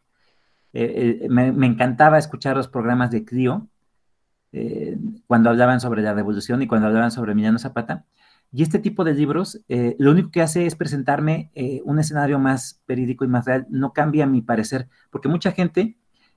Me, 0.73 1.51
me, 1.51 1.66
encantaba 1.66 2.19
escuchar 2.19 2.56
los 2.56 2.69
programas 2.69 3.10
de 3.10 3.24
Clio 3.24 3.69
eh, 4.52 4.98
cuando 5.26 5.50
hablaban 5.50 5.80
sobre 5.80 6.02
la 6.02 6.12
revolución 6.14 6.60
y 6.62 6.66
cuando 6.66 6.86
hablaban 6.86 7.10
sobre 7.10 7.32
Emiliano 7.32 7.58
Zapata. 7.58 8.04
Y 8.52 8.62
este 8.62 8.78
tipo 8.78 9.02
de 9.02 9.14
libros, 9.14 9.64
eh, 9.68 9.96
lo 9.98 10.10
único 10.10 10.30
que 10.30 10.42
hace 10.42 10.66
es 10.66 10.76
presentarme 10.76 11.50
eh, 11.54 11.80
un 11.84 11.98
escenario 11.98 12.38
más 12.38 12.82
verídico 12.86 13.24
y 13.24 13.28
más 13.28 13.46
real, 13.46 13.66
no 13.70 13.94
cambia 13.94 14.26
mi 14.26 14.42
parecer, 14.42 14.88
porque 15.10 15.28
mucha 15.28 15.52
gente 15.52 15.96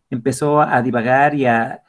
empezó 0.10 0.62
a 0.62 0.82
divagar 0.82 1.36
y 1.36 1.46
a, 1.46 1.82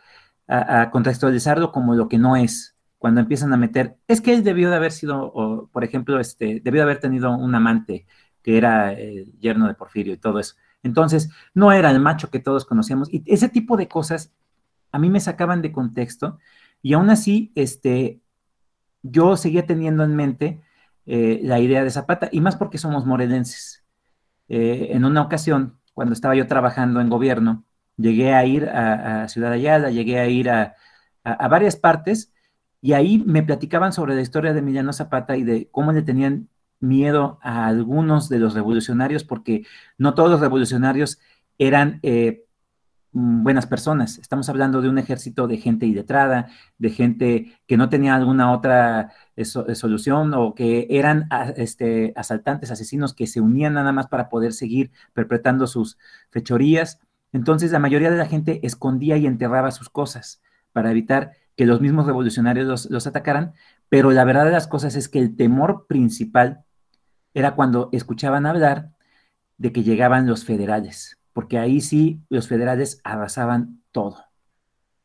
contextualizarlo 0.92 1.72
como 1.72 1.96
lo 1.96 2.08
que 2.08 2.18
no 2.18 2.36
es, 2.36 2.76
cuando 2.98 3.20
empiezan 3.20 3.52
a 3.52 3.56
meter, 3.56 3.96
es 4.06 4.20
que 4.20 4.32
él 4.32 4.44
debió 4.44 4.70
de 4.70 4.76
haber 4.76 4.92
sido, 4.92 5.68
por 5.72 5.82
ejemplo, 5.82 6.20
este, 6.20 6.60
debió 6.62 6.80
de 6.80 6.84
haber 6.84 7.00
tenido 7.00 7.36
un 7.36 7.52
amante 7.56 8.06
que 8.42 8.56
era 8.56 8.92
el 8.92 9.36
yerno 9.40 9.66
de 9.66 9.74
Porfirio 9.74 10.14
y 10.14 10.18
todo 10.18 10.38
eso. 10.38 10.54
Entonces, 10.84 11.30
no 11.52 11.72
era 11.72 11.90
el 11.90 11.98
macho 11.98 12.30
que 12.30 12.38
todos 12.38 12.64
conocíamos. 12.64 13.12
Y 13.12 13.24
ese 13.26 13.48
tipo 13.48 13.76
de 13.76 13.88
cosas 13.88 14.32
a 14.96 14.98
mí 14.98 15.10
me 15.10 15.20
sacaban 15.20 15.60
de 15.60 15.72
contexto 15.72 16.38
y 16.80 16.94
aún 16.94 17.10
así, 17.10 17.52
este, 17.54 18.22
yo 19.02 19.36
seguía 19.36 19.66
teniendo 19.66 20.04
en 20.04 20.16
mente 20.16 20.62
eh, 21.04 21.38
la 21.42 21.60
idea 21.60 21.84
de 21.84 21.90
Zapata, 21.90 22.30
y 22.32 22.40
más 22.40 22.56
porque 22.56 22.78
somos 22.78 23.04
morelenses. 23.04 23.84
Eh, 24.48 24.88
en 24.92 25.04
una 25.04 25.20
ocasión, 25.20 25.78
cuando 25.92 26.14
estaba 26.14 26.34
yo 26.34 26.46
trabajando 26.46 27.02
en 27.02 27.10
gobierno, 27.10 27.64
llegué 27.98 28.32
a 28.32 28.46
ir 28.46 28.70
a, 28.70 29.28
Ciudad 29.28 29.52
Ayala, 29.52 29.90
llegué 29.90 30.18
a 30.18 30.28
ir 30.28 30.48
a, 30.48 30.74
varias 31.50 31.76
partes, 31.76 32.32
y 32.80 32.94
ahí 32.94 33.22
me 33.26 33.42
platicaban 33.42 33.92
sobre 33.92 34.14
la 34.14 34.22
historia 34.22 34.54
de 34.54 34.60
Emiliano 34.60 34.94
Zapata 34.94 35.36
y 35.36 35.44
de 35.44 35.68
cómo 35.70 35.92
le 35.92 36.00
tenían 36.02 36.48
miedo 36.80 37.38
a 37.42 37.66
algunos 37.66 38.30
de 38.30 38.38
los 38.38 38.54
revolucionarios, 38.54 39.24
porque 39.24 39.66
no 39.98 40.14
todos 40.14 40.30
los 40.30 40.40
revolucionarios 40.40 41.18
eran 41.58 42.00
eh, 42.02 42.45
buenas 43.16 43.66
personas. 43.66 44.18
Estamos 44.18 44.48
hablando 44.50 44.82
de 44.82 44.90
un 44.90 44.98
ejército 44.98 45.48
de 45.48 45.56
gente 45.56 45.86
iletrada, 45.86 46.48
de 46.76 46.90
gente 46.90 47.58
que 47.66 47.78
no 47.78 47.88
tenía 47.88 48.14
alguna 48.14 48.52
otra 48.52 49.12
eh, 49.36 49.42
eh, 49.42 49.74
solución 49.74 50.34
o 50.34 50.54
que 50.54 50.86
eran 50.90 51.26
ah, 51.30 51.50
este, 51.56 52.12
asaltantes, 52.14 52.70
asesinos 52.70 53.14
que 53.14 53.26
se 53.26 53.40
unían 53.40 53.72
nada 53.74 53.90
más 53.92 54.06
para 54.08 54.28
poder 54.28 54.52
seguir 54.52 54.90
perpetrando 55.14 55.66
sus 55.66 55.96
fechorías. 56.30 57.00
Entonces 57.32 57.72
la 57.72 57.78
mayoría 57.78 58.10
de 58.10 58.18
la 58.18 58.26
gente 58.26 58.60
escondía 58.66 59.16
y 59.16 59.26
enterraba 59.26 59.70
sus 59.70 59.88
cosas 59.88 60.42
para 60.72 60.90
evitar 60.90 61.32
que 61.56 61.64
los 61.64 61.80
mismos 61.80 62.06
revolucionarios 62.06 62.90
los 62.90 63.06
atacaran, 63.06 63.54
pero 63.88 64.10
la 64.10 64.24
verdad 64.24 64.44
de 64.44 64.52
las 64.52 64.66
cosas 64.66 64.94
es 64.94 65.08
que 65.08 65.20
el 65.20 65.36
temor 65.36 65.86
principal 65.88 66.64
era 67.32 67.54
cuando 67.54 67.88
escuchaban 67.92 68.44
hablar 68.44 68.90
de 69.56 69.72
que 69.72 69.82
llegaban 69.84 70.26
los 70.26 70.44
federales 70.44 71.15
porque 71.36 71.58
ahí 71.58 71.82
sí 71.82 72.22
los 72.30 72.48
federales 72.48 72.98
arrasaban 73.04 73.82
todo. 73.92 74.24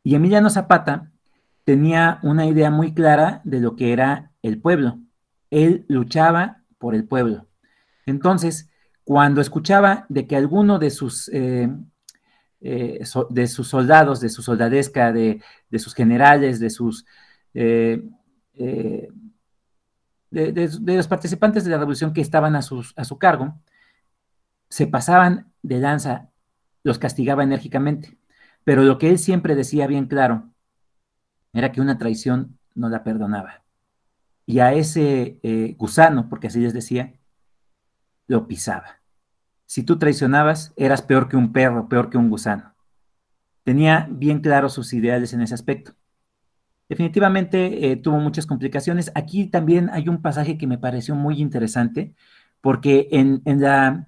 Y 0.01 0.15
Emiliano 0.15 0.49
Zapata 0.49 1.11
tenía 1.65 2.19
una 2.23 2.45
idea 2.45 2.71
muy 2.71 2.93
clara 2.93 3.41
de 3.43 3.59
lo 3.59 3.75
que 3.75 3.91
era 3.91 4.31
el 4.41 4.57
pueblo. 4.61 4.97
Él 5.49 5.83
luchaba 5.89 6.63
por 6.77 6.95
el 6.95 7.03
pueblo. 7.03 7.47
Entonces, 8.05 8.69
cuando 9.03 9.41
escuchaba 9.41 10.05
de 10.07 10.25
que 10.25 10.37
alguno 10.37 10.79
de 10.79 10.91
sus, 10.91 11.27
eh, 11.33 11.67
eh, 12.61 13.03
de 13.29 13.47
sus 13.47 13.67
soldados, 13.67 14.21
de 14.21 14.29
su 14.29 14.41
soldadesca, 14.41 15.11
de, 15.11 15.41
sus 15.79 15.93
generales, 15.93 16.61
de 16.61 16.69
sus... 16.69 17.05
Eh, 17.53 18.01
de, 18.53 19.09
los 20.95 21.09
participantes 21.09 21.65
de 21.65 21.71
la 21.71 21.77
revolución 21.77 22.13
que 22.13 22.21
estaban 22.21 22.55
a, 22.55 22.59
a 22.59 23.03
su 23.03 23.17
cargo, 23.19 23.59
se 24.71 24.87
pasaban 24.87 25.51
de 25.61 25.81
danza, 25.81 26.29
los 26.83 26.97
castigaba 26.97 27.43
enérgicamente. 27.43 28.17
Pero 28.63 28.83
lo 28.83 28.97
que 28.97 29.09
él 29.09 29.19
siempre 29.19 29.53
decía 29.53 29.85
bien 29.85 30.07
claro 30.07 30.49
era 31.51 31.73
que 31.73 31.81
una 31.81 31.97
traición 31.97 32.57
no 32.73 32.87
la 32.87 33.03
perdonaba. 33.03 33.63
Y 34.45 34.59
a 34.59 34.73
ese 34.73 35.39
eh, 35.43 35.75
gusano, 35.77 36.29
porque 36.29 36.47
así 36.47 36.61
les 36.61 36.73
decía, 36.73 37.13
lo 38.27 38.47
pisaba. 38.47 39.01
si 39.65 39.83
tú 39.83 39.99
traicionabas, 39.99 40.73
eras 40.77 41.01
peor 41.01 41.27
que 41.29 41.37
un 41.37 41.51
perro, 41.51 41.89
peor 41.89 42.09
que 42.09 42.17
un 42.17 42.29
gusano. 42.29 42.73
Tenía 43.63 44.07
bien 44.09 44.39
claros 44.39 44.73
sus 44.73 44.93
ideales 44.93 45.33
en 45.33 45.41
ese 45.41 45.53
aspecto. 45.53 45.93
Definitivamente 46.87 47.91
eh, 47.91 47.97
tuvo 47.97 48.19
muchas 48.19 48.45
complicaciones. 48.45 49.11
Aquí 49.15 49.47
también 49.47 49.89
hay 49.89 50.09
un 50.09 50.21
pasaje 50.21 50.57
que 50.57 50.67
me 50.67 50.77
pareció 50.77 51.15
muy 51.15 51.41
interesante, 51.41 52.13
porque 52.61 53.09
en, 53.11 53.41
la, 53.61 54.07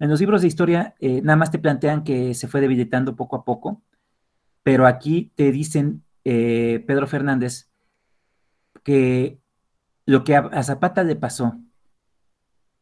en 0.00 0.08
los 0.08 0.18
libros 0.18 0.40
de 0.40 0.48
historia 0.48 0.94
eh, 0.98 1.20
nada 1.22 1.36
más 1.36 1.50
te 1.50 1.58
plantean 1.58 2.02
que 2.02 2.34
se 2.34 2.48
fue 2.48 2.60
debilitando 2.60 3.16
poco 3.16 3.36
a 3.36 3.44
poco, 3.44 3.82
pero 4.62 4.86
aquí 4.86 5.30
te 5.36 5.52
dicen, 5.52 6.02
eh, 6.24 6.82
Pedro 6.86 7.06
Fernández, 7.06 7.70
que 8.82 9.38
lo 10.06 10.24
que 10.24 10.36
a 10.36 10.62
Zapata 10.62 11.04
le 11.04 11.16
pasó 11.16 11.60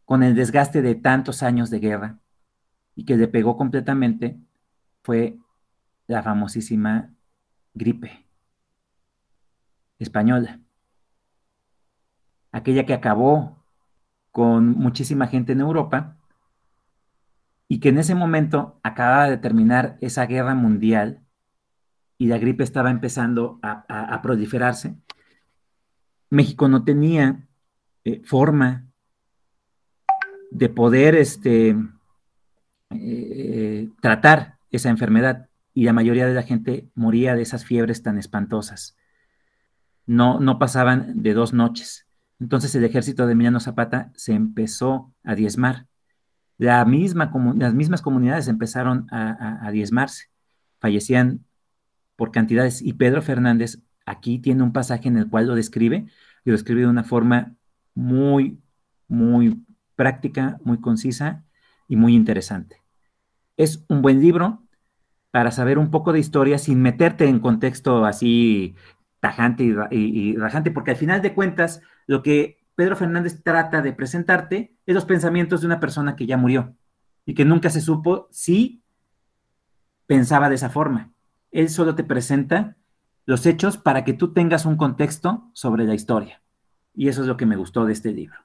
con 0.04 0.22
el 0.22 0.34
desgaste 0.34 0.80
de 0.80 0.94
tantos 0.94 1.42
años 1.42 1.70
de 1.70 1.80
guerra 1.80 2.18
y 2.94 3.04
que 3.04 3.16
le 3.16 3.28
pegó 3.28 3.56
completamente 3.56 4.38
fue 5.02 5.36
la 6.06 6.22
famosísima 6.22 7.12
gripe 7.74 8.26
española. 9.98 10.60
Aquella 12.52 12.86
que 12.86 12.94
acabó 12.94 13.58
con 14.30 14.70
muchísima 14.70 15.26
gente 15.26 15.52
en 15.52 15.60
Europa 15.60 16.17
y 17.68 17.80
que 17.80 17.90
en 17.90 17.98
ese 17.98 18.14
momento 18.14 18.80
acababa 18.82 19.28
de 19.28 19.36
terminar 19.36 19.98
esa 20.00 20.26
guerra 20.26 20.54
mundial 20.54 21.20
y 22.16 22.26
la 22.26 22.38
gripe 22.38 22.64
estaba 22.64 22.90
empezando 22.90 23.60
a, 23.62 24.20
proliferarse. 24.22 24.96
México 26.30 26.68
no 26.68 26.82
tenía 26.82 27.46
eh, 28.04 28.22
forma 28.24 28.86
de 30.50 30.68
poder 30.68 31.14
este, 31.14 31.76
eh, 32.90 33.88
tratar 34.00 34.58
esa 34.70 34.88
enfermedad 34.88 35.48
y 35.74 35.84
la 35.84 35.92
mayoría 35.92 36.26
de 36.26 36.34
la 36.34 36.42
gente 36.42 36.88
moría 36.94 37.34
de 37.34 37.42
esas 37.42 37.64
fiebres 37.64 38.02
tan 38.02 38.18
espantosas. 38.18 38.96
No, 40.06 40.40
no 40.40 40.58
pasaban 40.58 41.22
de 41.22 41.34
dos 41.34 41.52
noches. 41.52 42.06
Entonces 42.40 42.74
el 42.74 42.84
ejército 42.84 43.26
de 43.26 43.32
Emiliano 43.32 43.60
Zapata 43.60 44.10
se 44.14 44.32
empezó 44.32 45.12
a 45.22 45.34
diezmar. 45.34 45.87
Las 46.58 46.86
mismas 46.86 48.02
comunidades 48.02 48.48
empezaron 48.48 49.06
a, 49.10 49.70
diezmarse. 49.72 50.26
Fallecían 50.80 51.44
por 52.16 52.32
cantidades. 52.32 52.82
Y 52.82 52.94
Pedro 52.94 53.22
Fernández 53.22 53.80
aquí 54.04 54.38
tiene 54.38 54.62
un 54.62 54.72
pasaje 54.72 55.08
en 55.08 55.16
el 55.16 55.30
cual 55.30 55.46
lo 55.46 55.54
describe 55.54 56.06
y 56.44 56.50
lo 56.50 56.52
describe 56.52 56.82
de 56.82 56.88
una 56.88 57.04
forma 57.04 57.54
muy, 57.94 58.60
muy 59.06 59.64
práctica, 59.94 60.58
muy 60.64 60.80
concisa 60.80 61.44
y 61.86 61.96
muy 61.96 62.14
interesante. 62.14 62.82
Es 63.56 63.84
un 63.88 64.02
buen 64.02 64.20
libro 64.20 64.62
para 65.30 65.50
saber 65.50 65.78
un 65.78 65.90
poco 65.90 66.12
de 66.12 66.20
historia 66.20 66.58
sin 66.58 66.80
meterte 66.82 67.26
en 67.28 67.38
contexto 67.38 68.04
así 68.04 68.74
tajante 69.20 69.64
y, 69.90 70.36
rajante, 70.36 70.70
porque 70.70 70.92
al 70.92 70.96
final 70.96 71.22
de 71.22 71.34
cuentas 71.34 71.82
lo 72.06 72.22
que 72.22 72.58
Pedro 72.78 72.94
Fernández 72.94 73.42
trata 73.42 73.82
de 73.82 73.92
presentarte 73.92 74.76
es 74.86 74.94
los 74.94 75.04
pensamientos 75.04 75.62
de 75.62 75.66
una 75.66 75.80
persona 75.80 76.14
que 76.14 76.26
ya 76.26 76.36
murió 76.36 76.76
y 77.26 77.34
que 77.34 77.44
nunca 77.44 77.70
se 77.70 77.80
supo 77.80 78.28
si 78.30 78.84
pensaba 80.06 80.48
de 80.48 80.54
esa 80.54 80.70
forma. 80.70 81.12
Él 81.50 81.70
solo 81.70 81.96
te 81.96 82.04
presenta 82.04 82.76
los 83.26 83.46
hechos 83.46 83.78
para 83.78 84.04
que 84.04 84.12
tú 84.12 84.32
tengas 84.32 84.64
un 84.64 84.76
contexto 84.76 85.50
sobre 85.54 85.86
la 85.86 85.94
historia. 85.94 86.40
Y 86.94 87.08
eso 87.08 87.22
es 87.22 87.26
lo 87.26 87.36
que 87.36 87.46
me 87.46 87.56
gustó 87.56 87.84
de 87.84 87.94
este 87.94 88.12
libro. 88.12 88.38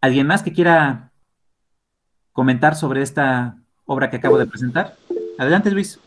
¿Alguien 0.00 0.28
más 0.28 0.44
que 0.44 0.52
quiera 0.52 1.10
comentar 2.30 2.76
sobre 2.76 3.02
esta 3.02 3.60
obra 3.86 4.08
que 4.08 4.18
acabo 4.18 4.38
de 4.38 4.46
presentar? 4.46 4.96
Adelante, 5.36 5.72
Luis. 5.72 5.98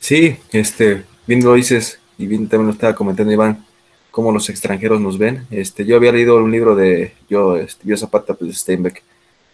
Sí, 0.00 0.38
este, 0.50 1.04
bien 1.26 1.44
lo 1.44 1.52
dices, 1.52 2.00
y 2.18 2.26
bien 2.26 2.48
también 2.48 2.68
lo 2.68 2.72
estaba 2.72 2.94
comentando 2.94 3.32
Iván, 3.32 3.64
cómo 4.10 4.32
los 4.32 4.48
extranjeros 4.48 5.00
nos 5.00 5.18
ven. 5.18 5.46
Este, 5.50 5.84
yo 5.84 5.96
había 5.96 6.12
leído 6.12 6.36
un 6.36 6.50
libro 6.50 6.74
de 6.74 7.14
yo, 7.28 7.56
este, 7.56 7.96
Zapata, 7.96 8.34
pues 8.34 8.58
Steinbeck, 8.58 9.02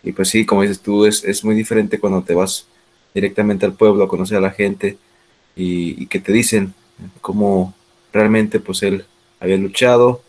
y 0.02 0.12
pues 0.12 0.28
sí, 0.28 0.44
como 0.46 0.62
dices 0.62 0.80
tú, 0.80 1.04
es, 1.06 1.24
es 1.24 1.44
muy 1.44 1.54
diferente 1.54 1.98
cuando 1.98 2.22
te 2.22 2.34
vas 2.34 2.66
directamente 3.14 3.66
al 3.66 3.74
pueblo 3.74 4.04
a 4.04 4.08
conocer 4.08 4.38
a 4.38 4.40
la 4.40 4.50
gente 4.50 4.98
y, 5.54 6.02
y 6.02 6.06
que 6.06 6.20
te 6.20 6.32
dicen 6.32 6.74
cómo 7.20 7.74
realmente 8.12 8.60
pues 8.60 8.82
él 8.82 9.04
había 9.40 9.56
luchado, 9.56 10.22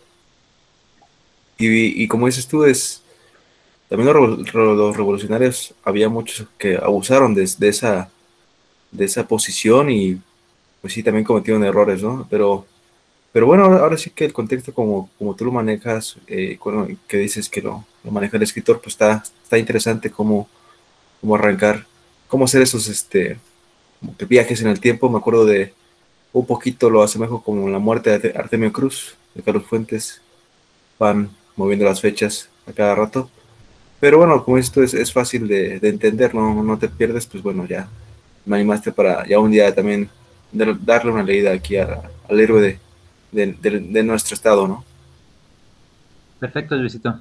y, 1.57 2.07
como 2.07 2.25
dices 2.25 2.47
tú, 2.47 2.63
es 2.65 3.01
también 3.89 4.11
los, 4.13 4.95
revolucionarios, 4.95 5.73
había 5.83 6.09
muchos 6.09 6.47
que 6.57 6.77
abusaron 6.77 7.35
de, 7.35 7.43
esa, 7.43 8.09
de 8.91 9.05
esa 9.05 9.27
posición 9.27 9.89
y 9.89 10.19
pues 10.83 10.91
sí, 10.93 11.01
también 11.01 11.23
cometieron 11.23 11.63
errores, 11.63 12.03
¿no? 12.03 12.27
Pero, 12.29 12.65
pero 13.31 13.45
bueno, 13.45 13.63
ahora, 13.63 13.97
sí 13.97 14.09
que 14.09 14.25
el 14.25 14.33
contexto 14.33 14.73
como, 14.73 15.09
como 15.17 15.33
tú 15.33 15.45
lo 15.45 15.51
manejas, 15.53 16.17
eh, 16.27 16.59
que 17.07 17.17
dices 17.19 17.47
que 17.47 17.61
lo, 17.61 17.85
maneja 18.03 18.35
el 18.35 18.43
escritor, 18.43 18.81
pues 18.81 18.95
está, 18.95 19.23
está 19.41 19.57
interesante 19.57 20.09
cómo, 20.11 20.49
cómo 21.21 21.35
arrancar, 21.35 21.85
cómo 22.27 22.43
hacer 22.43 22.61
esos 22.61 22.89
este, 22.89 23.39
viajes 24.27 24.59
en 24.59 24.67
el 24.67 24.81
tiempo. 24.81 25.09
Me 25.09 25.19
acuerdo 25.19 25.45
de 25.45 25.73
un 26.33 26.45
poquito 26.45 26.89
lo 26.89 27.01
asemejo 27.01 27.41
como 27.41 27.69
la 27.69 27.79
muerte 27.79 28.19
de 28.19 28.37
Artemio 28.37 28.73
Cruz, 28.73 29.15
de 29.35 29.41
Carlos 29.41 29.65
Fuentes. 29.65 30.21
Van 30.99 31.29
moviendo 31.55 31.85
las 31.85 32.01
fechas 32.01 32.49
a 32.67 32.73
cada 32.73 32.93
rato. 32.93 33.29
Pero 34.01 34.17
bueno, 34.17 34.43
como 34.43 34.57
esto 34.57 34.83
es, 34.83 34.93
es 34.93 35.13
fácil 35.13 35.47
de, 35.47 35.77
entender, 35.81 36.35
¿no? 36.35 36.61
no 36.61 36.77
te 36.77 36.89
pierdes, 36.89 37.25
pues 37.25 37.41
bueno, 37.41 37.65
ya 37.65 37.87
me 38.45 38.57
animaste 38.57 38.91
para 38.91 39.25
ya 39.25 39.39
un 39.39 39.49
día 39.49 39.73
también 39.73 40.09
darle 40.53 41.11
una 41.11 41.23
leída 41.23 41.51
aquí 41.51 41.77
al 41.77 41.99
héroe 42.29 42.79
de, 43.31 43.53
de, 43.53 44.03
nuestro 44.03 44.35
estado, 44.35 44.67
¿no? 44.67 44.85
Perfecto, 46.39 46.75
Luisito. 46.75 47.19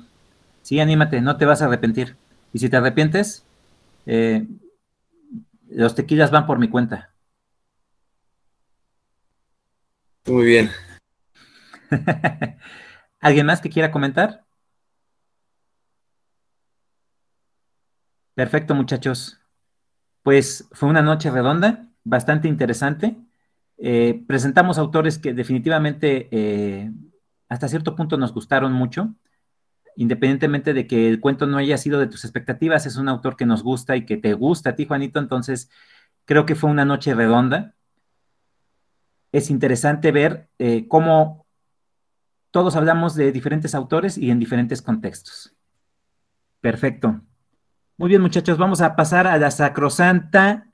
Sí, 0.63 0.79
anímate, 0.81 1.21
no 1.21 1.37
te 1.37 1.47
vas 1.47 1.63
a 1.63 1.67
arrepentir. 1.67 2.17
Y 2.53 2.59
si 2.59 2.69
te 2.69 2.77
arrepientes, 2.77 3.45
eh, 4.07 4.47
los 5.69 5.95
tequilas 5.95 6.31
van 6.31 6.47
por 6.47 6.59
mi 6.59 6.69
cuenta. 6.69 7.11
Muy 10.27 10.45
bien. 10.45 10.71
¿Alguien 13.21 13.47
más 13.47 13.61
que 13.61 13.71
quiera 13.71 13.91
comentar? 13.91 14.45
Perfecto, 18.35 18.75
muchachos. 18.75 19.39
Pues 20.23 20.69
fue 20.73 20.89
una 20.89 21.03
noche 21.03 21.31
redonda, 21.31 21.92
bastante 22.05 22.49
interesante. 22.49 23.17
Eh, 23.79 24.23
presentamos 24.27 24.79
autores 24.79 25.19
que 25.19 25.35
definitivamente 25.35 26.29
eh, 26.31 26.91
hasta 27.49 27.69
cierto 27.69 27.97
punto 27.97 28.17
nos 28.17 28.33
gustaron 28.33 28.73
mucho, 28.73 29.15
independientemente 29.97 30.73
de 30.73 30.87
que 30.87 31.09
el 31.09 31.21
cuento 31.21 31.47
no 31.47 31.59
haya 31.59 31.77
sido 31.79 31.99
de 32.01 32.07
tus 32.07 32.25
expectativas, 32.25 32.87
es 32.87 32.97
un 32.97 33.09
autor 33.09 33.37
que 33.37 33.47
nos 33.47 33.63
gusta 33.63 33.97
y 33.97 34.07
que 34.07 34.17
te 34.17 34.35
gusta 34.35 34.71
a 34.71 34.75
ti, 34.75 34.87
Juanito, 34.87 35.19
entonces 35.19 35.71
creo 36.25 36.47
que 36.47 36.55
fue 36.55 36.71
una 36.71 36.85
noche 36.85 37.15
redonda. 37.15 37.75
Es 39.33 39.51
interesante 39.51 40.13
ver 40.13 40.49
eh, 40.59 40.87
cómo 40.89 41.47
todos 42.51 42.77
hablamos 42.77 43.15
de 43.15 43.33
diferentes 43.33 43.75
autores 43.75 44.19
y 44.19 44.31
en 44.31 44.39
diferentes 44.39 44.83
contextos. 44.83 45.55
Perfecto. 46.61 47.23
Muy 47.97 48.09
bien, 48.09 48.23
muchachos, 48.23 48.59
vamos 48.59 48.81
a 48.81 48.95
pasar 48.95 49.27
a 49.27 49.39
la 49.39 49.51
sacrosanta 49.51 50.72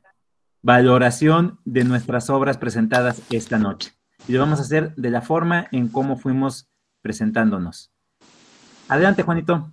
valoración 0.62 1.58
de 1.64 1.84
nuestras 1.84 2.30
obras 2.30 2.58
presentadas 2.58 3.22
esta 3.30 3.58
noche. 3.58 3.92
Y 4.26 4.32
lo 4.32 4.40
vamos 4.40 4.58
a 4.58 4.62
hacer 4.62 4.94
de 4.96 5.10
la 5.10 5.22
forma 5.22 5.68
en 5.72 5.88
cómo 5.88 6.16
fuimos 6.16 6.68
presentándonos. 7.02 7.90
Adelante, 8.88 9.22
Juanito. 9.22 9.70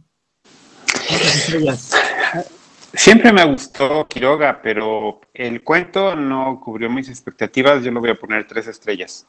Siempre 2.94 3.34
me 3.34 3.44
gustó 3.46 4.08
Quiroga, 4.08 4.62
pero 4.62 5.22
el 5.34 5.64
cuento 5.64 6.16
no 6.16 6.60
cubrió 6.62 6.90
mis 6.90 7.10
expectativas. 7.10 7.84
Yo 7.84 7.92
le 7.92 8.00
voy 8.00 8.10
a 8.12 8.16
poner 8.16 8.48
tres 8.48 8.68
estrellas. 8.68 9.28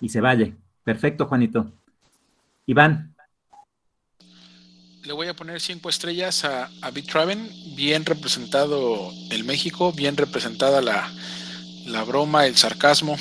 Y 0.00 0.08
se 0.08 0.20
vale. 0.20 0.54
Perfecto, 0.84 1.26
Juanito. 1.26 1.70
Iván. 2.66 3.11
Le 5.12 5.16
voy 5.16 5.28
a 5.28 5.34
poner 5.34 5.60
cinco 5.60 5.90
estrellas 5.90 6.42
a, 6.46 6.70
a 6.80 6.90
Traven, 6.90 7.46
bien 7.76 8.06
representado 8.06 9.12
el 9.30 9.44
México, 9.44 9.92
bien 9.92 10.16
representada 10.16 10.80
la, 10.80 12.04
broma, 12.04 12.46
el 12.46 12.56
sarcasmo. 12.56 13.18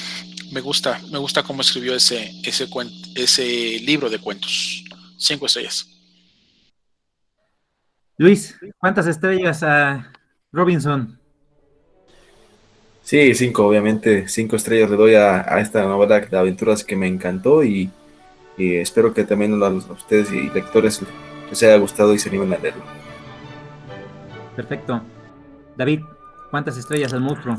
Me 0.53 0.61
gusta, 0.61 1.01
me 1.11 1.17
gusta 1.17 1.43
cómo 1.43 1.61
escribió 1.61 1.93
ese, 1.93 2.31
ese, 2.45 2.69
ese 3.15 3.43
libro 3.81 4.09
de 4.09 4.19
cuentos. 4.19 4.85
Cinco 5.17 5.47
estrellas. 5.47 5.85
Luis, 8.15 8.55
¿cuántas 8.77 9.07
estrellas 9.07 9.61
a 9.61 10.13
Robinson? 10.53 11.19
Sí, 13.03 13.35
cinco, 13.35 13.67
obviamente. 13.67 14.29
Cinco 14.29 14.55
estrellas 14.55 14.89
le 14.89 14.95
doy 14.95 15.15
a, 15.15 15.41
a 15.41 15.59
esta 15.59 15.81
novela 15.81 16.21
de 16.21 16.37
aventuras 16.37 16.85
que 16.85 16.95
me 16.95 17.07
encantó 17.07 17.65
y 17.65 17.91
y 18.57 18.75
espero 18.75 19.13
que 19.13 19.23
también 19.23 19.61
a 19.61 19.69
ustedes 19.69 20.31
y 20.31 20.49
lectores 20.49 21.01
les 21.51 21.61
haya 21.63 21.77
gustado 21.77 22.13
y 22.13 22.19
se 22.19 22.29
animen 22.29 22.53
a 22.53 22.57
leerlo. 22.57 22.81
Perfecto. 24.55 25.01
David, 25.77 26.01
¿cuántas 26.49 26.77
estrellas 26.77 27.13
al 27.13 27.21
monstruo? 27.21 27.57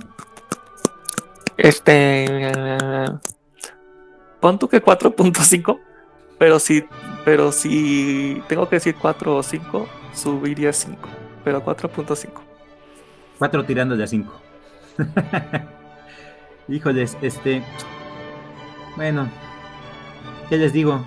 Este. 1.56 2.26
pon 4.40 4.58
tú 4.58 4.68
que 4.68 4.82
4.5. 4.82 5.78
Pero 6.38 6.58
si, 6.58 6.84
pero 7.24 7.52
si 7.52 8.42
tengo 8.48 8.68
que 8.68 8.76
decir 8.76 8.96
4 9.00 9.36
o 9.36 9.42
5, 9.42 9.88
subiría 10.14 10.72
5. 10.72 10.98
Pero 11.44 11.64
4.5. 11.64 12.30
4 13.38 13.64
tirando 13.64 13.96
de 13.96 14.04
a 14.04 14.06
5. 14.06 14.32
Híjoles, 16.68 17.16
este. 17.20 17.62
Bueno, 18.96 19.28
¿qué 20.48 20.56
les 20.56 20.72
digo? 20.72 21.04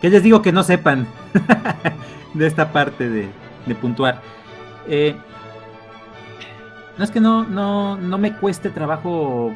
¿Qué 0.00 0.10
les 0.10 0.22
digo 0.22 0.42
que 0.42 0.50
no 0.50 0.64
sepan 0.64 1.06
de 2.34 2.46
esta 2.46 2.72
parte 2.72 3.08
de, 3.08 3.28
de 3.66 3.74
puntuar? 3.74 4.20
Eh, 4.88 5.14
no 6.98 7.04
es 7.04 7.10
que 7.10 7.20
no, 7.20 7.44
no, 7.44 7.96
no 7.96 8.18
me 8.18 8.36
cueste 8.36 8.70
trabajo 8.70 9.52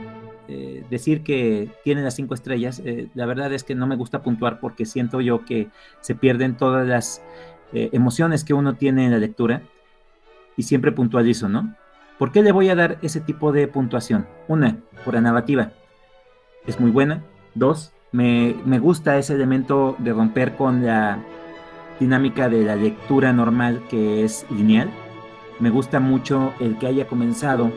eh, 0.48 0.85
decir 0.89 1.23
que 1.23 1.70
tiene 1.85 2.03
las 2.03 2.15
cinco 2.15 2.35
estrellas. 2.35 2.81
Eh, 2.85 3.09
la 3.15 3.27
verdad 3.27 3.53
es 3.53 3.65
que 3.65 3.74
no 3.74 3.86
me 3.86 3.97
gusta 3.97 4.23
puntuar 4.23 4.61
porque 4.61 4.86
siento 4.86 5.20
yo 5.20 5.44
que 5.44 5.69
se 6.01 6.15
pierden 6.15 6.57
todas 6.57 6.86
las 6.86 7.23
emociones 7.73 8.44
que 8.44 8.55
uno 8.55 8.77
tiene 8.77 9.05
en 9.05 9.11
la 9.11 9.19
lectura 9.19 9.61
y 10.57 10.62
siempre 10.62 10.93
puntualizo, 10.93 11.48
¿no? 11.48 11.74
¿Por 12.16 12.32
qué 12.32 12.43
le 12.43 12.53
voy 12.53 12.69
a 12.70 12.77
dar 12.77 12.97
ese 13.03 13.20
tipo 13.20 13.53
de 13.53 13.69
puntuación? 13.69 14.27
Una, 14.48 14.78
por 15.05 15.15
la 15.15 15.20
narrativa. 15.20 15.73
Es 16.66 16.81
muy 16.81 16.90
buena. 16.90 17.23
Dos, 17.55 17.93
me, 18.12 18.55
me 18.65 18.78
gusta 18.78 19.19
ese 19.19 19.35
elemento 19.35 19.97
de 19.98 20.12
romper 20.12 20.55
con 20.55 20.86
la 20.86 21.19
dinámica 22.01 22.48
de 22.48 22.64
la 22.64 22.77
lectura 22.77 23.32
normal 23.32 23.82
que 23.89 24.24
es 24.24 24.47
lineal. 24.51 24.90
Me 25.60 25.70
gusta 25.70 26.01
mucho 26.01 26.52
el 26.60 26.78
que 26.78 26.86
haya 26.86 27.06
comenzado 27.06 27.73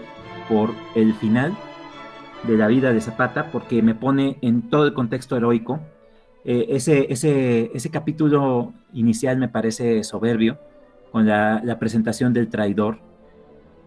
por 0.50 0.72
el 0.96 1.14
final 1.14 1.56
de 2.44 2.58
la 2.58 2.68
vida 2.68 2.94
de 2.94 3.02
Zapata 3.02 3.52
porque 3.52 3.82
me 3.82 3.96
pone 3.96 4.38
en 4.42 4.70
todo 4.70 4.86
el 4.86 4.94
contexto 4.94 5.38
heroico. 5.38 5.80
Eh, 6.46 6.68
ese, 6.70 7.12
ese, 7.12 7.72
ese 7.74 7.90
capítulo 7.90 8.74
inicial 8.94 9.38
me 9.38 9.50
parece 9.50 10.04
soberbio, 10.04 10.58
con 11.12 11.26
la, 11.26 11.62
la 11.64 11.80
presentación 11.80 12.34
del 12.34 12.50
traidor, 12.50 13.00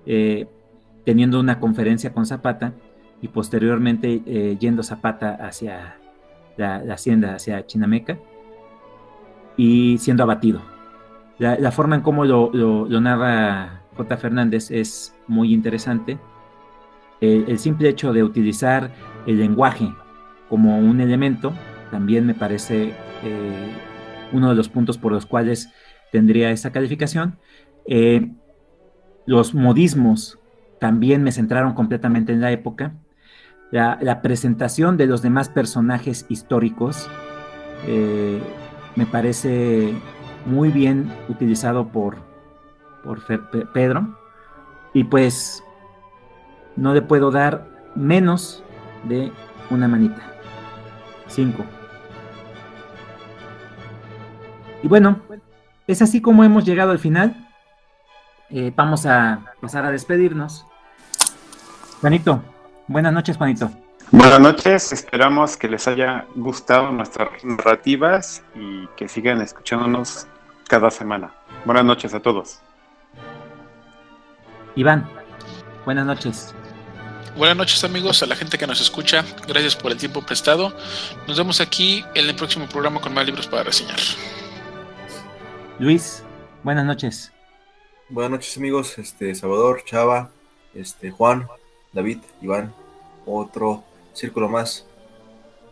eh, 0.07 0.47
teniendo 1.05 1.41
una 1.41 1.61
conferencia 1.61 2.13
con 2.13 2.27
Zapata 2.27 2.73
y 3.21 3.29
posteriormente 3.29 4.23
eh, 4.27 4.57
yendo 4.59 4.83
Zapata 4.83 5.35
hacia 5.35 5.97
la, 6.57 6.83
la, 6.83 6.95
hacienda, 6.95 7.35
hacia 7.35 7.67
Chinameca 7.67 8.19
y 9.57 9.99
siendo 9.99 10.23
abatido. 10.23 10.61
La, 11.39 11.73
forma 11.73 11.97
en 11.97 12.03
cómo 12.03 12.25
lo, 12.25 13.01
narra 13.01 13.83
J. 13.97 14.17
Fernández 14.17 14.71
es 14.71 15.15
muy 15.27 15.53
interesante 15.53 16.19
el, 17.21 17.59
simple 17.59 17.89
hecho 17.89 18.13
de 18.13 18.23
utilizar 18.23 18.91
el 19.27 19.39
lenguaje 19.39 19.93
como 20.49 20.79
un 20.79 21.01
elemento 21.01 21.53
también 21.93 22.27
me 22.27 22.35
parece 22.35 22.95
eh, 23.23 23.73
uno 24.33 24.49
de 24.49 24.55
los 24.55 24.71
puntos 24.71 24.97
por 24.97 25.13
los 25.13 25.27
cuales 25.27 25.69
tendría 26.11 26.51
esa 26.51 26.73
calificación. 26.73 27.39
Eh, 27.87 28.33
los 29.27 29.55
modismos 29.55 30.39
también 30.81 31.23
me 31.23 31.33
centraron 31.33 31.75
completamente 31.75 32.33
en 32.33 32.41
la 32.41 32.51
época. 32.51 32.95
La, 33.71 33.99
la 34.01 34.23
presentación 34.23 34.97
de 34.97 35.07
los 35.07 35.21
demás 35.21 35.51
personajes 35.51 36.25
históricos 36.31 37.11
eh, 37.87 38.41
me 38.97 39.07
parece 39.07 39.95
muy 40.47 40.71
bien 40.71 41.13
utilizado 41.29 41.89
por, 41.89 42.17
por 43.05 43.23
Pedro. 43.73 44.19
Y 44.95 45.05
pues 45.05 45.63
no 46.77 46.93
le 46.95 47.03
puedo 47.03 47.31
dar 47.31 47.67
menos 47.95 48.63
de 49.05 49.33
una 49.71 49.89
manita. 49.89 50.23
5. 51.29 51.65
Y 54.83 54.89
bueno, 54.89 55.21
es 55.87 56.03
así 56.03 56.21
como 56.21 56.45
hemos 56.45 56.65
llegado 56.65 56.91
al 56.91 56.99
final. 56.99 57.49
Eh, 58.51 58.73
vamos 58.75 59.07
a 59.07 59.55
pasar 59.61 59.85
a 59.87 59.91
despedirnos. 59.91 60.67
Juanito, 62.01 62.43
buenas 62.89 63.13
noches, 63.13 63.37
Juanito. 63.37 63.71
Buenas 64.13 64.41
noches, 64.41 64.93
esperamos 64.93 65.57
que 65.57 65.69
les 65.69 65.89
haya 65.89 66.27
gustado 66.35 66.93
nuestras 66.93 67.43
narrativas 67.43 68.43
y 68.55 68.87
que 68.89 69.09
sigan 69.09 69.41
escuchándonos 69.41 70.27
cada 70.69 70.91
semana. 70.91 71.35
Buenas 71.65 71.87
noches 71.87 72.13
a 72.13 72.21
todos. 72.21 72.61
Iván, 74.77 75.09
buenas 75.87 76.05
noches. 76.05 76.55
Buenas 77.39 77.57
noches 77.57 77.83
amigos, 77.85 78.23
a 78.23 78.27
la 78.27 78.37
gente 78.37 78.59
que 78.59 78.67
nos 78.67 78.83
escucha, 78.83 79.25
gracias 79.49 79.75
por 79.75 79.91
el 79.93 79.97
tiempo 79.97 80.21
prestado. 80.21 80.77
Nos 81.27 81.39
vemos 81.39 81.63
aquí 81.63 82.05
en 82.15 82.29
el 82.29 82.37
próximo 82.37 82.67
programa 82.69 83.01
con 83.01 83.15
más 83.15 83.25
libros 83.25 83.47
para 83.47 83.63
reseñar. 83.63 83.99
Luis, 85.79 86.23
buenas 86.63 86.85
noches. 86.85 87.33
Buenas 88.11 88.33
noches 88.33 88.59
amigos, 88.59 88.99
este 88.99 89.35
Salvador, 89.35 89.83
Chava, 89.87 90.31
este 90.75 91.11
Juan, 91.11 91.49
David, 91.95 92.19
Iván, 92.43 92.75
otro 93.25 93.85
círculo 94.13 94.49
más. 94.49 94.87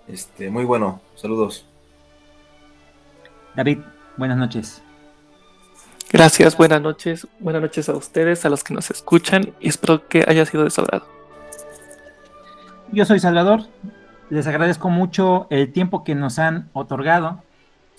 Este, 0.08 0.50
muy 0.50 0.64
bueno, 0.64 1.00
saludos. 1.14 1.66
David, 3.54 3.78
buenas 4.16 4.38
noches. 4.38 4.82
Gracias, 6.12 6.56
buenas 6.56 6.80
noches. 6.80 7.26
Buenas 7.38 7.62
noches 7.62 7.88
a 7.88 7.92
ustedes, 7.94 8.44
a 8.44 8.48
los 8.48 8.64
que 8.64 8.74
nos 8.74 8.90
escuchan 8.90 9.52
y 9.60 9.68
espero 9.68 10.08
que 10.08 10.24
haya 10.26 10.44
sido 10.44 10.64
de 10.64 10.70
su 10.70 10.80
agrado. 10.80 11.06
Yo 12.92 13.04
soy 13.04 13.20
Salvador. 13.20 13.62
Les 14.28 14.46
agradezco 14.46 14.90
mucho 14.90 15.46
el 15.50 15.72
tiempo 15.72 16.02
que 16.02 16.14
nos 16.14 16.38
han 16.38 16.68
otorgado 16.72 17.42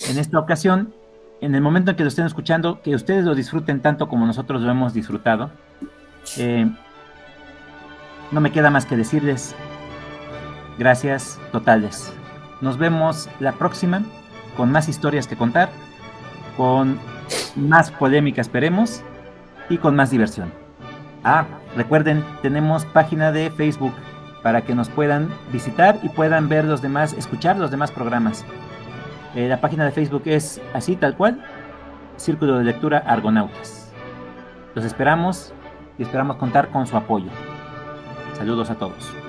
en 0.09 0.18
esta 0.18 0.39
ocasión. 0.39 0.93
En 1.39 1.55
el 1.55 1.61
momento 1.61 1.91
en 1.91 1.97
que 1.97 2.03
lo 2.03 2.09
estén 2.09 2.26
escuchando, 2.26 2.81
que 2.81 2.93
ustedes 2.95 3.26
lo 3.26 3.34
disfruten 3.34 3.81
tanto 3.81 4.07
como 4.09 4.26
nosotros 4.26 4.61
lo 4.61 4.72
hemos 4.72 4.93
disfrutado. 4.93 5.49
Eh, 6.38 6.69
no 8.31 8.41
me 8.41 8.51
queda 8.51 8.69
más 8.69 8.85
que 8.85 8.95
decirles 8.95 9.55
gracias 10.77 11.39
totales. 11.52 12.14
Nos 12.61 12.77
vemos 12.77 13.30
la 13.39 13.53
próxima 13.53 14.03
con 14.56 14.72
más 14.72 14.89
historias 14.89 15.27
que 15.27 15.35
contar, 15.35 15.69
con 16.57 16.99
más 17.56 17.91
polémica 17.91 18.41
esperemos 18.41 19.02
y 19.69 19.77
con 19.77 19.95
más 19.95 20.11
diversión. 20.11 20.52
Ah, 21.23 21.45
recuerden, 21.76 22.23
tenemos 22.41 22.85
página 22.85 23.31
de 23.31 23.52
Facebook 23.52 23.93
para 24.43 24.64
que 24.64 24.76
nos 24.76 24.89
puedan 24.89 25.30
visitar 25.52 25.99
y 26.03 26.10
puedan 26.10 26.49
ver 26.49 26.65
los 26.65 26.81
demás, 26.81 27.14
escuchar 27.14 27.57
los 27.57 27.72
demás 27.72 27.91
programas. 27.91 28.43
Eh, 29.35 29.48
la 29.48 29.61
página 29.61 29.85
de 29.85 29.91
Facebook 29.91 30.23
es 30.26 30.60
así, 30.73 30.95
tal 30.95 31.15
cual, 31.15 31.43
Círculo 32.18 32.57
de 32.57 32.65
Lectura 32.65 32.99
Argonautas. 33.06 33.91
Los 34.76 34.85
esperamos 34.85 35.53
y 35.98 36.03
esperamos 36.03 36.38
contar 36.38 36.69
con 36.69 36.85
su 36.88 36.98
apoyo. 36.98 37.30
Saludos 38.34 38.69
a 38.69 38.76
todos. 38.76 39.20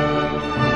Música 0.00 0.69